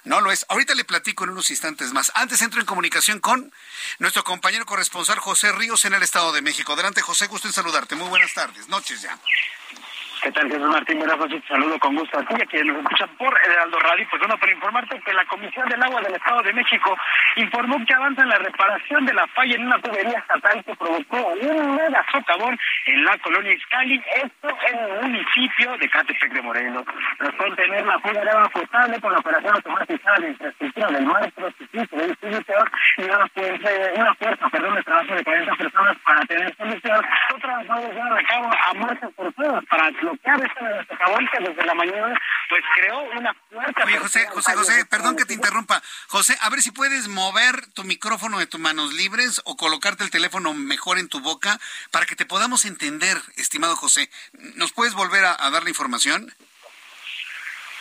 No 0.05 0.20
lo 0.20 0.31
es. 0.31 0.45
Ahorita 0.51 0.74
le 0.74 0.85
platico 0.85 1.24
en 1.24 1.31
unos 1.31 1.51
instantes 1.51 1.93
más. 1.93 2.12
Antes 2.15 2.43
entro 2.43 2.61
en 2.61 2.66
comunicación 2.66 3.20
con 3.20 3.53
nuestro 3.99 4.23
compañero 4.23 4.66
corresponsal 4.66 5.19
José 5.19 5.51
Ríos 5.53 5.86
en 5.86 5.95
el 5.95 6.03
Estado 6.03 6.31
de 6.32 6.43
México. 6.43 6.74
Adelante, 6.74 7.01
José, 7.01 7.27
gusto 7.27 7.49
en 7.49 7.55
saludarte. 7.55 7.95
Muy 7.95 8.09
buenas 8.09 8.35
tardes, 8.35 8.69
noches 8.69 9.01
ya. 9.01 9.19
¿Qué 10.24 10.32
tal, 10.32 10.48
Jesús 10.48 10.70
Martín? 10.70 10.98
Buenas 11.01 11.18
noches, 11.18 11.42
saludo 11.46 11.78
con 11.78 11.96
gusto 11.96 12.18
a 12.18 12.22
ti, 12.22 12.34
a 12.40 12.46
quienes 12.46 12.72
nos 12.72 12.82
escuchan 12.82 13.10
por 13.18 13.38
Heraldo 13.44 13.78
Radio. 13.78 14.06
Pues 14.09 14.20
bueno, 14.20 14.38
para 14.38 14.52
informarte 14.52 14.98
que 15.01 15.12
la 15.12 15.26
Comisión 15.26 15.68
del 15.68 15.82
Agua 15.82 16.01
del 16.01 16.14
Estado 16.14 16.40
de 16.40 16.55
México 16.55 16.96
informó 17.36 17.76
que 17.84 17.92
avanza 17.92 18.22
en 18.22 18.30
la 18.30 18.38
reparación 18.38 19.05
de 19.05 19.12
la 19.12 19.26
falla 19.26 19.55
en 19.55 19.66
una 19.66 19.78
tubería 19.82 20.18
estatal 20.18 20.64
que 20.64 20.74
provocó 20.76 21.28
un 21.28 21.76
mega 21.76 22.06
socavón 22.10 22.59
en 22.86 23.05
la 23.05 23.18
colonia 23.18 23.52
Iscali, 23.52 24.02
esto 24.24 24.48
en 24.72 24.78
el 24.78 25.02
municipio 25.02 25.76
de 25.76 25.90
Catepec 25.90 26.32
de 26.32 26.40
Morelos. 26.40 26.84
Tras 27.18 27.34
contener 27.34 27.84
la 27.84 27.98
fuga 27.98 28.24
de 28.24 28.30
agua 28.30 28.48
potable 28.48 29.01
con 29.02 29.12
la 29.12 29.18
operación 29.18 29.56
automatizada 29.56 30.16
de 30.20 30.28
infraestructura 30.30 30.86
del 30.90 31.05
maestro 31.05 31.52
sustituto 31.59 31.96
de 31.96 32.06
distribución 32.09 32.64
y 32.96 33.02
una 33.02 33.28
fuerza, 33.28 33.68
una 33.94 34.14
fuerza 34.14 34.48
perdón, 34.48 34.74
de 34.76 34.82
trabajo 34.84 35.14
de 35.16 35.22
40 35.24 35.55
personas 35.56 35.96
para 36.02 36.20
tener 36.22 36.56
solución, 36.56 37.05
los 37.28 37.40
trabajadores 37.42 37.92
llevan 37.92 38.12
a 38.18 38.22
cabo 38.22 38.51
a 38.70 38.74
marchas 38.74 39.10
forzadas 39.14 39.64
para 39.66 39.90
bloquear 39.90 40.14
desde 41.41 41.65
la 41.65 41.74
mañana 41.74 42.20
pues 42.49 42.62
creó 42.74 43.03
una 43.19 43.35
fuerza. 43.51 43.85
Oye, 43.85 43.99
José, 43.99 44.27
José, 44.28 44.55
José, 44.55 44.86
perdón 44.86 45.16
que 45.16 45.24
te 45.24 45.35
interrumpa. 45.35 45.82
José, 46.09 46.36
a 46.41 46.51
ver 46.51 46.62
si 46.62 46.70
puedes 46.70 47.09
mover 47.09 47.66
tu 47.73 47.85
micrófono 47.85 48.39
de 48.39 48.47
tus 48.47 48.61
manos 48.61 48.93
libres 48.93 49.41
o 49.45 49.57
colocarte 49.57 50.05
el 50.05 50.11
teléfono 50.11 50.55
mejor 50.55 50.99
en 50.99 51.09
tu 51.09 51.20
boca 51.20 51.59
para 51.91 52.07
que 52.07 52.16
te 52.16 52.27
podamos 52.27 52.65
entender, 52.65 53.16
estimado 53.36 53.77
José. 53.77 54.11
¿Nos 54.57 54.73
puedes 54.73 54.95
volver 54.95 55.24
a, 55.24 55.36
a 55.39 55.51
dar 55.51 55.62
la 55.62 55.70
información? 55.70 56.32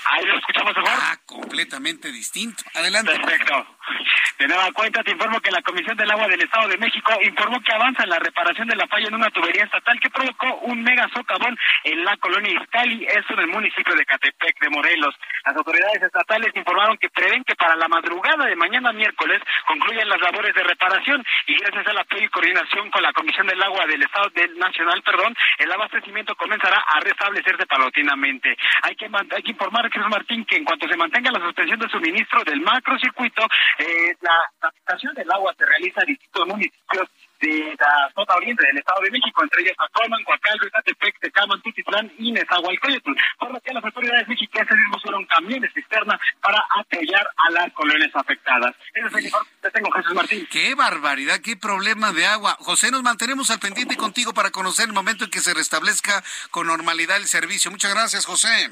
Ahí 0.06 0.26
lo 0.26 0.38
escuchamos 0.38 0.76
mejor. 0.76 0.92
Ah, 0.92 1.18
completamente 1.26 2.12
distinto. 2.12 2.64
Adelante. 2.74 3.12
Perfecto. 3.14 3.66
De 4.40 4.48
nueva 4.48 4.72
cuenta, 4.74 5.04
te 5.04 5.12
informo 5.12 5.40
que 5.40 5.52
la 5.52 5.62
Comisión 5.62 5.96
del 5.96 6.12
Agua 6.12 6.28
del 6.28 6.42
Estado 6.42 6.68
de 6.68 6.78
México 6.78 7.14
informó 7.24 7.62
que 7.62 7.72
avanza 7.72 8.04
en 8.04 8.10
la 8.10 8.20
reparación 8.20 8.68
de 8.68 8.76
la 8.76 8.88
falla 8.88 9.08
en 9.08 9.16
una 9.16 9.30
tubería 9.30 9.64
estatal 9.64 10.00
que 10.00 10.10
provocó 10.10 10.56
un 10.64 10.82
mega 10.84 11.08
socavón 11.14 11.58
en 11.84 12.04
la 12.04 12.18
colonia 12.18 12.52
Izcali, 12.52 13.06
esto 13.06 13.34
en 13.34 13.40
el 13.40 13.48
municipio 13.48 13.96
de 13.96 14.06
Catepec 14.06 14.60
de 14.60 14.70
Morelos. 14.70 15.16
Las 15.46 15.56
autoridades 15.56 16.02
estatales 16.02 16.52
informaron 16.56 16.98
que 16.98 17.10
prevén 17.10 17.44
que 17.44 17.56
para 17.56 17.76
la 17.76 17.88
madrugada 17.88 18.46
de 18.46 18.56
mañana 18.56 18.92
miércoles 18.92 19.42
concluyan 19.68 20.10
las 20.10 20.20
labores 20.20 20.54
de 20.56 20.64
reparación 20.64 21.24
y 21.48 21.56
gracias 21.56 21.88
al 21.88 21.98
apoyo 22.00 22.26
y 22.26 22.30
coordinación 22.30 22.90
con 22.90 23.04
la 23.04 23.14
Comisión 23.14 23.48
del 23.48 23.62
Agua 23.62 23.86
del 23.86 24.02
Estado 24.02 24.30
del 24.34 24.58
Nacional, 24.58 25.02
perdón, 25.04 25.36
el 25.60 25.72
abastecimiento 25.72 26.36
comenzará 26.36 26.84
a 26.88 27.00
restablecerse 27.00 27.66
paulatinamente. 27.66 28.58
Hay 28.82 28.96
que, 28.96 29.06
hay 29.06 29.44
que 29.44 29.52
informar, 29.52 29.92
Jesús 29.92 30.10
Martín, 30.10 30.46
que 30.46 30.58
en 30.58 30.66
cuanto 30.66 30.88
se 30.88 30.98
mantenga 30.98 31.32
la 31.32 31.40
suspensión 31.40 31.80
de 31.80 31.90
suministro 31.90 32.44
del 32.44 32.62
macrocircuito, 32.62 33.48
eh, 33.80 34.16
la 34.22 34.52
captación 34.60 35.14
del 35.16 35.32
agua 35.32 35.54
se 35.58 35.66
realiza 35.66 36.02
en 36.02 36.08
distintos 36.08 36.48
municipios 36.48 37.10
de 37.42 37.76
la 37.78 38.10
zona 38.16 38.36
oriente 38.36 38.66
del 38.66 38.78
Estado 38.78 39.02
de 39.02 39.12
México, 39.12 39.44
entre 39.44 39.64
ellos 39.64 39.76
Acolman, 39.78 40.24
Coacalco, 40.24 40.66
Ecatepec, 40.66 41.20
Tecaman, 41.20 41.62
Tutitlán 41.62 42.12
y 42.18 42.32
Nezahualcóyotl, 42.32 43.12
por 43.38 43.52
lo 43.52 43.60
que 43.60 43.74
las 43.74 43.84
autoridades 43.84 44.28
mexicanas 44.28 44.74
usaron 44.96 45.26
camiones 45.26 45.74
cisterna 45.74 46.20
para 46.42 46.64
apoyar 46.80 47.28
a 47.36 47.52
las 47.52 47.74
colonias 47.74 48.12
afectadas. 48.14 48.76
Ese 48.94 49.08
es 49.08 49.14
el 49.14 49.26
informe 49.26 49.50
que 49.62 49.72
tengo, 49.72 49.92
Jesús 49.92 50.14
Martín. 50.14 50.48
Qué 50.50 50.76
barbaridad, 50.76 51.42
qué 51.42 51.58
problema 51.58 52.14
de 52.14 52.26
agua. 52.26 52.56
José, 52.60 52.92
nos 52.92 53.04
mantenemos 53.04 53.50
al 53.52 53.60
pendiente 53.60 53.98
contigo 53.98 54.34
para 54.34 54.52
conocer 54.52 54.88
el 54.88 54.94
momento 54.94 55.26
en 55.26 55.32
que 55.32 55.40
se 55.40 55.54
restablezca 55.54 56.24
con 56.52 56.68
normalidad 56.68 57.18
el 57.18 57.26
servicio. 57.26 57.72
Muchas 57.72 57.94
gracias, 57.94 58.26
José. 58.26 58.70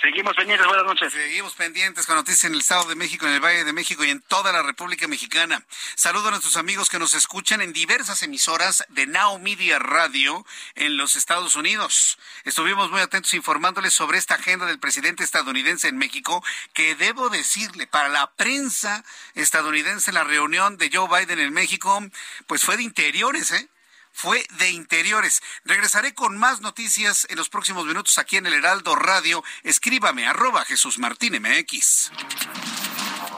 Seguimos 0.00 0.36
pendientes, 0.36 0.66
buenas 0.66 0.86
noches. 0.86 1.12
Seguimos 1.12 1.54
pendientes 1.54 2.06
con 2.06 2.16
noticias 2.16 2.44
en 2.44 2.54
el 2.54 2.60
Estado 2.60 2.84
de 2.84 2.94
México, 2.94 3.26
en 3.26 3.32
el 3.32 3.40
Valle 3.40 3.64
de 3.64 3.72
México 3.72 4.04
y 4.04 4.10
en 4.10 4.20
toda 4.20 4.52
la 4.52 4.62
República 4.62 5.08
Mexicana. 5.08 5.64
Saludo 5.94 6.28
a 6.28 6.30
nuestros 6.30 6.56
amigos 6.56 6.88
que 6.88 6.98
nos 6.98 7.14
escuchan 7.14 7.60
en 7.62 7.72
diversas 7.72 8.22
emisoras 8.22 8.84
de 8.90 9.06
Now 9.06 9.38
Media 9.38 9.78
Radio 9.78 10.46
en 10.74 10.96
los 10.96 11.16
Estados 11.16 11.56
Unidos. 11.56 12.18
Estuvimos 12.44 12.90
muy 12.90 13.00
atentos 13.00 13.34
informándoles 13.34 13.94
sobre 13.94 14.18
esta 14.18 14.34
agenda 14.34 14.66
del 14.66 14.78
presidente 14.78 15.24
estadounidense 15.24 15.88
en 15.88 15.96
México, 15.98 16.44
que 16.72 16.94
debo 16.94 17.28
decirle, 17.30 17.86
para 17.86 18.08
la 18.08 18.30
prensa 18.32 19.04
estadounidense, 19.34 20.12
la 20.12 20.24
reunión 20.24 20.76
de 20.76 20.90
Joe 20.92 21.08
Biden 21.08 21.38
en 21.38 21.52
México, 21.52 22.00
pues 22.46 22.62
fue 22.62 22.76
de 22.76 22.82
interiores, 22.82 23.50
¿eh? 23.52 23.68
Fue 24.16 24.46
de 24.52 24.70
interiores. 24.70 25.42
Regresaré 25.66 26.14
con 26.14 26.38
más 26.38 26.62
noticias 26.62 27.26
en 27.28 27.36
los 27.36 27.50
próximos 27.50 27.84
minutos 27.84 28.16
aquí 28.16 28.38
en 28.38 28.46
el 28.46 28.54
Heraldo 28.54 28.96
Radio. 28.96 29.44
Escríbame 29.62 30.26
arroba 30.26 30.64
Jesús 30.64 30.98
Martín 30.98 31.34
MX. 31.34 32.12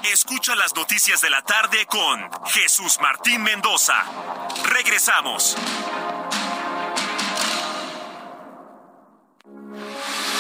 Escucha 0.05 0.55
las 0.55 0.76
noticias 0.76 1.20
de 1.20 1.30
la 1.30 1.42
tarde 1.42 1.84
con 1.86 2.30
Jesús 2.46 2.98
Martín 3.00 3.42
Mendoza. 3.42 4.05
Regresamos. 4.66 5.56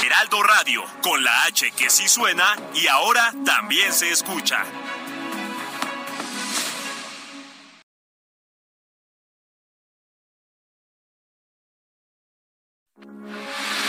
Heraldo 0.04 0.42
Radio, 0.44 0.84
con 1.02 1.24
la 1.24 1.46
H 1.46 1.72
que 1.72 1.90
sí 1.90 2.06
suena 2.06 2.56
y 2.74 2.86
ahora 2.86 3.34
también 3.44 3.92
se 3.92 4.10
escucha. 4.10 4.64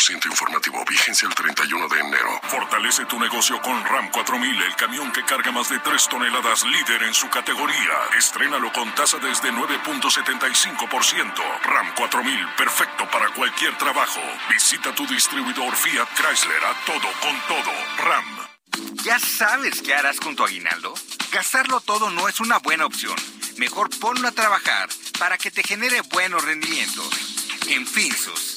29.9% 0.00 0.26
informativo, 0.26 0.84
vigencia 0.88 1.28
el 1.28 1.34
31 1.34 1.88
de 1.88 2.00
enero. 2.00 2.40
Fortalece 2.44 3.04
tu 3.04 3.20
negocio 3.20 3.60
con 3.60 3.84
RAM 3.84 4.10
4000, 4.10 4.62
el 4.62 4.74
camión 4.76 5.12
que 5.12 5.22
carga 5.24 5.52
más 5.52 5.68
de 5.68 5.78
3 5.78 6.08
toneladas, 6.08 6.64
líder 6.64 7.02
en 7.02 7.12
su 7.14 7.28
categoría. 7.28 7.92
Estrénalo 8.16 8.72
con 8.72 8.94
tasa 8.94 9.18
desde 9.18 9.52
9.75%. 9.52 11.60
RAM 11.64 11.94
4000, 11.94 12.48
perfecto 12.56 13.10
para 13.10 13.28
cualquier 13.34 13.76
trabajo. 13.76 14.20
Visita 14.50 14.94
tu 14.94 15.06
distribuidor 15.06 15.76
Fiat 15.76 16.08
Chrysler 16.14 16.64
a 16.64 16.72
todo 16.86 17.12
con 17.20 17.38
todo. 17.48 17.70
RAM. 17.98 18.24
¿Ya 19.02 19.18
sabes 19.18 19.82
qué 19.82 19.94
harás 19.94 20.18
con 20.20 20.36
tu 20.36 20.44
aguinaldo? 20.44 20.94
Gastarlo 21.32 21.80
todo 21.80 22.10
no 22.10 22.28
es 22.28 22.38
una 22.40 22.58
buena 22.58 22.86
opción. 22.86 23.16
Mejor 23.58 23.90
ponlo 23.98 24.28
a 24.28 24.32
trabajar 24.32 24.88
para 25.18 25.36
que 25.36 25.50
te 25.50 25.62
genere 25.62 26.00
buenos 26.12 26.42
rendimientos. 26.44 27.10
En 27.68 27.86
Finsus, 27.86 28.56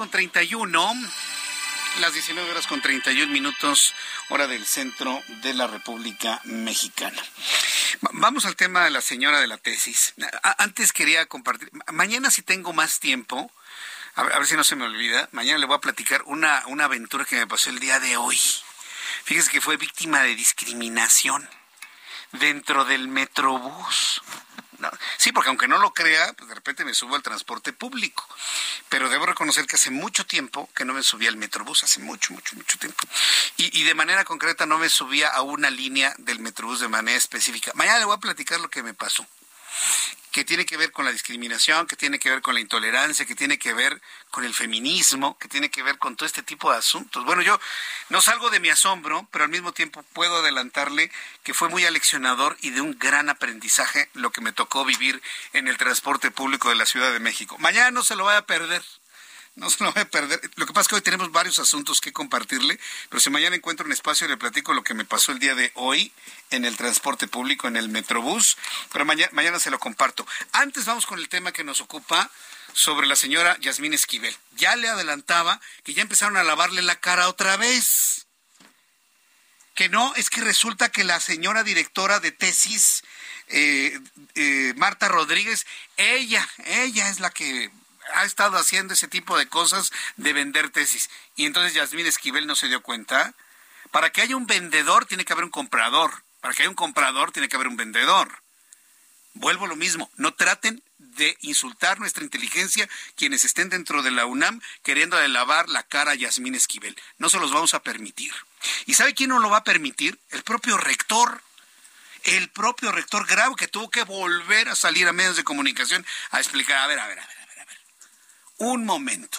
con 0.00 0.08
31, 0.08 0.94
las 2.00 2.14
19 2.14 2.50
horas 2.50 2.66
con 2.66 2.80
31 2.80 3.30
minutos, 3.30 3.92
hora 4.30 4.46
del 4.46 4.64
centro 4.64 5.22
de 5.42 5.52
la 5.52 5.66
República 5.66 6.40
Mexicana. 6.44 7.22
Va- 8.02 8.08
Vamos 8.14 8.46
al 8.46 8.56
tema 8.56 8.82
de 8.82 8.88
la 8.88 9.02
señora 9.02 9.42
de 9.42 9.46
la 9.46 9.58
tesis. 9.58 10.14
Antes 10.56 10.94
quería 10.94 11.26
compartir, 11.26 11.68
mañana 11.92 12.30
si 12.30 12.40
tengo 12.40 12.72
más 12.72 12.98
tiempo, 12.98 13.52
a 14.14 14.22
ver, 14.22 14.32
a 14.32 14.38
ver 14.38 14.46
si 14.48 14.56
no 14.56 14.64
se 14.64 14.74
me 14.74 14.86
olvida, 14.86 15.28
mañana 15.32 15.58
le 15.58 15.66
voy 15.66 15.76
a 15.76 15.80
platicar 15.82 16.22
una, 16.24 16.62
una 16.68 16.84
aventura 16.86 17.26
que 17.26 17.36
me 17.36 17.46
pasó 17.46 17.68
el 17.68 17.78
día 17.78 18.00
de 18.00 18.16
hoy. 18.16 18.40
Fíjese 19.24 19.50
que 19.50 19.60
fue 19.60 19.76
víctima 19.76 20.22
de 20.22 20.34
discriminación 20.34 21.46
dentro 22.32 22.86
del 22.86 23.08
Metrobús. 23.08 24.22
Sí, 25.16 25.32
porque 25.32 25.48
aunque 25.48 25.68
no 25.68 25.78
lo 25.78 25.92
crea, 25.92 26.32
pues 26.34 26.48
de 26.48 26.54
repente 26.54 26.84
me 26.84 26.94
subo 26.94 27.16
al 27.16 27.22
transporte 27.22 27.72
público. 27.72 28.26
Pero 28.88 29.08
debo 29.08 29.26
reconocer 29.26 29.66
que 29.66 29.76
hace 29.76 29.90
mucho 29.90 30.26
tiempo 30.26 30.68
que 30.74 30.84
no 30.84 30.94
me 30.94 31.02
subía 31.02 31.28
al 31.28 31.36
Metrobús, 31.36 31.84
hace 31.84 32.00
mucho, 32.00 32.32
mucho, 32.32 32.56
mucho 32.56 32.78
tiempo. 32.78 33.02
Y, 33.56 33.80
y 33.80 33.84
de 33.84 33.94
manera 33.94 34.24
concreta 34.24 34.66
no 34.66 34.78
me 34.78 34.88
subía 34.88 35.28
a 35.28 35.42
una 35.42 35.70
línea 35.70 36.14
del 36.18 36.40
Metrobús 36.40 36.80
de 36.80 36.88
manera 36.88 37.18
específica. 37.18 37.72
Mañana 37.74 37.98
le 37.98 38.04
voy 38.06 38.16
a 38.16 38.20
platicar 38.20 38.60
lo 38.60 38.70
que 38.70 38.82
me 38.82 38.94
pasó 38.94 39.26
que 40.30 40.44
tiene 40.44 40.64
que 40.64 40.76
ver 40.76 40.92
con 40.92 41.04
la 41.04 41.12
discriminación, 41.12 41.86
que 41.86 41.96
tiene 41.96 42.18
que 42.18 42.30
ver 42.30 42.40
con 42.40 42.54
la 42.54 42.60
intolerancia, 42.60 43.26
que 43.26 43.34
tiene 43.34 43.58
que 43.58 43.74
ver 43.74 44.00
con 44.30 44.44
el 44.44 44.54
feminismo, 44.54 45.36
que 45.38 45.48
tiene 45.48 45.70
que 45.70 45.82
ver 45.82 45.98
con 45.98 46.16
todo 46.16 46.26
este 46.26 46.42
tipo 46.42 46.70
de 46.70 46.78
asuntos. 46.78 47.24
Bueno, 47.24 47.42
yo 47.42 47.58
no 48.10 48.20
salgo 48.20 48.50
de 48.50 48.60
mi 48.60 48.68
asombro, 48.68 49.26
pero 49.32 49.44
al 49.44 49.50
mismo 49.50 49.72
tiempo 49.72 50.04
puedo 50.12 50.36
adelantarle 50.36 51.10
que 51.42 51.54
fue 51.54 51.68
muy 51.68 51.84
aleccionador 51.84 52.56
y 52.60 52.70
de 52.70 52.80
un 52.80 52.96
gran 52.98 53.28
aprendizaje 53.28 54.08
lo 54.14 54.30
que 54.30 54.40
me 54.40 54.52
tocó 54.52 54.84
vivir 54.84 55.20
en 55.52 55.66
el 55.66 55.76
transporte 55.76 56.30
público 56.30 56.68
de 56.68 56.76
la 56.76 56.86
Ciudad 56.86 57.12
de 57.12 57.20
México. 57.20 57.56
Mañana 57.58 57.90
no 57.90 58.04
se 58.04 58.14
lo 58.14 58.24
vaya 58.24 58.38
a 58.38 58.46
perder 58.46 58.82
no 59.56 59.68
se 59.68 59.82
lo 59.84 59.92
voy 59.92 60.02
a 60.02 60.08
perder. 60.08 60.40
Lo 60.56 60.66
que 60.66 60.72
pasa 60.72 60.82
es 60.82 60.88
que 60.88 60.94
hoy 60.96 61.00
tenemos 61.02 61.32
varios 61.32 61.58
asuntos 61.58 62.00
que 62.00 62.12
compartirle, 62.12 62.78
pero 63.08 63.20
si 63.20 63.30
mañana 63.30 63.56
encuentro 63.56 63.86
un 63.86 63.92
espacio 63.92 64.28
le 64.28 64.36
platico 64.36 64.72
lo 64.72 64.84
que 64.84 64.94
me 64.94 65.04
pasó 65.04 65.32
el 65.32 65.38
día 65.38 65.54
de 65.54 65.72
hoy 65.74 66.12
en 66.50 66.64
el 66.64 66.76
transporte 66.76 67.26
público, 67.28 67.68
en 67.68 67.76
el 67.76 67.88
Metrobús, 67.88 68.56
pero 68.92 69.04
mañana, 69.04 69.30
mañana 69.32 69.58
se 69.58 69.70
lo 69.70 69.78
comparto. 69.78 70.26
Antes 70.52 70.84
vamos 70.84 71.06
con 71.06 71.18
el 71.18 71.28
tema 71.28 71.52
que 71.52 71.64
nos 71.64 71.80
ocupa 71.80 72.30
sobre 72.72 73.06
la 73.06 73.16
señora 73.16 73.56
Yasmín 73.60 73.94
Esquivel. 73.94 74.36
Ya 74.56 74.76
le 74.76 74.88
adelantaba 74.88 75.60
que 75.84 75.94
ya 75.94 76.02
empezaron 76.02 76.36
a 76.36 76.44
lavarle 76.44 76.82
la 76.82 77.00
cara 77.00 77.28
otra 77.28 77.56
vez. 77.56 78.26
Que 79.74 79.88
no, 79.88 80.14
es 80.16 80.30
que 80.30 80.40
resulta 80.40 80.90
que 80.90 81.04
la 81.04 81.20
señora 81.20 81.62
directora 81.64 82.20
de 82.20 82.32
tesis, 82.32 83.02
eh, 83.48 83.98
eh, 84.34 84.74
Marta 84.76 85.08
Rodríguez, 85.08 85.66
ella, 85.96 86.46
ella 86.66 87.08
es 87.08 87.20
la 87.20 87.30
que 87.30 87.70
ha 88.14 88.24
estado 88.24 88.56
haciendo 88.56 88.94
ese 88.94 89.08
tipo 89.08 89.38
de 89.38 89.48
cosas 89.48 89.92
de 90.16 90.32
vender 90.32 90.70
tesis. 90.70 91.10
Y 91.36 91.46
entonces 91.46 91.74
Yasmín 91.74 92.06
Esquivel 92.06 92.46
no 92.46 92.54
se 92.54 92.68
dio 92.68 92.82
cuenta. 92.82 93.34
Para 93.90 94.10
que 94.10 94.22
haya 94.22 94.36
un 94.36 94.46
vendedor 94.46 95.06
tiene 95.06 95.24
que 95.24 95.32
haber 95.32 95.44
un 95.44 95.50
comprador. 95.50 96.22
Para 96.40 96.54
que 96.54 96.62
haya 96.62 96.70
un 96.70 96.76
comprador 96.76 97.32
tiene 97.32 97.48
que 97.48 97.56
haber 97.56 97.68
un 97.68 97.76
vendedor. 97.76 98.42
Vuelvo 99.34 99.66
a 99.66 99.68
lo 99.68 99.76
mismo, 99.76 100.10
no 100.16 100.34
traten 100.34 100.82
de 100.98 101.36
insultar 101.40 102.00
nuestra 102.00 102.24
inteligencia 102.24 102.88
quienes 103.14 103.44
estén 103.44 103.68
dentro 103.68 104.02
de 104.02 104.10
la 104.10 104.26
UNAM 104.26 104.60
queriendo 104.82 105.20
lavar 105.28 105.68
la 105.68 105.82
cara 105.82 106.12
a 106.12 106.14
Yasmín 106.14 106.54
Esquivel. 106.54 106.96
No 107.18 107.28
se 107.28 107.38
los 107.38 107.52
vamos 107.52 107.74
a 107.74 107.82
permitir. 107.82 108.32
¿Y 108.86 108.94
sabe 108.94 109.14
quién 109.14 109.30
no 109.30 109.38
lo 109.38 109.50
va 109.50 109.58
a 109.58 109.64
permitir? 109.64 110.18
El 110.30 110.42
propio 110.42 110.76
rector. 110.76 111.42
El 112.24 112.50
propio 112.50 112.92
rector 112.92 113.26
Grau 113.26 113.56
que 113.56 113.68
tuvo 113.68 113.88
que 113.88 114.04
volver 114.04 114.68
a 114.68 114.76
salir 114.76 115.08
a 115.08 115.12
medios 115.12 115.36
de 115.36 115.44
comunicación 115.44 116.04
a 116.32 116.38
explicar, 116.38 116.78
a 116.78 116.86
ver, 116.86 116.98
a 116.98 117.06
ver, 117.06 117.18
a 117.18 117.26
ver 117.26 117.39
un 118.60 118.84
momento. 118.84 119.38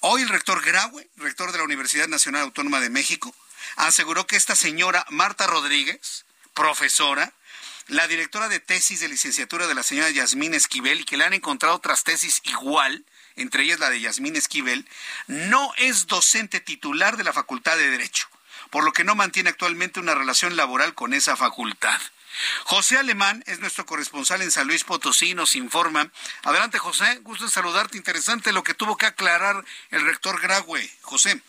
Hoy 0.00 0.22
el 0.22 0.28
rector 0.28 0.64
Graue, 0.64 1.08
rector 1.16 1.50
de 1.50 1.58
la 1.58 1.64
Universidad 1.64 2.06
Nacional 2.06 2.42
Autónoma 2.42 2.80
de 2.80 2.90
México, 2.90 3.34
aseguró 3.74 4.26
que 4.26 4.36
esta 4.36 4.54
señora 4.54 5.04
Marta 5.10 5.48
Rodríguez, 5.48 6.24
profesora, 6.54 7.32
la 7.88 8.06
directora 8.06 8.48
de 8.48 8.60
tesis 8.60 9.00
de 9.00 9.08
licenciatura 9.08 9.66
de 9.66 9.74
la 9.74 9.82
señora 9.82 10.10
Yasmín 10.10 10.54
Esquivel 10.54 11.00
y 11.00 11.04
que 11.04 11.16
le 11.16 11.24
han 11.24 11.34
encontrado 11.34 11.74
otras 11.74 12.04
tesis 12.04 12.40
igual, 12.44 13.04
entre 13.34 13.64
ellas 13.64 13.80
la 13.80 13.90
de 13.90 14.00
Yasmín 14.00 14.36
Esquivel, 14.36 14.88
no 15.26 15.72
es 15.76 16.06
docente 16.06 16.60
titular 16.60 17.16
de 17.16 17.24
la 17.24 17.32
Facultad 17.32 17.76
de 17.76 17.90
Derecho, 17.90 18.28
por 18.70 18.84
lo 18.84 18.92
que 18.92 19.02
no 19.02 19.16
mantiene 19.16 19.50
actualmente 19.50 19.98
una 19.98 20.14
relación 20.14 20.54
laboral 20.54 20.94
con 20.94 21.14
esa 21.14 21.36
facultad. 21.36 22.00
José 22.64 22.98
Alemán 22.98 23.42
es 23.46 23.60
nuestro 23.60 23.86
corresponsal 23.86 24.42
en 24.42 24.50
San 24.50 24.66
Luis 24.66 24.84
Potosí, 24.84 25.34
nos 25.34 25.56
informa. 25.56 26.10
Adelante, 26.44 26.78
José, 26.78 27.20
gusto 27.22 27.44
en 27.44 27.50
saludarte. 27.50 27.96
Interesante 27.96 28.52
lo 28.52 28.62
que 28.62 28.74
tuvo 28.74 28.96
que 28.96 29.06
aclarar 29.06 29.64
el 29.90 30.04
rector 30.04 30.40
Graue. 30.40 30.88
José. 31.02 31.40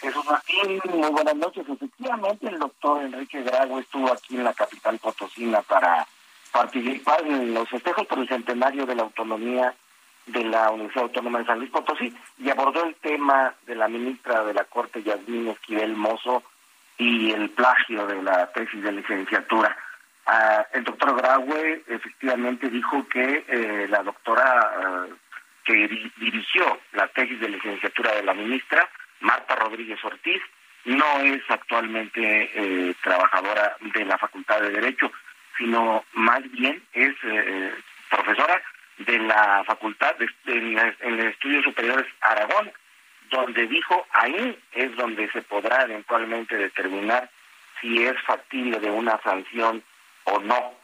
Jesús 0.00 0.24
Martín, 0.24 0.80
muy 0.88 1.10
buenas 1.10 1.36
noches. 1.36 1.64
Efectivamente, 1.68 2.48
el 2.48 2.58
doctor 2.58 3.04
Enrique 3.04 3.42
Graue 3.42 3.80
estuvo 3.80 4.12
aquí 4.12 4.36
en 4.36 4.44
la 4.44 4.52
capital 4.52 4.98
potosina 4.98 5.62
para 5.62 6.06
participar 6.50 7.24
en 7.26 7.54
los 7.54 7.68
festejos 7.68 8.06
por 8.06 8.18
el 8.18 8.28
centenario 8.28 8.84
de 8.84 8.96
la 8.96 9.02
autonomía 9.02 9.74
de 10.26 10.44
la 10.44 10.70
Universidad 10.70 11.04
Autónoma 11.04 11.38
de 11.40 11.46
San 11.46 11.58
Luis 11.58 11.70
Potosí 11.70 12.14
y 12.38 12.50
abordó 12.50 12.84
el 12.84 12.94
tema 12.96 13.54
de 13.66 13.74
la 13.74 13.88
ministra 13.88 14.44
de 14.44 14.54
la 14.54 14.64
Corte, 14.64 15.02
Yasmín 15.02 15.48
Esquivel 15.48 15.96
Mozo, 15.96 16.42
y 16.98 17.30
el 17.32 17.50
plagio 17.50 18.06
de 18.06 18.22
la 18.22 18.52
tesis 18.52 18.82
de 18.82 18.92
licenciatura. 18.92 19.76
Ah, 20.26 20.66
el 20.72 20.84
doctor 20.84 21.16
Graue 21.16 21.82
efectivamente 21.88 22.68
dijo 22.68 23.06
que 23.08 23.44
eh, 23.48 23.86
la 23.88 24.02
doctora 24.02 24.44
ah, 24.44 25.06
que 25.64 26.10
dirigió 26.16 26.80
la 26.92 27.08
tesis 27.08 27.40
de 27.40 27.48
licenciatura 27.48 28.12
de 28.14 28.22
la 28.22 28.34
ministra, 28.34 28.88
Marta 29.20 29.56
Rodríguez 29.56 30.02
Ortiz, 30.04 30.40
no 30.84 31.20
es 31.20 31.42
actualmente 31.48 32.50
eh, 32.54 32.94
trabajadora 33.02 33.76
de 33.80 34.04
la 34.04 34.18
Facultad 34.18 34.60
de 34.60 34.70
Derecho, 34.70 35.10
sino 35.56 36.04
más 36.12 36.42
bien 36.52 36.82
es 36.92 37.14
eh, 37.24 37.74
profesora 38.10 38.60
de 38.98 39.18
la 39.18 39.62
Facultad 39.64 40.16
de, 40.16 40.28
en, 40.46 40.78
en 41.00 41.20
Estudios 41.20 41.64
Superiores 41.64 42.06
Aragón, 42.20 42.72
donde 43.30 43.66
dijo 43.66 44.06
ahí 44.12 44.58
es 44.72 44.94
donde 44.96 45.30
se 45.30 45.42
podrá 45.42 45.82
eventualmente 45.82 46.56
determinar 46.56 47.30
si 47.80 48.04
es 48.04 48.20
factible 48.22 48.78
de 48.78 48.90
una 48.90 49.20
sanción 49.22 49.82
o 50.24 50.38
no. 50.40 50.74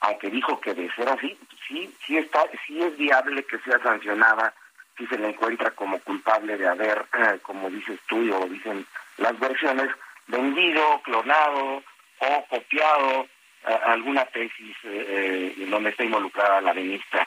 Aunque 0.00 0.30
dijo 0.30 0.60
que 0.60 0.74
de 0.74 0.90
ser 0.92 1.08
así, 1.08 1.38
sí, 1.66 1.94
sí 2.06 2.18
está, 2.18 2.42
sí 2.66 2.82
es 2.82 2.96
viable 2.96 3.44
que 3.44 3.58
sea 3.60 3.78
sancionada 3.78 4.54
si 4.96 5.06
se 5.06 5.18
le 5.18 5.30
encuentra 5.30 5.70
como 5.72 5.98
culpable 6.00 6.56
de 6.56 6.68
haber, 6.68 7.04
eh, 7.18 7.38
como 7.42 7.70
dices 7.70 7.98
tú 8.06 8.16
o 8.34 8.46
dicen 8.46 8.86
las 9.16 9.38
versiones, 9.38 9.88
vendido, 10.26 11.00
clonado 11.02 11.82
o 12.18 12.46
copiado 12.48 13.26
eh, 13.66 13.78
alguna 13.86 14.24
tesis 14.26 14.76
eh, 14.84 15.54
en 15.58 15.70
donde 15.70 15.90
está 15.90 16.04
involucrada 16.04 16.60
la 16.60 16.74
ministra. 16.74 17.26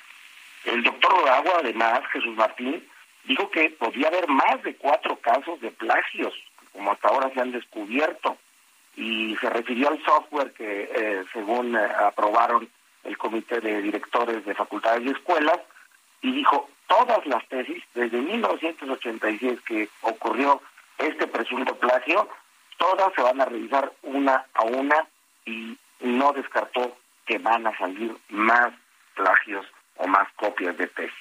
El 0.66 0.84
doctor 0.84 1.30
Agua, 1.30 1.54
además, 1.60 2.02
Jesús 2.12 2.36
Martín, 2.36 2.88
dijo 3.24 3.50
que 3.52 3.70
podía 3.72 4.08
haber 4.08 4.28
más 4.28 4.62
de 4.64 4.76
cuatro 4.76 5.18
casos 5.18 5.60
de 5.62 5.72
plagios, 5.72 6.34
como 6.72 6.92
hasta 6.92 7.10
ahora 7.10 7.32
se 7.34 7.42
han 7.42 7.52
descubierto 7.52 8.38
y 8.98 9.36
se 9.38 9.50
refirió 9.50 9.90
al 9.90 10.04
software 10.04 10.52
que 10.54 10.90
eh, 10.94 11.24
según 11.32 11.76
eh, 11.76 11.88
aprobaron 12.00 12.68
el 13.04 13.18
comité 13.18 13.62
de 13.62 13.82
directores 13.82 14.44
de 14.44 14.56
facultades 14.56 15.06
y 15.06 15.12
escuelas 15.12 15.60
y 16.22 16.32
dijo 16.32 16.68
todas 16.88 17.26
las 17.28 17.48
tesis 17.48 17.84
desde 17.94 18.20
1986 18.20 19.62
que 19.62 19.88
ocurrió 20.02 20.62
este 20.98 21.28
presunto 21.28 21.76
plagio 21.76 22.28
todas 22.78 23.14
se 23.14 23.22
van 23.22 23.40
a 23.40 23.46
revisar 23.46 23.92
una 24.02 24.46
a 24.56 24.64
una 24.64 25.08
y 25.46 25.78
no 26.00 26.34
descartó 26.34 26.98
que 27.26 27.38
van 27.38 27.68
a 27.68 27.78
salir 27.78 28.16
más 28.30 28.74
plagios 29.16 29.66
o 29.98 30.08
más 30.08 30.28
copias 30.36 30.78
de 30.78 30.88
tesis. 30.88 31.14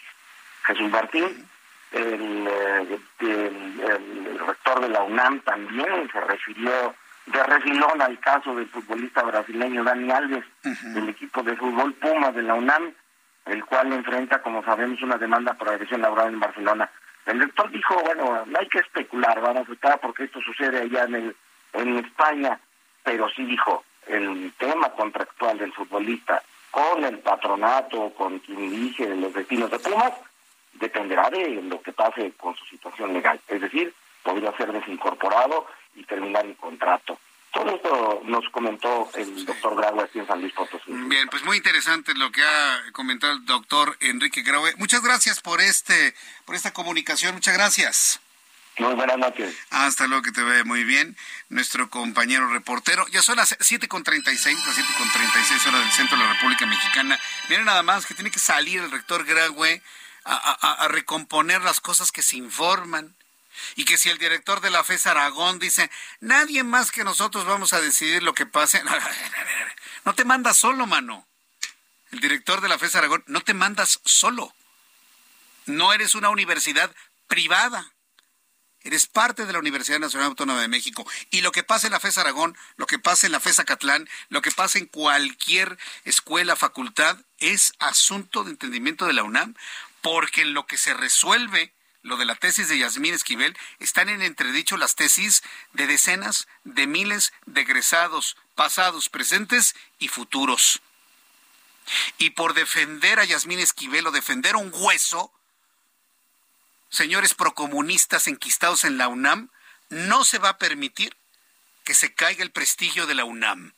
Jesús 0.64 0.90
Martín, 0.90 1.48
el, 1.92 2.46
eh, 2.48 3.00
el 3.20 4.38
rector 4.38 4.80
de 4.80 4.88
la 4.88 5.02
UNAM 5.02 5.40
también 5.40 6.10
se 6.12 6.20
refirió 6.20 6.94
de 7.26 7.42
refilón 7.42 8.00
al 8.00 8.18
caso 8.20 8.54
del 8.54 8.68
futbolista 8.68 9.22
brasileño 9.22 9.82
Dani 9.82 10.10
Alves, 10.10 10.44
del 10.62 11.08
equipo 11.08 11.42
de 11.42 11.56
fútbol 11.56 11.92
Puma 11.94 12.30
de 12.30 12.42
la 12.42 12.54
UNAM, 12.54 12.92
el 13.46 13.64
cual 13.64 13.92
enfrenta, 13.92 14.40
como 14.42 14.64
sabemos, 14.64 15.02
una 15.02 15.16
demanda 15.16 15.54
por 15.54 15.68
agresión 15.68 16.02
laboral 16.02 16.32
en 16.32 16.40
Barcelona. 16.40 16.90
El 17.26 17.40
rector 17.40 17.70
dijo, 17.70 18.00
bueno, 18.04 18.44
no 18.46 18.58
hay 18.58 18.68
que 18.68 18.78
especular, 18.78 19.40
vamos 19.40 19.68
a 19.68 19.72
estar 19.72 20.00
porque 20.00 20.24
esto 20.24 20.40
sucede 20.40 20.82
allá 20.82 21.04
en, 21.04 21.14
el, 21.16 21.36
en 21.72 21.98
España, 21.98 22.58
pero 23.02 23.28
sí 23.30 23.44
dijo, 23.44 23.84
el 24.06 24.52
tema 24.56 24.90
contractual 24.90 25.58
del 25.58 25.72
futbolista 25.72 26.40
con 26.70 27.04
el 27.04 27.18
patronato, 27.18 28.10
con 28.10 28.38
quien 28.38 28.70
dirige 28.70 29.14
los 29.16 29.34
destinos 29.34 29.70
de 29.70 29.78
Pumas, 29.80 30.12
dependerá 30.74 31.28
de 31.30 31.62
lo 31.62 31.80
que 31.82 31.92
pase 31.92 32.32
con 32.36 32.54
su 32.54 32.64
situación 32.66 33.12
legal. 33.12 33.40
Es 33.48 33.60
decir, 33.60 33.92
podría 34.22 34.56
ser 34.56 34.72
desincorporado 34.72 35.66
y 35.96 36.04
terminar 36.04 36.46
el 36.46 36.56
contrato. 36.56 37.18
Todo 37.52 37.74
esto 37.74 38.20
nos 38.24 38.44
comentó 38.50 39.08
el 39.14 39.46
doctor 39.46 39.76
Graue 39.76 40.04
aquí 40.04 40.18
en 40.18 40.26
San 40.26 40.40
Luis 40.42 40.52
Potosí. 40.52 40.92
Bien, 40.92 41.26
pues 41.28 41.42
muy 41.44 41.56
interesante 41.56 42.14
lo 42.14 42.30
que 42.30 42.42
ha 42.42 42.82
comentado 42.92 43.32
el 43.32 43.46
doctor 43.46 43.96
Enrique 44.00 44.42
Graue. 44.42 44.74
Muchas 44.76 45.02
gracias 45.02 45.40
por 45.40 45.62
este, 45.62 46.14
por 46.44 46.54
esta 46.54 46.74
comunicación. 46.74 47.34
Muchas 47.34 47.54
gracias. 47.54 48.20
Muy 48.78 48.92
buenas 48.94 49.16
noches. 49.16 49.56
Hasta 49.70 50.06
luego, 50.06 50.22
que 50.22 50.32
te 50.32 50.42
ve 50.42 50.64
muy 50.64 50.84
bien. 50.84 51.16
Nuestro 51.48 51.88
compañero 51.88 52.46
reportero. 52.48 53.06
Ya 53.08 53.22
son 53.22 53.36
las 53.36 53.58
7.36, 53.58 54.66
las 54.66 54.76
7.36 54.76 55.68
horas 55.68 55.80
del 55.80 55.92
centro 55.92 56.18
de 56.18 56.24
la 56.24 56.34
República 56.34 56.66
Mexicana. 56.66 57.18
Miren 57.48 57.64
nada 57.64 57.82
más 57.82 58.04
que 58.04 58.12
tiene 58.12 58.30
que 58.30 58.38
salir 58.38 58.82
el 58.82 58.90
rector 58.90 59.24
Graue 59.24 59.80
a, 60.24 60.84
a 60.84 60.88
recomponer 60.88 61.62
las 61.62 61.80
cosas 61.80 62.12
que 62.12 62.20
se 62.20 62.36
informan 62.36 63.14
y 63.74 63.84
que 63.84 63.98
si 63.98 64.08
el 64.08 64.18
director 64.18 64.60
de 64.60 64.70
la 64.70 64.84
FES 64.84 65.06
Aragón 65.06 65.58
dice, 65.58 65.90
nadie 66.20 66.62
más 66.62 66.90
que 66.90 67.04
nosotros 67.04 67.44
vamos 67.44 67.72
a 67.72 67.80
decidir 67.80 68.22
lo 68.22 68.34
que 68.34 68.46
pase, 68.46 68.82
no 70.04 70.14
te 70.14 70.24
manda 70.24 70.54
solo, 70.54 70.86
mano. 70.86 71.26
el 72.12 72.20
director 72.20 72.60
de 72.60 72.68
la 72.68 72.78
FES 72.78 72.96
Aragón, 72.96 73.24
no 73.26 73.40
te 73.40 73.54
mandas 73.54 74.00
solo. 74.04 74.54
No 75.66 75.92
eres 75.92 76.14
una 76.14 76.30
universidad 76.30 76.94
privada. 77.26 77.92
Eres 78.86 79.08
parte 79.08 79.46
de 79.46 79.52
la 79.52 79.58
Universidad 79.58 79.98
Nacional 79.98 80.28
Autónoma 80.28 80.60
de 80.60 80.68
México. 80.68 81.04
Y 81.30 81.40
lo 81.40 81.50
que 81.50 81.64
pasa 81.64 81.88
en 81.88 81.92
la 81.92 81.98
FES 81.98 82.18
Aragón, 82.18 82.56
lo 82.76 82.86
que 82.86 83.00
pasa 83.00 83.26
en 83.26 83.32
la 83.32 83.40
FES 83.40 83.58
Acatlán, 83.58 84.08
lo 84.28 84.42
que 84.42 84.52
pasa 84.52 84.78
en 84.78 84.86
cualquier 84.86 85.76
escuela, 86.04 86.54
facultad, 86.54 87.18
es 87.38 87.72
asunto 87.80 88.44
de 88.44 88.52
entendimiento 88.52 89.06
de 89.06 89.12
la 89.12 89.24
UNAM, 89.24 89.56
porque 90.02 90.42
en 90.42 90.54
lo 90.54 90.66
que 90.66 90.78
se 90.78 90.94
resuelve 90.94 91.74
lo 92.06 92.16
de 92.16 92.24
la 92.24 92.36
tesis 92.36 92.68
de 92.68 92.78
Yasmín 92.78 93.14
Esquivel, 93.14 93.58
están 93.80 94.08
en 94.08 94.22
entredicho 94.22 94.76
las 94.76 94.94
tesis 94.94 95.42
de 95.72 95.88
decenas 95.88 96.46
de 96.62 96.86
miles 96.86 97.32
de 97.46 97.62
egresados, 97.62 98.36
pasados, 98.54 99.08
presentes 99.08 99.74
y 99.98 100.08
futuros. 100.08 100.80
Y 102.18 102.30
por 102.30 102.54
defender 102.54 103.18
a 103.18 103.24
Yasmín 103.24 103.58
Esquivel 103.58 104.06
o 104.06 104.12
defender 104.12 104.54
un 104.54 104.70
hueso, 104.72 105.32
señores 106.90 107.34
procomunistas 107.34 108.28
enquistados 108.28 108.84
en 108.84 108.98
la 108.98 109.08
UNAM, 109.08 109.50
no 109.88 110.24
se 110.24 110.38
va 110.38 110.50
a 110.50 110.58
permitir 110.58 111.16
que 111.84 111.94
se 111.94 112.14
caiga 112.14 112.44
el 112.44 112.52
prestigio 112.52 113.06
de 113.06 113.14
la 113.14 113.24
UNAM. 113.24 113.72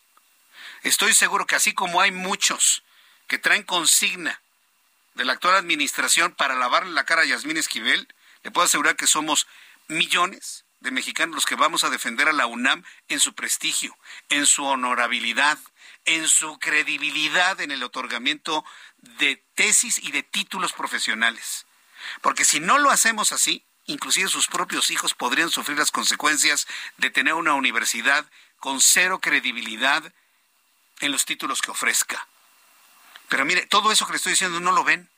Estoy 0.82 1.14
seguro 1.14 1.46
que 1.46 1.56
así 1.56 1.72
como 1.72 2.02
hay 2.02 2.12
muchos 2.12 2.82
que 3.26 3.38
traen 3.38 3.62
consigna 3.62 4.40
de 5.14 5.24
la 5.24 5.32
actual 5.32 5.56
administración 5.56 6.32
para 6.32 6.54
lavarle 6.54 6.92
la 6.92 7.04
cara 7.04 7.22
a 7.22 7.26
Yasmín 7.26 7.56
Esquivel, 7.56 8.06
le 8.42 8.50
puedo 8.50 8.66
asegurar 8.66 8.96
que 8.96 9.06
somos 9.06 9.46
millones 9.88 10.64
de 10.80 10.90
mexicanos 10.90 11.34
los 11.34 11.46
que 11.46 11.56
vamos 11.56 11.84
a 11.84 11.90
defender 11.90 12.28
a 12.28 12.32
la 12.32 12.46
UNAM 12.46 12.84
en 13.08 13.20
su 13.20 13.34
prestigio, 13.34 13.96
en 14.28 14.46
su 14.46 14.64
honorabilidad, 14.64 15.58
en 16.04 16.28
su 16.28 16.58
credibilidad 16.58 17.60
en 17.60 17.70
el 17.70 17.82
otorgamiento 17.82 18.64
de 18.98 19.44
tesis 19.54 19.98
y 19.98 20.12
de 20.12 20.22
títulos 20.22 20.72
profesionales. 20.72 21.66
Porque 22.22 22.44
si 22.44 22.60
no 22.60 22.78
lo 22.78 22.90
hacemos 22.90 23.32
así, 23.32 23.64
inclusive 23.86 24.28
sus 24.28 24.46
propios 24.46 24.90
hijos 24.90 25.14
podrían 25.14 25.50
sufrir 25.50 25.78
las 25.78 25.90
consecuencias 25.90 26.66
de 26.96 27.10
tener 27.10 27.34
una 27.34 27.54
universidad 27.54 28.30
con 28.58 28.80
cero 28.80 29.20
credibilidad 29.20 30.12
en 31.00 31.12
los 31.12 31.24
títulos 31.24 31.60
que 31.60 31.70
ofrezca. 31.70 32.26
Pero 33.28 33.44
mire, 33.44 33.66
todo 33.66 33.92
eso 33.92 34.06
que 34.06 34.12
le 34.12 34.16
estoy 34.16 34.32
diciendo 34.32 34.60
no 34.60 34.72
lo 34.72 34.84
ven. 34.84 35.10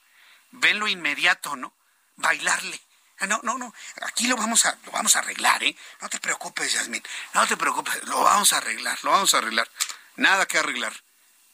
Ven 0.51 0.79
lo 0.79 0.89
inmediato, 0.89 1.55
¿no? 1.57 1.73
Bailarle. 2.17 2.81
Ah, 3.21 3.27
no, 3.27 3.41
no, 3.43 3.59
no. 3.59 3.73
Aquí 4.03 4.27
lo 4.27 4.37
vamos 4.37 4.65
a, 4.67 4.79
lo 4.85 4.93
vamos 4.93 5.15
a 5.15 5.19
arreglar, 5.19 5.63
¿eh? 5.63 5.77
No 6.01 6.09
te 6.09 6.19
preocupes, 6.19 6.73
Yasmin. 6.73 7.03
No 7.35 7.47
te 7.47 7.57
preocupes. 7.57 8.03
Lo 8.05 8.23
vamos 8.23 8.53
a 8.53 8.57
arreglar, 8.57 8.99
lo 9.03 9.11
vamos 9.11 9.35
a 9.35 9.39
arreglar. 9.39 9.69
Nada 10.17 10.47
que 10.47 10.59
arreglar. 10.59 10.93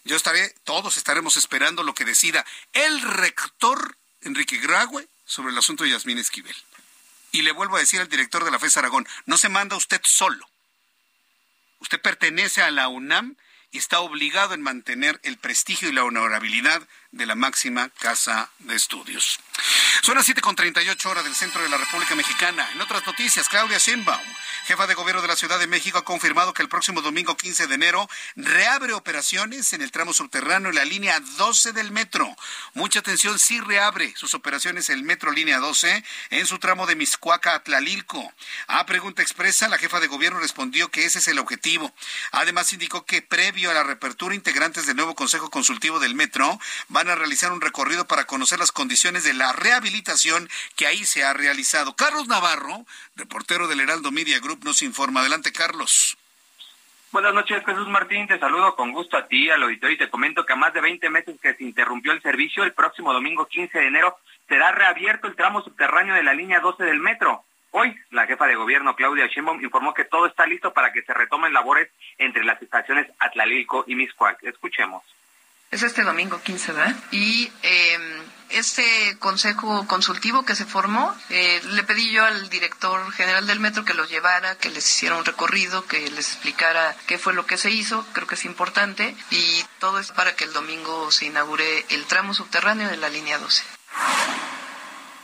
Yo 0.05 0.15
estaré, 0.15 0.55
todos 0.63 0.97
estaremos 0.97 1.37
esperando 1.37 1.83
lo 1.83 1.95
que 1.95 2.05
decida 2.05 2.47
el 2.73 3.03
rector 3.03 3.97
Enrique 4.21 4.59
Graue 4.59 5.09
sobre 5.25 5.51
el 5.51 5.59
asunto 5.59 5.83
de 5.83 5.91
Yasmín 5.91 6.19
Esquivel. 6.19 6.57
Y 7.33 7.43
le 7.43 7.51
vuelvo 7.51 7.77
a 7.77 7.81
decir 7.81 8.01
al 8.01 8.09
director 8.09 8.45
de 8.45 8.53
la 8.53 8.61
FES 8.61 8.77
Aragón, 8.77 9.07
no 9.27 9.37
se 9.37 9.49
manda 9.49 9.77
usted 9.77 10.01
solo. 10.05 10.49
Usted 11.81 12.01
pertenece 12.01 12.63
a 12.63 12.71
la 12.71 12.87
UNAM 12.87 13.37
y 13.73 13.79
está 13.79 13.99
obligado 13.99 14.55
en 14.55 14.63
mantener 14.63 15.19
el 15.25 15.39
prestigio 15.39 15.89
y 15.89 15.93
la 15.93 16.05
honorabilidad 16.05 16.87
de 17.17 17.27
la 17.27 17.35
máxima 17.35 17.91
casa 17.99 18.51
de 18.61 18.75
estudios. 18.75 19.41
Son 20.03 20.15
las 20.15 20.29
7.38 20.29 21.07
horas 21.07 21.25
del 21.25 21.35
centro 21.35 21.63
de 21.63 21.69
la 21.69 21.79
República 21.79 22.15
Mexicana. 22.15 22.69
En 22.75 22.81
otras 22.81 23.07
noticias, 23.07 23.49
Claudia 23.49 23.79
Sheinbaum, 23.79 24.21
jefa 24.67 24.87
de 24.87 24.95
gobierno 24.95 25.23
de 25.23 25.29
la 25.29 25.37
Ciudad 25.37 25.59
de 25.59 25.67
México, 25.67 25.99
ha 25.99 26.05
confirmado 26.05 26.53
que 26.53 26.63
el 26.63 26.69
próximo 26.69 27.01
domingo 27.01 27.37
15 27.37 27.67
de 27.67 27.75
enero 27.75 28.09
reabre 28.37 28.93
operaciones 28.93 29.73
en 29.73 29.83
el 29.83 29.91
tramo 29.91 30.13
subterráneo 30.13 30.71
y 30.71 30.75
la 30.75 30.85
línea 30.85 31.19
12 31.39 31.73
del 31.73 31.91
metro. 31.91 32.37
Mucha 32.75 33.01
atención, 33.01 33.39
sí 33.39 33.61
reabre 33.61 34.13
sus 34.17 34.35
operaciones 34.35 34.91
el 34.91 35.03
metro 35.03 35.33
línea 35.33 35.59
12 35.59 36.05
en 36.31 36.47
su 36.47 36.59
tramo 36.59 36.87
de 36.87 36.95
Miscuaca 36.97 37.55
a 37.55 37.63
Tlalilco. 37.63 38.33
A 38.67 38.85
pregunta 38.87 39.23
expresa, 39.23 39.69
la 39.69 39.79
jefa 39.79 40.01
de 40.01 40.07
gobierno 40.07 40.39
respondió 40.41 40.91
que 40.91 41.07
ese 41.07 41.19
es 41.19 41.29
el 41.29 41.39
objetivo. 41.39 41.93
Además, 42.33 42.73
indicó 42.73 43.05
que 43.07 43.23
previo 43.23 43.71
a 43.71 43.75
la 43.75 43.83
reapertura, 43.83 44.35
integrantes 44.35 44.87
del 44.87 44.97
nuevo 44.97 45.15
Consejo 45.15 45.51
Consultivo 45.51 45.99
del 45.99 46.15
Metro 46.15 46.61
van 46.89 47.06
a 47.11 47.15
realizar 47.15 47.53
un 47.53 47.61
recorrido 47.61 48.07
para 48.07 48.25
conocer 48.25 48.59
las 48.59 48.73
condiciones 48.73 49.25
de 49.25 49.35
la 49.35 49.53
rehabilitación 49.53 50.49
que 50.77 50.87
ahí 50.87 51.05
se 51.05 51.25
ha 51.25 51.33
realizado. 51.33 51.95
Carlos 51.95 52.29
Navarro, 52.29 52.87
reportero 53.17 53.69
del 53.69 53.81
Heraldo 53.81 54.11
Media 54.11 54.41
Group, 54.41 54.65
nos 54.65 54.83
informa. 54.83 55.21
Adelante, 55.21 55.53
Carlos. 55.53 56.17
Buenas 57.13 57.33
noches, 57.33 57.65
Jesús 57.65 57.89
Martín. 57.89 58.27
Te 58.27 58.39
saludo 58.39 58.77
con 58.77 58.93
gusto 58.93 59.17
a 59.17 59.27
ti, 59.27 59.49
al 59.49 59.63
auditorio, 59.63 59.95
y 59.95 59.99
te 59.99 60.11
comento 60.11 60.45
que 60.45 60.53
a 60.53 60.57
más 60.57 60.75
de 60.75 60.81
20 60.81 61.09
meses 61.09 61.41
que 61.41 61.55
se 61.55 61.65
interrumpió 61.65 62.13
el 62.13 62.21
servicio, 62.21 62.63
el 62.63 62.75
próximo 62.75 63.13
domingo 63.13 63.47
15 63.47 63.79
de 63.79 63.87
enero 63.87 64.19
será 64.49 64.73
reabierto 64.73 65.27
el 65.27 65.37
tramo 65.37 65.63
subterráneo 65.63 66.15
de 66.15 66.23
la 66.23 66.35
línea 66.35 66.61
12 66.61 66.85
del 66.85 67.01
metro. 67.01 67.43
Hoy, 67.71 67.95
la 68.11 68.27
jefa 68.27 68.47
de 68.47 68.55
gobierno, 68.55 68.97
Claudia 68.97 69.27
Sheinbaum, 69.27 69.63
informó 69.63 69.95
que 69.95 70.05
todo 70.05 70.27
está 70.27 70.47
listo 70.47 70.73
para 70.73 70.93
que 70.93 71.03
se 71.03 71.15
retomen 71.15 71.53
labores 71.53 71.91
entre 72.19 72.45
las 72.45 72.61
estaciones 72.61 73.07
Atlalilco 73.19 73.85
y 73.87 73.95
Miscuac. 73.95 74.43
Escuchemos. 74.43 75.03
Es 75.71 75.83
este 75.83 76.05
domingo 76.05 76.41
15, 76.41 76.73
¿verdad? 76.73 76.97
Y 77.11 77.51
eh, 77.63 77.99
este 78.51 79.17
consejo 79.19 79.87
consultivo 79.87 80.45
que 80.45 80.55
se 80.55 80.65
formó, 80.65 81.15
eh, 81.31 81.61
le 81.65 81.83
pedí 81.83 82.13
yo 82.13 82.25
al 82.25 82.49
director 82.49 83.13
general 83.13 83.47
del 83.47 83.61
metro 83.61 83.85
que 83.85 83.95
los 83.95 84.09
llevara, 84.09 84.57
que 84.57 84.71
les 84.71 84.87
hiciera 84.87 85.17
un 85.17 85.25
recorrido, 85.25 85.85
que 85.87 86.09
les 86.11 86.33
explicara 86.33 86.97
qué 87.07 87.19
fue 87.19 87.35
lo 87.35 87.47
que 87.47 87.59
se 87.59 87.71
hizo, 87.71 88.07
creo 88.13 88.29
que 88.29 88.37
es 88.37 88.45
importante, 88.45 89.17
y 89.31 89.65
todo 89.81 89.99
es 89.99 90.13
para 90.13 90.37
que 90.37 90.45
el 90.45 90.53
domingo 90.53 91.11
se 91.11 91.27
inaugure 91.27 91.85
el 91.91 92.07
tramo 92.07 92.33
subterráneo 92.33 92.89
de 92.89 92.97
la 92.97 93.09
línea 93.09 93.39
12. 93.39 93.65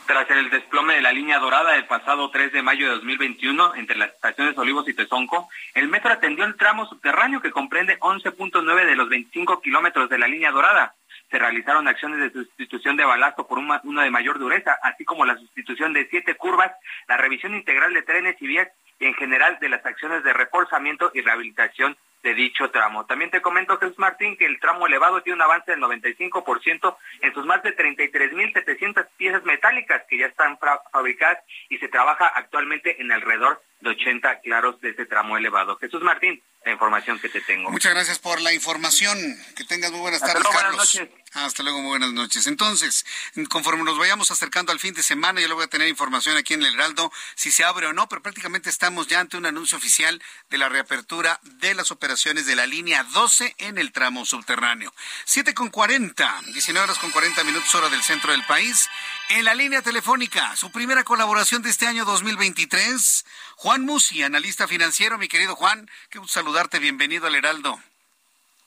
Tras 0.05 0.29
el 0.31 0.49
desplome 0.49 0.95
de 0.95 1.01
la 1.01 1.13
línea 1.13 1.39
dorada 1.39 1.75
el 1.75 1.85
pasado 1.85 2.29
3 2.29 2.51
de 2.51 2.61
mayo 2.61 2.87
de 2.87 2.95
2021 2.95 3.75
entre 3.75 3.97
las 3.97 4.09
estaciones 4.09 4.57
Olivos 4.57 4.87
y 4.89 4.93
Tezonco, 4.93 5.47
el 5.73 5.87
metro 5.87 6.11
atendió 6.11 6.43
el 6.43 6.57
tramo 6.57 6.85
subterráneo 6.85 7.41
que 7.41 7.51
comprende 7.51 7.97
11.9 7.99 8.85
de 8.85 8.95
los 8.97 9.07
25 9.07 9.61
kilómetros 9.61 10.09
de 10.09 10.17
la 10.17 10.27
línea 10.27 10.51
dorada. 10.51 10.93
Se 11.31 11.39
realizaron 11.39 11.87
acciones 11.87 12.19
de 12.19 12.31
sustitución 12.31 12.97
de 12.97 13.05
balasto 13.05 13.47
por 13.47 13.59
una, 13.59 13.79
una 13.85 14.03
de 14.03 14.11
mayor 14.11 14.39
dureza, 14.39 14.77
así 14.83 15.05
como 15.05 15.25
la 15.25 15.37
sustitución 15.37 15.93
de 15.93 16.07
siete 16.09 16.35
curvas, 16.35 16.71
la 17.07 17.15
revisión 17.15 17.55
integral 17.55 17.93
de 17.93 18.01
trenes 18.01 18.35
y 18.41 18.47
vías 18.47 18.67
y 18.99 19.05
en 19.05 19.13
general 19.13 19.57
de 19.61 19.69
las 19.69 19.85
acciones 19.85 20.23
de 20.23 20.33
reforzamiento 20.33 21.11
y 21.13 21.21
rehabilitación 21.21 21.95
de 22.23 22.33
dicho 22.33 22.71
tramo. 22.71 23.05
También 23.05 23.29
te 23.29 23.41
comento, 23.41 23.77
Jesús 23.77 23.99
Martín, 23.99 24.37
que 24.37 24.45
el 24.45 24.59
tramo 24.59 24.87
elevado 24.87 25.21
tiene 25.21 25.35
un 25.35 25.41
avance 25.41 25.71
del 25.71 25.81
95% 25.81 26.97
en 27.21 27.33
sus 27.33 27.45
más 27.45 27.61
de 27.63 27.75
33.700 27.75 29.07
piezas 29.17 29.43
metálicas 29.43 30.03
que 30.09 30.17
ya 30.17 30.27
están 30.27 30.57
fabricadas 30.91 31.39
y 31.69 31.77
se 31.77 31.89
trabaja 31.89 32.27
actualmente 32.27 33.01
en 33.01 33.11
alrededor 33.11 33.61
de 33.81 33.89
80 33.89 34.39
claros 34.39 34.79
de 34.79 34.91
este 34.91 35.05
tramo 35.05 35.37
elevado. 35.37 35.77
Jesús 35.77 36.01
Martín, 36.01 36.41
la 36.63 36.71
información 36.71 37.19
que 37.19 37.27
te 37.27 37.41
tengo. 37.41 37.69
Muchas 37.69 37.93
gracias 37.93 38.19
por 38.19 38.41
la 38.41 38.53
información. 38.53 39.17
Que 39.57 39.65
tengas 39.65 39.91
muy 39.91 39.99
buenas 39.99 40.21
tardes, 40.21 40.47
Carlos. 40.47 41.01
Hasta 41.33 41.63
luego, 41.63 41.81
muy 41.81 41.89
buenas 41.89 42.13
noches. 42.13 42.45
Entonces, 42.45 43.05
conforme 43.49 43.83
nos 43.83 43.97
vayamos 43.97 44.29
acercando 44.29 44.71
al 44.71 44.79
fin 44.79 44.93
de 44.93 45.01
semana, 45.01 45.41
yo 45.41 45.47
le 45.47 45.55
voy 45.55 45.63
a 45.63 45.67
tener 45.67 45.87
información 45.87 46.37
aquí 46.37 46.53
en 46.53 46.61
el 46.61 46.75
Heraldo 46.75 47.11
si 47.33 47.51
se 47.51 47.63
abre 47.63 47.87
o 47.87 47.93
no, 47.93 48.07
pero 48.07 48.21
prácticamente 48.21 48.69
estamos 48.69 49.07
ya 49.07 49.19
ante 49.19 49.37
un 49.37 49.47
anuncio 49.47 49.75
oficial 49.79 50.21
de 50.51 50.57
la 50.59 50.69
reapertura 50.69 51.39
de 51.43 51.73
las 51.73 51.89
operaciones 51.89 52.45
de 52.45 52.55
la 52.55 52.67
línea 52.67 53.03
12 53.03 53.55
en 53.57 53.79
el 53.79 53.91
tramo 53.91 54.25
subterráneo. 54.25 54.93
7 55.25 55.55
con 55.55 55.69
40, 55.69 56.41
19 56.53 56.83
horas 56.83 56.99
con 56.99 57.09
40 57.09 57.43
minutos 57.45 57.73
hora 57.73 57.89
del 57.89 58.03
centro 58.03 58.31
del 58.31 58.45
país. 58.45 58.87
En 59.29 59.43
la 59.43 59.55
línea 59.55 59.81
telefónica, 59.81 60.55
su 60.55 60.71
primera 60.71 61.03
colaboración 61.03 61.63
de 61.63 61.71
este 61.71 61.87
año 61.87 62.05
2023, 62.05 63.25
Juan 63.55 63.85
Musi, 63.85 64.21
analista 64.21 64.67
financiero. 64.67 65.17
Mi 65.17 65.27
querido 65.27 65.55
Juan, 65.55 65.89
qué 66.11 66.19
gusto 66.19 66.33
saludarte, 66.33 66.77
bienvenido 66.77 67.25
al 67.25 67.33
Heraldo. 67.33 67.81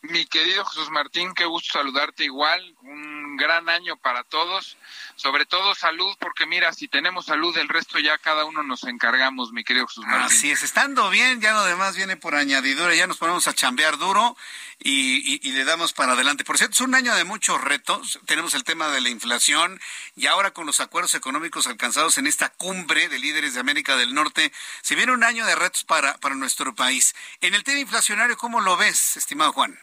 Mi 0.02 0.26
querido 0.26 0.64
Jesús 0.64 0.90
Martín, 0.90 1.34
qué 1.34 1.44
gusto 1.44 1.78
saludarte 1.78 2.24
igual. 2.24 2.74
Un 2.82 3.36
gran 3.36 3.68
año 3.68 3.96
para 3.96 4.24
todos. 4.24 4.76
Sobre 5.16 5.46
todo 5.46 5.74
salud, 5.74 6.14
porque 6.20 6.46
mira, 6.46 6.72
si 6.72 6.88
tenemos 6.88 7.26
salud, 7.26 7.56
el 7.56 7.68
resto 7.68 7.98
ya 7.98 8.18
cada 8.18 8.44
uno 8.44 8.62
nos 8.62 8.84
encargamos, 8.84 9.52
mi 9.52 9.64
querido 9.64 9.86
Jesús 9.86 10.06
Martín. 10.06 10.26
Así 10.26 10.50
es, 10.50 10.62
estando 10.62 11.08
bien, 11.10 11.40
ya 11.40 11.52
lo 11.52 11.64
demás 11.64 11.96
viene 11.96 12.16
por 12.16 12.34
añadidura, 12.34 12.94
ya 12.94 13.06
nos 13.06 13.18
ponemos 13.18 13.48
a 13.48 13.54
chambear 13.54 13.98
duro 13.98 14.36
y, 14.78 15.40
y, 15.46 15.52
le 15.52 15.64
damos 15.64 15.92
para 15.92 16.12
adelante. 16.12 16.44
Por 16.44 16.58
cierto, 16.58 16.74
es 16.74 16.80
un 16.80 16.94
año 16.94 17.14
de 17.14 17.24
muchos 17.24 17.60
retos. 17.60 18.20
Tenemos 18.26 18.54
el 18.54 18.64
tema 18.64 18.88
de 18.88 19.00
la 19.00 19.08
inflación 19.08 19.80
y 20.14 20.26
ahora 20.26 20.52
con 20.52 20.66
los 20.66 20.80
acuerdos 20.80 21.14
económicos 21.14 21.66
alcanzados 21.66 22.18
en 22.18 22.26
esta 22.26 22.50
cumbre 22.50 23.08
de 23.08 23.18
líderes 23.18 23.54
de 23.54 23.60
América 23.60 23.96
del 23.96 24.14
Norte, 24.14 24.52
se 24.82 24.94
viene 24.94 25.12
un 25.12 25.24
año 25.24 25.46
de 25.46 25.54
retos 25.54 25.84
para, 25.84 26.18
para 26.18 26.34
nuestro 26.34 26.74
país. 26.74 27.14
En 27.40 27.54
el 27.54 27.64
tema 27.64 27.80
inflacionario, 27.80 28.36
¿cómo 28.36 28.60
lo 28.60 28.76
ves, 28.76 29.16
estimado 29.16 29.52
Juan? 29.52 29.78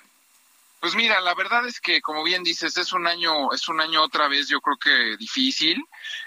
Pues 0.83 0.95
mira, 0.95 1.21
la 1.21 1.33
verdad 1.33 1.65
es 1.65 1.79
que, 1.79 2.01
como 2.01 2.25
bien 2.25 2.43
dices, 2.43 2.75
es 2.75 2.91
un 2.91 3.07
año, 3.07 3.53
es 3.53 3.69
un 3.69 3.79
año 3.79 4.03
otra 4.03 4.27
vez, 4.27 4.49
yo 4.49 4.59
creo 4.59 4.75
que 4.75 5.15
difícil. 5.15 5.81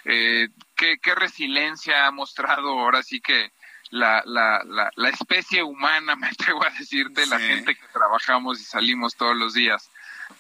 Eh, 0.06 0.48
¿qué, 0.74 0.96
¿Qué 0.96 1.14
resiliencia 1.14 2.06
ha 2.06 2.10
mostrado 2.10 2.70
ahora 2.70 3.02
sí 3.02 3.20
que 3.20 3.52
la, 3.90 4.22
la, 4.24 4.62
la, 4.64 4.90
la 4.96 5.08
especie 5.10 5.62
humana, 5.62 6.16
me 6.16 6.28
atrevo 6.28 6.64
a 6.64 6.70
decirte, 6.70 7.26
la 7.26 7.38
gente 7.38 7.74
que 7.74 7.86
trabajamos 7.92 8.58
y 8.58 8.64
salimos 8.64 9.14
todos 9.14 9.36
los 9.36 9.52
días 9.52 9.90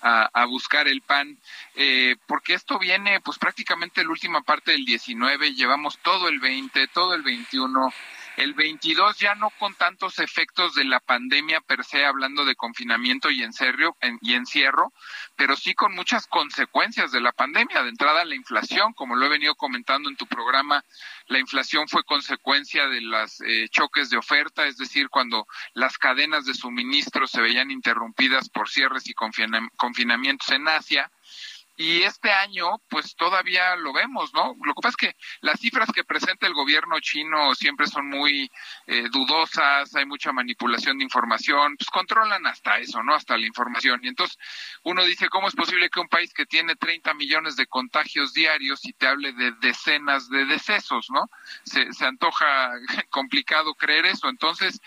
a, 0.00 0.46
buscar 0.46 0.88
el 0.88 1.02
pan, 1.02 1.36
eh, 1.74 2.16
porque 2.26 2.54
esto 2.54 2.78
viene 2.78 3.20
pues 3.20 3.38
prácticamente 3.38 4.02
la 4.02 4.10
última 4.10 4.40
parte 4.40 4.72
del 4.72 4.86
19, 4.86 5.52
llevamos 5.52 5.98
todo 5.98 6.28
el 6.28 6.40
20, 6.40 6.88
todo 6.88 7.12
el 7.12 7.22
21, 7.22 7.92
el 8.36 8.54
22 8.54 9.18
ya 9.18 9.34
no 9.34 9.50
con 9.58 9.74
tantos 9.74 10.18
efectos 10.18 10.74
de 10.74 10.84
la 10.84 11.00
pandemia 11.00 11.60
per 11.60 11.84
se, 11.84 12.04
hablando 12.04 12.44
de 12.44 12.54
confinamiento 12.54 13.30
y, 13.30 13.42
y 14.20 14.34
encierro, 14.34 14.92
pero 15.36 15.56
sí 15.56 15.74
con 15.74 15.94
muchas 15.94 16.26
consecuencias 16.26 17.12
de 17.12 17.20
la 17.20 17.32
pandemia. 17.32 17.82
De 17.82 17.88
entrada, 17.88 18.24
la 18.24 18.34
inflación, 18.34 18.92
como 18.92 19.16
lo 19.16 19.26
he 19.26 19.30
venido 19.30 19.54
comentando 19.54 20.08
en 20.08 20.16
tu 20.16 20.26
programa, 20.26 20.84
la 21.26 21.38
inflación 21.38 21.88
fue 21.88 22.04
consecuencia 22.04 22.86
de 22.88 23.00
los 23.00 23.40
eh, 23.40 23.68
choques 23.70 24.10
de 24.10 24.18
oferta, 24.18 24.66
es 24.66 24.76
decir, 24.76 25.08
cuando 25.08 25.46
las 25.74 25.98
cadenas 25.98 26.44
de 26.44 26.54
suministro 26.54 27.26
se 27.26 27.40
veían 27.40 27.70
interrumpidas 27.70 28.48
por 28.48 28.68
cierres 28.68 29.08
y 29.08 29.14
confinamientos 29.14 30.50
en 30.50 30.68
Asia 30.68 31.10
y 31.76 32.02
este 32.02 32.30
año, 32.32 32.80
pues 32.88 33.14
todavía 33.16 33.76
lo 33.76 33.92
vemos, 33.92 34.32
¿no? 34.32 34.54
Lo 34.64 34.74
que 34.74 34.80
pasa 34.80 34.96
es 34.98 35.08
que 35.08 35.16
las 35.40 35.60
cifras 35.60 35.90
que 35.92 36.04
presenta 36.04 36.46
el 36.46 36.54
gobierno 36.54 36.98
chino 37.00 37.54
siempre 37.54 37.86
son 37.86 38.08
muy 38.08 38.50
eh, 38.86 39.08
dudosas, 39.12 39.94
hay 39.94 40.06
mucha 40.06 40.32
manipulación 40.32 40.96
de 40.96 41.04
información, 41.04 41.76
pues 41.76 41.90
controlan 41.90 42.46
hasta 42.46 42.78
eso, 42.78 43.02
¿no? 43.02 43.14
Hasta 43.14 43.36
la 43.36 43.46
información. 43.46 44.00
Y 44.02 44.08
entonces 44.08 44.38
uno 44.84 45.04
dice, 45.04 45.28
¿cómo 45.28 45.48
es 45.48 45.54
posible 45.54 45.90
que 45.90 46.00
un 46.00 46.08
país 46.08 46.32
que 46.32 46.46
tiene 46.46 46.76
30 46.76 47.12
millones 47.12 47.56
de 47.56 47.66
contagios 47.66 48.32
diarios 48.32 48.84
y 48.86 48.94
te 48.94 49.06
hable 49.06 49.32
de 49.32 49.52
decenas 49.60 50.30
de 50.30 50.46
decesos, 50.46 51.08
¿no? 51.10 51.28
Se, 51.64 51.92
se 51.92 52.06
antoja 52.06 52.72
complicado 53.10 53.74
creer 53.74 54.06
eso. 54.06 54.28
Entonces, 54.30 54.80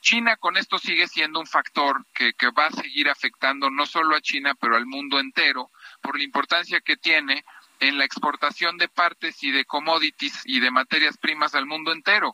China 0.00 0.36
con 0.36 0.56
esto 0.56 0.78
sigue 0.78 1.06
siendo 1.06 1.38
un 1.38 1.46
factor 1.46 2.04
que, 2.12 2.32
que 2.34 2.50
va 2.50 2.66
a 2.66 2.72
seguir 2.72 3.08
afectando 3.08 3.70
no 3.70 3.86
solo 3.86 4.16
a 4.16 4.20
China, 4.20 4.54
pero 4.60 4.76
al 4.76 4.86
mundo 4.86 5.20
entero 5.20 5.70
por 6.02 6.18
la 6.18 6.24
importancia 6.24 6.80
que 6.80 6.96
tiene 6.96 7.44
en 7.82 7.98
la 7.98 8.04
exportación 8.04 8.78
de 8.78 8.88
partes 8.88 9.42
y 9.42 9.50
de 9.50 9.64
commodities 9.64 10.42
y 10.44 10.60
de 10.60 10.70
materias 10.70 11.18
primas 11.18 11.54
al 11.54 11.66
mundo 11.66 11.92
entero. 11.92 12.32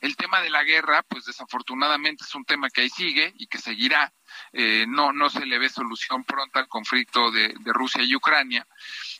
El 0.00 0.16
tema 0.16 0.40
de 0.40 0.50
la 0.50 0.64
guerra, 0.64 1.04
pues 1.04 1.24
desafortunadamente 1.24 2.24
es 2.24 2.34
un 2.34 2.44
tema 2.44 2.68
que 2.68 2.80
ahí 2.80 2.90
sigue 2.90 3.32
y 3.38 3.46
que 3.46 3.58
seguirá. 3.58 4.12
Eh, 4.52 4.86
no, 4.88 5.12
no 5.12 5.30
se 5.30 5.46
le 5.46 5.58
ve 5.58 5.68
solución 5.68 6.24
pronta 6.24 6.58
al 6.58 6.68
conflicto 6.68 7.30
de, 7.30 7.54
Rusia 7.66 8.02
y 8.02 8.16
Ucrania. 8.16 8.66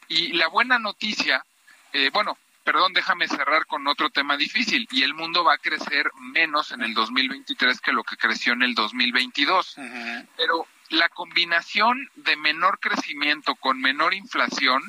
Y 0.09 0.33
la 0.33 0.49
buena 0.49 0.81
noticia, 0.81 1.45
eh, 1.93 2.11
bueno, 2.13 2.37
perdón, 2.65 2.93
déjame 2.93 3.29
cerrar 3.29 3.67
con 3.67 3.87
otro 3.87 4.11
tema 4.11 4.37
difícil. 4.37 4.89
Y 4.91 5.05
el 5.05 5.15
mundo 5.15 5.45
va 5.45 5.55
a 5.55 5.59
crecer 5.59 6.11
menos 6.33 6.73
en 6.73 6.83
el 6.83 6.93
2023 6.93 7.81
que 7.81 7.93
lo 7.93 8.03
que 8.03 8.17
creció 8.17 8.53
en 8.53 8.63
el 8.63 8.75
2022. 8.75 9.77
Pero 10.37 10.67
la 10.91 11.09
combinación 11.09 12.11
de 12.17 12.37
menor 12.37 12.79
crecimiento 12.81 13.55
con 13.57 13.81
menor 13.81 14.15
inflación, 14.15 14.83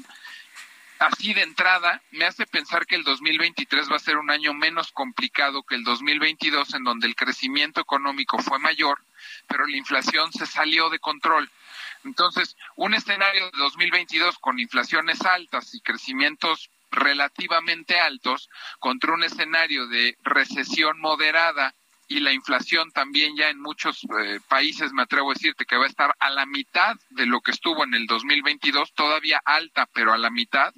así 0.99 1.33
de 1.33 1.43
entrada, 1.43 2.01
me 2.11 2.25
hace 2.25 2.45
pensar 2.45 2.85
que 2.85 2.95
el 2.95 3.03
2023 3.03 3.91
va 3.91 3.95
a 3.95 3.99
ser 3.99 4.17
un 4.17 4.31
año 4.31 4.53
menos 4.53 4.91
complicado 4.91 5.63
que 5.63 5.75
el 5.75 5.83
2022, 5.83 6.73
en 6.73 6.83
donde 6.83 7.07
el 7.07 7.15
crecimiento 7.15 7.81
económico 7.81 8.37
fue 8.39 8.59
mayor, 8.59 9.01
pero 9.47 9.65
la 9.65 9.77
inflación 9.77 10.31
se 10.31 10.45
salió 10.45 10.89
de 10.89 10.99
control. 10.99 11.49
Entonces, 12.03 12.55
un 12.75 12.93
escenario 12.93 13.45
de 13.51 13.57
2022 13.57 14.39
con 14.39 14.59
inflaciones 14.59 15.21
altas 15.21 15.73
y 15.73 15.81
crecimientos 15.81 16.69
relativamente 16.91 17.99
altos 17.99 18.49
contra 18.79 19.13
un 19.13 19.23
escenario 19.23 19.87
de 19.87 20.17
recesión 20.23 20.99
moderada 20.99 21.75
y 22.09 22.19
la 22.19 22.33
inflación 22.33 22.91
también 22.91 23.37
ya 23.37 23.49
en 23.49 23.61
muchos 23.61 24.03
eh, 24.03 24.39
países, 24.47 24.91
me 24.91 25.03
atrevo 25.03 25.29
a 25.29 25.35
decirte, 25.35 25.65
que 25.65 25.77
va 25.77 25.85
a 25.85 25.89
estar 25.89 26.15
a 26.19 26.31
la 26.31 26.47
mitad 26.47 26.97
de 27.11 27.27
lo 27.27 27.39
que 27.39 27.51
estuvo 27.51 27.83
en 27.83 27.93
el 27.93 28.07
2022, 28.07 28.93
todavía 28.93 29.39
alta, 29.45 29.87
pero 29.93 30.11
a 30.11 30.17
la 30.17 30.31
mitad, 30.31 30.73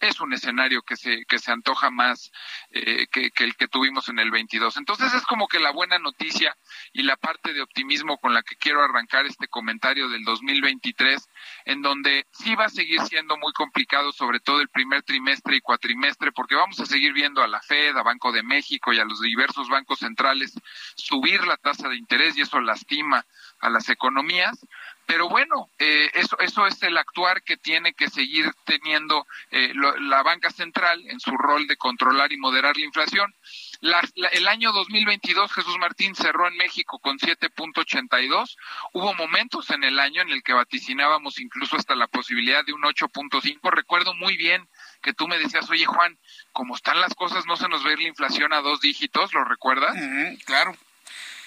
es 0.00 0.20
un 0.20 0.32
escenario 0.32 0.82
que 0.82 0.96
se, 0.96 1.24
que 1.26 1.38
se 1.38 1.52
antoja 1.52 1.90
más 1.90 2.30
eh, 2.70 3.06
que, 3.10 3.30
el 3.36 3.56
que 3.56 3.68
tuvimos 3.68 4.08
en 4.08 4.18
el 4.18 4.30
22. 4.30 4.76
Entonces 4.76 5.12
es 5.14 5.22
como 5.22 5.48
que 5.48 5.58
la 5.58 5.72
buena 5.72 5.98
noticia 5.98 6.56
y 6.92 7.02
la 7.02 7.16
parte 7.16 7.52
de 7.52 7.62
optimismo 7.62 8.18
con 8.18 8.34
la 8.34 8.42
que 8.42 8.56
quiero 8.56 8.82
arrancar 8.82 9.26
este 9.26 9.48
comentario 9.48 10.08
del 10.08 10.24
2023, 10.24 11.28
en 11.64 11.82
donde 11.82 12.26
sí 12.32 12.54
va 12.54 12.66
a 12.66 12.70
seguir 12.70 13.00
siendo 13.02 13.36
muy 13.38 13.52
complicado, 13.52 14.12
sobre 14.12 14.40
todo 14.40 14.60
el 14.60 14.68
primer 14.68 15.02
trimestre 15.02 15.56
y 15.56 15.60
cuatrimestre, 15.60 16.32
porque 16.32 16.54
vamos 16.54 16.78
a 16.80 16.86
seguir 16.86 17.12
viendo 17.12 17.42
a 17.42 17.48
la 17.48 17.60
Fed, 17.60 17.96
a 17.96 18.02
Banco 18.02 18.32
de 18.32 18.42
México 18.42 18.92
y 18.92 18.98
a 18.98 19.04
los 19.04 19.20
diversos 19.20 19.68
bancos 19.68 20.00
centrales 20.00 20.54
subir 20.96 21.46
la 21.46 21.56
tasa 21.56 21.88
de 21.88 21.96
interés 21.96 22.36
y 22.36 22.42
eso 22.42 22.60
lastima 22.60 23.26
a 23.60 23.70
las 23.70 23.88
economías, 23.88 24.66
pero 25.06 25.28
bueno, 25.28 25.70
eh, 25.78 26.10
eso, 26.14 26.36
eso 26.40 26.66
es 26.66 26.82
el 26.82 26.98
actuar 26.98 27.42
que 27.42 27.56
tiene 27.56 27.94
que 27.94 28.10
seguir 28.10 28.52
teniendo 28.64 29.26
eh, 29.52 29.72
la 30.00 30.22
banca 30.24 30.50
central 30.50 31.00
en 31.08 31.20
su 31.20 31.30
rol 31.36 31.68
de 31.68 31.76
controlar 31.76 32.32
y 32.32 32.36
moderar 32.36 32.76
la 32.76 32.84
inflación. 32.84 33.32
el 33.80 34.48
año 34.48 34.72
2022, 34.72 35.52
Jesús 35.52 35.78
Martín 35.78 36.16
cerró 36.16 36.48
en 36.48 36.56
México 36.56 36.98
con 36.98 37.18
7.82. 37.18 38.56
Hubo 38.94 39.14
momentos 39.14 39.70
en 39.70 39.84
el 39.84 40.00
año 40.00 40.22
en 40.22 40.30
el 40.30 40.42
que 40.42 40.52
vaticinábamos 40.52 41.38
incluso 41.38 41.76
hasta 41.76 41.94
la 41.94 42.08
posibilidad 42.08 42.64
de 42.64 42.72
un 42.72 42.82
8.5. 42.82 43.70
Recuerdo 43.70 44.12
muy 44.14 44.36
bien 44.36 44.68
que 45.02 45.12
tú 45.12 45.28
me 45.28 45.38
decías, 45.38 45.70
oye 45.70 45.86
Juan, 45.86 46.18
como 46.52 46.74
están 46.74 47.00
las 47.00 47.14
cosas, 47.14 47.46
no 47.46 47.56
se 47.56 47.68
nos 47.68 47.84
ve 47.84 47.96
la 47.96 48.08
inflación 48.08 48.52
a 48.52 48.60
dos 48.60 48.80
dígitos, 48.80 49.32
¿lo 49.34 49.44
recuerdas? 49.44 49.94
claro. 50.46 50.74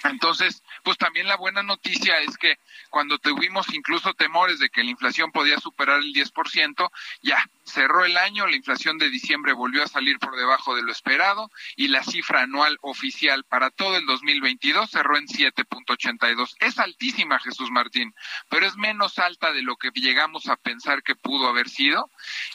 Entonces, 0.04 0.64
pues 0.84 0.98
también 0.98 1.28
la 1.28 1.38
buena 1.38 1.64
noticia 1.64 2.20
es 2.20 2.38
que 2.38 2.58
cuando 2.90 3.18
tuvimos 3.18 3.74
incluso 3.74 4.14
temores 4.14 4.60
de 4.60 4.70
que 4.70 4.84
la 4.84 4.92
inflación 4.92 5.32
podía 5.32 5.60
superar 5.60 6.00
el 6.00 6.14
10%, 6.14 6.90
ya 7.22 7.44
cerró 7.70 8.04
el 8.04 8.18
año, 8.18 8.48
la 8.48 8.56
inflación 8.56 8.98
de 8.98 9.10
diciembre 9.10 9.54
volvió 9.54 9.84
a 9.84 9.88
salir 9.88 10.20
por 10.20 10.36
debajo 10.36 10.76
de 10.76 10.84
lo 10.84 10.92
esperado 10.92 11.52
y 11.76 11.88
la 11.88 12.04
cifra 12.04 12.42
anual 12.42 12.78
oficial 12.82 13.44
para 13.46 13.70
todo 13.70 13.98
el 13.98 14.06
2022 14.06 14.90
cerró 14.90 15.18
en 15.18 15.28
7.82. 15.28 16.56
Es 16.60 16.80
altísima, 16.80 17.40
Jesús 17.40 17.72
Martín, 17.72 18.14
pero 18.50 18.66
es 18.66 18.76
menos 18.78 19.20
alta 19.20 19.52
de 19.52 19.62
lo 19.62 19.78
que 19.78 19.92
llegamos 19.94 20.48
a 20.48 20.56
pensar 20.56 21.04
que 21.04 21.16
pudo 21.16 21.48
haber 21.48 21.70
sido 21.70 22.10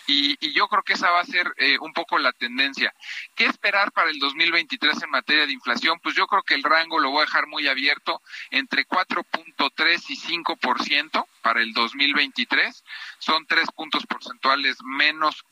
y, 0.07 0.35
yo 0.55 0.69
creo 0.69 0.83
que 0.85 0.93
esa 0.93 1.11
va 1.11 1.21
a 1.21 1.25
ser 1.25 1.53
eh, 1.57 1.79
un 1.81 1.93
poco 1.93 2.19
la 2.19 2.33
tendencia. 2.33 2.95
¿Qué 3.35 3.47
esperar 3.47 3.91
para 3.91 4.11
el 4.11 4.19
2023 4.21 5.03
en 5.03 5.11
materia 5.11 5.47
de 5.47 5.53
inflación? 5.53 5.99
Pues 6.01 6.15
yo 6.15 6.27
creo 6.27 6.43
que 6.43 6.55
el 6.55 6.63
rango 6.63 7.01
lo 7.01 7.11
voy 7.11 7.23
a 7.23 7.25
dejar 7.25 7.49
muy 7.49 7.67
abierto 7.67 8.23
entre 8.51 8.87
4.3 8.87 10.05
y 10.09 10.17
5% 10.17 11.27
para 11.43 11.61
el 11.61 11.73
2023. 11.73 12.85
Son 13.19 13.47
tres 13.47 13.69
puntos 13.75 14.07
porcentuales 14.07 14.77
menos 14.85 15.04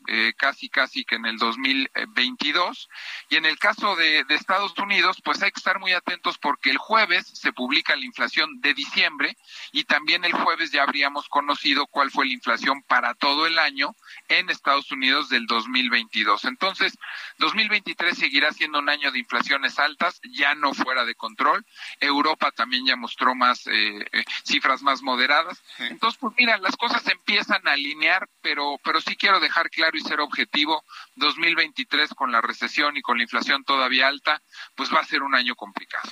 eh, 0.08 0.32
casi 0.36 0.68
casi 0.68 1.04
que 1.04 1.16
en 1.16 1.26
el 1.26 1.38
2022. 1.38 2.88
Y 3.30 3.36
en 3.36 3.46
el 3.46 3.58
caso 3.58 3.96
de, 3.96 4.24
de 4.24 4.34
Estados 4.34 4.76
Unidos, 4.78 5.18
pues 5.24 5.42
hay 5.42 5.50
que 5.50 5.58
estar 5.58 5.78
muy 5.78 5.92
atentos 5.92 6.38
porque 6.38 6.70
el 6.70 6.78
jueves 6.78 7.26
se 7.32 7.52
publica 7.52 7.96
la 7.96 8.04
inflación 8.04 8.60
de 8.60 8.74
diciembre 8.74 9.36
y 9.72 9.84
también 9.84 10.24
el 10.24 10.32
jueves 10.32 10.72
ya 10.72 10.82
habríamos 10.82 11.28
conocido 11.28 11.86
cuál 11.86 12.10
fue 12.10 12.26
la 12.26 12.32
inflación 12.32 12.82
para 12.82 13.14
todo 13.14 13.46
el 13.46 13.58
año 13.58 13.94
en 14.28 14.50
Estados 14.50 14.90
Unidos 14.90 15.28
del 15.28 15.46
2022. 15.46 16.44
Entonces, 16.44 16.98
2023 17.38 18.16
seguirá 18.16 18.52
siendo 18.52 18.78
un 18.78 18.88
año 18.88 19.10
de 19.10 19.18
inflaciones 19.18 19.78
altas, 19.78 20.20
ya 20.30 20.54
no 20.54 20.74
fuera 20.74 21.04
de 21.04 21.14
control. 21.14 21.64
Europa 22.00 22.50
también 22.50 22.86
ya 22.86 22.96
mostró 22.96 23.34
más 23.34 23.66
eh, 23.66 24.06
eh, 24.12 24.24
cifras 24.44 24.82
más 24.82 25.02
moderadas. 25.02 25.62
Entonces, 25.78 26.18
pues 26.20 26.34
mira, 26.38 26.58
las 26.58 26.76
cosas 26.76 27.06
empiezan 27.08 27.66
a 27.66 27.72
alinear, 27.72 28.28
pero, 28.40 28.78
pero 28.84 29.00
sí 29.00 29.16
quiero 29.16 29.31
dejar 29.40 29.70
claro 29.70 29.96
y 29.96 30.00
ser 30.00 30.20
objetivo, 30.20 30.84
2023 31.16 32.10
con 32.14 32.32
la 32.32 32.40
recesión 32.40 32.96
y 32.96 33.02
con 33.02 33.18
la 33.18 33.24
inflación 33.24 33.64
todavía 33.64 34.08
alta, 34.08 34.42
pues 34.74 34.92
va 34.92 35.00
a 35.00 35.04
ser 35.04 35.22
un 35.22 35.34
año 35.34 35.54
complicado. 35.54 36.08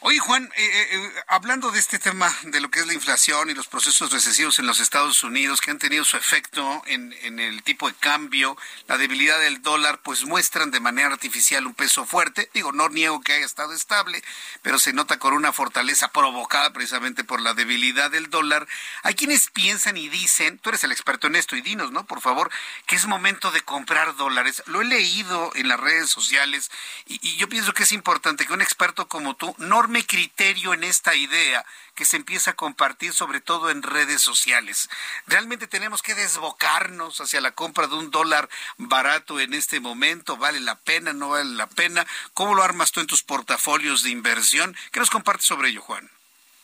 Oye, 0.00 0.18
Juan, 0.18 0.50
eh, 0.56 1.12
hablando 1.28 1.70
de 1.70 1.78
este 1.78 1.98
tema 1.98 2.34
de 2.44 2.60
lo 2.60 2.70
que 2.70 2.80
es 2.80 2.86
la 2.86 2.94
inflación 2.94 3.50
y 3.50 3.54
los 3.54 3.68
procesos 3.68 4.12
recesivos 4.12 4.58
en 4.58 4.66
los 4.66 4.80
Estados 4.80 5.22
Unidos 5.24 5.60
que 5.60 5.70
han 5.70 5.78
tenido 5.78 6.04
su 6.04 6.16
efecto 6.16 6.82
en, 6.86 7.14
en 7.22 7.40
el 7.40 7.62
tipo 7.62 7.88
de 7.88 7.94
cambio, 7.94 8.56
la 8.86 8.98
debilidad 8.98 9.40
del 9.40 9.62
dólar, 9.62 10.00
pues 10.02 10.24
muestran 10.24 10.70
de 10.70 10.80
manera 10.80 11.08
artificial 11.08 11.66
un 11.66 11.74
peso 11.74 12.04
fuerte. 12.04 12.50
Digo, 12.52 12.72
no 12.72 12.88
niego 12.88 13.20
que 13.20 13.32
haya 13.32 13.44
estado 13.46 13.72
estable, 13.72 14.22
pero 14.62 14.78
se 14.78 14.92
nota 14.92 15.18
con 15.18 15.34
una 15.34 15.52
fortaleza 15.52 16.08
provocada 16.08 16.72
precisamente 16.72 17.24
por 17.24 17.40
la 17.40 17.54
debilidad 17.54 18.10
del 18.10 18.30
dólar. 18.30 18.66
Hay 19.02 19.14
quienes 19.14 19.50
piensan 19.50 19.96
y 19.96 20.08
dicen, 20.08 20.58
tú 20.58 20.70
eres 20.70 20.84
el 20.84 20.92
experto 20.92 21.26
en 21.26 21.36
esto 21.36 21.56
y 21.56 21.62
dinos, 21.62 21.92
¿no? 21.92 22.06
Por 22.06 22.20
favor, 22.20 22.43
que 22.86 22.96
es 22.96 23.06
momento 23.06 23.50
de 23.50 23.60
comprar 23.62 24.16
dólares. 24.16 24.62
Lo 24.66 24.82
he 24.82 24.84
leído 24.84 25.52
en 25.54 25.68
las 25.68 25.80
redes 25.80 26.10
sociales 26.10 26.70
y, 27.06 27.20
y 27.26 27.36
yo 27.36 27.48
pienso 27.48 27.72
que 27.72 27.84
es 27.84 27.92
importante 27.92 28.46
que 28.46 28.52
un 28.52 28.62
experto 28.62 29.08
como 29.08 29.34
tú 29.34 29.54
norme 29.58 30.06
criterio 30.06 30.74
en 30.74 30.84
esta 30.84 31.14
idea 31.14 31.64
que 31.94 32.04
se 32.04 32.16
empieza 32.16 32.52
a 32.52 32.56
compartir 32.56 33.12
sobre 33.12 33.40
todo 33.40 33.70
en 33.70 33.82
redes 33.82 34.20
sociales. 34.20 34.88
Realmente 35.26 35.66
tenemos 35.66 36.02
que 36.02 36.14
desbocarnos 36.14 37.20
hacia 37.20 37.40
la 37.40 37.52
compra 37.52 37.86
de 37.86 37.94
un 37.94 38.10
dólar 38.10 38.48
barato 38.76 39.40
en 39.40 39.54
este 39.54 39.80
momento. 39.80 40.36
¿Vale 40.36 40.60
la 40.60 40.76
pena? 40.76 41.12
¿No 41.12 41.30
vale 41.30 41.54
la 41.54 41.68
pena? 41.68 42.06
¿Cómo 42.34 42.54
lo 42.54 42.62
armas 42.62 42.92
tú 42.92 43.00
en 43.00 43.06
tus 43.06 43.22
portafolios 43.22 44.02
de 44.02 44.10
inversión? 44.10 44.76
¿Qué 44.92 45.00
nos 45.00 45.10
compartes 45.10 45.46
sobre 45.46 45.68
ello, 45.68 45.82
Juan? 45.82 46.10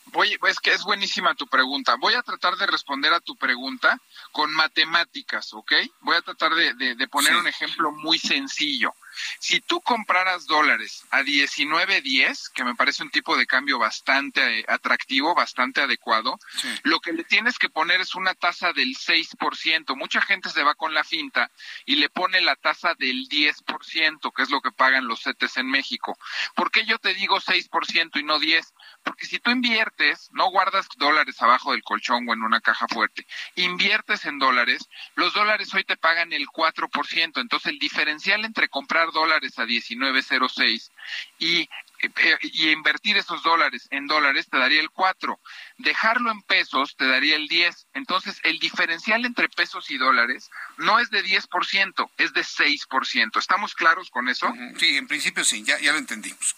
Voy, 0.06 0.36
es 0.48 0.58
que 0.58 0.72
es 0.72 0.82
buenísima 0.82 1.34
tu 1.34 1.46
pregunta. 1.46 1.96
Voy 1.96 2.14
a 2.14 2.22
tratar 2.22 2.56
de 2.56 2.66
responder 2.66 3.12
a 3.12 3.20
tu 3.20 3.36
pregunta 3.36 4.00
con 4.32 4.52
matemáticas, 4.52 5.52
¿ok? 5.54 5.72
Voy 6.00 6.16
a 6.16 6.22
tratar 6.22 6.54
de, 6.54 6.74
de, 6.74 7.08
poner 7.08 7.36
un 7.36 7.46
ejemplo 7.46 7.92
muy 7.92 8.18
sencillo. 8.18 8.92
Si 9.38 9.60
tú 9.60 9.80
compraras 9.80 10.46
dólares 10.46 11.04
a 11.10 11.22
19.10, 11.22 12.52
que 12.52 12.64
me 12.64 12.74
parece 12.74 13.02
un 13.02 13.10
tipo 13.10 13.36
de 13.36 13.46
cambio 13.46 13.78
bastante 13.78 14.60
eh, 14.60 14.64
atractivo, 14.68 15.34
bastante 15.34 15.80
adecuado, 15.80 16.38
lo 16.82 17.00
que 17.00 17.12
le 17.12 17.24
tienes 17.24 17.58
que 17.58 17.68
poner 17.68 18.00
es 18.00 18.14
una 18.14 18.34
tasa 18.34 18.72
del 18.72 18.96
6%. 18.96 19.96
Mucha 19.96 20.20
gente 20.20 20.50
se 20.50 20.62
va 20.62 20.74
con 20.74 20.94
la 20.94 21.04
finta 21.04 21.50
y 21.86 21.96
le 21.96 22.08
pone 22.08 22.40
la 22.40 22.56
tasa 22.56 22.94
del 22.94 23.28
10%, 23.28 24.32
que 24.34 24.42
es 24.42 24.50
lo 24.50 24.60
que 24.60 24.72
pagan 24.72 25.06
los 25.06 25.22
CETES 25.22 25.58
en 25.58 25.70
México. 25.70 26.16
¿Por 26.54 26.70
qué 26.70 26.84
yo 26.84 26.98
te 26.98 27.14
digo 27.14 27.40
6% 27.40 28.20
y 28.20 28.22
no 28.22 28.38
10? 28.38 28.74
Porque 29.02 29.26
si 29.26 29.38
tú 29.38 29.50
inviertes, 29.50 30.28
no 30.32 30.50
guardas 30.50 30.88
dólares 30.96 31.40
abajo 31.42 31.72
del 31.72 31.82
colchón 31.82 32.28
o 32.28 32.32
en 32.32 32.42
una 32.42 32.60
caja 32.60 32.86
fuerte, 32.88 33.26
inviertes 33.56 34.24
en 34.24 34.38
dólares, 34.38 34.88
los 35.14 35.34
dólares 35.34 35.72
hoy 35.74 35.84
te 35.84 35.96
pagan 35.96 36.32
el 36.32 36.46
4%. 36.46 37.40
Entonces 37.40 37.72
el 37.72 37.78
diferencial 37.78 38.44
entre 38.44 38.68
comprar 38.68 39.09
dólares 39.10 39.58
a 39.58 39.64
19.06 39.64 40.90
y 41.38 41.68
eh, 42.02 42.38
y 42.42 42.70
invertir 42.70 43.18
esos 43.18 43.42
dólares 43.42 43.86
en 43.90 44.06
dólares 44.06 44.48
te 44.50 44.58
daría 44.58 44.80
el 44.80 44.90
4. 44.90 45.38
Dejarlo 45.78 46.30
en 46.30 46.40
pesos 46.42 46.96
te 46.96 47.06
daría 47.06 47.36
el 47.36 47.46
10. 47.46 47.88
Entonces, 47.94 48.40
el 48.42 48.58
diferencial 48.58 49.24
entre 49.26 49.48
pesos 49.50 49.90
y 49.90 49.98
dólares 49.98 50.50
no 50.78 50.98
es 50.98 51.10
de 51.10 51.22
10%, 51.22 52.10
es 52.16 52.32
de 52.32 52.40
6%. 52.40 53.38
¿Estamos 53.38 53.74
claros 53.74 54.10
con 54.10 54.28
eso? 54.28 54.50
Sí, 54.78 54.96
en 54.96 55.08
principio 55.08 55.44
sí, 55.44 55.62
ya, 55.62 55.78
ya 55.78 55.92
lo 55.92 55.98
entendimos. 55.98 56.56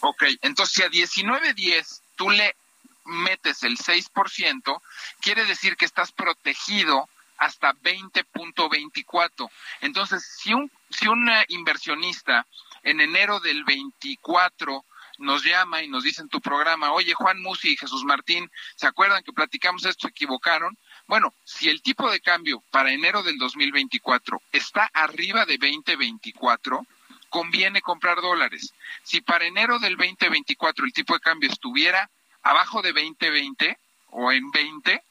Ok, 0.00 0.24
entonces 0.40 0.74
si 0.74 0.82
a 0.82 0.90
19.10 0.90 2.00
tú 2.16 2.30
le 2.30 2.56
metes 3.04 3.62
el 3.62 3.78
6%, 3.78 4.82
quiere 5.20 5.44
decir 5.44 5.76
que 5.76 5.84
estás 5.84 6.10
protegido 6.10 7.08
hasta 7.38 7.72
20.24. 7.74 9.50
Entonces, 9.80 10.24
si 10.40 10.54
un, 10.54 10.70
si 10.92 11.08
un 11.08 11.30
inversionista 11.48 12.46
en 12.82 13.00
enero 13.00 13.40
del 13.40 13.64
24 13.64 14.84
nos 15.18 15.44
llama 15.44 15.82
y 15.82 15.88
nos 15.88 16.04
dice 16.04 16.22
en 16.22 16.28
tu 16.28 16.40
programa, 16.40 16.92
oye 16.92 17.14
Juan 17.14 17.40
Musi 17.40 17.72
y 17.72 17.76
Jesús 17.76 18.04
Martín, 18.04 18.50
¿se 18.76 18.86
acuerdan 18.86 19.22
que 19.22 19.32
platicamos 19.32 19.84
esto? 19.84 20.08
¿Se 20.08 20.10
equivocaron? 20.10 20.76
Bueno, 21.06 21.32
si 21.44 21.68
el 21.68 21.82
tipo 21.82 22.10
de 22.10 22.20
cambio 22.20 22.62
para 22.70 22.92
enero 22.92 23.22
del 23.22 23.38
2024 23.38 24.42
está 24.52 24.90
arriba 24.92 25.44
de 25.44 25.58
2024, 25.58 26.86
conviene 27.28 27.80
comprar 27.80 28.20
dólares. 28.20 28.74
Si 29.02 29.20
para 29.20 29.46
enero 29.46 29.78
del 29.78 29.96
2024 29.96 30.84
el 30.84 30.92
tipo 30.92 31.14
de 31.14 31.20
cambio 31.20 31.50
estuviera 31.50 32.10
abajo 32.42 32.82
de 32.82 32.92
2020 32.92 33.78
o 34.08 34.32
en 34.32 34.50
20, 34.50 35.02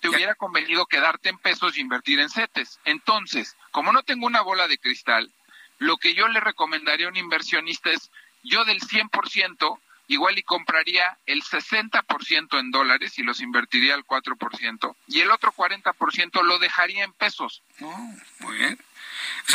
te 0.00 0.08
hubiera 0.08 0.34
convenido 0.34 0.84
quedarte 0.86 1.30
en 1.30 1.38
pesos 1.38 1.76
y 1.76 1.80
invertir 1.80 2.20
en 2.20 2.28
CETES. 2.28 2.80
Entonces, 2.84 3.56
como 3.74 3.90
no 3.90 4.04
tengo 4.04 4.26
una 4.26 4.40
bola 4.40 4.68
de 4.68 4.78
cristal, 4.78 5.32
lo 5.78 5.96
que 5.96 6.14
yo 6.14 6.28
le 6.28 6.38
recomendaría 6.38 7.06
a 7.06 7.08
un 7.08 7.16
inversionista 7.16 7.90
es, 7.90 8.08
yo 8.44 8.64
del 8.64 8.80
100%, 8.80 9.80
igual 10.06 10.38
y 10.38 10.44
compraría 10.44 11.18
el 11.26 11.42
60% 11.42 12.60
en 12.60 12.70
dólares 12.70 13.18
y 13.18 13.24
los 13.24 13.40
invertiría 13.40 13.94
al 13.94 14.04
4%, 14.04 14.94
y 15.08 15.22
el 15.22 15.32
otro 15.32 15.52
40% 15.52 16.44
lo 16.44 16.60
dejaría 16.60 17.02
en 17.02 17.12
pesos. 17.14 17.62
Oh, 17.80 18.14
muy 18.38 18.58
bien 18.58 18.78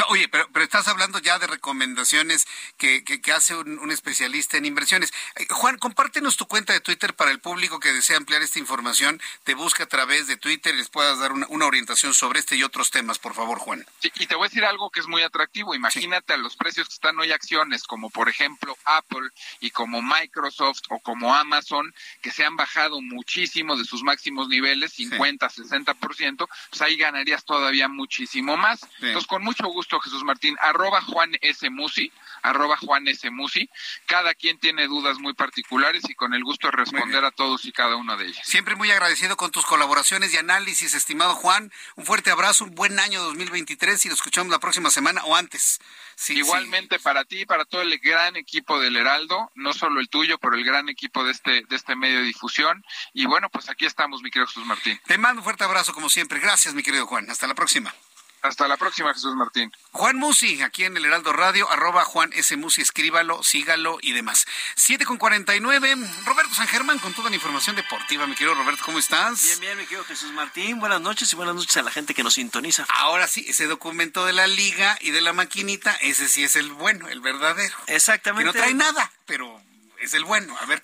oye, 0.10 0.28
pero, 0.28 0.48
pero 0.52 0.64
estás 0.64 0.88
hablando 0.88 1.20
ya 1.20 1.40
de 1.40 1.48
recomendaciones 1.48 2.48
que, 2.78 3.04
que, 3.04 3.32
hace 3.32 3.56
un, 3.56 3.92
especialista 3.92 4.58
en 4.58 4.66
inversiones. 4.66 5.12
Eh, 5.36 5.48
Juan, 5.50 5.78
compártenos 5.78 6.38
tu 6.38 6.48
cuenta 6.48 6.74
de 6.74 6.80
Twitter 6.80 7.14
para 7.14 7.32
el 7.32 7.40
público 7.40 7.80
que 7.80 7.94
desea 7.94 8.18
ampliar 8.18 8.42
esta 8.42 8.60
información. 8.60 9.22
Te 9.44 9.54
busca 9.54 9.84
a 9.84 9.88
través 9.88 10.28
de 10.28 10.38
Twitter 10.38 10.74
y 10.74 10.78
les 10.78 10.90
puedas 10.90 11.20
dar 11.20 11.32
una, 11.32 11.66
orientación 11.66 12.14
sobre 12.14 12.40
este 12.40 12.56
y 12.56 12.64
otros 12.64 12.90
temas, 12.90 13.20
por 13.20 13.36
favor, 13.36 13.60
Juan. 13.60 13.86
Sí, 14.00 14.12
y 14.16 14.28
te 14.28 14.36
voy 14.36 14.46
a 14.46 14.50
decir 14.50 14.66
algo 14.66 14.90
que 14.90 15.02
es 15.02 15.08
muy 15.08 15.22
atractivo. 15.22 15.76
Imagínate 15.76 16.34
a 16.34 16.38
los 16.38 16.56
precios 16.56 16.88
que 16.88 16.94
están 16.96 17.20
hoy 17.20 17.32
acciones, 17.32 17.84
como 17.84 18.10
por 18.10 18.30
ejemplo 18.30 18.78
Apple 18.86 19.30
y 19.60 19.70
como 19.72 20.02
Microsoft 20.02 20.82
o 20.90 21.00
como 21.00 21.36
Amazon, 21.36 21.94
que 22.22 22.32
se 22.32 22.44
han 22.44 22.56
bajado 22.56 23.02
muchísimo 23.02 23.76
de 23.76 23.86
sus 23.86 24.04
máximos 24.04 24.48
niveles, 24.48 24.94
50, 24.94 25.50
60%, 25.50 26.48
pues 26.70 26.82
ahí 26.82 26.98
ganarías 26.98 27.46
todavía 27.46 27.88
muchísimo 27.88 28.58
más. 28.58 28.80
Entonces, 29.02 29.28
con 29.28 29.44
mucho 29.44 29.59
gusto, 29.68 30.00
Jesús 30.00 30.24
Martín, 30.24 30.56
arroba 30.62 31.02
Juan 31.02 31.32
S. 31.42 31.70
Musi, 31.70 32.12
arroba 32.42 32.78
Juan 32.78 33.08
S. 33.08 33.30
Musi. 33.30 33.70
Cada 34.06 34.34
quien 34.34 34.58
tiene 34.60 34.88
dudas 34.88 35.20
muy 35.20 35.34
particulares 35.34 36.04
y 36.10 36.16
con 36.16 36.34
el 36.34 36.44
gusto 36.44 36.68
de 36.68 36.72
responder 36.72 37.26
a 37.26 37.32
todos 37.32 37.66
y 37.66 37.72
cada 37.72 37.96
uno 37.96 38.16
de 38.18 38.28
ellas. 38.28 38.46
Siempre 38.46 38.76
muy 38.76 38.92
agradecido 38.92 39.38
con 39.38 39.52
tus 39.52 39.66
colaboraciones 39.66 40.34
y 40.34 40.38
análisis, 40.38 40.94
estimado 40.94 41.36
Juan. 41.36 41.72
Un 41.96 42.06
fuerte 42.06 42.32
abrazo, 42.32 42.64
un 42.64 42.76
buen 42.76 43.00
año 43.00 43.22
2023 43.24 44.06
y 44.06 44.10
lo 44.10 44.16
escuchamos 44.16 44.52
la 44.52 44.60
próxima 44.60 44.90
semana 44.90 45.24
o 45.26 45.36
antes. 45.36 45.80
Igualmente 46.28 47.00
para 47.00 47.24
ti 47.24 47.42
y 47.42 47.46
para 47.46 47.66
todo 47.66 47.82
el 47.82 47.98
gran 48.00 48.36
equipo 48.36 48.80
del 48.80 48.98
Heraldo, 48.98 49.52
no 49.56 49.74
solo 49.74 50.00
el 50.00 50.10
tuyo, 50.10 50.38
pero 50.38 50.56
el 50.56 50.66
gran 50.66 50.90
equipo 50.90 51.24
de 51.24 51.32
este, 51.32 51.64
de 51.68 51.76
este 51.76 51.96
medio 51.96 52.20
de 52.20 52.26
difusión. 52.26 52.84
Y 53.14 53.26
bueno, 53.26 53.50
pues 53.50 53.70
aquí 53.70 53.86
estamos, 53.86 54.22
mi 54.22 54.30
querido 54.30 54.48
Jesús 54.48 54.66
Martín. 54.66 55.00
Te 55.06 55.18
mando 55.18 55.40
un 55.40 55.44
fuerte 55.44 55.64
abrazo 55.64 55.94
como 55.94 56.10
siempre. 56.10 56.40
Gracias, 56.40 56.74
mi 56.74 56.84
querido 56.84 57.08
Juan. 57.08 57.30
Hasta 57.30 57.48
la 57.48 57.56
próxima. 57.56 57.94
Hasta 58.42 58.68
la 58.68 58.78
próxima, 58.78 59.14
Jesús 59.14 59.36
Martín. 59.36 59.72
Juan 59.92 60.18
Musi, 60.18 60.62
aquí 60.62 60.86
en 60.86 60.96
el 60.96 61.06
Heraldo 61.06 61.34
Radio, 61.34 61.70
arroba 61.70 62.06
Juan 62.06 62.32
S. 62.34 62.56
Musi, 62.56 62.82
escríbalo, 62.82 63.44
sígalo 63.44 63.98
y 64.02 64.14
demás. 64.14 64.46
Siete 64.76 65.06
con 65.06 65.18
cuarenta 65.18 65.56
y 65.56 65.60
nueve. 65.60 65.96
Roberto 66.26 66.54
San 66.54 66.68
Germán 66.68 67.00
con 67.00 67.14
toda 67.14 67.30
la 67.30 67.36
información 67.36 67.76
deportiva. 67.76 68.26
Mi 68.28 68.36
querido 68.36 68.56
Roberto, 68.56 68.84
¿cómo 68.86 68.98
estás? 68.98 69.44
Bien, 69.44 69.60
bien, 69.60 69.78
mi 69.78 69.84
querido 69.84 70.06
Jesús 70.06 70.32
Martín. 70.32 70.80
Buenas 70.80 71.02
noches 71.02 71.32
y 71.34 71.36
buenas 71.36 71.56
noches 71.56 71.76
a 71.78 71.82
la 71.82 71.92
gente 71.92 72.14
que 72.14 72.24
nos 72.24 72.36
sintoniza. 72.36 72.86
Ahora 72.90 73.28
sí, 73.28 73.46
ese 73.48 73.68
documento 73.68 74.26
de 74.26 74.34
la 74.34 74.48
liga 74.48 74.98
y 75.02 75.12
de 75.12 75.22
la 75.22 75.34
maquinita, 75.34 75.92
ese 76.02 76.28
sí 76.28 76.44
es 76.44 76.56
el 76.56 76.72
bueno, 76.72 77.10
el 77.10 77.20
verdadero. 77.20 77.76
Exactamente. 77.88 78.52
Que 78.52 78.58
no 78.58 78.64
trae 78.64 78.74
nada, 78.74 79.12
pero 79.26 79.62
es 80.00 80.14
el 80.14 80.24
bueno. 80.24 80.58
A 80.62 80.66
ver, 80.66 80.82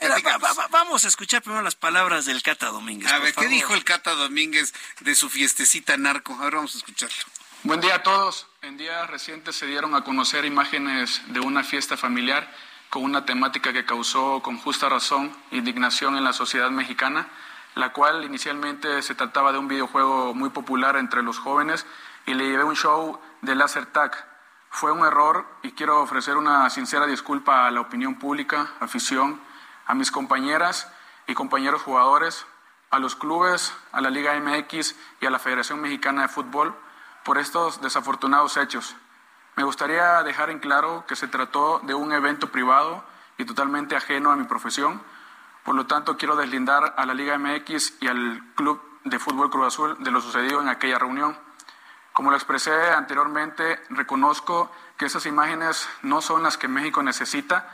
vamos 0.71 1.05
a 1.05 1.07
escuchar 1.07 1.41
primero 1.41 1.63
las 1.63 1.75
palabras 1.75 2.25
del 2.25 2.43
Cata 2.43 2.67
Domínguez. 2.67 3.11
A 3.11 3.19
ver, 3.19 3.33
¿qué 3.33 3.47
dijo 3.47 3.73
el 3.73 3.83
Cata 3.83 4.11
Domínguez 4.11 4.73
de 4.99 5.15
su 5.15 5.29
fiestecita 5.29 5.95
narco? 5.95 6.33
A 6.33 6.45
ver, 6.45 6.55
vamos 6.55 6.75
a 6.75 6.77
escucharlo. 6.79 7.15
Buen 7.65 7.81
día 7.81 7.95
a 7.95 8.03
todos. 8.03 8.45
En 8.61 8.77
días 8.77 9.09
recientes 9.09 9.55
se 9.55 9.65
dieron 9.65 9.95
a 9.95 10.03
conocer 10.03 10.45
imágenes 10.45 11.23
de 11.29 11.39
una 11.39 11.63
fiesta 11.63 11.97
familiar 11.97 12.47
con 12.91 13.03
una 13.03 13.25
temática 13.25 13.73
que 13.73 13.87
causó 13.87 14.43
con 14.43 14.59
justa 14.59 14.87
razón 14.87 15.35
indignación 15.49 16.15
en 16.15 16.23
la 16.23 16.31
sociedad 16.31 16.69
mexicana, 16.69 17.27
la 17.73 17.91
cual 17.91 18.23
inicialmente 18.23 19.01
se 19.01 19.15
trataba 19.15 19.51
de 19.51 19.57
un 19.57 19.67
videojuego 19.67 20.35
muy 20.35 20.51
popular 20.51 20.95
entre 20.95 21.23
los 21.23 21.39
jóvenes 21.39 21.87
y 22.27 22.35
le 22.35 22.47
llevé 22.47 22.63
un 22.63 22.75
show 22.75 23.19
de 23.41 23.55
laser 23.55 23.87
tag. 23.87 24.15
Fue 24.69 24.91
un 24.91 25.03
error 25.03 25.47
y 25.63 25.71
quiero 25.71 26.03
ofrecer 26.03 26.37
una 26.37 26.69
sincera 26.69 27.07
disculpa 27.07 27.65
a 27.65 27.71
la 27.71 27.81
opinión 27.81 28.19
pública, 28.19 28.73
afición, 28.79 29.41
a 29.87 29.95
mis 29.95 30.11
compañeras 30.11 30.87
y 31.25 31.33
compañeros 31.33 31.81
jugadores, 31.81 32.45
a 32.91 32.99
los 32.99 33.15
clubes, 33.15 33.73
a 33.91 34.01
la 34.01 34.11
Liga 34.11 34.39
MX 34.39 34.95
y 35.19 35.25
a 35.25 35.31
la 35.31 35.39
Federación 35.39 35.81
Mexicana 35.81 36.21
de 36.21 36.27
Fútbol 36.27 36.75
por 37.25 37.39
estos 37.39 37.81
desafortunados 37.81 38.55
hechos. 38.55 38.95
Me 39.55 39.63
gustaría 39.63 40.21
dejar 40.21 40.51
en 40.51 40.59
claro 40.59 41.05
que 41.07 41.15
se 41.15 41.27
trató 41.27 41.79
de 41.79 41.95
un 41.95 42.13
evento 42.13 42.51
privado 42.51 43.03
y 43.39 43.45
totalmente 43.45 43.95
ajeno 43.95 44.31
a 44.31 44.35
mi 44.35 44.43
profesión. 44.43 45.01
Por 45.63 45.73
lo 45.73 45.87
tanto, 45.87 46.17
quiero 46.17 46.35
deslindar 46.35 46.93
a 46.95 47.05
la 47.07 47.15
Liga 47.15 47.37
MX 47.39 47.95
y 47.99 48.07
al 48.07 48.43
Club 48.53 48.79
de 49.05 49.17
Fútbol 49.17 49.49
Cruz 49.49 49.67
Azul 49.67 49.97
de 50.03 50.11
lo 50.11 50.21
sucedido 50.21 50.61
en 50.61 50.69
aquella 50.69 50.99
reunión. 50.99 51.35
Como 52.13 52.29
lo 52.29 52.37
expresé 52.37 52.91
anteriormente, 52.91 53.81
reconozco 53.89 54.71
que 54.95 55.05
esas 55.05 55.25
imágenes 55.25 55.89
no 56.03 56.21
son 56.21 56.43
las 56.43 56.59
que 56.59 56.67
México 56.67 57.01
necesita. 57.01 57.67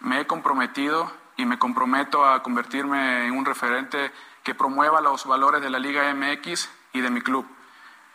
Me 0.00 0.20
he 0.20 0.26
comprometido 0.26 1.10
y 1.38 1.46
me 1.46 1.58
comprometo 1.58 2.26
a 2.26 2.42
convertirme 2.42 3.26
en 3.26 3.32
un 3.32 3.46
referente 3.46 4.12
que 4.42 4.54
promueva 4.54 5.00
los 5.00 5.24
valores 5.24 5.62
de 5.62 5.70
la 5.70 5.78
Liga 5.78 6.12
MX 6.12 6.68
y 6.92 7.00
de 7.00 7.08
mi 7.08 7.22
club 7.22 7.46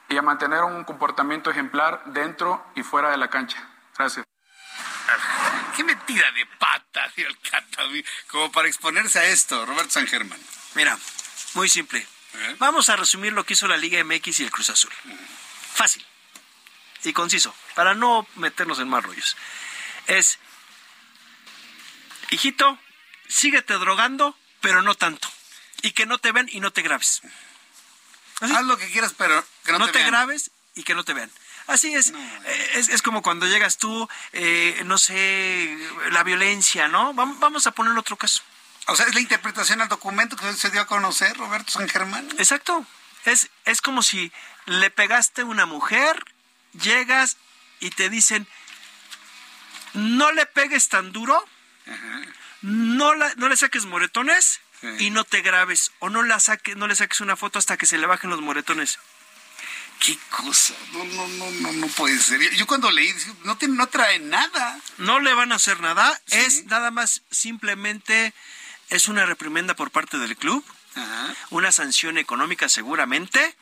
y 0.10 0.18
a 0.18 0.22
mantener 0.22 0.64
un 0.64 0.84
comportamiento 0.84 1.52
ejemplar 1.52 2.04
dentro 2.08 2.66
y 2.76 2.84
fuera 2.84 3.10
de 3.10 3.18
la 3.18 3.30
cancha. 3.30 3.58
Gracias. 3.98 4.26
Qué 5.76 5.84
mentira 5.84 6.32
de 6.32 6.46
pata, 6.58 7.12
el 7.16 8.06
como 8.28 8.52
para 8.52 8.68
exponerse 8.68 9.20
a 9.20 9.26
esto, 9.26 9.66
Roberto 9.66 9.92
San 9.92 10.08
Germán. 10.08 10.40
Mira, 10.76 10.98
muy 11.54 11.70
simple. 11.70 12.00
¿Eh? 12.00 12.56
Vamos 12.60 12.90
a 12.90 12.96
resumir 12.96 13.34
lo 13.34 13.46
que 13.46 13.54
hizo 13.54 13.68
la 13.68 13.78
Liga 13.78 14.04
MX 14.04 14.40
y 14.40 14.44
el 14.44 14.52
Cruz 14.52 14.70
Azul. 14.70 14.92
Fácil 15.74 16.06
y 17.04 17.14
conciso, 17.14 17.56
para 17.76 17.94
no 17.96 18.28
meternos 18.36 18.80
en 18.80 18.90
más 18.90 19.04
rollos. 19.04 19.38
Es, 20.08 20.40
hijito, 22.30 22.78
síguete 23.28 23.74
drogando, 23.76 24.38
pero 24.62 24.82
no 24.82 24.96
tanto. 24.96 25.28
Y 25.82 25.92
que 25.92 26.06
no 26.06 26.18
te 26.18 26.32
ven 26.32 26.50
y 26.52 26.60
no 26.60 26.72
te 26.72 26.82
grabes. 26.82 27.22
Haz 28.42 28.64
lo 28.66 28.78
que 28.78 28.90
quieras, 28.90 29.14
pero 29.18 29.44
que 29.64 29.72
no, 29.72 29.90
te, 29.90 30.04
grabes 30.04 30.52
y 30.76 30.84
que 30.84 30.94
no 30.94 31.04
te 31.04 31.14
vean. 31.14 31.32
Así 31.66 31.94
es. 31.94 32.10
Eh, 32.12 32.72
es, 32.76 32.90
es, 32.90 33.02
como 33.02 33.22
cuando 33.22 33.46
llegas 33.48 33.78
tú, 33.78 34.08
eh, 34.34 34.82
no 34.86 34.98
sé, 34.98 35.78
la 36.12 36.24
violencia, 36.24 36.88
¿no? 36.88 37.14
Vamos 37.14 37.68
a 37.68 37.72
poner 37.72 37.98
otro 37.98 38.16
caso. 38.16 38.42
O 38.88 38.96
sea, 38.96 39.06
es 39.06 39.16
la 39.16 39.20
interpretación 39.22 39.82
al 39.82 39.90
documento 39.90 40.38
que 40.38 40.54
se 40.54 40.70
dio 40.70 40.82
a 40.82 40.88
conocer, 40.88 41.36
Roberto 41.38 41.72
San 41.72 41.90
Germán. 41.90 42.30
Exacto. 42.38 42.86
Es, 43.26 43.50
es 43.66 43.82
como 43.82 44.02
si 44.02 44.32
le 44.66 44.90
pegaste 44.90 45.42
a 45.42 45.46
una 45.46 45.66
mujer, 45.66 46.24
llegas 46.72 47.38
y 47.80 47.90
te 47.90 48.10
dicen, 48.10 48.48
no 49.94 50.32
le 50.32 50.46
pegues 50.46 50.88
tan 50.88 51.12
duro, 51.12 51.44
no, 52.62 53.14
la, 53.16 53.34
no 53.36 53.50
le 53.50 53.58
saques 53.58 53.86
moretones 53.86 54.62
y 55.00 55.10
no 55.10 55.24
te 55.24 55.42
grabes 55.42 55.92
o 56.00 56.10
no, 56.10 56.24
la 56.24 56.40
saque, 56.40 56.76
no 56.76 56.88
le 56.88 56.96
saques 56.96 57.22
una 57.22 57.36
foto 57.36 57.60
hasta 57.60 57.78
que 57.78 57.86
se 57.86 57.98
le 57.98 58.08
bajen 58.08 58.30
los 58.30 58.42
moretones. 58.42 59.00
Qué 60.00 60.18
cosa, 60.30 60.76
no, 60.94 61.04
no, 61.06 61.28
no, 61.28 61.52
no, 61.52 61.72
no 61.72 61.88
puede 61.88 62.20
ser. 62.20 62.40
Yo 62.56 62.68
cuando 62.68 62.92
leí, 62.92 63.12
no, 63.44 63.58
te, 63.58 63.68
no 63.68 63.88
trae 63.88 64.20
nada. 64.20 64.80
No 65.00 65.20
le 65.20 65.34
van 65.34 65.52
a 65.52 65.56
hacer 65.56 65.80
nada, 65.80 66.22
es 66.28 66.66
nada 66.66 66.92
más 66.92 67.24
simplemente, 67.32 68.34
es 68.90 69.08
una 69.08 69.26
reprimenda 69.26 69.76
por 69.76 69.90
parte 69.90 70.18
del 70.20 70.38
club. 70.38 70.64
Una 71.52 71.72
sanción 71.72 72.18
económica 72.18 72.70
seguramente. 72.70 73.56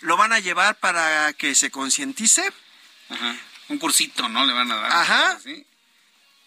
Lo 0.00 0.16
van 0.16 0.32
a 0.32 0.40
llevar 0.40 0.76
para 0.76 1.32
que 1.32 1.54
se 1.54 1.70
concientice. 1.70 2.52
Un 3.68 3.78
cursito, 3.78 4.28
¿no? 4.28 4.44
Le 4.44 4.52
van 4.52 4.70
a 4.70 4.76
dar. 4.76 4.92
Ajá. 4.92 5.38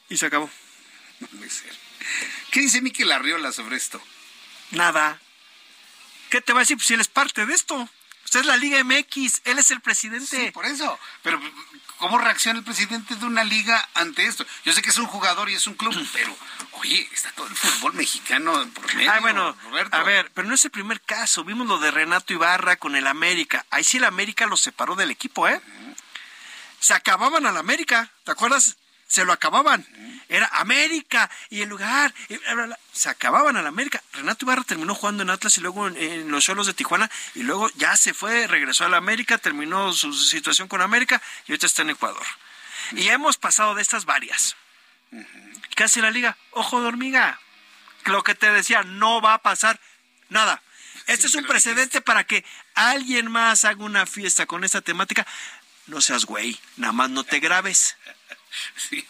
Y 0.09 0.17
se 0.17 0.25
acabó. 0.25 0.49
No 1.19 1.27
puede 1.27 1.49
ser. 1.49 1.75
¿Qué 2.51 2.61
dice 2.61 2.81
Miquel 2.81 3.11
Arriola 3.11 3.51
sobre 3.51 3.77
esto? 3.77 4.01
Nada. 4.71 5.19
¿Qué 6.29 6.41
te 6.41 6.53
va 6.53 6.59
a 6.59 6.63
decir? 6.63 6.77
Pues 6.77 6.87
si 6.87 6.93
él 6.93 7.01
es 7.01 7.07
parte 7.07 7.45
de 7.45 7.53
esto. 7.53 7.89
Usted 8.29 8.41
es 8.41 8.45
la 8.45 8.57
Liga 8.57 8.83
MX, 8.83 9.41
él 9.45 9.57
es 9.57 9.71
el 9.71 9.81
presidente. 9.81 10.27
Sí, 10.27 10.51
por 10.51 10.63
eso. 10.67 10.99
Pero, 11.23 11.41
¿cómo 11.97 12.19
reacciona 12.19 12.59
el 12.59 12.65
presidente 12.65 13.15
de 13.15 13.25
una 13.25 13.43
liga 13.43 13.89
ante 13.95 14.23
esto? 14.27 14.45
Yo 14.63 14.71
sé 14.71 14.83
que 14.83 14.91
es 14.91 14.99
un 14.99 15.07
jugador 15.07 15.49
y 15.49 15.55
es 15.55 15.65
un 15.65 15.73
club, 15.73 15.95
pero, 16.13 16.37
oye, 16.73 17.09
está 17.11 17.31
todo 17.31 17.47
el 17.47 17.55
fútbol 17.55 17.95
mexicano 17.95 18.69
por 18.75 18.93
medio. 18.93 19.11
Ah, 19.11 19.19
bueno, 19.19 19.57
a 19.89 20.03
ver, 20.03 20.31
pero 20.35 20.47
no 20.47 20.53
es 20.53 20.63
el 20.63 20.69
primer 20.69 21.01
caso. 21.01 21.43
Vimos 21.43 21.65
lo 21.65 21.79
de 21.79 21.89
Renato 21.89 22.31
Ibarra 22.31 22.75
con 22.75 22.95
el 22.95 23.07
América. 23.07 23.65
Ahí 23.71 23.83
sí 23.83 23.97
el 23.97 24.03
América 24.03 24.45
lo 24.45 24.57
separó 24.57 24.95
del 24.95 25.09
equipo, 25.09 25.47
¿eh? 25.47 25.59
Se 26.79 26.93
acababan 26.93 27.47
al 27.47 27.57
América, 27.57 28.11
¿te 28.25 28.31
acuerdas? 28.31 28.77
Se 29.09 29.25
lo 29.25 29.33
acababan. 29.33 29.85
Era 30.29 30.47
América 30.53 31.29
y 31.49 31.61
el 31.61 31.69
lugar. 31.69 32.13
se 32.93 33.09
acababan 33.09 33.57
al 33.57 33.65
América. 33.65 34.01
Renato 34.13 34.45
Ibarra 34.45 34.63
terminó 34.63 34.93
jugando 34.93 35.23
en 35.23 35.31
Atlas 35.31 35.57
y 35.57 35.61
luego 35.61 35.87
en, 35.87 36.29
los 36.29 36.45
Cholos 36.45 36.67
de 36.67 36.75
Tijuana 36.75 37.09
y 37.33 37.41
luego 37.41 37.69
ya 37.75 37.97
se 37.97 38.13
fue, 38.13 38.45
regresó 38.45 38.85
a 38.85 38.89
la 38.89 38.97
América, 38.97 39.39
terminó 39.39 39.91
su 39.93 40.13
situación 40.13 40.67
con 40.67 40.81
América 40.81 41.19
y 41.47 41.51
ahorita 41.51 41.65
está 41.65 41.81
en 41.81 41.89
Ecuador. 41.89 42.25
Y 42.91 43.07
hemos 43.07 43.37
pasado 43.37 43.73
de 43.73 43.81
estas 43.81 44.05
varias. 44.05 44.55
¿Qué 45.75 45.83
hace 45.83 46.01
la 46.01 46.11
liga? 46.11 46.37
Ojo 46.51 46.79
de 46.79 46.87
hormiga. 46.87 47.39
Lo 48.05 48.23
que 48.23 48.35
te 48.35 48.51
decía, 48.51 48.83
no 48.83 49.21
va 49.21 49.33
a 49.33 49.41
pasar 49.41 49.79
nada. 50.29 50.61
Este 51.07 51.25
es 51.25 51.33
un 51.33 51.45
precedente 51.45 52.01
para 52.01 52.25
que 52.25 52.45
alguien 52.75 53.31
más 53.31 53.65
haga 53.65 53.83
una 53.83 54.05
fiesta 54.05 54.45
con 54.45 54.63
esta 54.63 54.81
temática. 54.81 55.25
No 55.87 55.99
seas 55.99 56.25
güey, 56.25 56.59
nada 56.77 56.93
más 56.93 57.09
no 57.09 57.23
te 57.23 57.39
grabes. 57.39 57.97
Sí, 58.75 59.05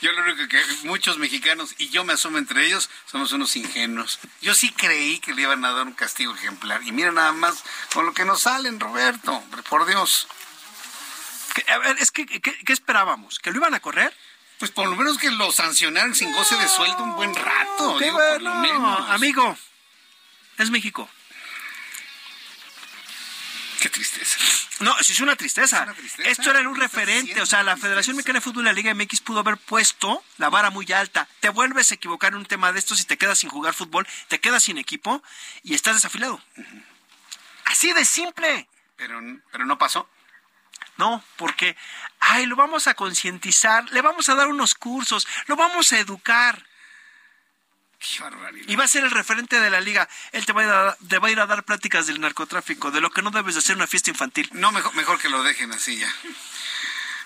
yo 0.00 0.12
lo 0.12 0.22
único 0.22 0.48
que 0.48 0.62
muchos 0.84 1.18
mexicanos, 1.18 1.74
y 1.78 1.88
yo 1.90 2.04
me 2.04 2.12
asumo 2.14 2.38
entre 2.38 2.66
ellos, 2.66 2.88
somos 3.06 3.32
unos 3.32 3.56
ingenuos. 3.56 4.18
Yo 4.40 4.54
sí 4.54 4.72
creí 4.72 5.18
que 5.20 5.34
le 5.34 5.42
iban 5.42 5.64
a 5.64 5.72
dar 5.72 5.86
un 5.86 5.92
castigo 5.92 6.34
ejemplar. 6.34 6.82
Y 6.84 6.92
mira 6.92 7.12
nada 7.12 7.32
más 7.32 7.62
con 7.92 8.06
lo 8.06 8.14
que 8.14 8.24
nos 8.24 8.42
salen, 8.42 8.80
Roberto, 8.80 9.42
por 9.68 9.86
Dios. 9.86 10.28
A 11.68 11.78
ver, 11.78 11.96
es 11.98 12.10
que, 12.10 12.26
¿qué, 12.26 12.72
esperábamos? 12.72 13.38
¿Que 13.38 13.50
lo 13.50 13.58
iban 13.58 13.74
a 13.74 13.80
correr? 13.80 14.16
Pues 14.58 14.70
por 14.70 14.88
lo 14.88 14.96
menos 14.96 15.18
que 15.18 15.30
lo 15.30 15.50
sancionaran 15.52 16.14
sin 16.14 16.32
goce 16.32 16.54
de 16.56 16.68
sueldo 16.68 17.02
un 17.02 17.16
buen 17.16 17.34
rato. 17.34 17.98
Digo, 17.98 18.18
por 18.18 18.42
lo 18.42 18.54
menos. 18.56 19.10
Amigo, 19.10 19.56
es 20.58 20.70
México. 20.70 21.08
Qué 23.80 23.88
tristeza. 23.88 24.38
No, 24.80 24.94
sí 25.02 25.14
es 25.14 25.20
una 25.20 25.36
tristeza. 25.36 25.86
Esto 26.18 26.50
era 26.50 26.68
un 26.68 26.76
referente. 26.76 27.40
O 27.40 27.46
sea, 27.46 27.62
la 27.62 27.78
Federación 27.78 28.14
Mexicana 28.14 28.38
de 28.38 28.42
Fútbol 28.42 28.64
y 28.64 28.66
la 28.66 28.72
Liga 28.74 28.94
MX 28.94 29.22
pudo 29.22 29.40
haber 29.40 29.56
puesto 29.56 30.22
la 30.36 30.50
vara 30.50 30.68
muy 30.68 30.90
alta. 30.92 31.26
Te 31.40 31.48
vuelves 31.48 31.90
a 31.90 31.94
equivocar 31.94 32.32
en 32.32 32.40
un 32.40 32.46
tema 32.46 32.72
de 32.72 32.78
estos 32.78 33.00
y 33.00 33.04
te 33.04 33.16
quedas 33.16 33.38
sin 33.38 33.48
jugar 33.48 33.72
fútbol, 33.72 34.06
te 34.28 34.38
quedas 34.38 34.64
sin 34.64 34.76
equipo 34.76 35.22
y 35.62 35.74
estás 35.74 35.94
desafilado. 35.94 36.42
Así 37.64 37.90
de 37.94 38.04
simple. 38.04 38.68
Pero, 38.96 39.18
pero 39.50 39.64
no 39.64 39.78
pasó. 39.78 40.06
No, 40.98 41.24
porque, 41.36 41.74
ay, 42.18 42.44
lo 42.44 42.56
vamos 42.56 42.86
a 42.86 42.92
concientizar, 42.92 43.90
le 43.92 44.02
vamos 44.02 44.28
a 44.28 44.34
dar 44.34 44.48
unos 44.48 44.74
cursos, 44.74 45.26
lo 45.46 45.56
vamos 45.56 45.90
a 45.92 45.98
educar. 45.98 46.66
Y 48.66 48.76
va 48.76 48.84
a 48.84 48.88
ser 48.88 49.04
el 49.04 49.10
referente 49.10 49.60
de 49.60 49.70
la 49.70 49.80
liga. 49.80 50.08
Él 50.32 50.46
te 50.46 50.52
va, 50.52 50.62
a 50.62 50.64
ir 50.64 50.70
a, 50.70 50.96
te 51.06 51.18
va 51.18 51.28
a 51.28 51.30
ir 51.30 51.40
a 51.40 51.46
dar 51.46 51.64
pláticas 51.64 52.06
del 52.06 52.20
narcotráfico, 52.20 52.90
de 52.90 53.00
lo 53.00 53.10
que 53.10 53.22
no 53.22 53.30
debes 53.30 53.54
de 53.54 53.58
hacer 53.58 53.76
una 53.76 53.86
fiesta 53.86 54.10
infantil. 54.10 54.48
No, 54.52 54.72
mejor, 54.72 54.94
mejor 54.94 55.18
que 55.18 55.28
lo 55.28 55.42
dejen 55.42 55.70
así 55.72 55.96
ya. 55.96 56.12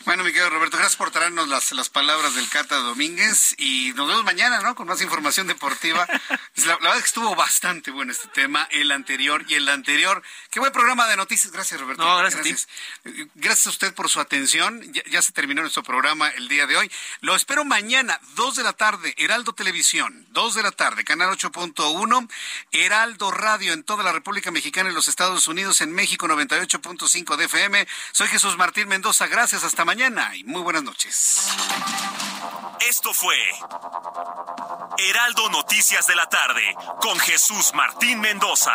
Bueno, 0.04 0.22
mi 0.22 0.32
querido 0.32 0.50
Roberto, 0.50 0.76
gracias 0.76 0.96
por 0.96 1.10
traernos 1.10 1.48
las, 1.48 1.72
las 1.72 1.88
palabras 1.88 2.34
del 2.34 2.46
Cata 2.50 2.76
Domínguez 2.76 3.54
y 3.56 3.94
nos 3.96 4.06
vemos 4.06 4.22
mañana, 4.22 4.60
¿no? 4.60 4.74
Con 4.74 4.86
más 4.86 5.00
información 5.00 5.46
deportiva. 5.46 6.06
La, 6.66 6.76
verdad 6.76 6.96
es 6.96 7.02
que 7.04 7.06
estuvo 7.06 7.34
bastante 7.34 7.90
bueno 7.90 8.12
este 8.12 8.28
tema, 8.28 8.68
el 8.70 8.92
anterior 8.92 9.46
y 9.48 9.54
el 9.54 9.66
anterior. 9.66 10.22
Qué 10.50 10.60
buen 10.60 10.72
programa 10.72 11.08
de 11.08 11.16
noticias. 11.16 11.50
Gracias, 11.50 11.80
Roberto. 11.80 12.04
No, 12.04 12.18
gracias, 12.18 12.44
gracias. 12.44 12.68
a 12.98 13.10
ti. 13.10 13.30
Gracias 13.34 13.66
a 13.66 13.70
usted 13.70 13.94
por 13.94 14.10
su 14.10 14.20
atención. 14.20 14.92
Ya, 15.10 15.22
se 15.22 15.32
terminó 15.32 15.62
nuestro 15.62 15.82
programa 15.82 16.28
el 16.28 16.48
día 16.48 16.66
de 16.66 16.76
hoy. 16.76 16.90
Lo 17.22 17.34
espero 17.34 17.64
mañana, 17.64 18.20
2 18.34 18.56
de 18.56 18.62
la 18.62 18.74
tarde, 18.74 19.14
Heraldo 19.16 19.54
Televisión, 19.54 20.26
2 20.30 20.54
de 20.54 20.62
la 20.62 20.70
tarde, 20.70 21.04
Canal 21.04 21.30
8.1, 21.30 22.30
Heraldo 22.72 23.30
Radio 23.30 23.72
en 23.72 23.82
toda 23.82 24.04
la 24.04 24.12
República 24.12 24.50
Mexicana 24.50 24.90
y 24.90 24.92
los 24.92 25.08
Estados 25.08 25.48
Unidos, 25.48 25.80
en 25.80 25.92
México 25.92 26.28
98.5 26.28 27.36
de 27.36 27.44
FM. 27.46 27.88
Soy 28.12 28.28
Jesús 28.28 28.58
Martín 28.58 28.86
Mendoza. 28.88 29.26
Gracias, 29.28 29.64
hasta 29.64 29.84
mañana 29.84 29.93
mañana 29.94 30.34
y 30.34 30.42
muy 30.42 30.60
buenas 30.60 30.82
noches. 30.82 31.52
Esto 32.80 33.14
fue 33.14 33.36
Heraldo 34.98 35.48
Noticias 35.50 36.08
de 36.08 36.16
la 36.16 36.26
tarde 36.26 36.62
con 37.00 37.16
Jesús 37.20 37.72
Martín 37.74 38.18
Mendoza. 38.18 38.74